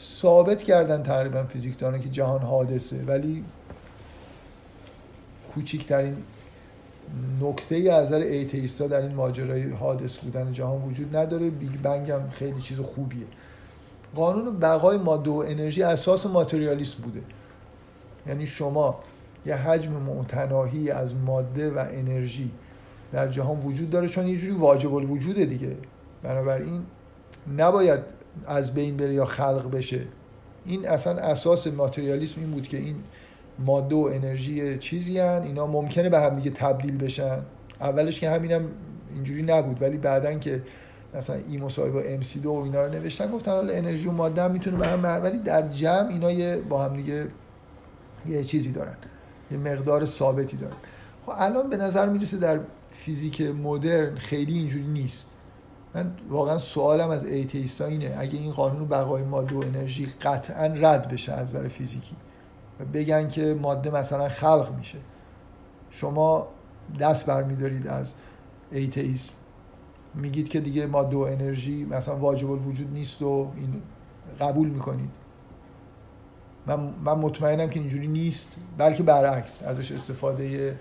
ثابت 0.00 0.62
کردن 0.62 1.02
تقریبا 1.02 1.42
فیزیکدانا 1.42 1.98
که 1.98 2.08
جهان 2.08 2.40
حادثه. 2.40 3.04
ولی 3.04 3.44
کوچکترین 5.54 6.16
نکته 7.40 7.74
ای 7.74 7.88
از 7.88 8.12
نظر 8.12 8.86
در 8.86 9.00
این 9.00 9.14
ماجرای 9.14 9.70
حادث 9.70 10.16
بودن 10.16 10.52
جهان 10.52 10.82
وجود 10.82 11.16
نداره. 11.16 11.50
بیگ 11.50 11.80
بنگ 11.82 12.10
هم 12.10 12.30
خیلی 12.30 12.60
چیز 12.60 12.80
خوبیه. 12.80 13.26
قانون 14.14 14.58
بقای 14.58 14.98
ماده 14.98 15.30
و 15.30 15.44
انرژی 15.48 15.82
اساس 15.82 16.26
ماتریالیسم 16.26 17.02
بوده. 17.02 17.20
یعنی 18.26 18.46
شما 18.46 19.00
یه 19.46 19.54
حجم 19.54 19.92
متناهی 19.92 20.90
از 20.90 21.14
ماده 21.14 21.70
و 21.70 21.84
انرژی 21.90 22.50
در 23.12 23.28
جهان 23.28 23.60
وجود 23.60 23.90
داره 23.90 24.08
چون 24.08 24.28
یه 24.28 24.38
جوری 24.38 24.52
واجب 24.52 24.94
الوجوده 24.94 25.44
دیگه. 25.44 25.76
بنابراین 26.22 26.82
نباید 27.56 28.15
از 28.46 28.74
بین 28.74 28.96
بره 28.96 29.14
یا 29.14 29.24
خلق 29.24 29.70
بشه. 29.70 30.00
این 30.64 30.88
اصلا 30.88 31.12
اساس 31.12 31.66
ماتریالیسم 31.66 32.40
این 32.40 32.50
بود 32.50 32.68
که 32.68 32.76
این 32.76 32.96
ماده 33.58 33.94
و 33.94 34.10
انرژی 34.12 34.78
چیزی 34.78 35.18
هن. 35.18 35.42
اینا 35.42 35.66
ممکنه 35.66 36.08
به 36.08 36.20
هم 36.20 36.36
دیگه 36.36 36.50
تبدیل 36.50 36.96
بشن. 36.96 37.38
اولش 37.80 38.20
که 38.20 38.30
همینم 38.30 38.64
اینجوری 39.14 39.42
نبود 39.42 39.82
ولی 39.82 39.96
بعدا 39.96 40.34
که 40.34 40.62
مثلا 41.14 41.36
ای 41.36 41.58
با 41.90 42.00
ام 42.00 42.22
سی 42.22 42.40
دو 42.40 42.50
و 42.50 42.62
اینا 42.62 42.86
رو 42.86 42.92
نوشتن 42.92 43.30
گفتن 43.30 43.50
حالا 43.50 43.72
انرژی 43.72 44.08
و 44.08 44.12
ماده 44.12 44.42
هم 44.42 44.50
می‌تونه 44.50 44.76
به 44.76 44.86
هم 44.86 45.22
ولی 45.22 45.38
در 45.38 45.68
جمع 45.68 46.08
اینا 46.08 46.32
یه 46.32 46.56
با 46.56 46.84
هم 46.84 46.96
دیگه 46.96 47.26
یه 48.26 48.44
چیزی 48.44 48.72
دارن 48.72 48.96
یه 49.50 49.58
مقدار 49.58 50.04
ثابتی 50.04 50.56
دارن. 50.56 50.76
خب 51.26 51.32
الان 51.36 51.70
به 51.70 51.76
نظر 51.76 52.08
می‌رسه 52.08 52.36
در 52.36 52.60
فیزیک 52.90 53.40
مدرن 53.40 54.14
خیلی 54.16 54.54
اینجوری 54.54 54.86
نیست. 54.86 55.35
من 55.96 56.10
واقعا 56.28 56.58
سوالم 56.58 57.10
از 57.10 57.24
ایتیستا 57.24 57.84
اینه 57.84 58.16
اگه 58.18 58.38
این 58.38 58.52
قانون 58.52 58.88
بقای 58.88 59.24
ماده 59.24 59.54
و 59.54 59.58
انرژی 59.58 60.06
قطعا 60.06 60.66
رد 60.66 61.08
بشه 61.08 61.32
از 61.32 61.48
نظر 61.48 61.68
فیزیکی 61.68 62.16
و 62.80 62.84
بگن 62.84 63.28
که 63.28 63.54
ماده 63.62 63.90
مثلا 63.90 64.28
خلق 64.28 64.74
میشه 64.78 64.98
شما 65.90 66.48
دست 67.00 67.26
برمیدارید 67.26 67.86
از 67.86 68.14
ایتیسم 68.70 69.32
میگید 70.14 70.48
که 70.48 70.60
دیگه 70.60 70.86
ماده 70.86 71.16
و 71.16 71.20
انرژی 71.20 71.84
مثلا 71.84 72.16
واجب 72.16 72.50
الوجود 72.50 72.92
نیست 72.92 73.22
و 73.22 73.52
این 73.56 73.82
قبول 74.40 74.68
می‌کنید. 74.68 75.10
من, 76.66 76.80
من 77.04 77.18
مطمئنم 77.18 77.70
که 77.70 77.80
اینجوری 77.80 78.06
نیست 78.06 78.56
بلکه 78.78 79.02
برعکس 79.02 79.62
ازش 79.62 79.92
استفاده 79.92 80.76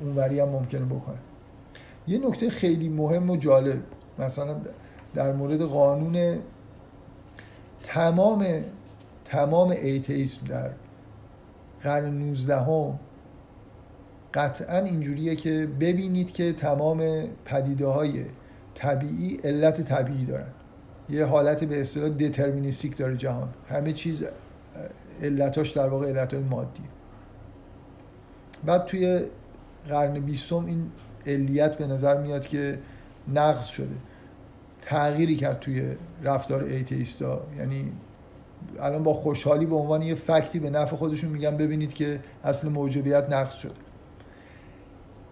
اونوری 0.00 0.40
هم 0.40 0.48
ممکنه 0.48 0.84
بکنه. 0.84 1.18
یه 2.06 2.28
نکته 2.28 2.50
خیلی 2.50 2.88
مهم 2.88 3.30
و 3.30 3.36
جالب. 3.36 3.82
مثلا 4.18 4.56
در 5.14 5.32
مورد 5.32 5.62
قانون 5.62 6.38
تمام 7.82 8.46
تمام 9.24 9.70
ایتیسم 9.70 10.46
در 10.46 10.70
قرن 11.82 12.14
19 12.14 12.56
هم 12.56 12.98
قطعا 14.34 14.78
اینجوریه 14.78 15.36
که 15.36 15.68
ببینید 15.80 16.32
که 16.32 16.52
تمام 16.52 17.22
پدیده 17.44 17.86
های 17.86 18.24
طبیعی 18.74 19.36
علت 19.44 19.80
طبیعی 19.80 20.24
دارن. 20.24 20.50
یه 21.08 21.24
حالت 21.24 21.64
به 21.64 21.80
اصطلاح 21.80 22.08
دترمینیستیک 22.08 22.96
داره 22.96 23.16
جهان. 23.16 23.48
همه 23.68 23.92
چیز 23.92 24.24
علتاش 25.22 25.70
در 25.70 25.88
واقع 25.88 26.08
علت 26.08 26.34
های 26.34 26.42
مادی. 26.42 26.82
بعد 28.64 28.84
توی 28.86 29.20
قرن 29.88 30.12
بیستم 30.20 30.66
این 30.66 30.90
علیت 31.26 31.76
به 31.76 31.86
نظر 31.86 32.20
میاد 32.20 32.46
که 32.46 32.78
نقض 33.28 33.66
شده. 33.66 33.96
تغییری 34.82 35.36
کرد 35.36 35.60
توی 35.60 35.96
رفتار 36.22 36.64
ایتیستا. 36.64 37.40
یعنی 37.58 37.92
الان 38.80 39.02
با 39.02 39.12
خوشحالی 39.12 39.66
به 39.66 39.76
عنوان 39.76 40.02
یه 40.02 40.14
فکتی 40.14 40.58
به 40.58 40.70
نفع 40.70 40.96
خودشون 40.96 41.30
میگن 41.30 41.56
ببینید 41.56 41.94
که 41.94 42.20
اصل 42.44 42.68
موجبیت 42.68 43.30
نقض 43.30 43.54
شده 43.54 43.74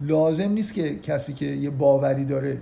لازم 0.01 0.51
نیست 0.51 0.73
که 0.73 0.99
کسی 0.99 1.33
که 1.33 1.45
یه 1.45 1.69
باوری 1.69 2.25
داره 2.25 2.57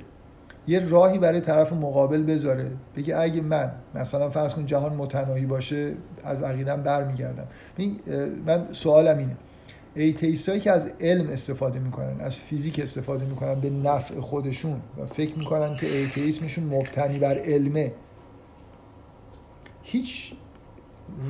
یه 0.68 0.90
راهی 0.90 1.18
برای 1.18 1.40
طرف 1.40 1.74
مقابل 1.74 2.24
بذاره. 2.24 2.72
بگه 2.95 3.18
اگه 3.18 3.41
من 3.41 3.72
مثلا 3.95 4.30
فرض 4.30 4.53
کن 4.53 4.66
جهان 4.66 4.94
متناهی 4.94 5.45
باشه 5.45 5.94
از 6.24 6.44
عقیدم 6.44 6.82
برمیگردم. 6.84 7.48
من 8.45 8.68
سوالم 8.72 9.18
اینه. 9.18 9.38
ایتیستایی 9.95 10.59
که 10.59 10.72
از 10.72 10.91
علم 10.99 11.30
استفاده 11.30 11.80
می‌کنن 11.80 12.22
از 12.22 12.35
فیزیک 12.35 12.80
استفاده 12.80 13.26
می‌کنن 13.26 13.55
به 13.55 13.69
نفع 13.69 14.19
خودشون 14.19 14.81
و 14.97 15.05
فکر 15.05 15.38
می‌کنن 15.38 15.77
که 15.77 15.88
ایتیسمشون 15.88 16.63
مبتنی 16.63 17.19
بر 17.19 17.38
علمه. 17.38 17.93
هیچ 19.84 20.34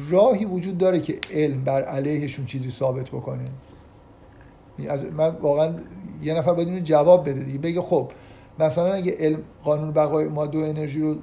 راهی 0.09 0.45
وجود 0.45 0.77
داره 0.77 1.01
که 1.01 1.19
علم 1.33 1.63
بر 1.63 1.83
علیهشون 1.83 2.45
چیزی 2.45 2.71
ثابت 2.71 3.09
بکنه. 3.09 3.49
از 4.89 5.05
من 5.05 5.29
واقعا 5.29 5.73
یه 6.23 6.33
نفر 6.33 6.53
باید 6.53 6.83
جواب 6.83 7.29
بده 7.29 7.43
دیگه 7.43 7.59
بگه 7.59 7.81
خب 7.81 8.11
مثلا 8.59 8.93
اگه 8.93 9.15
علم 9.19 9.39
قانون 9.63 9.91
بقای 9.91 10.27
ماده 10.27 10.57
و 10.57 10.61
انرژی 10.61 11.01
رو 11.01 11.15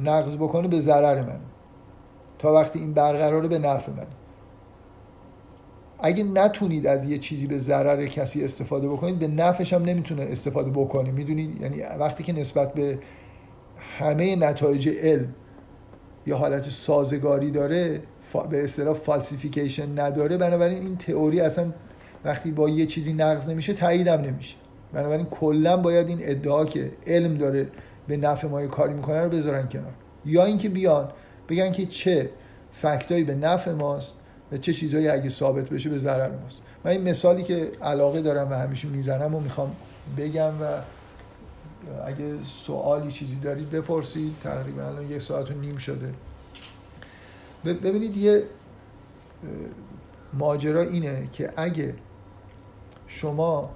نقض 0.00 0.36
بکنه 0.36 0.68
به 0.68 0.80
ضرر 0.80 1.22
من 1.22 1.40
تا 2.38 2.54
وقتی 2.54 2.78
این 2.78 2.92
برقراره 2.92 3.48
به 3.48 3.58
نفع 3.58 3.92
من. 3.92 4.06
اگه 6.02 6.24
نتونید 6.24 6.86
از 6.86 7.04
یه 7.04 7.18
چیزی 7.18 7.46
به 7.46 7.58
ضرر 7.58 8.06
کسی 8.06 8.44
استفاده 8.44 8.88
بکنید 8.88 9.18
به 9.18 9.28
نفعش 9.28 9.72
هم 9.72 9.84
نمی‌تونه 9.84 10.22
استفاده 10.22 10.70
بکنه. 10.70 11.10
می‌دونید؟ 11.10 11.60
یعنی 11.62 11.82
وقتی 11.98 12.24
که 12.24 12.32
نسبت 12.32 12.74
به 12.74 12.98
همه 13.98 14.36
نتایج 14.36 14.88
علم 14.88 15.34
یا 16.26 16.36
حالت 16.36 16.62
سازگاری 16.62 17.50
داره 17.50 18.02
به 18.50 18.64
اصطلاح 18.64 18.94
فالسیفیکیشن 18.94 19.98
نداره 19.98 20.36
بنابراین 20.36 20.78
این 20.78 20.96
تئوری 20.96 21.40
اصلا 21.40 21.72
وقتی 22.24 22.50
با 22.50 22.68
یه 22.68 22.86
چیزی 22.86 23.12
نقض 23.12 23.48
نمیشه 23.48 23.72
تاییدم 23.72 24.20
نمیشه. 24.20 24.56
بنابراین 24.92 25.26
کلا 25.26 25.76
باید 25.76 26.08
این 26.08 26.18
ادعا 26.22 26.64
که 26.64 26.90
علم 27.06 27.34
داره 27.34 27.66
به 28.08 28.16
نفع 28.16 28.48
ما 28.48 28.66
کاری 28.66 28.94
می‌کنه 28.94 29.20
رو 29.20 29.28
بذارن 29.28 29.68
کنار. 29.68 29.92
یا 30.26 30.44
اینکه 30.44 30.68
بیان 30.68 31.08
بگن 31.48 31.72
که 31.72 31.86
چه 31.86 32.30
فکتایی 32.72 33.24
به 33.24 33.34
نفع 33.34 33.72
ماست 33.72 34.16
و 34.52 34.56
چه 34.56 34.72
چیزهایی 34.72 35.08
اگه 35.08 35.28
ثابت 35.28 35.68
بشه 35.68 35.90
به 35.90 35.98
ضرر 35.98 36.30
ماست. 36.30 36.62
من 36.84 36.90
این 36.90 37.08
مثالی 37.08 37.42
که 37.42 37.72
علاقه 37.82 38.22
دارم 38.22 38.50
و 38.50 38.54
همیشه 38.54 38.88
می‌زنم 38.88 39.34
و 39.34 39.40
می‌خوام 39.40 39.76
بگم 40.18 40.62
و 40.62 40.64
اگه 42.06 42.34
سوالی 42.44 43.10
چیزی 43.10 43.36
دارید 43.36 43.70
بپرسید. 43.70 44.32
تقریبا 44.42 44.82
الان 44.82 45.10
یک 45.10 45.22
ساعت 45.22 45.50
و 45.50 45.54
نیم 45.54 45.76
شده. 45.76 46.14
ببینید 47.64 48.16
یه 48.16 48.42
ماجرا 50.32 50.80
اینه 50.80 51.28
که 51.32 51.52
اگه 51.56 51.94
شما 53.06 53.70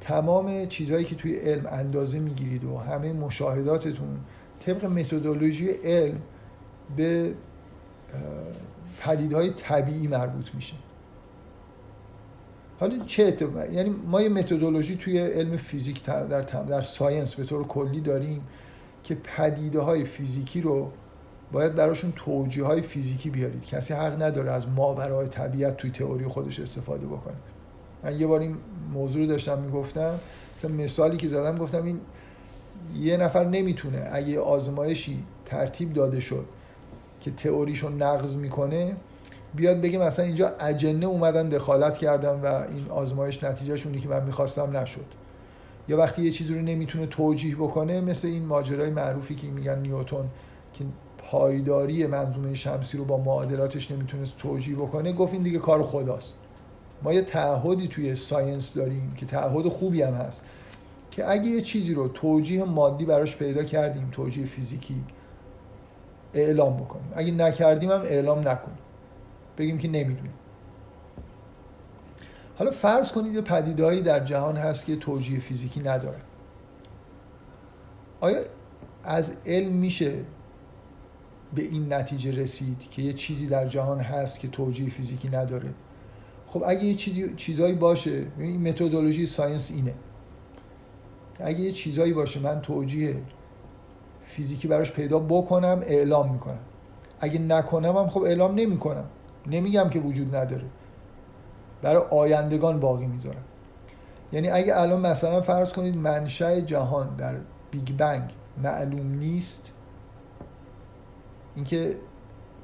تمام 0.00 0.66
چیزهایی 0.66 1.04
که 1.04 1.14
توی 1.14 1.36
علم 1.36 1.66
اندازه 1.66 2.18
می‌گیرید 2.18 2.64
و 2.64 2.78
همه 2.78 3.12
مشاهداتتون 3.12 4.18
طبق 4.60 4.84
متدولوژی 4.84 5.70
علم 5.70 6.18
به 6.96 7.34
پدیدهای 9.00 9.50
طبیعی 9.50 10.06
مربوط 10.06 10.54
میشه. 10.54 10.74
حالا 12.80 13.04
چه 13.04 13.36
یعنی 13.72 13.94
ما 14.06 14.22
یه 14.22 14.28
متدولوژی 14.28 14.96
توی 14.96 15.18
علم 15.18 15.56
فیزیک 15.56 16.04
در 16.04 16.40
در 16.40 16.80
ساینس 16.80 17.34
به 17.34 17.44
طور 17.44 17.66
کلی 17.66 18.00
داریم 18.00 18.42
که 19.04 19.14
پدیده 19.14 19.80
های 19.80 20.04
فیزیکی 20.04 20.60
رو 20.60 20.90
باید 21.52 21.74
براشون 21.74 22.12
توجیه 22.16 22.64
های 22.64 22.82
فیزیکی 22.82 23.30
بیارید. 23.30 23.64
کسی 23.64 23.94
حق 23.94 24.22
نداره 24.22 24.52
از 24.52 24.68
ماورای 24.68 25.28
طبیعت 25.28 25.76
توی 25.76 25.90
تئوری 25.90 26.26
خودش 26.26 26.60
استفاده 26.60 27.06
بکنه. 27.06 27.34
من 28.04 28.20
یه 28.20 28.26
بار 28.26 28.40
این 28.40 28.56
موضوع 28.92 29.22
رو 29.22 29.28
داشتم 29.28 29.58
می‌گفتم 29.58 30.18
مثلا 30.56 30.70
مثالی 30.70 31.16
که 31.16 31.28
زدم 31.28 31.58
گفتم 31.58 31.84
این 31.84 32.00
یه 32.96 33.16
نفر 33.16 33.44
نمی‌تونه 33.44 34.08
اگه 34.12 34.40
آزمایشی 34.40 35.24
ترتیب 35.46 35.92
داده 35.92 36.20
شد 36.20 36.44
که 37.24 37.30
تئوریشو 37.30 37.88
نقض 37.88 38.34
می‌کنه 38.34 38.96
بیاد 39.54 39.80
بگه 39.80 39.98
مثلا 39.98 40.24
اینجا 40.24 40.52
اجنه 40.60 41.06
اومدن 41.06 41.48
دخالت 41.48 41.98
کردن 41.98 42.40
و 42.40 42.46
این 42.46 42.90
آزمایش 42.90 43.44
نتیجهشونی 43.44 43.98
که 43.98 44.08
من 44.08 44.24
می‌خواستم 44.24 44.76
نشد. 44.76 45.06
یا 45.88 45.98
وقتی 45.98 46.22
یه 46.22 46.30
چیزی 46.30 46.54
رو 46.54 46.60
نمی‌تونه 46.60 47.06
توجیه 47.06 47.56
بکنه 47.56 48.00
مثل 48.00 48.28
این 48.28 48.46
ماجرای 48.46 48.90
معروفی 48.90 49.34
که 49.34 49.46
میگن 49.46 49.78
نیوتون 49.78 50.24
که 50.74 50.84
پایداری 51.18 52.06
منظومه 52.06 52.54
شمسی 52.54 52.98
رو 52.98 53.04
با 53.04 53.16
معادلاتش 53.16 53.90
نمی‌تونست 53.90 54.36
توجیه 54.38 54.76
بکنه 54.76 55.12
گفت 55.12 55.32
این 55.32 55.42
دیگه 55.42 55.58
کار 55.58 55.82
خداست. 55.82 56.34
ما 57.02 57.12
یه 57.12 57.22
تعهدی 57.22 57.88
توی 57.88 58.14
ساینس 58.14 58.74
داریم 58.74 59.14
که 59.16 59.26
تعهد 59.26 59.68
خوبی 59.68 60.02
هم 60.02 60.14
هست 60.14 60.42
که 61.10 61.30
اگه 61.30 61.46
یه 61.46 61.60
چیزی 61.60 61.94
رو 61.94 62.08
توجیه 62.08 62.64
مادی 62.64 63.04
براش 63.04 63.36
پیدا 63.36 63.64
کردیم 63.64 64.08
توجیه 64.12 64.46
فیزیکی 64.46 65.04
اعلام 66.34 66.76
بکنیم. 66.76 67.12
اگه 67.14 67.32
نکردیم 67.32 67.90
هم 67.90 68.00
اعلام 68.00 68.48
نکنیم. 68.48 68.78
بگیم 69.58 69.78
که 69.78 69.88
نمی‌دونیم. 69.88 70.34
حالا 72.58 72.70
فرض 72.70 73.12
کنید 73.12 73.34
یه 73.34 73.40
پدیدهایی 73.40 74.00
در 74.00 74.24
جهان 74.24 74.56
هست 74.56 74.84
که 74.86 74.96
توجیه 74.96 75.40
فیزیکی 75.40 75.80
نداره. 75.80 76.20
آیا 78.20 78.40
از 79.04 79.36
علم 79.46 79.72
میشه 79.72 80.12
به 81.54 81.62
این 81.62 81.92
نتیجه 81.92 82.42
رسید 82.42 82.78
که 82.90 83.02
یه 83.02 83.12
چیزی 83.12 83.46
در 83.46 83.68
جهان 83.68 84.00
هست 84.00 84.38
که 84.38 84.48
توجیه 84.48 84.90
فیزیکی 84.90 85.28
نداره؟ 85.28 85.68
خب 86.46 86.62
اگه 86.66 86.84
یه 86.84 86.94
چیزی 86.94 87.34
چیزایی 87.36 87.74
باشه 87.74 88.26
این 88.38 88.68
متدولوژی 88.68 89.26
ساینس 89.26 89.70
اینه. 89.70 89.94
اگه 91.40 91.60
یه 91.60 91.72
چیزایی 91.72 92.12
باشه 92.12 92.40
من 92.40 92.60
توجیه 92.60 93.16
فیزیکی 94.36 94.68
براش 94.68 94.92
پیدا 94.92 95.18
بکنم 95.18 95.80
اعلام 95.82 96.32
می‌کنم. 96.32 96.58
اگه 97.20 97.38
نکنم 97.38 97.96
هم 97.96 98.08
خب 98.08 98.22
اعلام 98.22 98.54
نمی‌کنم. 98.54 99.04
نمیگم 99.46 99.90
که 99.90 100.00
وجود 100.00 100.36
نداره. 100.36 100.64
برای 101.82 102.02
آیندگان 102.10 102.80
باقی 102.80 103.06
می‌ذارم. 103.06 103.44
یعنی 104.32 104.48
اگه 104.48 104.80
الان 104.80 105.00
مثلا 105.00 105.40
فرض 105.40 105.72
کنید 105.72 105.96
منشأ 105.96 106.60
جهان 106.60 107.16
در 107.16 107.34
بیگ 107.70 107.96
بنگ 107.96 108.30
معلوم 108.62 109.18
نیست 109.18 109.72
اینکه 111.56 111.96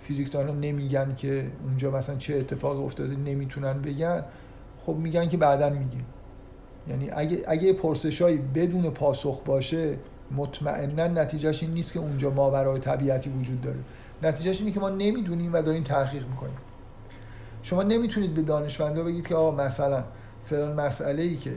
فیزیکدانان 0.01 0.61
نمیگن 0.61 1.15
که 1.15 1.53
اونجا 1.65 1.91
مثلا 1.91 2.17
چه 2.17 2.37
اتفاق 2.37 2.85
افتاده 2.85 3.17
نمی‌تونن 3.17 3.83
بگن 3.83 4.25
خب 4.87 4.95
میگن 4.95 5.29
که 5.29 5.37
بعدا 5.37 5.71
میگیم. 5.71 6.05
یعنی 6.89 7.11
اگه 7.11 7.43
اگه 7.49 7.73
پرسشایی 7.73 8.39
بدون 8.39 8.91
پاسخ 8.91 9.43
باشه 9.43 9.97
مطمئنا 10.37 11.07
نتیجهش 11.07 11.63
این 11.63 11.73
نیست 11.73 11.93
که 11.93 11.99
اونجا 11.99 12.31
ماورای 12.31 12.81
طبیعتی 12.81 13.31
وجود 13.31 13.61
داره. 13.61 13.79
نتیجهش 14.23 14.61
اینه 14.61 14.73
که 14.73 14.81
ما 14.81 14.89
نمی‌دونیم 14.89 15.53
و 15.53 15.63
داریم 15.63 15.83
تحقیق 15.83 16.29
می‌کنیم. 16.29 16.57
شما 17.63 17.83
نمی‌تونید 17.83 18.35
به 18.35 18.43
دانشمندا 18.43 19.05
بگید 19.05 19.27
که 19.27 19.35
آقا 19.35 19.65
مثلا 19.65 20.05
فلان 20.47 20.81
مسئله 20.81 21.23
ای 21.23 21.37
که 21.37 21.53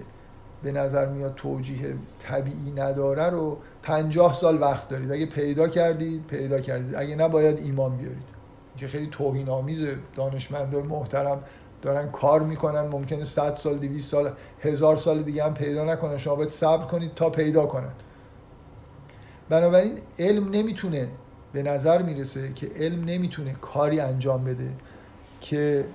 به 0.63 0.71
نظر 0.71 1.05
میاد 1.05 1.35
توجیه 1.35 1.95
طبیعی 2.19 2.71
نداره 2.71 3.29
رو 3.29 3.57
پنجاه 3.83 4.33
سال 4.33 4.61
وقت 4.61 4.89
دارید. 4.89 5.11
اگه 5.11 5.25
پیدا 5.25 5.67
کردید 5.67 6.27
پیدا 6.27 6.59
کردید. 6.59 6.95
اگه 6.95 7.15
نباید 7.15 7.59
ایمان 7.59 7.97
بیارید. 7.97 8.33
که 8.77 8.87
خیلی 8.87 9.07
توهین 9.11 9.49
آمیزه 9.49 9.95
دانشمندای 10.15 10.83
محترم 10.83 11.43
دارن 11.81 12.11
کار 12.11 12.41
می‌کنن. 12.41 12.81
ممکنه 12.81 13.23
100 13.23 13.55
سال 13.55 13.77
200 13.77 14.11
سال 14.11 14.31
هزار 14.61 14.95
سال 14.95 15.23
دیگه 15.23 15.43
هم 15.43 15.53
پیدا 15.53 15.85
نکنن. 15.85 16.17
شما 16.17 16.35
باید 16.35 16.49
صبر 16.49 16.85
کنید 16.85 17.15
تا 17.15 17.29
پیدا 17.29 17.65
کنن. 17.65 17.91
بنابراین 19.49 19.99
علم 20.19 20.49
نمی‌تونه 20.49 21.07
به 21.53 21.63
نظر 21.63 22.01
می‌رسه 22.01 22.53
که 22.53 22.71
علم 22.75 23.03
نمی‌تونه 23.05 23.53
کاری 23.61 23.99
انجام 23.99 24.43
بده 24.43 24.71
که 25.41 25.85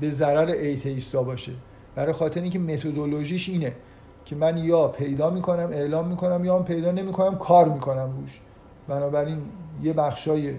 به 0.00 0.10
ضرر 0.10 0.50
ایتیستا 0.50 1.22
باشه. 1.22 1.52
برای 1.94 2.12
خاطر 2.12 2.40
اینکه 2.40 2.58
متدولوژیش 2.58 3.48
اینه 3.48 3.76
که 4.24 4.36
من 4.36 4.58
یا 4.58 4.88
پیدا 4.88 5.30
می‌کنم 5.30 5.68
اعلام 5.72 6.08
می‌کنم 6.08 6.44
یا 6.44 6.58
هم 6.58 6.64
پیدا 6.64 6.92
نمی‌کنم 6.92 7.38
کار 7.38 7.68
می‌کنم 7.68 8.16
روش. 8.20 8.40
بنابراین 8.88 9.38
یه 9.82 9.92
بخشای 9.92 10.54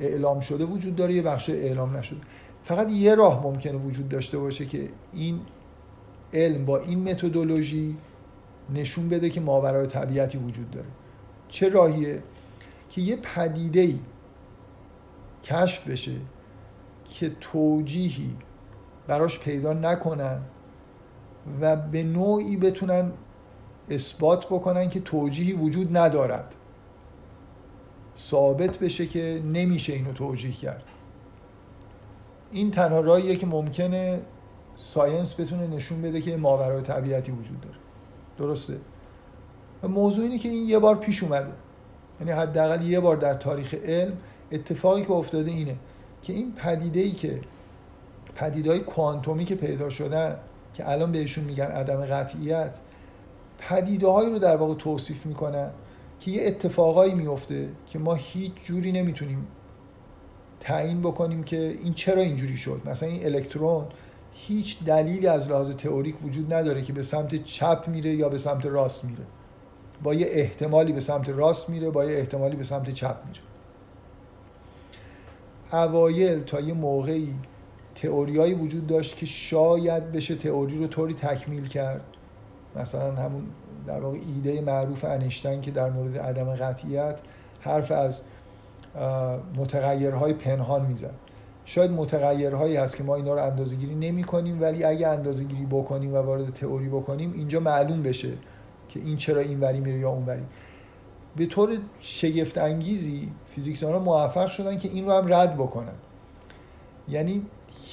اعلام 0.00 0.40
شده 0.40 0.64
وجود 0.64 0.96
داره 0.96 1.14
یه 1.14 1.22
بخشای 1.22 1.62
اعلام 1.62 1.96
نشده. 1.96 2.20
فقط 2.64 2.90
یه 2.90 3.14
راه 3.14 3.42
ممکنه 3.42 3.78
وجود 3.78 4.08
داشته 4.08 4.38
باشه 4.38 4.66
که 4.66 4.88
این 5.12 5.40
علم 6.32 6.64
با 6.64 6.78
این 6.78 7.10
متدولوژی 7.10 7.96
نشون 8.74 9.08
بده 9.08 9.30
که 9.30 9.40
ماورای 9.40 9.86
طبیعتی 9.86 10.38
وجود 10.38 10.70
داره. 10.70 10.86
چه 11.48 11.68
راهیه 11.68 12.22
که 12.90 13.00
یه 13.00 13.16
پدیده 13.16 13.80
ای 13.80 13.98
کشف 15.44 15.88
بشه 15.88 16.16
که 17.10 17.32
توجیهی 17.40 18.36
براش 19.06 19.38
پیدا 19.38 19.72
نکنن 19.72 20.40
و 21.60 21.76
به 21.76 22.02
نوعی 22.02 22.56
بتونن 22.56 23.12
اثبات 23.90 24.46
بکنن 24.46 24.88
که 24.88 25.00
توجیهی 25.00 25.52
وجود 25.52 25.96
ندارد. 25.96 26.54
ثابت 28.16 28.78
بشه 28.78 29.06
که 29.06 29.42
نمیشه 29.44 29.92
اینو 29.92 30.12
توجیه 30.12 30.52
کرد. 30.52 30.84
این 32.52 32.70
تنها 32.70 33.00
راهیه 33.00 33.36
که 33.36 33.46
ممکنه 33.46 34.20
ساینس 34.74 35.40
بتونه 35.40 35.66
نشون 35.66 36.02
بده 36.02 36.20
که 36.20 36.36
ماورای 36.36 36.82
طبیعتی 36.82 37.32
وجود 37.32 37.60
داره. 37.60 37.76
درسته؟ 38.38 38.80
و 39.86 39.88
موضوع 39.88 40.24
اینه 40.24 40.38
که 40.38 40.48
این 40.48 40.68
یه 40.68 40.78
بار 40.78 40.96
پیش 40.96 41.22
اومده. 41.22 41.52
یعنی 42.20 42.32
حداقل 42.32 42.82
یه 42.82 43.00
بار 43.00 43.16
در 43.16 43.34
تاریخ 43.34 43.74
علم 43.74 44.16
اتفاقی 44.52 45.02
که 45.02 45.10
افتاده 45.12 45.50
اینه 45.50 45.76
که 46.22 46.32
این 46.32 46.52
پدیده 46.52 47.00
ای 47.00 47.10
که 47.10 47.40
پدیده 48.34 48.70
های 48.70 48.80
کوانتومی 48.80 49.44
که 49.44 49.54
پیدا 49.54 49.90
شدن 49.90 50.36
که 50.74 50.90
الان 50.90 51.12
بهشون 51.12 51.44
میگن 51.44 51.64
عدم 51.64 52.06
قطعیت 52.06 52.74
پدیده 53.58 54.08
هایی 54.08 54.30
رو 54.30 54.38
در 54.38 54.56
واقع 54.56 54.74
توصیف 54.74 55.26
می‌کنن 55.26 55.70
که 56.20 56.30
یه 56.30 56.46
اتفاقایی 56.46 57.14
میفته 57.14 57.68
که 57.86 57.98
ما 57.98 58.14
هیچ 58.14 58.52
جوری 58.64 58.92
نمی‌تونیم 58.92 59.46
تعیین 60.60 61.00
بکنیم 61.00 61.42
که 61.42 61.76
این 61.82 61.94
چرا 61.94 62.22
اینجوری 62.22 62.56
شد. 62.56 62.80
مثلا 62.84 63.08
این 63.08 63.24
الکترون 63.24 63.84
هیچ 64.32 64.84
دلیلی 64.84 65.26
از 65.26 65.48
لحاظ 65.48 65.70
تئوریک 65.70 66.24
وجود 66.24 66.54
نداره 66.54 66.82
که 66.82 66.92
به 66.92 67.02
سمت 67.02 67.44
چپ 67.44 67.84
میره 67.88 68.14
یا 68.14 68.28
به 68.28 68.38
سمت 68.38 68.66
راست 68.66 69.04
میره. 69.04 69.24
با 70.02 70.14
یه 70.14 70.26
احتمالی 70.30 70.92
به 70.92 71.00
سمت 71.00 71.28
راست 71.28 71.68
میره 71.68 71.90
با 71.90 72.04
یه 72.04 72.18
احتمالی 72.18 72.56
به 72.56 72.64
سمت 72.64 72.90
چپ 72.90 73.16
میره. 73.26 73.40
اوایل 75.72 76.40
تا 76.40 76.60
یه 76.60 76.74
موقعی 76.74 77.34
تئوریایی 77.94 78.54
وجود 78.54 78.86
داشت 78.86 79.16
که 79.16 79.26
شاید 79.26 80.12
بشه 80.12 80.34
تئوری 80.34 80.78
رو 80.78 80.86
طوری 80.86 81.14
تکمیل 81.14 81.68
کرد. 81.68 82.00
مثلا 82.76 83.12
همون 83.12 83.42
در 83.86 84.00
واقع 84.00 84.18
ایده 84.18 84.60
معروف 84.60 85.04
انیشتین 85.04 85.60
که 85.60 85.70
در 85.70 85.90
مورد 85.90 86.18
عدم 86.18 86.54
قطعیت 86.54 87.18
حرف 87.60 87.90
از 87.90 88.22
متغیرهای 89.56 90.32
پنهان 90.32 90.86
می‌زد. 90.86 91.14
شاید 91.64 91.90
متغیرهایی 91.90 92.76
هست 92.76 92.96
که 92.96 93.02
ما 93.02 93.16
اینا 93.16 93.34
رو 93.34 93.42
اندازه 93.42 93.76
گیری 93.76 93.94
نمی 93.94 94.24
کنیم 94.24 94.62
ولی 94.62 94.84
اگه 94.84 95.08
اندازه 95.08 95.44
گیری 95.44 95.66
بکنیم 95.66 96.14
و 96.14 96.16
وارد 96.16 96.54
تئوری 96.54 96.88
بکنیم 96.88 97.32
اینجا 97.32 97.60
معلوم 97.60 98.02
بشه 98.02 98.32
که 98.96 99.06
این 99.06 99.16
چرا 99.16 99.40
این 99.40 99.60
وری 99.60 99.80
میره 99.80 99.98
یا 99.98 100.10
اون 100.10 100.26
وری. 100.26 100.42
به 101.36 101.46
طور 101.46 101.78
شگفت 102.00 102.58
انگیزی 102.58 103.28
فیزیکدانان 103.54 104.02
موفق 104.02 104.50
شدن 104.50 104.78
که 104.78 104.88
این 104.88 105.06
رو 105.06 105.12
هم 105.12 105.34
رد 105.34 105.54
بکنن. 105.54 105.94
یعنی 107.08 107.42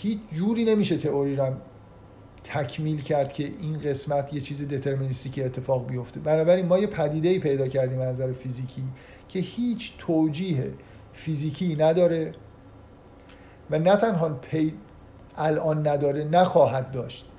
هیچ 0.02 0.20
جوری 0.32 0.64
نمیشه 0.66 0.98
تئوری 0.98 1.36
رو 1.36 1.54
تکمیل 2.44 3.02
کرد 3.02 3.34
که 3.34 3.52
این 3.60 3.78
قسمت 3.78 4.34
یه 4.34 4.42
چیز 4.42 4.68
که 5.32 5.46
اتفاق 5.46 5.88
بیفته. 5.88 6.20
بنابراین 6.20 6.66
ما 6.66 6.80
یه 6.80 6.88
پدیده 6.88 7.30
ای 7.30 7.40
پیدا 7.40 7.68
کردیم 7.68 8.00
از 8.00 8.08
نظر 8.08 8.32
فیزیکی 8.32 8.84
که 9.30 9.40
هیچ 9.40 9.94
توجیه 9.98 10.74
فیزیکی 11.14 11.76
نداره 11.76 12.34
و 13.72 13.80
نه 13.80 13.96
تنها 13.96 14.30
پی 14.30 14.74
الان 15.36 15.88
نداره 15.88 16.24
نخواهد 16.24 16.92
داشت. 16.92 17.30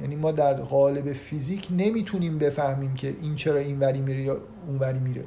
یعنی 0.00 0.16
ما 0.16 0.32
در 0.32 0.54
قالب 0.54 1.12
فیزیک 1.12 1.68
نمی‌تونیم 1.70 2.38
بفهمیم 2.38 2.94
که 2.94 3.16
این 3.20 3.34
چرا 3.34 3.58
این 3.58 3.78
وری 3.78 4.00
میره 4.00 4.22
یا 4.22 4.36
اون 4.66 4.78
وری 4.78 4.98
میره 4.98 5.24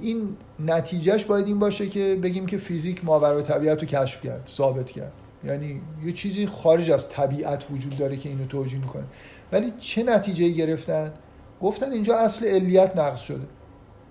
این 0.00 0.36
نتیجهش 0.60 1.24
باید 1.24 1.46
این 1.46 1.58
باشه 1.58 1.88
که 1.88 2.18
بگیم 2.22 2.46
که 2.46 2.56
فیزیک 2.56 3.04
ماورای 3.04 3.42
طبیعت 3.42 3.80
رو 3.82 3.88
کشف 3.88 4.20
کرد 4.20 4.46
ثابت 4.48 4.90
کرد. 4.90 5.12
یعنی 5.44 5.80
یه 6.04 6.12
چیزی 6.12 6.46
خارج 6.46 6.90
از 6.90 7.08
طبیعت 7.08 7.70
وجود 7.70 7.98
داره 7.98 8.16
که 8.16 8.28
اینو 8.28 8.46
توجیه 8.46 8.80
می‌کنه. 8.80 9.04
ولی 9.52 9.72
چه 9.78 10.02
نتیجه 10.02 10.48
گرفتن؟ 10.48 11.12
گفتن 11.60 11.92
اینجا 11.92 12.16
اصل 12.16 12.46
علیت 12.46 12.96
نقض 12.96 13.20
شده. 13.20 13.46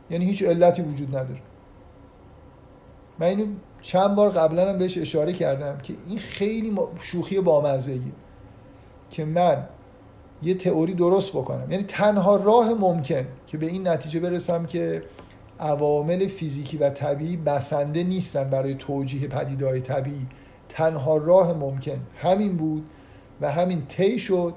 یعنی 0.10 0.26
هیچ 0.26 0.44
علتی 0.44 0.82
وجود 0.82 1.10
نداره. 1.10 1.42
من 3.20 3.28
اینو 3.28 3.46
چند 3.82 4.16
بار 4.16 4.30
قبلا 4.30 4.70
هم 4.70 4.78
بهش 4.78 4.98
اشاره 4.98 5.34
کردم 5.34 5.78
که 5.78 5.94
این 6.08 6.18
خیلی 6.18 6.78
شوخی 7.02 7.40
بامزه 7.40 8.00
که 9.12 9.26
من 9.26 9.66
یه 10.44 10.54
تئوری 10.54 10.94
درست 10.94 11.30
بکنم. 11.30 11.72
یعنی 11.72 11.84
تنها 11.84 12.36
راه 12.36 12.74
ممکن 12.74 13.26
که 13.48 13.58
به 13.58 13.66
این 13.66 13.88
نتیجه 13.88 14.20
برسم 14.20 14.66
که 14.66 15.04
عوامل 15.60 16.28
فیزیکی 16.28 16.78
و 16.78 16.90
طبیعی 16.90 17.38
بسنده 17.38 18.04
نیستن 18.04 18.50
برای 18.50 18.74
توجیه 18.74 19.28
پدیدهای 19.28 19.82
طبیعی. 19.82 20.28
تنها 20.70 21.18
راه 21.18 21.54
ممکن 21.54 22.00
همین 22.18 22.58
بود 22.58 22.86
و 23.42 23.52
همین 23.52 23.86
طی 23.86 24.20
شد 24.20 24.54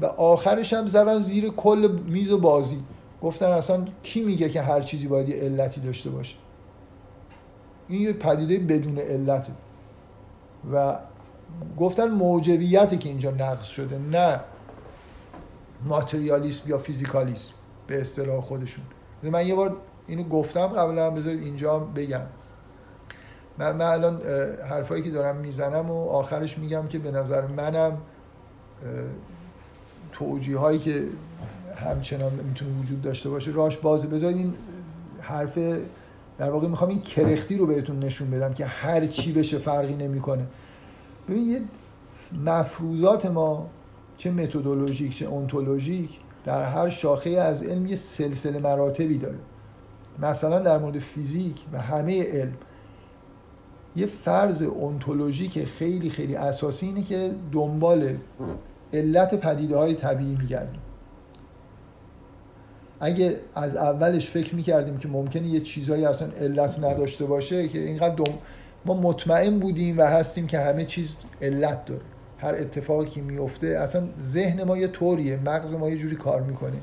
و 0.00 0.06
آخرش 0.06 0.72
هم 0.72 0.86
زدن 0.86 1.20
زیر 1.20 1.48
کل 1.48 1.98
میز 2.06 2.32
و 2.32 2.38
بازی. 2.38 2.78
گفتن 3.22 3.46
اصلا 3.46 3.84
کی 4.02 4.22
میگه 4.22 4.48
که 4.48 4.62
هر 4.62 4.80
چیزی 4.80 5.06
باید 5.06 5.28
یه 5.28 5.36
علتی 5.36 5.80
داشته 5.80 6.10
باشه؟ 6.10 6.36
این 7.88 8.02
یه 8.02 8.12
پدیده 8.12 8.58
بدون 8.58 8.98
علته. 8.98 9.52
و 10.72 10.98
گفتن 11.78 12.08
موجبیتی 12.08 12.98
که 12.98 13.08
اینجا 13.08 13.30
نقص 13.30 13.66
شده 13.66 13.98
نه 13.98 14.40
ماتریالیسم 15.84 16.68
یا 16.68 16.78
فیزیکالیسم 16.78 17.52
به 17.86 18.00
اصطلاح 18.00 18.40
خودشون. 18.40 18.84
من 19.22 19.46
یه 19.46 19.54
بار 19.54 19.76
اینو 20.06 20.22
گفتم 20.22 20.66
قبلا 20.66 21.10
بذارید 21.10 21.42
اینجا 21.42 21.78
بگم. 21.78 22.20
من, 23.58 23.76
من 23.76 23.84
الان 23.84 24.22
حرفایی 24.70 25.02
که 25.02 25.10
دارم 25.10 25.36
می‌زنم 25.36 25.90
و 25.90 26.08
آخرش 26.08 26.58
میگم 26.58 26.86
که 26.88 26.98
به 26.98 27.10
نظر 27.10 27.46
منم 27.46 27.98
توجیه 30.12 30.58
هایی 30.58 30.78
که 30.78 31.04
همچنان 31.76 32.32
می‌تونه 32.32 32.70
وجود 32.80 33.02
داشته 33.02 33.30
باشه 33.30 33.50
راش 33.50 33.76
بازه. 33.76 34.06
بذارید 34.06 34.36
این 34.36 34.54
حرف 35.20 35.58
در 36.38 36.50
واقع 36.50 36.68
می‌خوام 36.68 36.90
این 36.90 37.00
کرختی 37.00 37.56
رو 37.56 37.66
بهتون 37.66 37.98
نشون 37.98 38.30
بدم 38.30 38.54
که 38.54 38.66
هر 38.66 39.06
چی 39.06 39.32
بشه 39.32 39.58
فرقی 39.58 39.94
نمی‌کنه. 39.94 40.46
ببین 41.28 41.68
مفروضات 42.44 43.26
ما 43.26 43.70
چه 44.16 44.30
متدولوژیک 44.30 45.16
چه 45.16 45.26
اونتولوژیک 45.26 46.10
در 46.44 46.62
هر 46.62 46.88
شاخه 46.88 47.30
از 47.30 47.62
علم 47.62 47.86
یه 47.86 47.96
سلسله 47.96 48.58
مراتبی 48.58 49.18
داره. 49.18 49.38
مثلا 50.18 50.58
در 50.58 50.78
مورد 50.78 50.98
فیزیک 50.98 51.56
و 51.72 51.80
همه 51.80 52.22
علم 52.22 52.56
یه 53.96 54.06
فرض 54.06 54.62
که 55.52 55.66
خیلی 55.66 56.10
خیلی 56.10 56.36
اساسی 56.36 56.86
اینه 56.86 57.02
که 57.02 57.30
دنبال 57.52 58.16
علت 58.92 59.34
پدیده 59.34 59.76
های 59.76 59.94
طبیعی 59.94 60.36
میگردیم. 60.36 60.80
اگه 63.00 63.40
از 63.54 63.76
اولش 63.76 64.30
فکر 64.30 64.54
می‌کردیم 64.54 64.98
که 64.98 65.08
ممکنه 65.08 65.46
یه 65.46 65.60
چیزهایی 65.60 66.04
اصلا 66.04 66.28
علت 66.28 66.78
نداشته 66.78 67.24
باشه 67.24 67.68
که 67.68 67.78
اینقدر 67.78 68.14
دم... 68.14 68.24
ما 68.84 68.94
مطمئن 68.94 69.58
بودیم 69.58 69.98
و 69.98 70.02
هستیم 70.02 70.46
که 70.46 70.58
همه 70.58 70.84
چیز 70.84 71.14
علت 71.42 71.84
داره. 71.84 72.00
هر 72.38 72.54
اتفاقی 72.54 73.08
که 73.08 73.20
میفته 73.20 73.66
اصلا 73.66 74.08
ذهن 74.20 74.62
ما 74.62 74.76
یه 74.76 74.88
طوریه 74.88 75.38
مغز 75.46 75.74
ما 75.74 75.88
یه 75.88 75.96
جوری 75.96 76.16
کار 76.16 76.42
می‌کنه. 76.42 76.76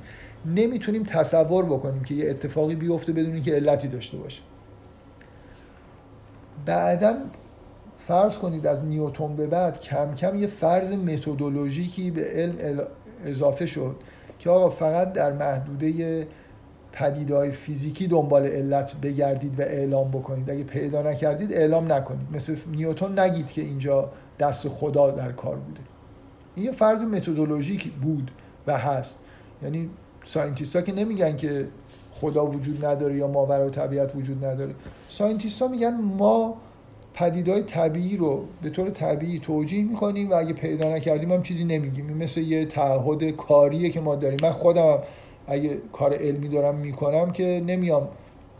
نمی‌تونیم 0.45 1.03
تصور 1.03 1.65
بکنیم 1.65 2.03
که 2.03 2.15
یه 2.15 2.29
اتفاقی 2.29 2.75
بیفته 2.75 3.11
بدون 3.11 3.41
که 3.41 3.53
علتی 3.53 3.87
داشته 3.87 4.17
باشه. 4.17 4.41
بعدا 6.65 7.15
فرض 8.07 8.37
کنید 8.37 8.67
از 8.67 8.83
نیوتون 8.83 9.35
به 9.35 9.47
بعد 9.47 9.81
کم 9.81 10.15
کم 10.15 10.35
یه 10.35 10.47
فرض 10.47 10.93
متدولوژیکی 10.93 12.11
به 12.11 12.23
علم 12.23 12.81
اضافه 13.25 13.65
شد 13.65 13.95
که 14.39 14.49
آقا 14.49 14.69
فقط 14.69 15.13
در 15.13 15.33
محدوده 15.33 16.27
پدیدهای 16.95 17.51
فیزیکی 17.51 18.07
دنبال 18.07 18.45
علت 18.45 18.95
بگردید 18.95 19.59
و 19.59 19.61
اعلام 19.61 20.11
بکنید. 20.11 20.49
اگه 20.49 20.63
پیدا 20.63 21.01
نکردید 21.01 21.53
اعلام 21.53 21.91
نکنید. 21.91 22.27
مثل 22.33 22.55
نیوتون 22.71 23.19
نگید 23.19 23.51
که 23.51 23.61
اینجا 23.61 24.09
دست 24.39 24.67
خدا 24.67 25.11
در 25.11 25.31
کار 25.31 25.55
بوده. 25.55 25.79
این 26.55 26.65
یه 26.65 26.71
فرض 26.71 27.01
متدولوژیک 27.01 27.91
بود 27.91 28.31
و 28.67 28.77
هست. 28.77 29.19
یعنی 29.63 29.89
scientist 30.25 30.75
ها 30.75 30.81
که 30.81 30.93
نمیگن 30.93 31.35
که 31.35 31.67
خدا 32.11 32.45
وجود 32.45 32.85
نداره 32.85 33.15
یا 33.15 33.27
ماورای 33.27 33.69
طبیعت 33.69 34.15
وجود 34.15 34.45
نداره. 34.45 34.75
scientist 35.09 35.61
ها 35.61 35.67
میگن 35.67 35.93
ما 36.01 36.57
پدیده‌های 37.13 37.63
طبیعی 37.63 38.17
رو 38.17 38.45
به 38.61 38.69
طور 38.69 38.89
طبیعی 38.89 39.39
توجیه 39.39 39.83
می‌کنیم 39.83 40.31
و 40.31 40.33
اگه 40.33 40.53
پیدا 40.53 40.95
نکردیم 40.95 41.31
هم 41.31 41.41
چیزی 41.41 41.63
نمیگیم. 41.65 42.17
مثل 42.17 42.41
یه 42.41 42.65
تعهد 42.65 43.29
کاریه 43.29 43.89
که 43.89 43.99
ما 43.99 44.15
داریم. 44.15 44.39
من 44.43 44.51
خودم 44.51 44.99
اگه 45.47 45.77
کار 45.93 46.13
علمی 46.13 46.49
دارم 46.49 46.75
می‌کنم 46.75 47.31
که 47.31 47.63
نمیام 47.65 48.07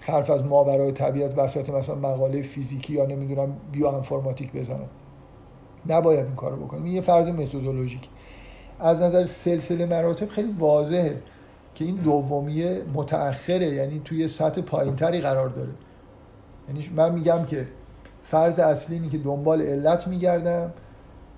حرف 0.03 0.30
از 0.30 0.45
ماورای 0.45 0.91
طبیعت 0.91 1.38
وسط 1.38 1.70
مثلا 1.70 1.95
مقاله 1.95 2.41
فیزیکی 2.41 2.94
یا 2.94 3.06
نمی‌دونم 3.06 3.57
بیوانفورماتیک 3.72 4.54
بزنم. 4.53 4.90
نباید 5.90 6.26
این 6.26 6.36
کارو 6.36 6.56
بکنیم 6.56 6.84
این 6.84 6.94
یه 6.94 7.02
فرض 7.02 7.30
متدولوژیک. 7.30 8.10
از 8.80 9.02
نظر 9.02 9.26
سلسله 9.26 9.86
مراتب 9.86 10.30
خیلی 10.30 10.56
واضحه 10.60 11.22
که 11.76 11.86
این 11.86 11.95
دومیه 11.95 12.82
متأخره. 12.94 13.66
یعنی 13.66 14.02
توی 14.06 14.28
سطح 14.28 14.62
پایینتری 14.62 15.22
قرار 15.22 15.49
داره. 15.49 15.72
یعنی 16.68 16.90
من 16.95 17.14
میگم 17.14 17.45
که 17.45 17.68
فرض 18.24 18.60
اصلی 18.60 18.95
اینه 18.95 19.10
که 19.10 19.18
دنبال 19.18 19.62
علت 19.62 20.07
میگردم. 20.07 20.74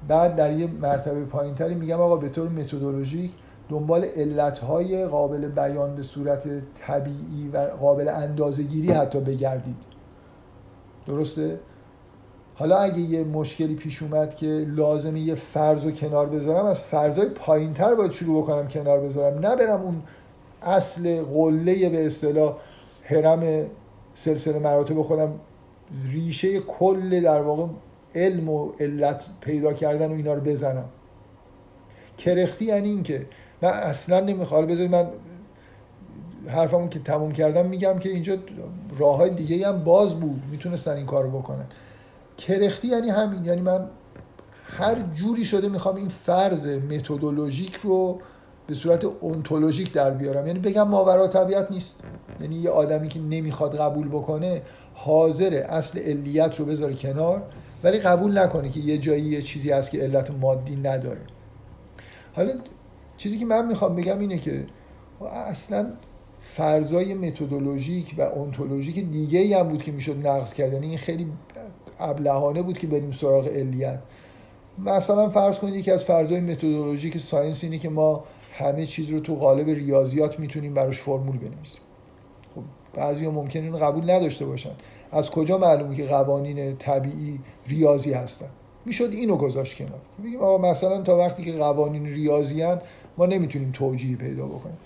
بعد 0.07 0.35
در 0.35 0.51
یه 0.51 0.67
مرتبه 0.67 1.25
پایینتری 1.25 1.75
میگم 1.75 2.01
آقا 2.01 2.15
به 2.15 2.29
طور 2.29 2.49
متدولوژیک 2.49 3.31
دنبال 3.69 4.05
علتهای 4.05 5.05
قابل 5.05 5.47
بیان 5.47 5.95
به 5.95 6.03
صورت 6.03 6.47
طبیعی 6.75 7.49
و 7.53 7.57
قابل 7.57 8.07
اندازهگیری 8.09 8.91
حتی 8.91 9.19
بگردید. 9.19 9.83
درسته؟ 11.07 11.59
حالا 12.55 12.77
اگه 12.77 12.99
یه 12.99 13.23
مشکلی 13.23 13.75
پیش 13.75 14.03
اومد 14.03 14.35
که 14.35 14.65
لازمه 14.67 15.19
یه 15.19 15.35
فرض 15.35 15.83
رو 15.83 15.91
کنار 15.91 16.29
بذارم 16.29 16.65
از 16.65 16.79
فرضای 16.79 17.29
پایینتر 17.29 17.95
باید 17.95 18.11
شروع 18.11 18.43
بکنم 18.43 18.67
کنار 18.67 18.99
بذارم. 18.99 19.39
نه 19.39 19.55
برم 19.55 19.81
اون 19.81 20.01
اصل 20.61 21.23
قله 21.23 21.89
به 21.89 22.05
اصطلاح 22.05 22.57
حرم 23.03 23.65
سلسله 24.13 24.59
مراتب 24.59 25.01
خودم 25.01 25.33
ریشه 26.11 26.59
کل 26.59 27.21
در 27.21 27.41
واقع 27.41 27.65
علم 28.15 28.49
و 28.49 28.71
علت 28.79 29.25
پیدا 29.41 29.73
کردن 29.73 30.11
و 30.11 30.15
اینا 30.15 30.33
رو 30.33 30.41
بزنم. 30.41 30.85
کرختی 32.17 32.65
یعنی 32.65 32.89
این 32.89 33.03
که 33.03 33.25
من 33.61 33.69
اصلا 33.69 34.19
نمی‌خوام. 34.19 34.65
بذارید 34.65 34.91
من 34.91 35.07
حرفمون 36.47 36.89
که 36.89 36.99
تموم 36.99 37.31
کردم 37.31 37.65
میگم 37.65 37.99
که 37.99 38.09
اینجا 38.09 38.37
راه 38.97 39.17
های 39.17 39.29
دیگه 39.29 39.67
هم 39.67 39.83
باز 39.83 40.15
بود. 40.19 40.43
می‌تونستن 40.51 40.91
این 40.91 41.05
کارو 41.05 41.39
بکنن. 41.39 41.65
کرختی 42.37 42.87
یعنی 42.87 43.09
همین. 43.09 43.45
یعنی 43.45 43.61
من 43.61 43.87
هر 44.63 45.01
جوری 45.13 45.45
شده 45.45 45.69
می‌خوام 45.69 45.95
این 45.95 46.09
فرض 46.09 46.67
متدولوژیک 46.67 47.75
رو 47.75 48.19
به 48.67 48.73
صورت 48.73 49.05
اونتولوژیک 49.05 49.93
در 49.93 50.11
بیارم. 50.11 50.47
یعنی 50.47 50.59
بگم 50.59 50.87
ماورا 50.87 51.27
طبیعت 51.27 51.71
نیست. 51.71 51.95
یعنی 52.41 52.55
یه 52.55 52.69
آدمی 52.69 53.07
که 53.07 53.19
نمی‌خواد 53.19 53.77
قبول 53.77 54.07
بکنه 54.07 54.61
حاضر 54.93 55.65
اصل 55.69 55.99
علیت 55.99 56.59
رو 56.59 56.65
بذاره 56.65 56.93
کنار 56.93 57.41
ولی 57.83 57.97
قبول 57.97 58.37
نکنه 58.37 58.69
که 58.69 58.79
یه 58.79 58.97
جایی 58.97 59.23
یه 59.23 59.41
چیزی 59.41 59.71
هست 59.71 59.91
که 59.91 59.99
علت 59.99 60.31
مادی 60.31 60.75
نداره. 60.75 61.21
حالا 62.35 62.53
چیزی 63.17 63.37
که 63.39 63.45
من 63.45 63.67
می‌خوام 63.67 63.95
بگم 63.95 64.19
اینه 64.19 64.37
که 64.37 64.65
اصلا 65.31 65.93
فرضای 66.41 67.13
متدولوژیک 67.13 68.15
و 68.17 68.21
اونتولوژیک 68.21 68.99
دیگه 68.99 69.39
ای 69.39 69.53
هم 69.53 69.69
بود 69.69 69.83
که 69.83 69.91
می‌شد 69.91 70.27
نقض 70.27 70.53
کرد. 70.53 70.73
یعنی 70.73 70.87
این 70.87 70.97
خیلی 70.97 71.27
ابلهانه 71.99 72.61
بود 72.61 72.77
که 72.77 72.87
بریم 72.87 73.11
سراغ 73.11 73.47
علیت. 73.47 73.99
مثلا 74.77 75.29
فرض 75.29 75.59
کنید 75.59 75.75
یکی 75.75 75.91
از 75.91 76.03
فرضای 76.03 76.39
متدولوژیک 76.39 77.17
ساینس 77.17 77.63
اینه 77.63 77.77
که 77.77 77.89
ما 77.89 78.23
همه 78.53 78.85
چیز 78.85 79.09
رو 79.09 79.19
تو 79.19 79.35
قالب 79.35 79.69
ریاضیات 79.69 80.39
می‌تونیم 80.39 80.73
براش 80.73 81.01
فرمول 81.01 81.37
بنویسیم. 81.37 81.81
خب 82.55 82.61
بعضی 82.93 83.25
ها 83.25 83.31
ممکن 83.31 83.59
اینو 83.59 83.77
قبول 83.77 84.11
نداشته 84.11 84.45
باشن. 84.45 84.71
از 85.11 85.29
کجا 85.29 85.57
معلومه 85.57 85.95
که 85.95 86.05
قوانین 86.05 86.77
طبیعی 86.77 87.39
ریاضی 87.67 88.13
هستن؟ 88.13 88.49
می‌شد 88.85 89.09
اینو 89.11 89.35
گذاشت 89.35 89.77
کنار. 89.77 90.01
بگیم 90.23 90.39
آقا 90.39 90.69
مثلا 90.69 91.01
تا 91.01 91.17
وقتی 91.17 91.43
که 91.43 91.51
قوانین 91.51 92.05
ریاضی 92.05 92.61
هن 92.61 92.81
ما 93.17 93.25
نمی‌تونیم 93.25 93.71
توجیه 93.71 94.17
پیدا 94.17 94.45
بکنیم. 94.45 94.77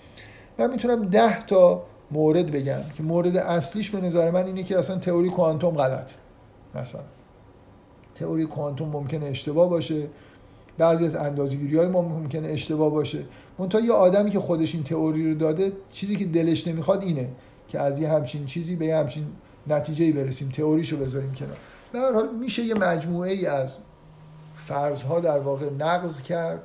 من 0.58 0.70
می‌تونم 0.70 1.08
ده 1.08 1.42
تا 1.46 1.82
مورد 2.10 2.50
بگم 2.50 2.80
که 2.94 3.02
مورد 3.02 3.36
اصلیش 3.36 3.90
به 3.90 4.00
نظر 4.00 4.30
من 4.30 4.46
اینه 4.46 4.62
که 4.62 4.78
اصلا 4.78 4.98
تئوری 4.98 5.28
کوانتوم 5.28 5.74
غلط. 5.74 6.10
مثلا 6.74 7.02
تئوری 8.14 8.44
کوانتوم 8.44 8.88
ممکنه 8.88 9.26
اشتباه 9.26 9.70
باشه. 9.70 10.06
بعضی 10.78 11.06
از 11.06 11.14
اندازه‌گیری 11.14 11.76
های 11.78 11.86
ما 11.86 12.02
ممکنه 12.02 12.48
اشتباه 12.48 12.90
باشه. 12.90 13.18
منتها 13.58 13.80
یه 13.80 13.92
آدمی 13.92 14.30
که 14.30 14.40
خودش 14.40 14.74
این 14.74 14.84
تئوری 14.84 15.32
رو 15.32 15.38
داده 15.38 15.72
چیزی 15.90 16.16
که 16.16 16.24
دلش 16.24 16.68
نمی‌خواد 16.68 17.02
اینه 17.02 17.28
که 17.68 17.80
از 17.80 17.98
یه 17.98 18.08
همچین 18.08 18.46
چیزی 18.46 18.76
به 18.76 18.86
یه 18.86 18.96
همچین 18.96 19.26
نتیجه 19.66 20.12
برسیم 20.12 20.48
تئوریشو 20.48 20.96
بذاریم 20.96 21.32
کنار. 21.32 21.56
به 21.92 21.98
هر 21.98 22.12
حال 22.12 22.34
میشه 22.40 22.62
یه 22.62 22.74
مجموعه 22.74 23.30
ای 23.30 23.46
از 23.46 23.76
فرضها 24.54 25.20
در 25.20 25.38
واقع 25.38 25.70
نقض 25.78 26.22
کرد. 26.22 26.62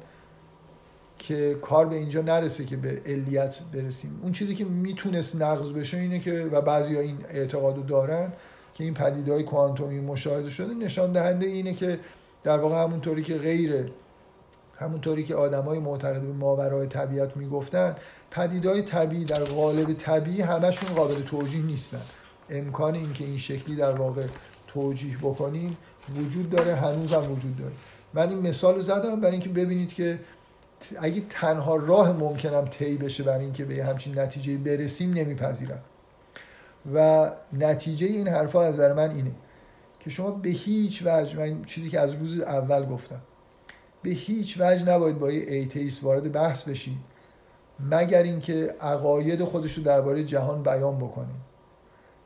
که 1.19 1.57
کار 1.61 1.85
به 1.85 1.95
اینجا 1.95 2.21
نرسه 2.21 2.65
که 2.65 2.77
به 2.77 3.01
علیت 3.05 3.59
برسیم. 3.73 4.19
اون 4.21 4.31
چیزی 4.31 4.55
که 4.55 4.65
می‌تونست 4.65 5.35
نقض 5.35 5.71
بشه 5.71 5.97
اینه 5.97 6.19
که 6.19 6.49
و 6.51 6.61
بعضی 6.61 6.97
این 6.97 7.17
اعتقادو 7.29 7.83
دارن 7.83 8.33
که 8.73 8.83
این 8.83 8.93
پدیده 8.93 9.33
های 9.33 9.43
کوانتومی 9.43 9.99
مشاهده 9.99 10.49
شده 10.49 10.73
نشان 10.73 11.11
دهنده 11.11 11.45
اینه 11.45 11.73
که 11.73 11.99
در 12.43 12.57
واقع 12.57 12.83
همونطوری 12.83 13.23
که 13.23 13.37
غیر 13.37 13.91
همونطوری 14.79 15.23
که 15.23 15.35
آدمای 15.35 15.79
معتقد 15.79 16.21
به 16.21 16.33
ماورای 16.33 16.87
طبیعت 16.87 17.37
می‌گفتن 17.37 17.95
پدیدهای 18.31 18.81
طبیعی 18.81 19.25
در 19.25 19.43
قالب 19.43 19.93
طبیعی 19.93 20.41
همشون 20.41 20.95
قابل 20.95 21.21
توجیه 21.21 21.65
نیستن. 21.65 22.01
امکان 22.49 22.95
اینکه 22.95 23.23
این 23.23 23.37
شکلی 23.37 23.75
در 23.75 23.91
واقع 23.91 24.23
توجیه 24.67 25.17
بکنیم 25.17 25.77
وجود 26.15 26.49
داره 26.49 26.75
هنوز 26.75 27.13
هم 27.13 27.31
وجود 27.31 27.57
داره. 27.57 27.73
من 28.13 28.29
این 28.29 28.37
مثال 28.37 28.75
رو 28.75 28.81
زدم 28.81 29.19
برای 29.19 29.31
اینکه 29.31 29.49
ببینید 29.49 29.93
که 29.93 30.19
اگه 30.99 31.21
تنها 31.29 31.75
راه 31.75 32.11
ممکنم 32.11 32.67
طی 32.67 32.97
بشه 32.97 33.23
برای 33.23 33.43
اینکه 33.43 33.65
به 33.65 33.85
همچین 33.85 34.19
نتیجه 34.19 34.57
برسیم 34.57 35.13
نمیپذیرم. 35.13 35.81
و 36.93 37.31
نتیجه 37.53 38.07
این 38.07 38.27
حرفا 38.27 38.61
از 38.61 38.73
نظر 38.73 38.93
من 38.93 39.11
اینه 39.11 39.31
که 39.99 40.09
شما 40.09 40.31
به 40.31 40.49
هیچ 40.49 41.03
وجه 41.05 41.37
من 41.37 41.63
چیزی 41.63 41.89
که 41.89 41.99
از 41.99 42.13
روز 42.13 42.39
اول 42.39 42.85
گفتم 42.85 43.21
به 44.03 44.09
هیچ 44.09 44.57
وجه 44.59 44.85
نباید 44.85 45.19
با 45.19 45.31
یه 45.31 45.51
atheist 45.51 46.03
وارد 46.03 46.31
بحث 46.31 46.63
بشید 46.63 46.97
مگر 47.79 48.23
اینکه 48.23 48.75
عقاید 48.81 49.43
خودش 49.43 49.73
رو 49.73 49.83
درباره 49.83 50.23
جهان 50.23 50.63
بیان 50.63 50.97
بکنه. 50.97 51.33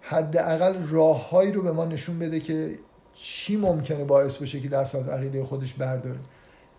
حداقل 0.01 0.87
راههایی 0.87 1.51
رو 1.51 1.61
به 1.61 1.71
ما 1.71 1.85
نشون 1.85 2.19
بده 2.19 2.39
که 2.39 2.79
چی 3.13 3.57
ممکنه 3.57 4.03
باعث 4.03 4.37
بشه 4.37 4.59
که 4.59 4.69
دست 4.69 4.95
از 4.95 5.07
عقیده 5.07 5.43
خودش 5.43 5.73
برداره. 5.73 6.19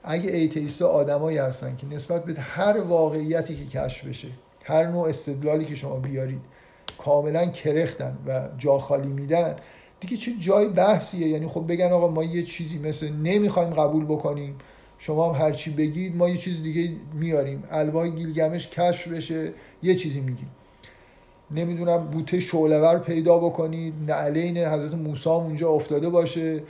اگه 0.04 0.30
atheist 0.30 0.82
ها 0.82 0.88
آدمایی 0.88 1.38
هستن 1.38 1.76
که 1.76 1.86
نسبت 1.86 2.24
به 2.24 2.40
هر 2.40 2.80
واقعیتی 2.80 3.56
که 3.56 3.78
کشف 3.78 4.06
بشه 4.06 4.28
هر 4.64 4.86
نوع 4.86 5.08
استدلالی 5.08 5.64
که 5.64 5.76
شما 5.76 5.96
بیارید 5.96 6.40
کاملا 6.98 7.46
کرختن 7.46 8.18
و 8.26 8.48
جا 8.58 8.78
خالی 8.78 9.08
میدن 9.08 9.56
دیگه 10.00 10.16
چه 10.16 10.32
جای 10.40 10.68
بحثیه. 10.68 11.28
یعنی 11.28 11.46
خب 11.46 11.64
بگن 11.68 11.92
آقا 11.92 12.08
ما 12.08 12.24
یه 12.24 12.42
چیزی 12.42 12.78
مثل 12.78 13.08
نمی‌خوایم 13.08 13.70
قبول 13.70 14.04
بکنیم 14.04 14.54
شما 14.98 15.32
هم 15.32 15.44
هرچی 15.44 15.70
بگید 15.70 16.16
ما 16.16 16.28
یه 16.28 16.36
چیز 16.36 16.62
دیگه 16.62 16.96
میاریم. 17.14 17.64
الوای 17.70 18.10
گیلگمش 18.10 18.68
کشف 18.68 19.08
بشه 19.08 19.52
یه 19.82 19.94
چیزی 19.94 20.20
میگیم. 20.20 20.50
نمی‌دونم 21.50 21.98
بوته 21.98 22.40
شعلهور 22.40 22.98
پیدا 22.98 23.38
بکنید 23.38 23.94
نعلین 24.06 24.58
حضرت 24.58 24.94
موسی 24.94 25.30
اونجا 25.30 25.70
افتاده 25.70 26.08
باشه. 26.08 26.62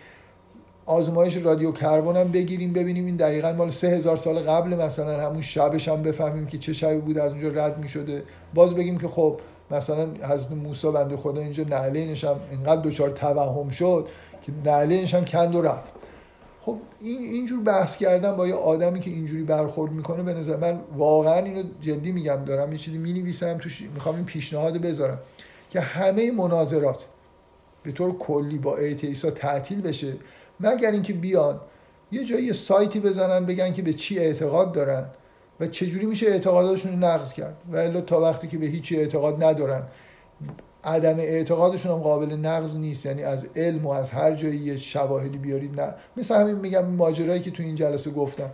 آزمایش 0.87 1.37
رادیو 1.37 1.73
کربن 1.73 2.17
هم 2.17 2.33
بگیریم 2.33 2.73
ببینیم 2.73 3.07
این 3.07 3.17
دقیقا 3.17 3.53
مال 3.53 3.71
سه 3.71 3.89
هزار 3.89 4.17
سال 4.17 4.39
قبل 4.39 4.75
مثلا 4.77 5.29
همون 5.29 5.43
شبش 5.43 5.89
هم 5.89 6.03
بفهمیم 6.03 6.47
که 6.47 6.59
چه 6.59 6.73
شبی 6.73 6.99
بود 6.99 7.19
از 7.19 7.31
اونجا 7.33 7.49
رد 7.49 7.79
می 7.79 7.89
شده 7.89 8.23
باز 8.55 8.75
بگیم 8.75 8.99
که 8.99 9.09
خب 9.09 9.41
مثلا 9.71 10.07
حضرت 10.23 10.53
موسی 10.53 10.91
بنده 10.91 11.17
خدا 11.17 11.41
اینجا 11.41 11.65
نعلینش 11.65 12.25
هم 12.25 12.41
اینقدر 12.51 12.83
دچار 12.83 13.11
توهم 13.11 13.71
شد 13.71 14.09
که 14.43 14.53
نعلینش 14.65 15.15
هم 15.15 15.25
کند 15.25 15.55
و 15.55 15.63
رفت. 15.63 15.95
خب 16.61 16.77
این 17.01 17.19
اینجور 17.19 17.61
بحث 17.61 17.97
کردن 17.97 18.37
با 18.37 18.49
یه 18.49 18.55
آدمی 18.55 19.01
که 19.01 19.11
اینجوری 19.11 19.43
برخورد 19.43 19.93
می‌کنه 19.93 20.23
به 20.23 20.35
نظر 20.35 20.57
من 20.57 20.81
واقعا 20.97 21.39
اینو 21.39 21.63
جدی 21.81 22.13
میگم 22.13 22.45
دارم 22.47 22.73
یه 22.73 22.79
چیزی 22.79 22.99
می‌نویسم 22.99 23.59
توش 23.59 23.83
می‌خوام 23.95 24.15
این 24.15 24.25
پیشنهاد 24.25 24.79
بذارم 24.79 25.19
که 25.71 25.81
همه 25.81 26.31
مناظرات 26.31 27.05
به 27.83 27.93
طور 27.93 28.19
کلی 28.19 28.59
با 28.59 28.77
ایتیسا 28.77 29.31
تعطیل 29.31 29.81
بشه. 29.81 30.13
مگر 30.63 30.91
اینکه 30.91 31.13
بیان 31.13 31.61
یه 32.13 32.25
جایی 32.25 32.45
یه 32.45 32.53
سایتی 32.53 33.01
بزنن 33.01 33.47
بگن 33.47 33.73
که 33.73 33.83
به 33.83 33.93
چی 33.93 34.19
اعتقاد 34.19 34.73
دارن 34.73 35.07
و 35.61 35.67
چجوری 35.67 36.07
میشه 36.07 36.27
اعتقاداتشون 36.27 36.93
رو 36.93 36.99
نقض 36.99 37.33
کرد. 37.33 37.57
و 37.73 37.77
الا 37.77 38.01
تا 38.01 38.21
وقتی 38.21 38.49
که 38.49 38.59
به 38.59 38.67
هیچی 38.67 38.97
اعتقاد 38.97 39.45
ندارن. 39.45 39.83
عدم 40.85 41.19
اعتقادشون 41.19 41.93
هم 41.93 41.99
قابل 41.99 42.33
نقض 42.33 42.77
نیست. 42.77 43.07
یعنی 43.07 43.23
از 43.23 43.49
علم 43.57 43.87
و 43.87 43.91
از 43.91 44.11
هر 44.11 44.35
جایی 44.35 44.59
یه 44.59 44.79
شواهدی 44.79 45.39
بیارید. 45.39 45.81
نه. 45.81 45.95
مثل 46.17 46.35
همین 46.35 46.55
میگم 46.55 46.85
ماجرایی 46.85 47.41
که 47.41 47.51
تو 47.51 47.63
این 47.63 47.75
جلسه 47.75 48.11
گفتم. 48.11 48.51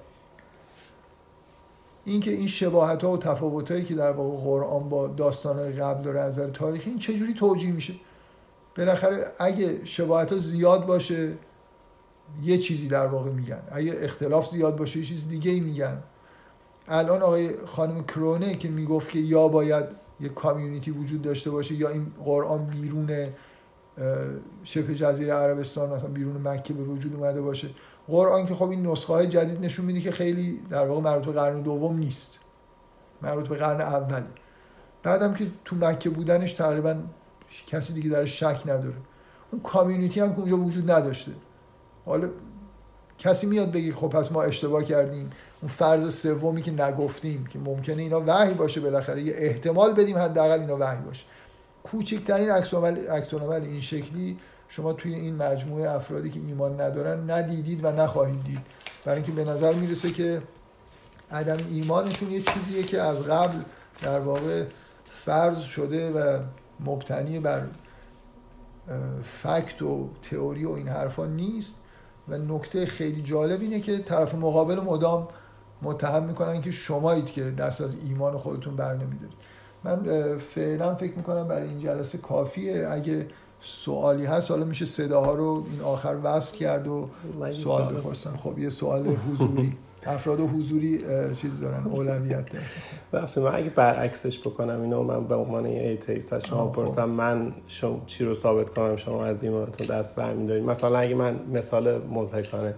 اینکه 2.05 2.31
این 2.31 2.47
شباهت 2.47 3.05
ها 3.05 3.13
و 3.13 3.17
تفاوت 3.19 3.71
هایی 3.71 3.85
که 3.85 3.95
در 3.95 4.11
واقع 4.11 4.45
قرآن 4.45 4.89
با 4.89 5.07
داستان 5.07 5.77
قبل 5.77 6.03
داره 6.03 6.21
از 6.21 6.39
نظر 6.39 6.51
تاریخی 6.51 6.91
این 6.91 6.99
چجوری 6.99 7.35
توجیه 7.35 7.73
میشه؟ 7.73 7.95
بالاخره 8.77 9.25
اگه 9.39 9.85
شباهت 9.85 10.33
ها 10.33 10.39
زیاد 10.39 10.87
باشه 10.87 11.33
یه 12.43 12.59
چیزی 12.59 12.89
در 12.89 13.07
واقع 13.07 13.31
میگن. 13.31 13.63
اگه 13.71 13.95
اختلاف 13.97 14.51
زیاد 14.51 14.77
باشه 14.77 14.99
یه 14.99 15.05
چیز 15.05 15.29
دیگه 15.29 15.61
میگن. 15.61 16.03
الان 16.89 17.23
آقای 17.23 17.67
خانم 17.67 18.05
کرونه 18.05 18.57
که 18.57 18.69
می‌گفت 18.69 19.11
که 19.11 19.19
یا 19.19 19.49
باید 19.49 19.85
یه 20.21 20.29
کامیونیتی 20.29 20.91
وجود 20.91 21.23
داشته 21.23 21.51
باشه 21.51 21.75
یا 21.75 21.89
این 21.89 22.13
قرآن 22.25 22.67
بیرون 22.67 23.11
شبه 24.65 24.95
جزیره 24.95 25.33
عربستان 25.33 25.91
مثلا 25.91 26.09
بیرون 26.09 26.49
مکه 26.49 26.75
به 26.75 26.83
وجود 26.83 27.15
اومده 27.15 27.41
باشه. 27.41 27.69
قرآن 28.09 28.47
که 28.47 28.55
خب 28.55 28.71
این 28.71 28.87
نسخه 28.87 29.13
های 29.13 29.27
جدید 29.27 29.65
نشون 29.65 29.85
میده 29.85 30.01
که 30.01 30.11
خیلی 30.11 30.61
در 30.71 30.87
واقع 30.87 31.01
مربوط 31.01 31.27
به 31.27 31.33
قرن 31.33 31.63
دوم 31.63 31.99
نیست. 31.99 32.39
مربوط 33.23 33.49
به 33.49 33.57
قرن 33.57 33.81
اوله 33.81 34.25
بعدم 35.03 35.35
که 35.35 35.47
تو 35.65 35.77
مکه 35.77 36.11
بودنش 36.11 36.53
تقریبا 36.53 36.97
کسی 37.67 37.93
دیگه 37.93 38.11
در 38.11 38.25
شک 38.25 38.63
نداره. 38.67 38.97
اون 39.51 39.63
کامیونیتی 39.63 40.21
هم 40.21 40.33
که 40.33 40.41
اونجا 40.41 40.57
وجود 40.57 40.91
نداشته. 40.91 41.33
حالا 42.09 42.29
کسی 43.19 43.47
میاد 43.47 43.73
بگی 43.73 43.93
خب 43.93 44.09
پس 44.09 44.33
ما 44.33 44.43
اشتباه 44.43 44.85
کردیم. 44.85 45.31
اون 45.63 45.71
فرض 45.71 46.15
سومی 46.15 46.63
که 46.63 46.71
نگفتیم 46.71 47.47
که 47.47 47.59
ممکنه 47.59 48.03
اینا 48.03 48.23
وحی 48.27 48.55
باشه 48.55 48.81
بالاخره. 48.81 49.23
یه 49.23 49.33
احتمال 49.37 49.93
بدیم 49.93 50.19
حداقل 50.19 50.61
اینا 50.61 50.77
وحی 50.81 51.03
باشه. 51.07 51.25
کوچکترین 51.83 52.51
عکس 52.51 53.35
این 53.35 53.81
شکلی 53.81 54.39
شما 54.69 54.93
توی 54.93 55.15
این 55.15 55.37
مجموعه 55.37 55.91
افرادی 55.91 56.31
که 56.31 56.41
ایمان 56.41 56.81
ندارن 56.81 57.31
ندیدید 57.31 57.85
و 57.85 57.93
نخواهید 57.93 58.45
دید. 58.45 58.61
برای 59.05 59.17
اینکه 59.17 59.33
به 59.33 59.45
نظر 59.45 59.73
می‌رسه 59.73 60.11
که 60.11 60.43
عدم 61.31 61.57
ایمانشون 61.71 62.31
یه 62.31 62.43
چیزیه 62.43 62.83
که 62.83 63.03
از 63.03 63.23
قبل 63.23 63.59
در 64.03 64.21
واقع 64.21 64.65
فرض 65.05 65.61
شده 65.61 66.11
و 66.11 66.39
مبتنی 66.81 67.39
بر 67.39 67.63
فکت 69.43 69.83
و 69.83 70.09
تئوری 70.31 70.65
و 70.65 70.71
این 70.71 70.89
حرفا 70.89 71.27
نیست. 71.27 71.75
و 72.31 72.39
نکته 72.39 72.87
خیلی 72.87 73.23
جالب 73.23 73.61
اینه 73.61 73.81
که 73.81 73.99
طرف 73.99 74.35
مقابل 74.35 74.81
مدام 74.81 75.29
متهم 75.83 76.25
می‌کنن 76.25 76.61
که 76.61 76.71
شمایید 76.71 77.27
که 77.27 77.51
دست 77.51 77.81
از 77.81 77.97
ایمان 78.09 78.39
خودتون 78.39 78.77
بر 78.77 78.95
نمیدارید. 78.95 79.39
من 79.85 79.99
فعلا 80.39 80.95
فکر 80.95 81.17
می‌کنم 81.17 81.49
برای 81.49 81.69
این 81.69 81.81
جلسه 81.81 82.19
کافیه. 82.19 82.89
اگه 82.91 83.27
سوالی 83.61 84.25
هست 84.25 84.51
حالا 84.51 84.65
میشه 84.65 84.85
صداها 84.85 85.35
رو 85.35 85.67
این 85.71 85.81
آخر 85.81 86.17
وصل 86.23 86.57
کرد 86.57 86.89
و 86.89 87.09
سوال 87.53 87.95
بپرسن. 87.95 88.37
خب 88.37 88.59
یه 88.59 88.69
سوال 88.69 89.07
حضوری. 89.07 89.77
افراد 90.09 90.41
حضوری 90.41 91.01
چیز 91.37 91.61
دارن 91.61 91.85
اولویت 91.85 92.53
دارن. 92.53 92.65
ببخشید 93.13 93.39
من 93.39 93.55
اگه 93.55 93.71
برعکسش 93.71 94.39
بکنم 94.39 94.81
اینو 94.83 95.03
من 95.03 95.25
به 95.25 95.35
عنوان 95.35 95.65
atheist 95.65 96.33
از 96.33 96.43
شما 96.49 96.73
خب. 96.73 96.83
پرسم 96.83 97.09
من 97.09 97.53
شما 97.67 98.03
چی 98.07 98.25
رو 98.25 98.35
ثابت 98.35 98.71
کنم 98.71 98.97
شما 98.97 99.25
از 99.25 99.43
ایمانتون 99.43 99.99
دست 99.99 100.17
برمیدارید؟ 100.17 100.65
مثلا 100.65 100.99
اگه 100.99 101.15
من 101.15 101.37
مثال 101.53 101.99
مضحکانه 102.07 102.75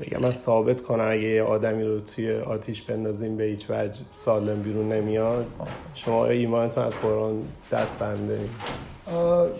بگم 0.00 0.20
من 0.22 0.30
ثابت 0.30 0.82
کنم 0.82 1.08
اگه 1.10 1.22
یه 1.22 1.42
آدمی 1.42 1.82
رو 1.82 2.00
توی 2.00 2.32
آتیش 2.40 2.82
بندازیم 2.82 3.36
به 3.36 3.44
هیچ 3.44 3.70
وجه 3.70 4.00
سالم 4.10 4.62
بیرون 4.62 4.92
نمیاد 4.92 5.46
شما 5.94 6.26
ایمانتون 6.26 6.84
از 6.84 6.94
قرآن 6.94 7.42
دست 7.72 7.98
برمیدارید؟ 7.98 8.50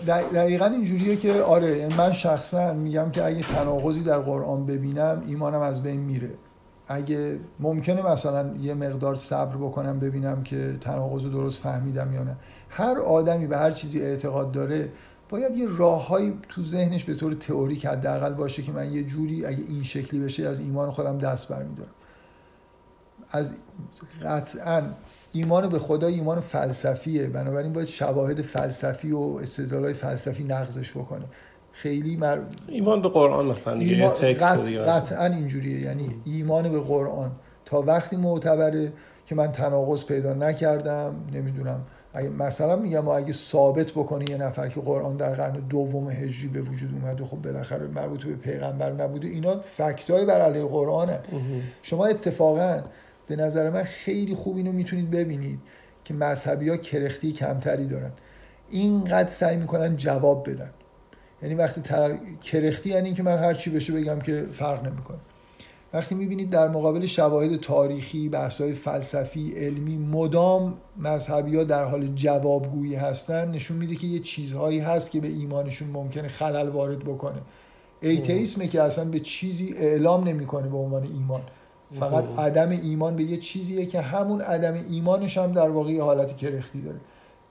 دقیقا 0.07 0.65
اینجوریه 0.65 1.15
که 1.15 1.41
آره 1.41 1.77
یعنی 1.77 1.95
من 1.95 2.11
شخصا 2.11 2.73
میگم 2.73 3.11
که 3.11 3.25
اگه 3.25 3.41
تناقضی 3.41 4.03
در 4.03 4.19
قرآن 4.19 4.65
ببینم 4.65 5.23
ایمانم 5.27 5.61
از 5.61 5.83
بین 5.83 5.99
میره. 5.99 6.29
اگه 6.87 7.39
ممکنه 7.59 8.11
مثلا 8.11 8.55
یه 8.57 8.73
مقدار 8.73 9.15
صبر 9.15 9.57
بکنم 9.57 9.99
ببینم 9.99 10.43
که 10.43 10.77
تناقض 10.81 11.25
درست 11.25 11.61
فهمیدم 11.61 12.13
یا 12.13 12.23
نه. 12.23 12.37
هر 12.69 12.99
آدمی 12.99 13.47
به 13.47 13.57
هر 13.57 13.71
چیزی 13.71 14.01
اعتقاد 14.01 14.51
داره 14.51 14.89
باید 15.29 15.57
یه 15.57 15.67
راههایی 15.77 16.39
تو 16.49 16.63
ذهنش 16.63 17.03
به 17.03 17.15
طور 17.15 17.33
تئوریک 17.33 17.85
حداقل 17.85 18.33
باشه 18.33 18.63
که 18.63 18.71
من 18.71 18.93
یه 18.93 19.03
جوری 19.03 19.45
اگه 19.45 19.63
این 19.67 19.83
شکلی 19.83 20.19
بشه 20.19 20.47
از 20.47 20.59
ایمان 20.59 20.91
خودم 20.91 21.17
دست 21.17 21.49
برمیدارم. 21.49 21.91
از 23.29 23.53
قطعا 24.23 24.83
ایمان 25.31 25.69
به 25.69 25.79
خدا 25.79 26.07
ایمان 26.07 26.39
فلسفیه 26.39 27.27
بنابراین 27.27 27.73
باید 27.73 27.87
شواهد 27.87 28.41
فلسفی 28.41 29.11
و 29.11 29.19
استدلالای 29.19 29.93
فلسفی 29.93 30.43
نقضش 30.43 30.91
بکنه. 30.91 31.25
خیلی 31.73 32.15
مر... 32.15 32.39
ایمان 32.67 33.01
به 33.01 33.09
قرآن 33.09 33.45
مثلا 33.45 33.73
ایمان... 33.73 34.13
قطعا 34.85 35.25
اینجوریه. 35.25 35.79
یعنی 35.79 36.15
ایمان 36.25 36.71
به 36.71 36.79
قرآن. 36.79 37.31
تا 37.65 37.81
وقتی 37.81 38.15
معتبره 38.15 38.93
که 39.25 39.35
من 39.35 39.51
تناقض 39.51 40.05
پیدا 40.05 40.33
نکردم 40.33 41.15
نمی‌دونم. 41.33 41.81
اگه 42.13 42.29
مثلا 42.29 42.75
میگم 42.75 43.07
اگه 43.07 43.33
ثابت 43.33 43.91
بکنه 43.91 44.29
یه 44.29 44.37
نفر 44.37 44.67
که 44.67 44.81
قرآن 44.81 45.17
در 45.17 45.33
قرن 45.33 45.53
دوم 45.53 46.09
هجری 46.09 46.47
به 46.47 46.61
وجود 46.61 46.89
اومد 46.93 47.21
و 47.21 47.25
خب 47.25 47.37
بالاخره 47.37 47.87
مربوط 47.87 48.23
به 48.23 48.33
پیغمبر 48.33 48.91
نبوده 48.91 49.27
اینا 49.27 49.59
فکتای 49.59 50.25
بر 50.25 50.41
علیه 50.41 50.65
قرآنه 50.65 51.19
شما 51.81 52.05
اتفاقا 52.05 52.81
به 53.27 53.35
نظر 53.35 53.69
من 53.69 53.83
خیلی 53.83 54.35
خوب 54.35 54.57
اینو 54.57 54.71
می‌تونید 54.71 55.11
ببینید 55.11 55.59
که 56.03 56.13
مذهبی 56.13 56.69
ها 56.69 56.77
کرختی 56.77 57.31
کمتری 57.31 57.87
دارن. 57.87 58.11
اینقدر 58.69 59.29
سعی 59.29 59.57
می‌کنن 59.57 59.95
جواب 59.95 60.49
بدن. 60.49 60.69
یعنی 61.43 61.55
وقتی 61.55 61.81
کرختی 62.41 62.89
یعنی 62.89 63.13
که 63.13 63.23
من 63.23 63.37
هر 63.37 63.53
چی 63.53 63.69
بشه 63.69 63.93
بگم 63.93 64.19
که 64.19 64.45
فرق 64.53 64.85
نمی‌کنه. 64.85 65.17
وقتی 65.93 66.15
می‌بینید 66.15 66.49
در 66.49 66.67
مقابل 66.67 67.05
شواهد 67.05 67.55
تاریخی 67.55 68.29
بحث‌های 68.29 68.73
فلسفی 68.73 69.53
علمی 69.57 69.97
مدام 69.97 70.77
مذهبی 70.97 71.57
ها 71.57 71.63
در 71.63 71.83
حال 71.83 72.07
جوابگویی 72.07 72.95
هستن 72.95 73.51
نشون 73.51 73.77
میده 73.77 73.95
که 73.95 74.07
یه 74.07 74.19
چیزهایی 74.19 74.79
هست 74.79 75.11
که 75.11 75.19
به 75.19 75.27
ایمانشون 75.27 75.89
ممکنه 75.89 76.27
خلل 76.27 76.69
وارد 76.69 76.99
بکنه. 76.99 77.41
ایتیسمه 78.01 78.67
که 78.67 78.81
اصلا 78.81 79.05
به 79.05 79.19
چیزی 79.19 79.73
اعلام 79.77 80.27
نمی‌کنه 80.27 80.67
به 80.67 80.77
عنوان 80.77 81.03
ایمان. 81.03 81.41
فقط 81.93 82.39
عدم 82.39 82.69
ایمان 82.69 83.15
به 83.15 83.23
یه 83.23 83.37
چیزیه 83.37 83.85
که 83.85 84.01
همون 84.01 84.41
عدم 84.41 84.73
ایمانش 84.89 85.37
هم 85.37 85.51
در 85.51 85.69
واقع 85.69 85.99
حالت 85.99 86.37
کرختی 86.37 86.81
داره. 86.81 86.99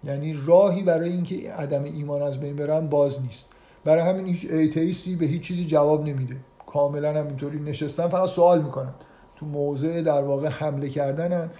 یعنی 0.05 0.37
راهی 0.47 0.83
برای 0.83 1.13
اینکه 1.13 1.53
عدم 1.53 1.85
ایمان 1.85 2.23
از 2.23 2.41
بین 2.41 2.57
برن 2.57 2.87
باز 2.87 3.23
نیست. 3.23 3.47
برای 3.85 4.03
همین 4.03 4.27
هیچ 4.27 4.51
ایتیستی 4.51 5.17
به 5.17 5.27
هیچ 5.27 5.43
چیزی 5.43 5.65
جواب 5.65 6.05
نمیده. 6.09 6.37
کاملا 6.67 7.21
هم 7.21 7.27
اینطوری 7.27 7.61
نشستن 7.61 8.09
فقط 8.09 8.29
سوال 8.29 8.63
می‌کنن. 8.63 8.95
تو 9.37 9.47
موضع 9.47 10.03
در 10.03 10.23
واقع 10.23 10.49
حمله 10.49 10.89
کردنن 10.89 11.51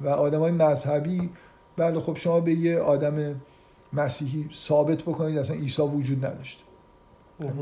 و 0.00 0.08
آدم 0.08 0.40
های 0.40 0.52
مذهبی 0.52 1.30
بله 1.76 2.00
خب 2.00 2.16
شما 2.16 2.40
به 2.40 2.52
یه 2.52 2.78
آدم 2.78 3.40
مسیحی 3.92 4.50
ثابت 4.54 5.02
بکنید 5.02 5.38
اصلا 5.38 5.56
عیسی 5.56 5.82
وجود 5.82 6.26
نداشت. 6.26 6.64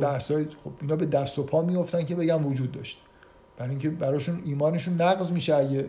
بحث 0.01 0.33
خب 0.33 0.71
اینا 0.81 0.97
به 0.97 1.07
دست 1.07 1.39
و 1.39 1.43
پا 1.43 1.63
میفتن 1.63 2.05
که 2.05 2.15
بگم 2.15 2.47
وجود 2.47 2.73
داشت. 2.73 3.03
برای 3.57 3.71
اینکه 3.71 3.91
براشون 3.91 4.43
ایمانشون 4.45 5.03
نقض 5.03 5.31
میشه. 5.31 5.55
اگه 5.55 5.85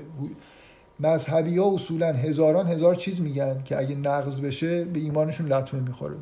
مذهبی 0.99 1.57
ها 1.57 1.73
اصولا 1.73 2.13
هزاران 2.13 2.67
هزار 2.67 2.95
چیز 2.95 3.21
میگن 3.21 3.63
که 3.63 3.77
اگه 3.77 3.95
نقض 3.95 4.41
بشه 4.41 4.83
به 4.83 4.99
ایمانشون 4.99 5.47
لطمه 5.47 5.79
می‌خوره. 5.79 6.15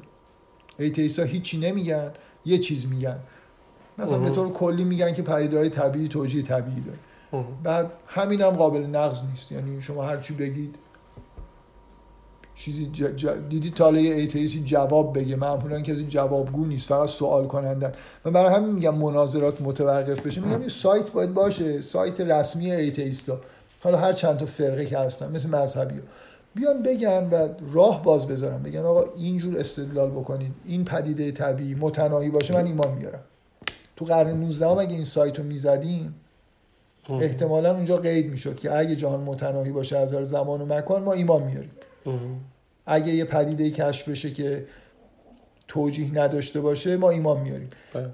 ایتیسا 0.80 1.24
هیچی 1.24 1.58
نمیگن 1.58 2.12
یه 2.46 2.58
چیز 2.58 2.88
میگن. 2.88 3.20
مثلا 3.98 4.20
به 4.20 4.30
طور 4.30 4.52
کلی 4.52 4.84
میگن 4.84 5.14
که 5.14 5.22
پدیده 5.22 5.58
های 5.58 5.70
طبیعی 5.70 6.08
توجیه 6.08 6.44
طبیعی 6.44 6.82
داره. 6.82 6.98
بعد 7.64 7.92
همین 8.08 8.42
هم 8.42 8.50
قابل 8.50 8.80
نقض 8.80 9.24
نیست. 9.32 9.52
یعنی 9.52 9.82
شما 9.82 10.04
هر 10.04 10.18
چی 10.18 10.34
بگید 10.34 10.76
چیزی 12.56 12.90
ج... 12.94 13.04
ج... 13.16 13.28
دیدی 13.50 13.70
تاله 13.70 14.00
ایتیسی 14.00 14.64
جواب 14.64 15.20
بگه. 15.20 15.36
معمولا 15.36 15.82
کسی 15.82 16.06
جوابگو 16.08 16.66
نیست 16.66 16.88
فقط 16.88 17.10
سوال 17.10 17.48
کنندن. 17.48 17.92
و 18.26 18.32
برای 18.32 18.56
همین 18.56 18.72
میگم 18.72 18.96
مناظرات 18.96 19.62
متوقف 19.62 20.22
بشه. 20.22 20.42
میگم 20.42 20.62
یه 20.62 20.70
سایت 20.70 21.12
باید 21.12 21.34
باشه 21.34 21.82
سایت 21.82 22.22
رسمی 22.22 22.72
ایتیستا 22.72 23.40
حالا 23.84 23.98
هر 23.98 24.14
چند 24.14 24.38
تا 24.38 24.46
فرقه 24.46 24.86
که 24.86 24.98
هستن 24.98 25.32
مثل 25.32 25.50
مذهبی 25.50 25.96
بیان 26.56 26.84
بگن 26.84 27.30
و 27.32 27.48
راه 27.74 28.04
باز 28.04 28.28
بذارن. 28.28 28.64
بگن 28.64 28.80
آقا 28.80 29.04
اینجور 29.16 29.60
استدلال 29.60 30.10
بکنید. 30.10 30.56
این 30.66 30.86
پدیده 30.86 31.32
طبیعی 31.32 31.76
متناهی 31.76 32.30
باشه 32.30 32.54
من 32.54 32.66
ایمان 32.66 32.94
میارم. 32.94 33.24
تو 33.96 34.06
قرن 34.06 34.40
19 34.40 34.68
هم 34.68 34.78
اگه 34.78 34.94
این 34.94 35.04
سایت 35.04 35.40
رو 35.40 35.46
می‌زدیم 35.46 36.16
احتمالا 37.10 37.76
اونجا 37.76 37.98
قید 37.98 38.32
می‌شد 38.32 38.60
که 38.60 38.78
اگه 38.78 38.96
جهان 38.96 39.20
متناهی 39.20 39.72
باشه 39.72 39.98
از 39.98 40.10
زمان 40.10 40.62
و 40.62 40.66
مکان 40.66 41.04
ما 41.04 41.14
ایمان 41.14 41.44
میاریم. 41.44 41.72
اگه 42.86 43.14
یه 43.14 43.26
پدیده 43.26 43.72
کشف 43.72 44.10
بشه 44.10 44.32
که 44.32 44.66
توجیه 45.68 46.14
نداشته 46.14 46.62
باشه 46.62 46.98
ما 46.98 47.10
ایمان 47.10 47.42
میاریم. 47.42 47.70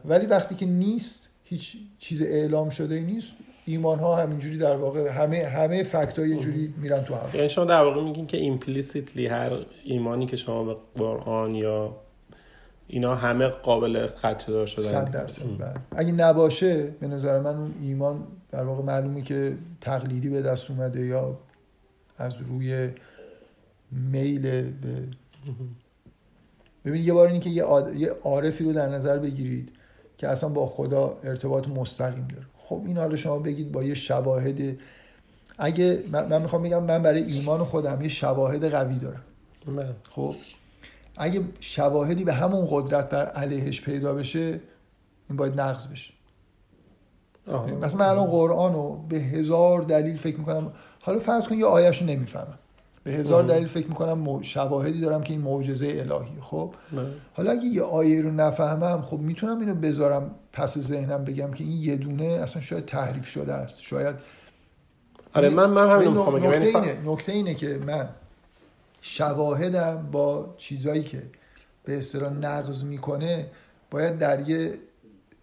ولی 0.05 0.25
وقتی 0.25 0.55
که 0.55 0.65
نیست 0.65 1.29
هیچ 1.43 1.77
چیز 1.99 2.21
اعلام 2.21 2.69
شده 2.69 2.99
نیست. 2.99 3.27
ایمان 3.65 3.99
ها 3.99 4.15
همینجوری 4.15 4.57
در 4.57 4.75
واقع 4.75 5.09
همه 5.09 5.45
همه 5.45 5.83
فکت 5.83 6.19
ها 6.19 6.25
یه 6.25 6.37
جوری 6.37 6.73
میرن 6.77 7.03
تو 7.03 7.15
هم. 7.15 7.29
یعنی 7.33 7.49
شما 7.49 7.65
در 7.65 7.83
واقع 7.83 8.01
میگین 8.03 8.27
که 8.27 8.37
ایمپلیسیتلی 8.37 9.27
هر 9.27 9.51
ایمانی 9.83 10.25
که 10.25 10.37
شما 10.37 10.63
به 10.63 10.75
قرآن 10.95 11.55
یا 11.55 11.95
اینا 12.87 13.15
همه 13.15 13.47
قابل 13.47 14.07
خدشه 14.07 14.51
دار 14.51 14.65
شدن. 14.65 14.87
صد 14.87 15.11
درصد 15.11 15.41
بله. 15.59 15.73
اگه 15.95 16.11
نباشه 16.11 16.83
به 16.83 17.07
نظر 17.07 17.39
من 17.39 17.55
اون 17.55 17.73
ایمان 17.81 18.27
در 18.51 18.63
واقع 18.63 18.83
معلومه 18.83 19.21
که 19.21 19.57
تقلیدی 19.81 20.29
به 20.29 20.41
دست 20.41 20.71
اومده 20.71 21.05
یا 21.05 21.37
از 22.17 22.41
روی 22.41 22.89
میل 23.91 24.41
به 24.41 24.71
ببینید 26.85 27.07
یه 27.07 27.13
بار 27.13 27.27
اینی 27.27 27.39
که 27.39 27.49
یه, 27.49 27.65
یه 27.95 28.11
عارفی 28.23 28.63
رو 28.63 28.73
در 28.73 28.89
نظر 28.89 29.17
بگیرید 29.17 29.71
که 30.17 30.27
اصلا 30.27 30.49
با 30.49 30.65
خدا 30.65 31.17
ارتباط 31.23 31.67
مستقیم 31.67 32.27
داره. 32.27 32.45
خب 32.71 32.81
این 32.85 32.97
حالا 32.97 33.15
شما 33.15 33.39
بگید 33.39 33.71
با 33.71 33.83
یه 33.83 33.93
شواهد 33.93 34.77
اگه 35.57 35.99
من, 36.11 36.41
می‌خوام 36.41 36.63
بگم 36.63 36.83
من 36.83 37.03
برای 37.03 37.23
ایمان 37.23 37.63
خودم 37.63 38.01
یه 38.01 38.09
شواهد 38.09 38.65
قوی 38.65 38.95
دارم. 38.95 39.21
بله. 39.67 39.95
خب 40.09 40.33
اگه 41.17 41.41
شواهدی 41.59 42.23
به 42.23 42.33
همون 42.33 42.67
قدرت 42.69 43.09
بر 43.09 43.25
علیهش 43.25 43.81
پیدا 43.81 44.13
بشه 44.13 44.59
این 45.29 45.37
باید 45.37 45.61
نقض 45.61 45.87
بشه. 45.87 46.13
مثلا 47.81 47.99
من 47.99 48.05
الان 48.05 48.25
قرآن 48.25 48.73
رو 48.73 49.05
به 49.09 49.17
هزار 49.17 49.81
دلیل 49.81 50.17
فکر 50.17 50.37
می‌کنم. 50.37 50.73
حالا 51.01 51.19
فرض 51.19 51.47
کن 51.47 51.57
یه 51.57 51.65
آیهش 51.65 52.01
رو 52.01 52.07
نمی‌فهمم. 52.07 52.59
به 53.03 53.11
هزار 53.11 53.43
دلیل 53.43 53.67
فکر 53.67 53.87
می‌کنم 53.87 54.41
شواهدی 54.41 55.01
دارم 55.01 55.23
که 55.23 55.33
این 55.33 55.41
معجزه 55.41 55.87
الهی. 55.87 56.37
خب. 56.41 56.73
حالا 57.33 57.51
اگه 57.51 57.65
یه 57.65 57.81
آیه 57.81 58.21
رو 58.21 58.31
نفهمم 58.31 59.01
خب 59.01 59.17
می‌تونم 59.17 59.59
اینو 59.59 59.75
بذارم 59.75 60.35
پس 60.53 60.77
ذهنم 60.77 61.23
بگم 61.23 61.51
که 61.51 61.63
این 61.63 61.81
یه 61.81 61.95
دونه 61.95 62.23
اصلا 62.23 62.61
شاید 62.61 62.85
تحریف 62.85 63.27
شده 63.27 63.53
است. 63.53 63.81
شاید 63.81 64.15
آره 65.33 65.49
من 65.49 65.69
من 65.69 65.89
همین 65.89 66.07
می‌خوام 66.07 66.35
بگم. 66.35 66.49
نکته 66.49 66.65
اینه 66.65 66.97
نکته 67.05 67.31
اینه 67.31 67.53
که 67.53 67.79
من 67.87 68.09
شواهدم 69.01 70.09
با 70.11 70.55
چیزایی 70.57 71.03
که 71.03 71.21
به 71.83 71.97
اصطلاح 71.97 72.33
نقض 72.33 72.83
می‌کنه 72.83 73.47
باید 73.91 74.19
در 74.19 74.49
یه 74.49 74.73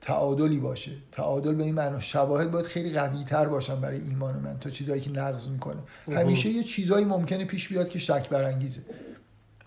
تعادلی 0.01 0.59
باشه. 0.59 0.91
تعادل 1.13 1.55
به 1.55 1.65
این 1.65 1.75
معنا 1.75 2.01
شواهد 2.01 2.51
باید 2.51 2.67
خیلی 2.67 2.93
قوی 2.93 3.25
تر 3.25 3.47
باشن 3.49 3.81
برای 3.81 4.01
ایمان 4.01 4.35
من. 4.35 4.59
تا 4.59 4.71
چیزایی 4.71 5.01
که 5.01 5.11
نقض 5.11 5.49
می‌کنه. 5.49 5.77
همیشه 6.07 6.49
یه 6.49 6.63
چیزایی 6.63 7.05
ممکنه 7.05 7.45
پیش 7.45 7.69
بیاد 7.69 7.89
که 7.89 7.99
شک 7.99 8.29
برانگیزه. 8.29 8.81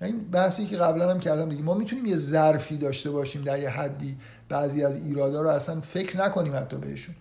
این 0.02 0.20
بحثی 0.32 0.66
که 0.66 0.78
قبلا 0.78 1.12
هم 1.12 1.20
کردم 1.20 1.50
دیگه. 1.50 1.62
ما 1.62 1.74
می‌تونیم 1.74 2.06
یه 2.06 2.16
ظرفی 2.16 2.78
داشته 2.78 3.12
باشیم 3.12 3.42
در 3.42 3.60
یه 3.60 3.70
حدی. 3.70 4.18
بعضی 4.50 4.84
از 4.84 5.06
ایرادا 5.06 5.42
رو 5.42 5.50
اصلا 5.50 5.82
فکر 5.82 6.18
نکنیم 6.18 6.56
حتی 6.56 6.78
بهشون. 6.78 7.16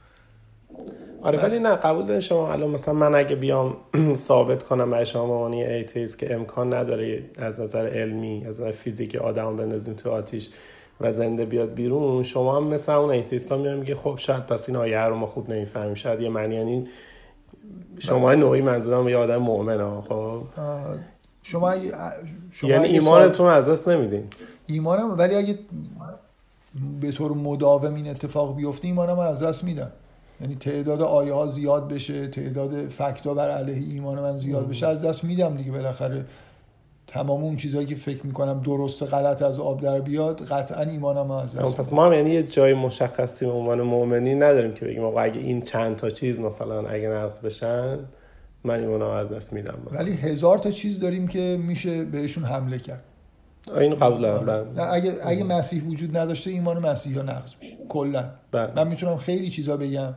آره 1.22 1.42
ولی 1.42 1.58
نه 1.58 1.76
قبول 1.76 2.06
دارین 2.06 2.20
شما. 2.20 2.52
الان 2.52 2.70
مثلا 2.70 2.94
من 2.94 3.14
اگه 3.14 3.36
بیام 3.36 3.76
ثابت 4.14 4.62
کنم 4.62 4.90
برای 4.90 5.06
شما 5.06 5.26
مانی 5.26 5.64
ایتیز 5.64 6.16
که 6.16 6.34
امکان 6.34 6.74
نداره 6.74 7.22
از 7.38 7.60
نظر 7.60 7.86
علمی 7.86 8.44
از 8.46 8.60
نظر 8.60 8.70
فیزیکی 8.70 9.18
آدم 9.18 9.56
بندازیم 9.56 9.94
تو 9.94 10.10
آتیش 10.10 10.50
و 11.00 11.12
زنده 11.12 11.44
بیاد 11.44 11.74
بیرون 11.74 12.22
شما 12.22 12.56
هم 12.56 12.64
مثل 12.64 12.92
اون 12.92 13.10
ایتیستا 13.10 13.56
میاد 13.56 13.78
میگه 13.78 13.94
خب 13.94 14.14
شاید 14.16 14.46
پس 14.46 14.68
این 14.68 14.76
آیه 14.76 14.98
رو 14.98 15.16
ما 15.16 15.26
خوب 15.26 15.50
نمی‌فهمیم 15.50 15.94
شاید 15.94 16.20
یه 16.20 16.28
معنی 16.28 16.54
یعنی 16.54 16.86
شما 17.98 18.26
بله. 18.26 18.36
نوعی 18.36 18.60
منظورم 18.60 19.08
یه 19.08 19.16
آدم 19.16 19.36
مؤمن 19.36 20.00
خب؟ 20.00 20.42
شما, 21.42 21.74
شما 22.50 22.70
یعنی 22.70 22.88
ایمانتون 22.88 23.48
از 23.48 23.68
دست 23.68 23.88
نمیدین. 23.88 24.24
ایمانم 24.66 25.18
ولی 25.18 25.34
اگه 25.34 25.58
به 27.00 27.12
طور 27.12 27.32
مداوم 27.32 27.94
این 27.94 28.08
اتفاق 28.10 28.56
بیفته 28.56 28.88
ایمانم 28.88 29.18
از 29.18 29.42
دست 29.42 29.64
میدن. 29.64 29.92
یعنی 30.40 30.54
تعداد 30.54 31.02
آیه 31.02 31.32
ها 31.32 31.46
زیاد 31.46 31.88
بشه 31.88 32.28
تعداد 32.28 32.88
فکتا 32.88 33.34
بر 33.34 33.50
علیه 33.50 33.92
ایمان 33.94 34.18
من 34.18 34.38
زیاد 34.38 34.68
بشه 34.68 34.86
از 34.86 35.00
دست 35.00 35.24
میدم 35.24 35.56
دیگه 35.56 35.70
بالاخره. 35.70 36.24
تمام 37.10 37.44
اون 37.44 37.56
چیزهایی 37.56 37.86
که 37.86 37.94
فکر 37.94 38.26
می‌کنم 38.26 38.60
درست 38.60 39.02
غلط 39.02 39.42
از 39.42 39.58
آب 39.58 39.80
در 39.80 40.00
بیاد 40.00 40.42
قطعا 40.42 40.82
ایمانم 40.82 41.30
از 41.30 41.56
دست 41.56 41.76
پس 41.76 41.92
ما 41.92 42.06
هم 42.06 42.12
یعنی 42.12 42.30
یه 42.30 42.42
جای 42.42 42.74
مشخصی 42.74 43.46
به 43.46 43.52
عنوان 43.52 43.82
مؤمنی 43.82 44.34
نداریم 44.34 44.74
که 44.74 44.84
بگیم 44.84 45.04
آقا 45.04 45.20
اگه 45.20 45.40
این 45.40 45.62
چند 45.62 45.96
تا 45.96 46.10
چیز 46.10 46.40
مثلا 46.40 46.88
اگه 46.88 47.08
نقض 47.08 47.38
بشن 47.38 47.98
من 48.64 48.80
ایمانم 48.80 49.10
از 49.10 49.32
دست 49.32 49.52
میدم 49.52 49.74
ولی 49.92 50.12
هزار 50.12 50.58
تا 50.58 50.70
چیز 50.70 51.00
داریم 51.00 51.28
که 51.28 51.58
میشه 51.66 52.04
بهشون 52.04 52.44
حمله 52.44 52.78
کرد. 52.78 53.04
این 53.78 53.94
قبول 53.94 54.20
دارم 54.20 54.74
بله. 54.74 54.92
اگه 54.92 55.14
اگه 55.24 55.44
مسیح 55.44 55.84
وجود 55.84 56.16
نداشته 56.16 56.50
ایمان 56.50 56.78
مسیح 56.78 57.16
ها 57.16 57.22
نقض 57.22 57.52
میشه. 57.60 57.76
کلا. 57.88 58.24
بله. 58.52 58.72
من 58.76 58.88
می‌تونم 58.88 59.16
خیلی 59.16 59.48
چیزا 59.48 59.76
بگم. 59.76 60.14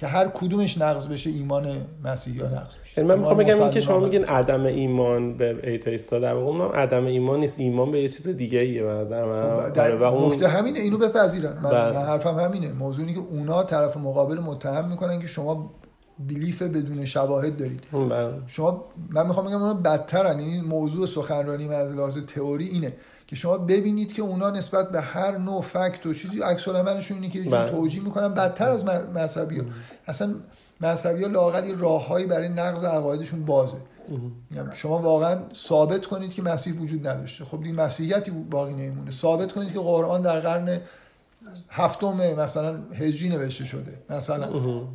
که 0.00 0.06
هر 0.06 0.28
کدومش 0.28 0.78
نقض 0.78 1.06
بشه 1.06 1.30
ایمان 1.30 1.68
مسیحی 2.04 2.40
ها 2.40 2.46
نقض 2.46 2.74
بشه. 2.82 2.92
یعنی 2.96 3.08
من 3.08 3.18
می‌خوام 3.18 3.36
بگم 3.36 3.62
این 3.62 3.70
که 3.70 3.80
شما 3.80 3.98
میگین 4.00 4.24
عدم 4.24 4.64
ایمان 4.64 5.36
به 5.36 5.60
ایتیستا 5.62 6.18
در 6.18 6.34
واقع 6.34 6.46
اونم 6.46 6.72
عدم 6.74 7.04
ایمان 7.06 7.40
نیست. 7.40 7.60
ایمان 7.60 7.90
به 7.90 8.00
یه 8.00 8.08
چیز 8.08 8.28
دیگه 8.28 8.58
ایه 8.58 8.82
به 8.82 8.88
نظر 8.88 9.24
من. 9.24 9.42
خب 9.42 9.72
در... 9.72 9.96
و 9.96 10.02
اون... 10.02 10.42
همینه 10.42 10.78
اینو 10.78 10.98
بپذیرن. 10.98 11.52
من, 11.52 11.70
بله. 11.70 11.98
من 11.98 12.04
حرفم 12.04 12.38
همینه. 12.38 12.72
موضوعی 12.72 13.14
که 13.14 13.20
اونا 13.20 13.62
طرف 13.62 13.96
مقابل 13.96 14.38
متهم 14.38 14.88
می‌کنن 14.88 15.20
که 15.20 15.26
شما 15.26 15.70
بلیف 16.28 16.62
بدون 16.62 17.04
شواهد 17.04 17.56
دارید. 17.56 17.82
بله. 17.92 18.32
شما 18.46 18.84
من 19.10 19.26
می‌خوام 19.26 19.46
بگم 19.46 19.62
اونا 19.62 19.74
بدترن. 19.74 20.38
این 20.38 20.64
موضوع 20.64 21.06
سخنرانی 21.06 21.68
من 21.68 21.74
از 21.74 21.92
لحاظ 21.92 22.18
تئوری 22.18 22.68
اینه. 22.68 22.92
که 23.30 23.36
شما 23.36 23.58
ببینید 23.58 24.12
که 24.12 24.22
اونا 24.22 24.50
نسبت 24.50 24.90
به 24.90 25.00
هر 25.00 25.38
نوع 25.38 25.62
فکت 25.62 26.06
و 26.06 26.14
چیزی 26.14 26.40
عکس 26.42 26.68
العملشون 26.68 27.16
اینه 27.16 27.28
که 27.28 27.38
یه 27.38 27.50
بله. 27.50 27.70
توجیه 27.70 28.02
می‌کنن. 28.02 28.34
بدتر 28.34 28.70
از 28.70 28.84
مذهبی 28.84 29.58
ها. 29.58 29.64
اصلا 30.06 30.34
مذهبی 30.80 31.22
ها 31.22 31.28
لاقل 31.28 31.78
راههایی 31.78 32.26
برای 32.26 32.48
نقض 32.48 32.84
عقایدشون 32.84 33.44
بازه. 33.44 33.76
شما 34.72 34.98
واقعا 34.98 35.38
ثابت 35.54 36.06
کنید 36.06 36.34
که 36.34 36.42
مسیح 36.42 36.74
وجود 36.80 37.06
نداشته. 37.06 37.44
خب 37.44 37.62
این 37.62 37.74
مسیحیتی 37.74 38.30
باقی 38.30 38.72
نمیمونه. 38.72 39.10
ثابت 39.10 39.52
کنید 39.52 39.72
که 39.72 39.78
قرآن 39.78 40.22
در 40.22 40.40
قرن 40.40 40.80
هفتم 41.70 42.34
مثلا 42.38 42.78
هجری 42.94 43.28
نوشته 43.28 43.64
شده. 43.64 43.92
مثلا 44.10 44.46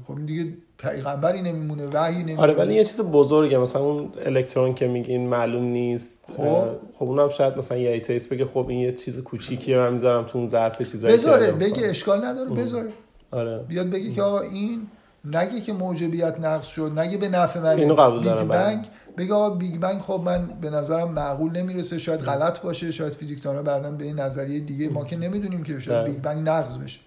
خب 0.07 0.25
دیگه 0.25 0.53
پیغمبری 0.77 1.41
نمیمونه 1.41 1.85
وحی 1.93 2.17
نمیمونه. 2.17 2.41
آره 2.41 2.53
ولی 2.53 2.73
یه 2.73 2.83
چیز 2.83 3.01
بزرگه 3.01 3.57
مثلا 3.57 3.81
اون 3.81 4.09
الکترون 4.25 4.75
که 4.75 4.87
میگین 4.87 5.27
معلوم 5.27 5.63
نیست. 5.63 6.25
خب. 6.37 6.67
خب 6.93 7.03
اونم 7.03 7.29
شاید 7.29 7.57
مثلا 7.57 7.77
یه 7.77 7.89
atheist 7.89 8.27
بگه 8.27 8.45
خب 8.45 8.65
این 8.69 8.79
یه 8.79 8.91
چیز 8.91 9.19
کوچیکیه 9.19 9.77
من 9.77 9.93
می‌ذارم 9.93 10.25
تو 10.25 10.37
اون 10.37 10.47
ظرف 10.47 10.81
چیزایی 10.81 11.13
بذاره 11.13 11.51
بگه 11.51 11.89
اشکال 11.89 12.25
نداره 12.25 12.49
بذاره. 12.49 12.89
آره. 13.31 13.57
بیاد 13.57 13.89
بگه 13.89 14.11
که 14.11 14.21
آقا 14.21 14.39
این 14.39 14.87
نگه 15.25 15.61
که 15.61 15.73
موجبیت 15.73 16.39
نقض 16.39 16.67
شد 16.67 16.91
نگه 16.99 17.17
به 17.17 17.29
نفع 17.29 17.59
من 17.59 17.69
اینو 17.69 17.95
قبول 17.95 18.19
Big 18.19 18.47
بله. 18.47 18.81
بگه 19.17 19.33
آقا 19.33 19.49
Big 19.49 19.79
Bang 19.79 20.01
خب 20.01 20.21
من 20.25 20.47
به 20.61 20.69
نظرم 20.69 21.11
معقول 21.11 21.51
نمی‌رسه 21.51 21.97
شاید 21.97 22.19
غلط 22.19 22.59
باشه 22.61 22.91
شاید 22.91 23.13
فیزیکدانا 23.13 23.61
بعدا 23.61 23.91
به 23.91 24.03
این 24.03 24.19
نظریه 24.19 24.59
دیگه 24.59 24.89
ما 24.89 25.05
که 25.05 25.17
نمی‌دونیم 25.17 25.63
که 25.63 25.79
شاید. 25.79 26.05
Big 26.05 26.17
Bang 26.17 26.49
نقض 26.49 26.77
بشه. 26.77 26.99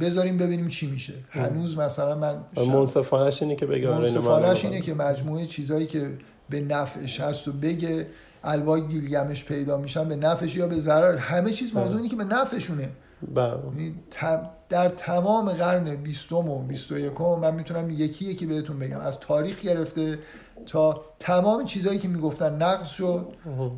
بذاریم 0.00 0.38
ببینیم 0.38 0.68
چی 0.68 0.90
میشه. 0.90 1.12
هنوز 1.30 1.78
مثلا 1.78 2.14
من 2.14 2.36
منصفانش 2.56 3.42
اینه 3.42 3.56
که 3.56 3.66
بگه 3.66 3.88
آره، 3.88 3.98
منصفانش 3.98 4.64
اینه 4.64 4.80
که 4.80 4.94
مجموعه 4.94 5.46
چیزایی 5.46 5.86
که 5.86 6.10
به 6.50 6.60
نفعش 6.60 7.20
هست 7.20 7.48
و 7.48 7.52
بگه 7.52 8.06
الواح 8.44 8.82
گیلگمش 8.86 9.44
پیدا 9.44 9.78
میشن 9.78 10.08
به 10.08 10.16
نفعش 10.16 10.56
یا 10.56 10.66
به 10.66 10.74
ضرر. 10.74 11.16
همه 11.16 11.52
چیز 11.52 11.76
موضوعی 11.76 12.08
که 12.08 12.16
به 12.16 12.24
نفعشونه. 12.24 12.88
بله. 13.34 13.52
یعنی 13.76 13.94
در 14.68 14.88
تمام 14.88 15.48
قرن 15.48 15.96
بیستم 15.96 16.48
و 16.48 16.62
بیست 16.62 16.92
و 16.92 16.98
یکم 16.98 17.24
من 17.24 17.54
می‌تونم 17.54 17.90
یکی 17.90 18.24
یکی 18.24 18.46
بهتون 18.46 18.78
بگم. 18.78 19.00
از 19.00 19.20
تاریخ 19.20 19.60
گرفته 19.60 20.18
تا 20.66 21.04
تمام 21.20 21.64
چیزهایی 21.64 21.98
که 21.98 22.08
می‌گفتن 22.08 22.62
نقض 22.62 22.88
شد 22.88 23.26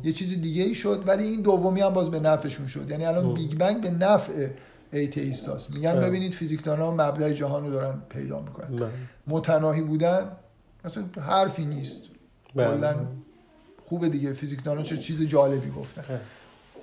یه 0.03 0.13
چیز 0.13 0.41
دیگه 0.41 0.63
ای 0.63 0.75
شد 0.75 1.03
ولی 1.07 1.23
این 1.23 1.41
دومی 1.41 1.81
هم 1.81 1.93
باز 1.93 2.11
به 2.11 2.19
نفعشون 2.19 2.67
شد. 2.67 2.89
یعنی 2.89 3.05
الان 3.05 3.33
Big 3.33 3.57
Bang 3.57 3.81
به 3.81 3.89
نفع 3.89 4.47
ایتیست 4.93 5.71
میگن 5.73 5.99
ببینید 5.99 6.33
فیزیکدان 6.33 6.79
ها 6.79 6.91
مبدع 6.91 7.33
جهان 7.33 7.65
رو 7.65 7.71
دارن 7.71 8.01
پیدا 8.09 8.39
می‌کنن. 8.39 8.89
متناهی 9.27 9.81
بودن 9.81 10.31
اصلا 10.85 11.03
حرفی 11.21 11.65
نیست. 11.65 12.01
کلا 12.55 12.95
خوبه 13.85 14.09
دیگه. 14.09 14.33
فیزیکدانا 14.33 14.83
چه 14.83 14.97
چیز 14.97 15.21
جالبی 15.21 15.71
گفتن. 15.71 16.03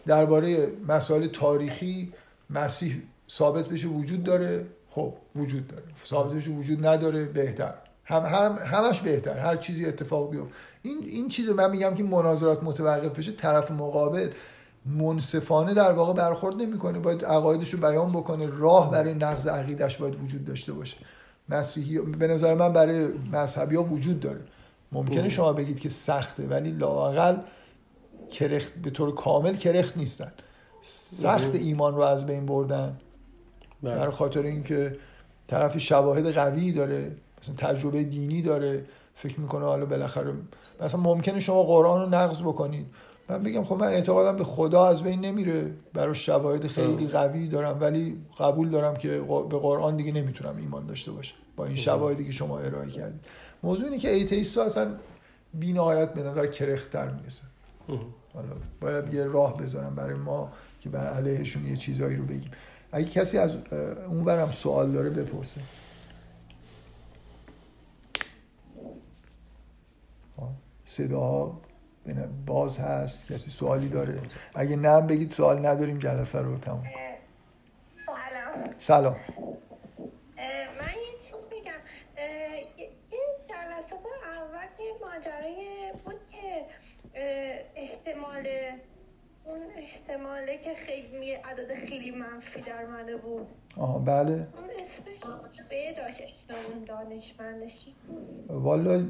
درباره 0.06 0.72
مسائل 0.88 1.26
تاریخی 1.26 2.12
مسیح 2.50 3.02
ثابت 3.30 3.68
بشه 3.68 3.88
وجود 3.88 4.24
داره. 4.24 4.66
خب 4.90 5.14
وجود 5.36 5.66
داره. 5.66 5.82
ثابت 6.06 6.34
بشه 6.34 6.50
وجود 6.50 6.86
نداره. 6.86 7.24
بهتر. 7.24 7.74
هم, 8.08 8.22
هم 8.22 8.56
همش 8.66 9.00
بهتر. 9.00 9.38
هر 9.38 9.56
چیزی 9.56 9.86
اتفاق 9.86 10.30
بیفته 10.30 10.54
این 10.82 10.98
این 11.06 11.28
چیز 11.28 11.48
من 11.48 11.70
میگم 11.70 11.94
که 11.94 12.02
مناظرات 12.02 12.62
متوقف 12.62 13.18
بشه 13.18 13.32
طرف 13.32 13.70
مقابل 13.70 14.30
منصفانه 14.86 15.74
در 15.74 15.92
واقع 15.92 16.12
برخورد 16.12 16.56
نمی‌کنه. 16.56 16.98
باید 16.98 17.24
عقایدش 17.24 17.74
رو 17.74 17.80
بیان 17.80 18.12
بکنه. 18.12 18.46
راه 18.46 18.90
برای 18.90 19.14
نقض 19.14 19.46
عقیدش 19.46 19.96
باید 19.96 20.22
وجود 20.24 20.44
داشته 20.44 20.72
باشه. 20.72 20.96
مسیحی 21.48 21.98
به 21.98 22.26
نظر 22.26 22.54
من 22.54 22.72
برای 22.72 23.08
مذهبی 23.32 23.76
ها 23.76 23.82
وجود 23.84 24.20
داره. 24.20 24.40
ممکنه 24.92 25.28
شما 25.28 25.52
بگید 25.52 25.80
که 25.80 25.88
سخته 25.88 26.46
ولی 26.46 26.70
لاقل 26.70 27.36
کرخت 28.30 28.74
به 28.74 28.90
طور 28.90 29.14
کامل 29.14 29.56
کرخت 29.56 29.96
نیستن. 29.96 30.32
سخت 30.82 31.54
ایمان 31.54 31.94
رو 31.94 32.00
از 32.00 32.26
بین 32.26 32.46
بردن. 32.46 32.96
برای 33.82 34.10
خاطر 34.10 34.42
اینکه 34.42 34.96
طرف 35.48 35.78
شواهد 35.78 36.32
قوی 36.32 36.72
داره. 36.72 37.12
مثلا 37.42 37.54
تجربه 37.54 38.02
دینی 38.02 38.42
داره 38.42 38.84
فکر 39.14 39.40
می‌کنه 39.40 39.64
حالا 39.64 39.86
بالاخره 39.86 40.32
مثلا 40.80 41.00
ممکنه 41.00 41.40
شما 41.40 41.62
قرآن 41.62 42.00
رو 42.00 42.08
نقض 42.08 42.40
بکنید. 42.40 42.86
من 43.28 43.42
بگم 43.42 43.64
خب 43.64 43.74
من 43.74 43.86
اعتقادم 43.86 44.36
به 44.36 44.44
خدا 44.44 44.86
از 44.86 45.02
بین 45.02 45.20
نمیره. 45.20 45.70
برای 45.94 46.14
شواهد 46.14 46.66
خیلی 46.66 47.06
قوی 47.06 47.48
دارم 47.48 47.80
ولی 47.80 48.16
قبول 48.38 48.68
دارم 48.68 48.96
که 48.96 49.08
به 49.50 49.58
قرآن 49.58 49.96
دیگه 49.96 50.12
نمی‌تونم 50.12 50.56
ایمان 50.56 50.86
داشته 50.86 51.10
باشم 51.10 51.34
با 51.56 51.66
این 51.66 51.76
شواهدی 51.76 52.24
که 52.24 52.32
شما 52.32 52.58
ارائه 52.58 52.90
کردید. 52.90 53.20
موضوع 53.62 53.84
اینه 53.84 53.98
که 53.98 54.10
ایتیست 54.10 54.58
ها 54.58 54.64
اصلا 54.64 54.94
بی 55.54 55.72
نهایت 55.72 56.14
به 56.14 56.22
نظر 56.22 56.46
کرختر 56.46 57.10
می‌رسن 57.10 57.46
حالا 58.34 58.48
باید 58.80 59.14
یه 59.14 59.24
راه 59.24 59.56
بذارم 59.56 59.94
برای 59.94 60.14
ما 60.14 60.52
که 60.80 60.88
بر 60.88 61.06
علیهشون 61.06 61.66
یه 61.66 61.76
چیزایی 61.76 62.16
رو 62.16 62.24
بگیم. 62.24 62.50
اگه 62.92 63.08
کسی 63.08 63.38
از 63.38 63.56
اون 64.08 64.24
برم 64.24 64.50
سوال 64.50 64.92
داره 64.92 65.10
بپرسه. 65.10 65.60
صداها 70.98 71.60
باز 72.46 72.78
هست 72.78 73.32
کسی 73.32 73.50
سوالی 73.50 73.88
داره. 73.88 74.20
اگه 74.54 74.76
نه 74.76 75.00
بگید 75.00 75.30
سوال 75.32 75.66
نداریم 75.66 75.98
جلسه 75.98 76.38
رو 76.38 76.58
تموم 76.58 76.84
سلام. 78.06 78.74
سلام. 78.78 79.16
من 80.78 80.94
یه 81.04 81.14
چیز 81.20 81.34
جلسات 83.48 84.04
اول 84.38 84.84
یه 84.84 84.92
ماجرای 85.04 85.92
بود 86.04 86.20
که 86.30 86.64
احتمال 87.74 88.46
اون 89.44 89.60
احتماله 89.76 90.58
که 90.58 90.74
خیلی 90.74 91.32
عدد 91.32 91.74
خیلی 91.74 92.10
منفی 92.10 92.60
در 92.60 92.86
منه 92.86 93.16
بود. 93.16 93.46
آها 93.76 93.98
بله. 93.98 94.32
اون 94.32 94.70
اسمش 94.80 95.30
اون 96.50 96.84
دانشمندشی 96.84 97.94
والا 98.48 99.06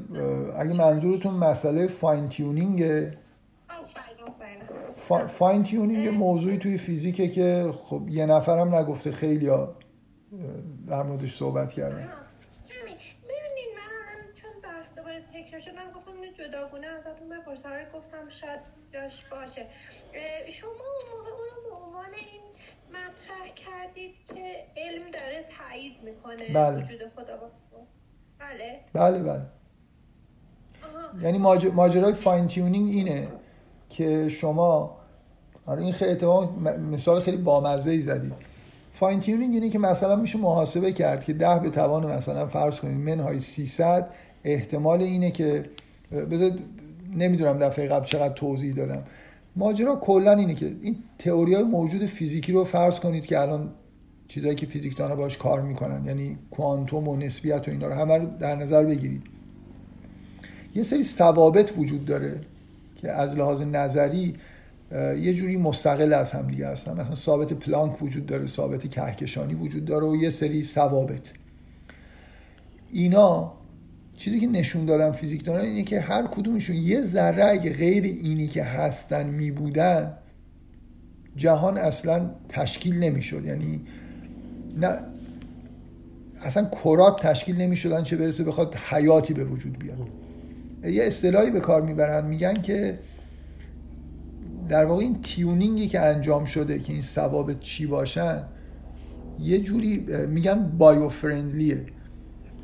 اگه 0.55 0.77
منظورتون 0.77 1.33
مسئله 1.33 1.87
فاین 1.87 2.29
تیونینگه 2.29 3.17
فاین 5.27 5.63
تیونینگ 5.63 6.07
موضوعی 6.07 6.57
توی 6.57 6.77
فیزیکه 6.77 7.29
که 7.29 7.73
خب 7.83 8.09
یه 8.09 8.25
نفرم 8.25 8.75
نگفته 8.75 9.11
خیلی 9.11 9.47
ها 9.47 9.75
در 10.87 11.03
موردش 11.03 11.35
صحبت 11.35 11.73
کردن. 11.73 11.95
من 11.95 12.13
دوباره 14.95 15.23
تکرار 15.33 15.61
شدم 15.61 15.91
گفتم 15.95 16.11
اینو 16.21 16.33
جداگونه 16.33 16.87
ازتون 16.87 17.29
بپرسم. 17.29 17.69
گفتم 17.93 18.29
شاید 18.29 18.59
جاش 18.93 19.25
باشه. 19.25 19.65
شما 20.49 20.69
اون 20.69 21.17
موقع 21.17 21.31
اونو 21.31 21.69
به 21.69 21.85
عنوان 21.85 22.13
این 22.13 22.41
مطرح 22.89 23.47
کردید 23.55 24.15
که 24.27 24.65
علم 24.77 25.11
داره 25.13 25.45
تایید 25.57 25.93
می‌کنه 26.03 26.53
بله. 26.53 26.83
وجود 26.83 26.99
خدا 27.15 27.33
بله. 28.39 28.79
بله 28.93 29.23
بله. 29.23 29.41
یعنی 31.23 31.37
ماجرای 31.73 32.13
fine 32.13 32.47
tuning 32.47 32.89
اینه 32.93 33.27
که 33.89 34.29
شما 34.29 34.97
آره 35.65 35.81
این 35.81 35.93
خیلی 35.93 36.25
مثال 36.91 37.19
خیلی 37.19 37.37
بامزه 37.37 37.91
ای 37.91 38.01
زدید. 38.01 38.33
fine 38.93 39.19
tuning 39.19 39.53
اینه 39.53 39.69
که 39.69 39.79
مثلا 39.79 40.15
میشه 40.15 40.39
محاسبه 40.39 40.91
کرد 40.91 41.23
که 41.23 41.33
ده 41.33 41.59
به 41.59 41.69
توان 41.69 42.05
مثلا 42.05 42.47
فرض 42.47 42.79
کنید 42.79 42.97
منهای 42.97 43.39
300 43.39 44.09
احتمال 44.43 45.01
اینه 45.01 45.31
که 45.31 45.63
بذار 46.11 46.51
نمی‌دونم 47.15 47.59
دفعه 47.59 47.87
قبل 47.87 48.05
چقدر 48.05 48.33
توضیح 48.33 48.75
دادم. 48.75 49.03
ماجرا 49.59 49.95
کلا 49.95 50.33
اینه 50.33 50.53
که 50.53 50.75
این 50.81 50.95
تئوری 51.17 51.53
های 51.53 51.63
موجود 51.63 52.05
فیزیکی 52.05 52.51
رو 52.51 52.63
فرض 52.63 52.99
کنید 52.99 53.25
که 53.25 53.39
الان 53.39 53.71
چیزایی 54.27 54.55
که 54.55 54.65
فیزیکدانا 54.65 55.15
باش 55.15 55.37
کار 55.37 55.61
می‌کنن 55.61 56.05
یعنی 56.05 56.37
کوانتوم 56.51 57.07
و 57.07 57.15
نسبیت 57.15 57.67
و 57.67 57.71
اینا 57.71 57.87
رو 57.87 57.93
همه 57.93 58.17
رو 58.17 58.27
در 58.39 58.55
نظر 58.55 58.83
بگیرید. 58.83 59.21
یه 60.75 60.83
سری 60.83 61.03
ثوابت 61.03 61.77
وجود 61.77 62.05
داره 62.05 62.41
که 63.01 63.11
از 63.11 63.35
لحاظ 63.35 63.61
نظری 63.61 64.33
یه 65.21 65.33
جوری 65.33 65.57
مستقل 65.57 66.13
از 66.13 66.31
هم 66.31 66.47
دیگه 66.47 66.67
هستن. 66.67 67.01
مثلا 67.01 67.15
ثابت 67.15 67.53
پلانک 67.53 68.03
وجود 68.03 68.25
داره 68.25 68.47
ثابت 68.47 68.89
کهکشانی 68.89 69.53
وجود 69.53 69.85
داره 69.85 70.07
و 70.07 70.15
یه 70.15 70.29
سری 70.29 70.63
ثوابت. 70.63 71.31
اینا 72.91 73.58
چیزی 74.19 74.39
که 74.39 74.47
نشون 74.47 74.85
دادن 74.85 75.11
فیزیکدانان 75.11 75.61
اینه 75.61 75.83
که 75.83 75.99
هر 75.99 76.27
کدومشون 76.27 76.75
یه 76.75 77.01
ذره 77.01 77.45
اگه 77.45 77.73
غیر 77.73 78.03
اینی 78.03 78.47
که 78.47 78.63
هستن 78.63 79.27
می 79.27 79.51
بودن 79.51 80.13
جهان 81.35 81.77
اصلا 81.77 82.29
تشکیل 82.49 82.95
نمی‌شد. 82.95 83.45
یعنی 83.45 83.81
نه 84.77 84.99
اصلا 86.41 86.69
کرات 86.83 87.27
تشکیل 87.27 87.55
نمی 87.55 87.75
شدن 87.75 88.03
چه 88.03 88.17
برسه 88.17 88.43
بخواد 88.43 88.75
حیاتی 88.75 89.33
به 89.33 89.43
وجود 89.43 89.79
بیاد. 89.79 89.97
یه 90.83 91.03
اصطلاحی 91.03 91.51
به 91.51 91.59
کار 91.59 91.81
می‌برن 91.81 92.25
میگن 92.25 92.53
که 92.53 92.99
در 94.69 94.85
واقع 94.85 95.01
این 95.01 95.21
تیونینگی 95.21 95.87
که 95.87 95.99
انجام 95.99 96.45
شده 96.45 96.79
که 96.79 96.93
این 96.93 97.01
ثوابت 97.01 97.59
چی 97.59 97.85
باشن 97.85 98.43
یه 99.39 99.59
جوری 99.59 99.97
میگن 100.27 100.71
بایو 100.77 101.09
فرندلیه 101.09 101.85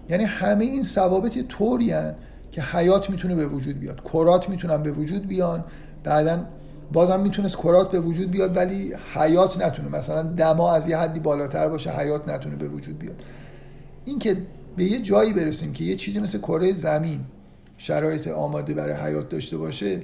یعنی 0.09 0.23
همه 0.23 0.65
این 0.65 0.83
ثوابت 0.83 1.47
طوری 1.47 1.93
که 2.51 2.61
حیات 2.61 3.09
می‌تونه 3.09 3.35
به 3.35 3.47
وجود 3.47 3.79
بیاد. 3.79 4.01
کرات 4.03 4.49
می‌تونن 4.49 4.83
به 4.83 4.91
وجود 4.91 5.27
بیان. 5.27 5.63
بعدا 6.03 6.45
بازم 6.93 7.19
می‌تونست 7.19 7.57
کرات 7.57 7.91
به 7.91 7.99
وجود 7.99 8.31
بیاد 8.31 8.57
ولی 8.57 8.93
حیات 9.13 9.65
نتونه. 9.65 9.89
مثلا 9.89 10.23
دما 10.23 10.73
از 10.73 10.87
یه 10.87 10.97
حدی 10.97 11.19
بالاتر 11.19 11.69
باشه 11.69 11.91
حیات 11.91 12.29
نتونه 12.29 12.55
به 12.55 12.67
وجود 12.67 12.99
بیاد. 12.99 13.23
این 14.05 14.19
که 14.19 14.37
به 14.77 14.83
یه 14.83 15.01
جایی 15.01 15.33
برسیم 15.33 15.73
که 15.73 15.83
یه 15.83 15.95
چیزی 15.95 16.19
مثل 16.19 16.37
کره 16.37 16.73
زمین 16.73 17.19
شرایط 17.77 18.27
آماده 18.27 18.73
برای 18.73 18.93
حیات 18.93 19.29
داشته 19.29 19.57
باشه 19.57 20.01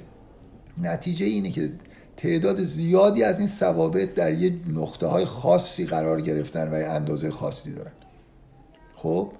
نتیجه 0.82 1.26
اینه 1.26 1.50
که 1.50 1.70
تعداد 2.16 2.62
زیادی 2.62 3.22
از 3.22 3.38
این 3.38 3.48
ثوابت 3.48 4.14
در 4.14 4.32
یه 4.32 4.54
نقطه 4.68 5.06
های 5.06 5.24
خاصی 5.24 5.86
قرار 5.86 6.20
گرفتن 6.20 6.74
و 6.74 6.78
یه 6.78 6.86
اندازه 6.86 7.30
خاصی 7.30 7.72
دارن. 7.72 7.92
خب؟ 8.94 9.32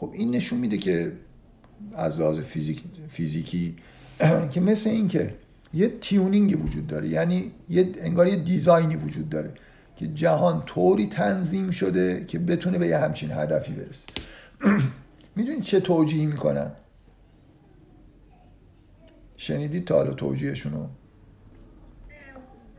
خب 0.00 0.10
این 0.12 0.30
نشون 0.30 0.58
میده 0.58 0.78
که 0.78 1.12
از 1.94 2.20
لحاظ 2.20 2.40
فیزیک، 2.40 2.82
فیزیکی 3.08 3.76
که 4.52 4.60
مثل 4.60 4.90
این 4.90 5.08
که 5.08 5.34
یه 5.74 5.88
تیونینگی 6.00 6.54
وجود 6.54 6.86
داره 6.86 7.08
یعنی 7.08 7.52
یه 7.68 7.92
انگار 7.98 8.28
یه 8.28 8.36
دیزاینی 8.36 8.96
وجود 8.96 9.28
داره 9.28 9.54
که 9.96 10.06
جهان 10.06 10.62
طوری 10.62 11.06
تنظیم 11.06 11.70
شده 11.70 12.24
که 12.24 12.38
بتونه 12.38 12.78
به 12.78 12.86
یه 12.86 12.98
همچین 12.98 13.30
هدفی 13.30 13.72
برسه. 13.72 14.06
می‌دونید 15.36 15.62
چه 15.62 15.80
توجیهی 15.80 16.26
می‌کنن؟ 16.26 16.72
شنیدید 19.36 19.84
تا 19.84 19.96
حالا 19.96 20.14
توجیهشون 20.14 20.72
رو 20.72 20.88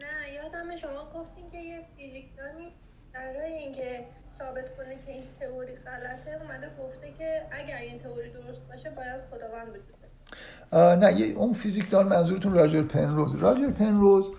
نه 0.02 0.34
یادم 0.34 0.76
شما 0.76 1.22
گفتین 1.22 1.50
که 1.52 1.58
یه 1.58 1.86
فیزیکدانی 1.98 2.72
برای 3.14 3.54
اینکه 3.54 4.06
ثابت 4.52 4.78
کنه 4.78 4.98
که 5.06 5.12
این 5.12 5.24
تئوری 5.40 5.76
غلطه 5.76 6.44
اومده 6.44 6.70
گفته 6.80 7.08
که 7.18 7.42
اگر 7.52 7.78
این 7.78 7.98
تئوری 7.98 8.30
درست 8.30 8.62
باشه 8.70 8.90
باید 8.90 9.22
خداوند 9.32 9.68
وجود 9.70 11.04
نه 11.04 11.20
یه 11.20 11.36
اون 11.36 11.54
فیزیکدان 11.54 12.08
منظورتون 12.08 12.54
راجر 12.54 12.82
پنروز. 12.82 13.36
راجر 13.36 13.70
پنروز 13.70 14.32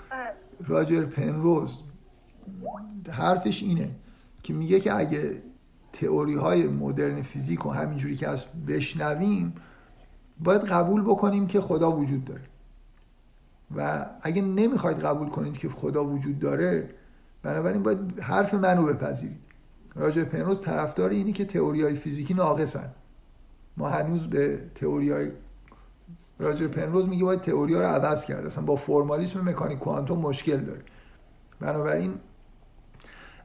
راجر 0.67 1.05
پنروز 1.05 1.79
حرفش 3.11 3.63
اینه 3.63 3.91
که 4.43 4.53
میگه 4.53 4.81
که 4.81 4.95
اگه 4.95 5.43
تئوری 5.93 6.35
های 6.35 6.67
مدرن 6.67 7.23
فیزیک 7.23 7.67
و 7.67 7.71
همینجوری 7.71 8.17
که 8.17 8.29
از 8.29 8.47
بشنویم 8.69 9.55
باید 10.41 10.63
قبول 10.63 11.03
بکنیم 11.03 11.47
که 11.47 11.61
خدا 11.61 11.93
وجود 11.93 12.25
داره. 12.25 12.43
و 13.77 14.07
اگه 14.23 14.43
نمی‌خواید 14.43 15.01
قبول 15.01 15.29
کنید 15.29 15.59
که 15.59 15.69
خدا 15.69 16.05
وجود 16.05 16.39
داره 16.39 16.89
بنابراین 17.43 17.83
باید 17.83 18.21
حرف 18.21 18.55
منو 18.55 18.87
بپذیرید. 18.87 19.52
راجر 19.95 20.25
پنروز 20.25 20.61
طرفدار 20.61 21.11
اینی 21.11 21.33
که 21.33 21.45
تئوری 21.45 21.83
های 21.83 21.97
فیزیکی 21.97 22.35
ناقصن. 22.35 22.91
ما 23.77 23.89
هنوز 23.89 24.27
به 24.27 24.59
تئوری 24.75 25.11
های 25.11 25.31
راجر 26.39 26.67
پنروز 26.67 27.09
میگه 27.09 27.25
باید 27.25 27.41
تئوری 27.41 27.75
ها 27.75 27.81
رو 27.81 27.87
عوض 27.87 28.25
کرد. 28.25 28.47
اصلا 28.47 28.65
با 28.65 28.77
فرمالیسم 28.77 29.49
مکانیک 29.49 29.79
کوانتوم 29.79 30.19
مشکل 30.19 30.57
داره. 30.57 30.81
بنابراین 31.61 32.15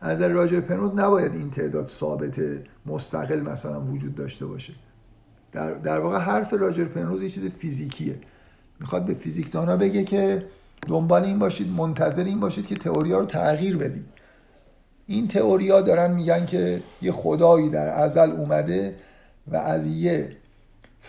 از 0.01 0.17
نظر 0.17 0.29
راجر 0.29 0.59
پنروز 0.59 0.95
نباید 0.95 1.35
این 1.35 1.49
تعداد 1.49 1.87
ثابت 1.87 2.41
مستقل 2.85 3.39
مثلا 3.39 3.81
وجود 3.81 4.15
داشته 4.15 4.45
باشه. 4.45 4.73
در, 5.51 5.73
در 5.73 5.99
واقع 5.99 6.17
حرف 6.17 6.53
راجر 6.53 6.85
پنروز 6.85 7.23
یه 7.23 7.29
چیز 7.29 7.45
فیزیکیه. 7.45 8.19
می‌خواد 8.79 9.05
به 9.05 9.13
فیزیکدانا 9.13 9.77
بگه 9.77 10.03
که 10.03 10.45
دنبال 10.87 11.23
این 11.23 11.39
باشید 11.39 11.67
منتظر 11.77 12.23
این 12.23 12.39
باشید 12.39 12.67
که 12.67 12.75
تئوریا 12.75 13.19
رو 13.19 13.25
تغییر 13.25 13.77
بدید. 13.77 14.05
این 15.07 15.27
تئوریا 15.27 15.81
دارن 15.81 16.13
میگن 16.13 16.45
که 16.45 16.81
یه 17.01 17.11
خدایی 17.11 17.69
در 17.69 17.87
ازل 17.87 18.31
اومده 18.31 18.95
و 19.47 19.55
از 19.55 19.87
یه 19.87 20.37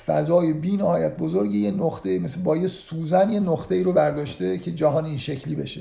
فضای 0.06 0.52
بی 0.52 0.76
نهایت 0.76 1.16
بزرگ 1.16 1.54
یه 1.54 1.70
نقطه 1.70 2.18
مثل 2.18 2.40
با 2.40 2.56
یه 2.56 2.66
سوزن 2.66 3.30
یه 3.30 3.40
نقطه 3.40 3.74
ای 3.74 3.82
رو 3.82 3.92
برداشته 3.92 4.58
که 4.58 4.70
جهان 4.70 5.04
این 5.04 5.16
شکلی 5.16 5.54
بشه. 5.54 5.80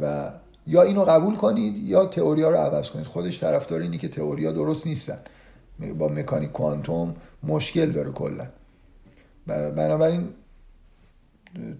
و 0.00 0.30
یا 0.66 0.82
اینو 0.82 1.04
قبول 1.04 1.34
کنید 1.34 1.76
یا 1.76 2.06
تئوریا 2.06 2.48
رو 2.48 2.56
عوض 2.56 2.90
کنید. 2.90 3.06
خودش 3.06 3.40
طرفدار 3.40 3.80
اینی 3.80 3.98
که 3.98 4.08
تئوریا 4.08 4.52
درست 4.52 4.86
نیستن. 4.86 5.18
با 5.98 6.08
مکانیک 6.08 6.52
کوانتوم 6.52 7.14
مشکل 7.42 7.90
داره 7.90 8.10
کلا. 8.10 8.46
بنابراین 9.46 10.28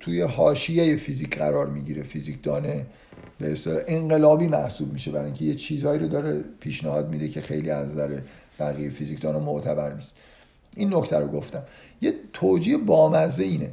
توی 0.01 0.23
حاشیه 0.23 0.97
فیزیک 0.97 1.39
قرار 1.39 1.71
می‌گیره 1.71 2.03
فیزیک 2.03 2.43
دانه 2.43 2.87
به 3.39 3.53
اصطلاح 3.53 3.83
انقلابی 3.87 4.47
محسوب 4.47 4.93
میشه 4.93 5.11
برای 5.11 5.25
اینکه 5.25 5.45
یه 5.45 5.55
چیزهایی 5.55 5.99
رو 5.99 6.09
داره 6.09 6.45
پیشنهاد 6.61 7.09
میده 7.09 7.29
که 7.29 7.41
خیلی 7.41 7.71
از 7.71 7.91
نظر 7.91 8.21
بقیه 8.61 8.91
فیزیکدانا 8.91 9.39
معتبر 9.41 9.95
نیست. 9.95 10.13
این 10.77 10.95
نکته 10.95 11.19
رو 11.19 11.29
گفتم. 11.29 11.63
یه 12.01 12.15
توجیه 12.33 12.77
بامزه 12.77 13.45
اینه. 13.45 13.71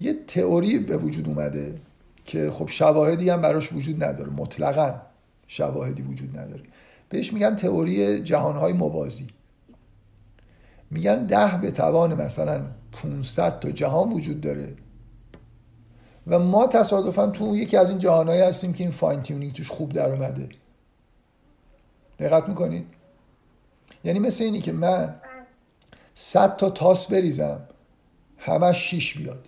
یه 0.00 0.16
تئوری 0.28 0.78
به 0.78 0.96
وجود 0.96 1.28
اومده 1.28 1.74
که 2.24 2.50
خب 2.50 2.68
شواهدی 2.68 3.30
هم 3.30 3.40
براش 3.40 3.72
وجود 3.72 4.04
نداره. 4.04 4.30
مطلقا 4.30 4.94
شواهدی 5.48 6.02
وجود 6.02 6.38
نداره. 6.38 6.62
بهش 7.08 7.32
میگن 7.32 7.56
تئوری 7.56 8.20
جهانهای 8.20 8.72
موازی. 8.72 9.26
میگن 10.90 11.26
ده 11.26 11.58
به 11.62 11.70
توان 11.70 12.22
مثلا 12.22 12.64
500 12.92 13.60
تا 13.60 13.70
جهان 13.70 14.12
وجود 14.12 14.40
داره. 14.40 14.74
و 16.26 16.38
ما 16.38 16.66
تصادفا 16.66 17.26
تو 17.26 17.56
یکی 17.56 17.76
از 17.76 17.88
این 17.88 17.98
جهانهایی 17.98 18.40
هستیم 18.40 18.72
که 18.72 18.84
این 18.84 18.90
فاین 18.90 19.22
تیونینگ 19.22 19.52
توش 19.52 19.70
خوب 19.70 19.92
در 19.92 20.12
اومده. 20.12 20.48
دقت 22.18 22.48
می‌کنید 22.48 22.86
یعنی 24.04 24.18
مثل 24.18 24.44
اینی 24.44 24.60
که 24.60 24.72
من 24.72 25.14
صد 26.14 26.56
تا 26.56 26.70
تاس 26.70 27.06
بریزم 27.06 27.60
همش 28.38 28.78
شیش 28.78 29.18
بیاد. 29.18 29.44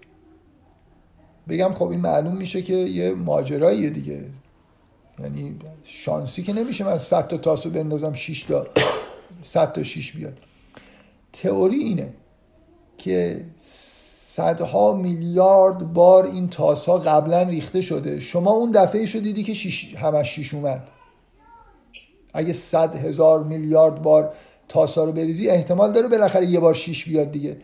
بگم 1.49 1.75
خب 1.75 1.89
این 1.89 2.01
معلوم 2.01 2.37
میشه 2.37 2.63
که 2.63 2.75
یه 2.75 3.15
ماجراییه 3.15 3.91
دیگه. 3.91 4.25
یعنی 5.19 5.59
شانسی 5.83 6.43
که 6.43 6.53
نمیشه 6.53 6.85
من 6.85 6.99
صد 6.99 7.27
تا 7.27 7.37
تاس 7.37 7.67
رو 7.67 7.73
بندازم 7.73 8.13
شیش 8.13 8.43
تا 8.43 8.67
صد 9.41 9.73
تا 9.73 9.83
شیش 9.83 10.13
بیاد. 10.13 10.39
تئوری 11.33 11.77
اینه 11.77 12.15
که 12.99 13.45
صدها 14.39 14.93
میلیارد 14.93 15.93
بار 15.93 16.25
این 16.27 16.49
تاس 16.49 16.89
ها 16.89 16.99
قبلا 16.99 17.43
ریخته 17.43 17.81
شده. 17.81 18.21
شما 18.21 18.51
اون 18.51 18.71
دفعه 18.71 19.07
شو 19.07 19.19
دیدی 19.19 19.43
که 19.43 19.55
شیش 19.55 19.95
همش 19.95 20.29
شیش 20.29 20.55
اومد. 20.55 20.89
اگه 22.35 22.53
صد 22.53 22.97
هزار 22.97 23.45
میلیارد 23.45 24.03
بار 24.03 24.35
تاسا 24.69 25.05
رو 25.05 25.13
بریزی 25.13 25.49
احتمال 25.49 25.93
داره 25.93 26.09
بالاخره 26.09 26.47
یه 26.47 26.61
بار 26.61 26.75
شیش 26.75 27.09
بیاد 27.09 27.31
دیگه. 27.31 27.57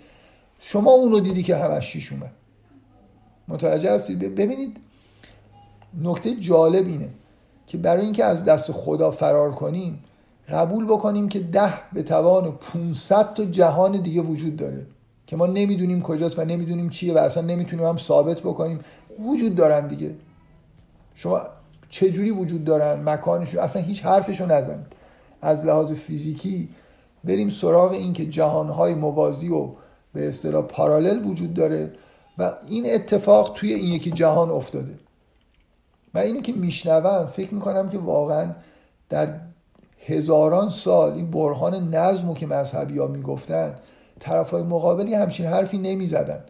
شما 0.60 0.90
اونو 0.90 1.20
دیدی 1.20 1.42
که 1.42 1.56
همش 1.56 1.92
شیش 1.92 2.12
اومد. 2.12 2.32
متوجه 3.48 3.92
هستید؟ 3.92 4.18
ببینید 4.18 4.76
نکته 6.02 6.34
جالب 6.34 6.86
اینه 6.86 7.09
که 7.66 7.78
برای 7.78 8.05
اینکه 8.05 8.24
از 8.24 8.44
دست 8.44 8.72
خدا 8.72 9.10
فرار 9.10 9.52
کنیم 9.52 10.05
قبول 10.48 10.84
بکنیم 10.84 11.28
که 11.28 11.40
ده 11.40 11.74
به 11.92 12.02
توان 12.02 12.52
500 12.52 13.34
تا 13.34 13.44
جهان 13.44 14.02
دیگه 14.02 14.22
وجود 14.22 14.56
داره. 14.56 14.86
که 15.26 15.36
ما 15.36 15.46
نمی‌دونیم 15.46 16.02
کجاست 16.02 16.38
و 16.38 16.44
نمی‌دونیم 16.44 16.88
چیه 16.88 17.14
و 17.14 17.18
اصلا 17.18 17.42
نمی‌تونیم 17.42 17.86
هم 17.86 17.96
ثابت 17.96 18.40
بکنیم. 18.40 18.80
وجود 19.18 19.55
دارن 19.55 19.86
دیگه. 19.86 20.14
شما 21.14 21.40
چجوری 21.90 22.30
وجود 22.30 22.64
دارن؟ 22.64 23.02
مکانشون 23.09 23.60
اصلا 23.60 23.82
هیچ 23.82 24.05
حرفشو 24.05 24.46
نزنید 24.46 24.86
از 25.42 25.64
لحاظ 25.64 25.92
فیزیکی 25.92 26.68
بریم 27.24 27.48
سراغ 27.48 27.92
این 27.92 28.12
که 28.12 28.26
جهانهای 28.26 28.94
موازی 28.94 29.48
و 29.48 29.68
به 30.12 30.28
اصطلاح 30.28 30.62
پارالل 30.62 31.26
وجود 31.26 31.55
داره 31.55 31.92
و 32.38 32.52
این 32.68 32.94
اتفاق 32.94 33.52
توی 33.55 33.74
این 33.74 33.94
یکی 33.94 34.10
جهان 34.10 34.51
افتاده. 34.51 34.94
من 36.14 36.20
اینو 36.20 36.40
که 36.40 36.52
میشنوم 36.52 37.26
فکر 37.26 37.55
می‌کنم 37.55 37.88
که 37.88 37.98
واقعا 37.98 38.52
در 39.09 39.40
هزاران 40.06 40.68
سال 40.68 41.12
این 41.12 41.30
برهان 41.30 41.94
نظمو 41.94 42.34
که 42.34 42.46
مذهبی 42.46 42.98
ها 42.98 43.06
می‌گفتن 43.06 43.74
طرف 44.20 44.51
های 44.51 44.62
مقابلی 44.62 45.15
همچین 45.15 45.47
حرفی 45.47 45.78
نمی‌زدن. 45.78 46.45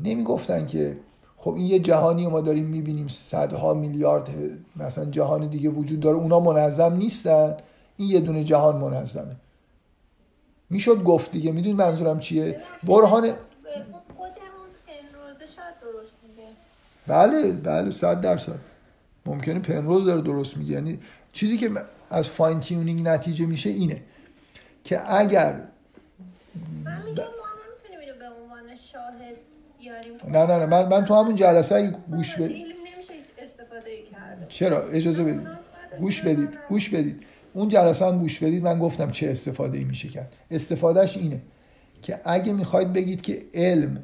نمی‌گفتن 0.00 0.66
که 0.66 0.96
خب 1.36 1.54
این 1.54 1.66
یه 1.66 1.78
جهانی 1.78 2.26
ما 2.26 2.40
داریم 2.40 2.66
می‌بینیم 2.66 3.08
صدها 3.08 3.74
میلیارد 3.74 4.30
مثلا 4.76 5.04
جهان 5.04 5.46
دیگه 5.46 5.68
وجود 5.68 6.00
داره 6.00 6.16
اونا 6.16 6.40
منظم 6.40 6.96
نیستن؟ 6.96 7.56
این 7.96 8.10
یه 8.10 8.20
دونه 8.20 8.44
جهان 8.44 8.76
منظمه. 8.76 9.36
می‌شد 10.70 11.02
گفت 11.02 11.30
دیگه 11.30 11.52
می‌دونید 11.52 11.78
منظورم 11.78 12.20
چیه؟ 12.20 12.60
برهان 12.82 13.32
بله 17.06 17.52
بله 17.52 17.90
صد 17.90 18.20
درصد. 18.20 18.58
ممکنه 19.26 19.58
پنروز 19.60 20.04
داره 20.04 20.20
درست 20.20 20.56
میگه. 20.56 20.72
یعنی 20.72 20.98
چیزی 21.32 21.56
که 21.58 21.70
از 22.10 22.28
فاین 22.28 22.60
تیونینگ 22.60 23.08
نتیجه 23.08 23.46
میشه 23.46 23.70
اینه 23.70 24.02
که 24.84 25.14
اگر 25.14 25.60
نه 30.28 30.46
نه 30.46 30.58
نه 30.58 30.66
من, 30.66 30.88
من 30.88 31.04
تو 31.04 31.14
همون 31.14 31.34
جلسه 31.34 31.90
گوش 32.10 32.34
بدید 32.34 32.66
چرا؟ 34.48 34.82
اجازه 34.82 35.24
بدید. 35.24 35.48
گوش 35.98 36.20
بدید 36.20 36.58
گوش 36.68 36.88
بدید. 36.88 37.22
اون 37.52 37.68
جلسه 37.68 38.06
هم 38.06 38.18
گوش 38.18 38.38
بدید 38.38 38.62
من 38.62 38.78
گفتم 38.78 39.10
چه 39.10 39.30
استفاده 39.30 39.78
ای 39.78 39.84
میشه 39.84 40.08
کرد. 40.08 40.32
استفادهش 40.50 41.16
اینه 41.16 41.42
که 42.02 42.20
اگه 42.24 42.52
می‌خواید 42.52 42.92
بگید 42.92 43.22
که 43.22 43.44
علم 43.54 44.02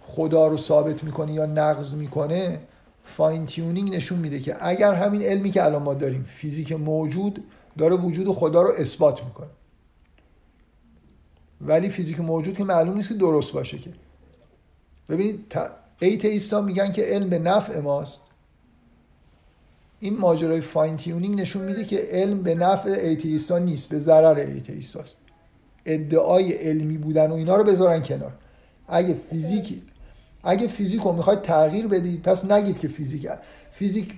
خدا 0.00 0.46
رو 0.46 0.56
ثابت 0.56 1.04
می‌کنه 1.04 1.32
یا 1.32 1.46
نقض 1.46 1.94
می‌کنه 1.94 2.58
فاین 3.04 3.46
تیونینگ 3.46 3.94
نشون 3.94 4.18
میده 4.18 4.40
که 4.40 4.56
اگر 4.60 4.94
همین 4.94 5.22
علمی 5.22 5.50
که 5.50 5.64
الان 5.64 5.82
ما 5.82 5.94
داریم 5.94 6.24
فیزیک 6.28 6.72
موجود 6.72 7.44
داره 7.78 7.96
وجود 7.96 8.28
خدا 8.28 8.62
رو 8.62 8.72
اثبات 8.78 9.24
می‌کنه. 9.24 9.48
ولی 11.60 11.88
فیزیک 11.88 12.20
موجود 12.20 12.56
که 12.56 12.64
معلوم 12.64 12.96
نیست 12.96 13.08
که 13.08 13.14
درست 13.14 13.52
باشه 13.52 13.78
که. 13.78 13.90
ببینید 15.08 15.56
atheist 16.00 16.52
ا 16.52 16.60
میگن 16.60 16.92
که 16.92 17.02
علم 17.02 17.28
به 17.28 17.38
نفع 17.38 17.80
ماست. 17.80 18.20
این 20.00 20.18
ماجرای 20.18 20.60
fine 20.60 20.96
tuning 20.96 21.40
نشون 21.40 21.64
میده 21.64 21.84
که 21.84 21.98
علم 22.10 22.42
به 22.42 22.54
نفع 22.54 22.88
atheist 22.88 23.49
ا 23.49 23.58
نیست 23.58 23.88
به 23.88 23.98
ضرر 23.98 24.38
atheist 24.38 24.99
است 24.99 25.16
ادعای 25.84 26.52
علمی 26.52 26.98
بودن 26.98 27.30
و 27.30 27.34
اینا 27.34 27.56
رو 27.56 27.64
بذارن 27.64 28.02
کنار. 28.02 28.32
اگه 28.88 29.16
فیزیک 29.30 29.82
اگه 30.42 30.66
فیزیک 30.66 31.00
رو 31.00 31.12
می‌خواید 31.12 31.42
تغییر 31.42 31.86
بدید 31.86 32.22
پس 32.22 32.44
نگید 32.44 32.78
که 32.78 32.88
فیزیک 32.88 33.28
فیزیک 33.72 34.14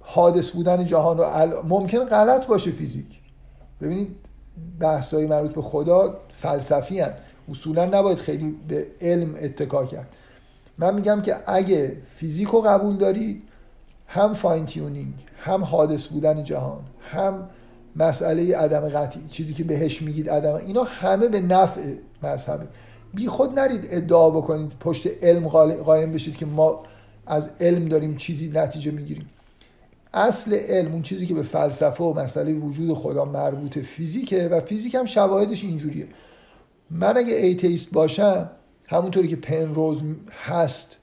حادث 0.00 0.50
بودن 0.50 0.84
جهان 0.84 1.18
رو 1.18 1.66
ممکن 1.66 2.04
غلط 2.04 2.46
باشه 2.46 2.70
فیزیک. 2.70 3.06
ببینید 3.80 4.16
بحثای 4.80 5.26
مربوط 5.26 5.54
به 5.54 5.62
خدا 5.62 6.20
فلسفی 6.32 7.00
هن. 7.00 7.12
اصولا 7.50 7.84
نباید 7.84 8.18
خیلی 8.18 8.54
به 8.68 8.86
علم 9.00 9.34
اتکا 9.42 9.86
کرد. 9.86 10.08
من 10.78 10.94
میگم 10.94 11.22
که 11.22 11.36
اگه 11.46 11.96
فیزیک 12.14 12.48
رو 12.48 12.60
قبول 12.60 12.96
دارید 12.96 13.42
هم 14.06 14.34
فاین 14.34 14.66
تیونینگ 14.66 15.14
هم 15.38 15.64
حادث 15.64 16.06
بودن 16.06 16.44
جهان 16.44 16.80
هم 17.12 17.48
مسئله 17.96 18.56
عدم 18.56 18.88
قطعی 18.88 19.28
چیزی 19.28 19.54
که 19.54 19.64
بهش 19.64 20.02
میگید 20.02 20.30
عدم 20.30 20.54
اینا 20.54 20.82
همه 20.82 21.28
به 21.28 21.40
نفع 21.40 21.94
مذهبه 22.22 22.66
بی 23.14 23.28
خود 23.28 23.58
نرید 23.58 23.88
ادعا 23.90 24.30
بکنید 24.30 24.72
پشت 24.80 25.24
علم 25.24 25.48
قایم 25.84 26.12
بشید 26.12 26.36
که 26.36 26.46
ما 26.46 26.82
از 27.26 27.50
علم 27.60 27.88
داریم 27.88 28.16
چیزی 28.16 28.48
نتیجه 28.54 28.90
می‌گیریم. 28.90 29.26
اصل 30.12 30.54
علم 30.54 30.92
اون 30.92 31.02
چیزی 31.02 31.26
که 31.26 31.34
به 31.34 31.42
فلسفه 31.42 32.04
و 32.04 32.20
مسئله 32.20 32.52
وجود 32.52 32.94
خدا 32.94 33.24
مربوط 33.24 33.78
فیزیکه 33.78 34.48
و 34.48 34.60
فیزیک 34.60 34.94
هم 34.94 35.04
شواهدش 35.04 35.64
اینجوریه. 35.64 36.06
من 36.90 37.16
اگه 37.16 37.34
atheist 37.34 37.90
باشم 37.90 38.50
همونطوری 38.86 39.28
که 39.28 39.36
پنروز 39.36 39.98
هست 40.44 40.96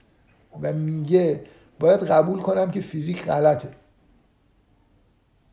و 0.62 0.72
میگه 0.72 1.40
باید 1.80 2.00
قبول 2.00 2.40
کنم 2.40 2.70
که 2.70 2.80
فیزیک 2.80 3.24
غلطه. 3.24 3.68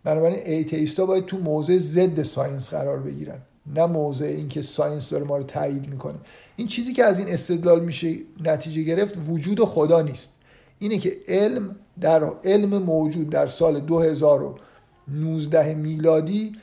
بنابراین 0.03 0.40
atheist 0.45 0.98
ا 0.98 1.06
باید 1.06 1.26
تو 1.26 1.38
موضع 1.38 1.78
ضد 1.78 2.23
science 2.23 2.69
قرار 2.69 2.99
بگیرن 2.99 3.40
نه 3.76 3.86
موضع 3.86 4.26
اینکه 4.26 4.61
science 4.61 5.10
داره 5.10 5.23
ما 5.23 5.38
رو 5.38 5.44
تایید 5.44 5.90
می‌کنه. 5.90 6.15
این 6.56 6.68
چیزی 6.68 6.94
که 6.94 7.03
از 7.03 7.19
این 7.19 7.30
استدلال 7.30 7.86
میشه 7.86 8.15
نتیجه 8.44 8.84
گرفت 8.84 9.15
وجود 9.28 9.65
خدا 9.65 10.02
نیست. 10.02 10.32
اینه 10.80 10.98
که 10.98 11.18
علم 11.28 11.76
در 12.02 12.23
علم 12.44 12.78
موجود 12.78 13.30
در 13.30 13.48
سال 13.48 13.80
2019 13.80 15.76
میلادی 15.76 16.56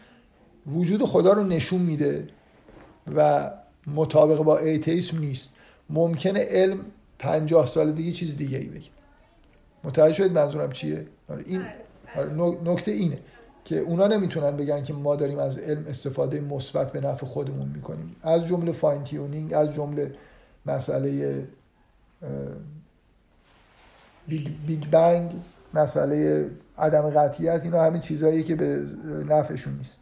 وجود 0.67 1.05
خدا 1.05 1.33
رو 1.33 1.45
نشون 1.45 1.81
میده 1.81 2.29
و 3.17 3.51
مطابق 3.87 4.39
با 4.39 4.59
ایتیسم 4.59 5.19
نیست. 5.19 5.51
ممکنه 5.91 6.41
علم 6.41 6.79
پنجاه 7.19 7.67
سال 7.67 7.93
دیگه 7.93 8.13
چیز 8.13 8.37
دیگه 8.37 8.59
ای 8.59 8.67
بگه. 8.67 8.89
متوجه 9.85 10.15
شدید 10.15 10.33
منظورم 10.33 10.73
چیه؟ 10.73 11.07
آره، 11.29 11.45
این 11.47 11.63
آره، 12.17 12.33
نکته 12.65 12.91
اینه 12.91 13.19
که 13.65 13.79
اونا 13.79 14.07
نمی‌تونن 14.07 14.57
بگن 14.57 14.83
که 14.83 14.93
ما 14.93 15.17
داریم 15.17 15.39
از 15.39 15.59
علم 15.59 15.85
استفاده 15.89 16.41
مثبت 16.41 16.93
به 16.93 17.01
نفع 17.01 17.27
خودمون 17.27 17.69
می‌کنیم. 17.69 18.17
از 18.23 18.47
جمله 18.47 18.73
فاین 18.73 19.05
تیونینگ 19.05 19.53
از 19.55 19.71
جمله 19.71 20.15
مسئله 20.67 21.43
Big, 24.29 24.49
Big 24.67 24.85
Bang 24.91 25.31
مسئله 25.75 26.51
عدم 26.79 27.11
قطعیت 27.11 27.65
اینا 27.65 27.83
همین 27.83 28.01
چیزهایی 28.01 28.43
که 28.43 28.55
به 28.55 28.83
نفعشون 29.29 29.77
نیست. 29.77 30.01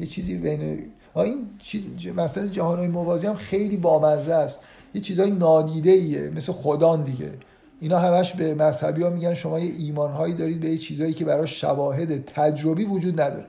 یه 0.00 0.06
چیزی 0.06 0.34
بین 0.34 0.90
این 1.16 1.46
چیز 1.58 1.82
مثلا 2.16 2.46
جهانهای 2.46 2.88
موازی 2.88 3.26
هم 3.26 3.34
خیلی 3.34 3.76
بامزه 3.76 4.34
است. 4.34 4.60
یه 4.94 5.00
چیزای 5.00 5.30
نادیده 5.30 5.90
ایه 5.90 6.30
مثل 6.30 6.52
خدا 6.52 7.02
دیگه. 7.02 7.32
اینا 7.80 7.98
همش 7.98 8.34
به 8.34 8.54
مذهبی 8.54 9.02
ها 9.02 9.10
میگن 9.10 9.34
شما 9.34 9.60
یه 9.60 9.74
ایمان 9.78 10.12
هایی 10.12 10.34
دارید 10.34 10.60
به 10.60 10.68
یه 10.68 10.78
چیزایی 10.78 11.12
که 11.12 11.24
برای 11.24 11.46
شواهد 11.46 12.24
تجربی 12.24 12.84
وجود 12.84 13.20
نداره. 13.20 13.46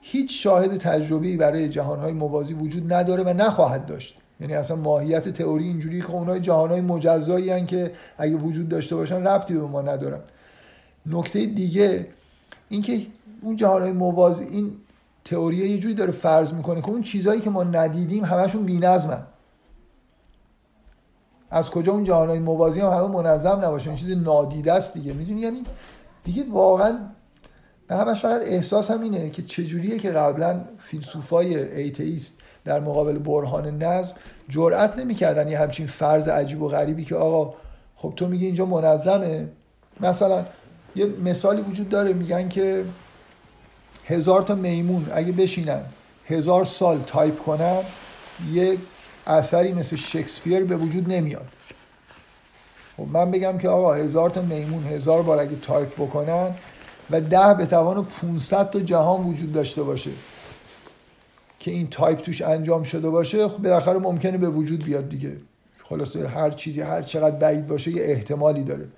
هیچ 0.00 0.42
شاهد 0.42 0.76
تجربی 0.76 1.36
برای 1.36 1.68
جهانهای 1.68 2.12
موازی 2.12 2.54
وجود 2.54 2.92
نداره 2.92 3.22
و 3.22 3.28
نخواهد 3.28 3.86
داشت. 3.86 4.21
یعنی 4.42 4.54
اصلا 4.54 4.76
ماهیت 4.76 5.28
تئوری 5.28 5.64
اینجوری 5.64 6.00
که 6.00 6.10
اونای 6.10 6.40
جهانهای 6.40 6.80
مجزایی 6.80 7.50
هن 7.50 7.66
که 7.66 7.92
اگه 8.18 8.36
وجود 8.36 8.68
داشته 8.68 8.96
باشن 8.96 9.26
ربطی 9.26 9.54
به 9.54 9.60
ما 9.60 9.82
ندارن. 9.82 10.20
نکته 11.06 11.46
دیگه 11.46 12.06
اینکه 12.68 13.00
اون 13.42 13.56
جهانهای 13.56 13.92
موازی 13.92 14.44
این 14.44 14.72
تئوری 15.24 15.56
یه 15.56 15.78
جوری 15.78 15.94
داره 15.94 16.12
فرض 16.12 16.52
می‌کنه 16.52 16.80
که 16.80 16.90
اون 16.90 17.02
چیزهایی 17.02 17.40
که 17.40 17.50
ما 17.50 17.64
ندیدیم 17.64 18.24
همشون 18.24 18.64
بی‌نظمن. 18.64 19.22
از 21.50 21.70
کجا 21.70 21.92
اون 21.92 22.04
جهانهای 22.04 22.38
موازی 22.38 22.80
هم 22.80 22.88
همه 22.88 23.08
منظم 23.08 23.60
نباشه؟ 23.64 23.88
این 23.88 23.98
چیز 23.98 24.16
نادیده 24.16 24.72
است 24.72 24.94
دیگه. 24.94 25.12
می‌دونی؟ 25.12 25.40
یعنی 25.40 25.64
دیگه 26.24 26.44
واقعا 26.50 26.98
به 27.88 27.96
همش 27.96 28.20
فقط 28.20 28.40
احساس 28.44 28.90
هم 28.90 29.00
اینه 29.00 29.30
که 29.30 29.42
چجوریه 29.42 29.98
که 29.98 30.10
قبلا 30.10 30.64
فیلسوفای 30.78 31.56
atheist 31.82 32.38
در 32.64 32.80
مقابل 32.80 33.18
برهان 33.18 33.82
نظم 33.82 34.14
جرأت 34.48 34.98
نمی‌کردن 34.98 35.48
یه 35.48 35.58
همچین 35.58 35.86
فرض 35.86 36.28
عجیب 36.28 36.62
و 36.62 36.68
غریبی 36.68 37.04
که 37.04 37.16
آقا 37.16 37.54
خب 37.96 38.12
تو 38.16 38.28
میگی 38.28 38.46
اینجا 38.46 38.66
منظمه. 38.66 39.48
مثلا 40.00 40.44
یه 40.96 41.06
مثالی 41.06 41.62
وجود 41.62 41.88
داره 41.88 42.12
میگن 42.12 42.48
که 42.48 42.84
هزار 44.06 44.42
تا 44.42 44.54
میمون 44.54 45.06
اگه 45.14 45.32
بشینن 45.32 45.82
هزار 46.26 46.64
سال 46.64 47.02
تایپ 47.06 47.38
کنن 47.38 47.80
یه 48.52 48.78
اثری 49.26 49.72
مثل 49.72 49.96
شکسپیر 49.96 50.64
به 50.64 50.76
وجود 50.76 51.12
نمیاد. 51.12 51.48
خب 52.96 53.06
من 53.12 53.30
بگم 53.30 53.58
که 53.58 53.68
آقا 53.68 53.94
هزار 53.94 54.30
تا 54.30 54.42
میمون 54.42 54.84
هزار 54.84 55.22
بار 55.22 55.38
اگه 55.38 55.56
تایپ 55.56 55.94
بکنن 55.94 56.54
و 57.10 57.20
ده 57.20 57.54
به 57.54 57.66
توان 57.66 58.04
500 58.04 58.70
تا 58.70 58.80
جهان 58.80 59.24
وجود 59.24 59.52
داشته 59.52 59.82
باشه. 59.82 60.10
که 61.62 61.70
این 61.70 61.86
تایپ 61.86 62.18
توش 62.18 62.42
انجام 62.42 62.82
شده 62.82 63.10
باشه 63.10 63.48
خب 63.48 63.62
بالاخره 63.62 63.98
ممکنه 63.98 64.38
به 64.38 64.48
وجود 64.48 64.84
بیاد 64.84 65.08
دیگه. 65.08 65.36
خلاصه 65.84 66.28
هر 66.28 66.50
چیزی 66.50 66.80
هر 66.80 67.02
چقدر 67.02 67.36
بعید 67.36 67.66
باشه 67.66 67.90
یه 67.90 68.02
احتمالی 68.02 68.64
داره. 68.64 68.88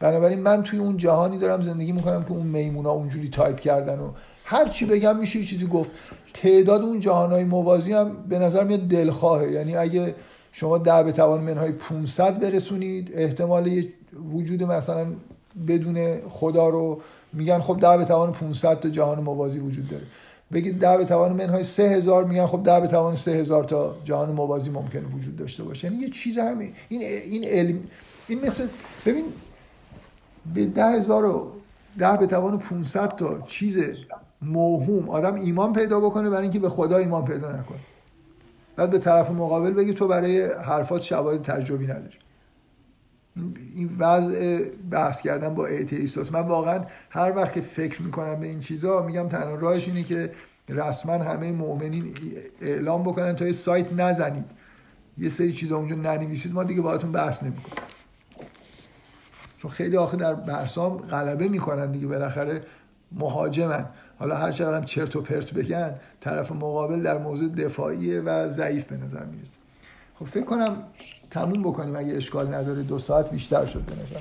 بنابراین 0.00 0.40
من 0.40 0.62
توی 0.62 0.78
اون 0.78 0.96
جهانی 0.96 1.38
دارم 1.38 1.62
زندگی 1.62 1.92
می‌کنم 1.92 2.24
که 2.24 2.30
اون 2.30 2.46
میمونا 2.46 2.90
اونجوری 2.90 3.28
تایپ 3.28 3.60
کردن 3.60 3.98
و 3.98 4.10
هر 4.44 4.68
چی 4.68 4.86
بگم 4.86 5.16
میشه 5.16 5.38
یه 5.38 5.44
چیزی 5.44 5.66
گفت. 5.66 5.90
تعداد 6.34 6.82
اون 6.82 7.00
جهانهای 7.00 7.44
موازی 7.44 7.92
هم 7.92 8.16
به 8.28 8.38
نظر 8.38 8.64
میاد 8.64 8.80
دلخواهه. 8.80 9.52
یعنی 9.52 9.76
اگه 9.76 10.14
شما 10.52 10.78
ده 10.78 11.02
به 11.02 11.12
توان 11.12 11.40
منهای 11.40 11.72
500 11.72 12.40
برسونید 12.40 13.10
احتمال 13.14 13.82
وجود 14.32 14.62
مثلا 14.62 15.06
بدون 15.68 16.28
خدا 16.28 16.68
رو 16.68 17.00
میگن 17.32 17.60
خب 17.60 17.78
ده 17.80 17.96
به 17.96 18.04
توان 18.04 18.32
500 18.32 18.80
تا 18.80 18.88
جهان 18.88 19.20
موازی 19.20 19.58
وجود 19.58 19.88
داره. 19.88 20.04
بگید 20.52 20.78
ده 20.78 20.96
به 20.96 21.04
توان 21.04 21.32
منهای 21.32 21.62
3000 21.62 22.24
میگن 22.24 22.46
خب 22.46 22.62
ده 22.62 22.80
به 22.80 22.86
توان 22.86 23.14
3000 23.14 23.64
تا 23.64 23.96
جهان 24.04 24.32
موازی 24.32 24.70
ممکنه 24.70 25.02
وجود 25.02 25.36
داشته 25.36 25.62
باشه. 25.62 25.88
یعنی 25.88 26.02
یه 26.02 26.10
چیز 26.10 26.38
همین. 26.38 26.72
این 26.88 27.02
این 27.02 27.44
علم 27.44 27.78
این 28.28 28.46
مثل 28.46 28.66
ببین 29.06 29.24
به 30.54 30.66
ده 30.66 30.86
هزار 30.86 31.24
و 31.24 31.52
ده 31.98 32.16
به 32.16 32.26
توان 32.26 32.58
500 32.58 33.16
تا 33.16 33.40
چیز 33.46 33.78
موهوم 34.42 35.08
آدم 35.08 35.34
ایمان 35.34 35.72
پیدا 35.72 36.00
بکنه 36.00 36.30
برای 36.30 36.42
اینکه 36.42 36.58
به 36.58 36.68
خدا 36.68 36.96
ایمان 36.96 37.24
پیدا 37.24 37.48
نکنه. 37.48 37.78
بعد 38.76 38.90
به 38.90 38.98
طرف 38.98 39.30
مقابل 39.30 39.70
بگی 39.70 39.94
تو 39.94 40.08
برای 40.08 40.42
حرفات 40.52 41.02
شواهد 41.02 41.42
تجربی 41.42 41.84
نداری. 41.84 42.16
این 43.74 43.96
وضع 43.98 44.64
بحث 44.90 45.20
کردن 45.20 45.54
با 45.54 45.66
ایتیستاست 45.66 46.32
من 46.32 46.40
واقعا 46.40 46.84
هر 47.10 47.32
وقت 47.36 47.52
که 47.52 47.60
فکر 47.60 48.02
می‌کنم 48.02 48.40
به 48.40 48.46
این 48.46 48.60
چیزا 48.60 49.02
میگم 49.02 49.28
تنها 49.28 49.54
راهش 49.54 49.88
اینه 49.88 50.02
که 50.02 50.32
رسما 50.68 51.12
همه 51.12 51.52
مؤمنین 51.52 52.14
اعلام 52.60 53.02
بکنن 53.02 53.36
تا 53.36 53.46
یه 53.46 53.52
سایت 53.52 53.92
نزنید. 53.92 54.44
یه 55.18 55.28
سری 55.28 55.52
چیزا 55.52 55.76
اونجا 55.76 55.96
ننویسید 55.96 56.52
ما 56.52 56.64
دیگه 56.64 56.82
باهاتون 56.82 57.12
بحث 57.12 57.42
نمی‌کنیم. 57.42 57.76
چون 59.58 59.70
خیلی 59.70 59.96
آخه 59.96 60.16
در 60.16 60.34
بحثام 60.34 60.96
غلبه 60.96 61.48
می‌کنن 61.48 61.92
دیگه 61.92 62.06
بالاخره 62.06 62.62
مهاجمن. 63.12 63.86
حالا 64.18 64.36
هر 64.36 64.52
چقدر 64.52 64.86
چرت 64.86 65.16
و 65.16 65.22
پرت 65.22 65.54
بگن 65.54 65.94
طرف 66.20 66.52
مقابل 66.52 67.02
در 67.02 67.18
موضوع 67.18 67.48
دفاعیه 67.48 68.20
و 68.20 68.48
ضعیف 68.48 68.84
به 68.84 68.96
نظر 68.96 69.24
می‌رسه. 69.24 69.58
خب 70.18 70.26
فکر 70.26 70.44
کنم 70.44 70.82
تموم 71.30 71.62
بکنیم. 71.62 71.96
اگه 71.96 72.16
اشکال 72.16 72.54
نداره 72.54 72.82
دو 72.82 72.98
ساعت 72.98 73.30
بیشتر 73.30 73.66
شد 73.66 73.80
به 73.80 73.92
نظر. 73.92 74.20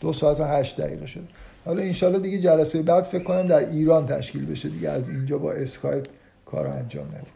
دو 0.00 0.12
ساعت 0.12 0.40
و 0.40 0.44
هشت 0.44 0.80
دقیقه 0.80 1.06
شد. 1.06 1.28
حالا 1.64 1.82
انشالله 1.82 2.18
دیگه 2.18 2.38
جلسه 2.38 2.82
بعد 2.82 3.04
فکر 3.04 3.22
کنم 3.22 3.46
در 3.46 3.70
ایران 3.70 4.06
تشکیل 4.06 4.46
بشه 4.46 4.68
دیگه 4.68 4.90
از 4.90 5.08
اینجا 5.08 5.38
با 5.38 5.52
اسکایپ 5.52 6.06
کار 6.46 6.66
انجام 6.66 7.06
ندیم. 7.06 7.32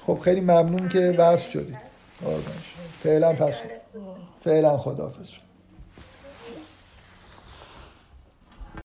خب 0.00 0.18
خیلی 0.18 0.40
ممنون 0.40 0.88
که 0.88 1.14
وصل 1.18 1.50
شدید. 1.50 1.78
فعلا 3.02 3.32
پس 3.32 3.60
فعلا 4.44 4.78
خداحافظ 4.78 5.28
شد 5.28 5.49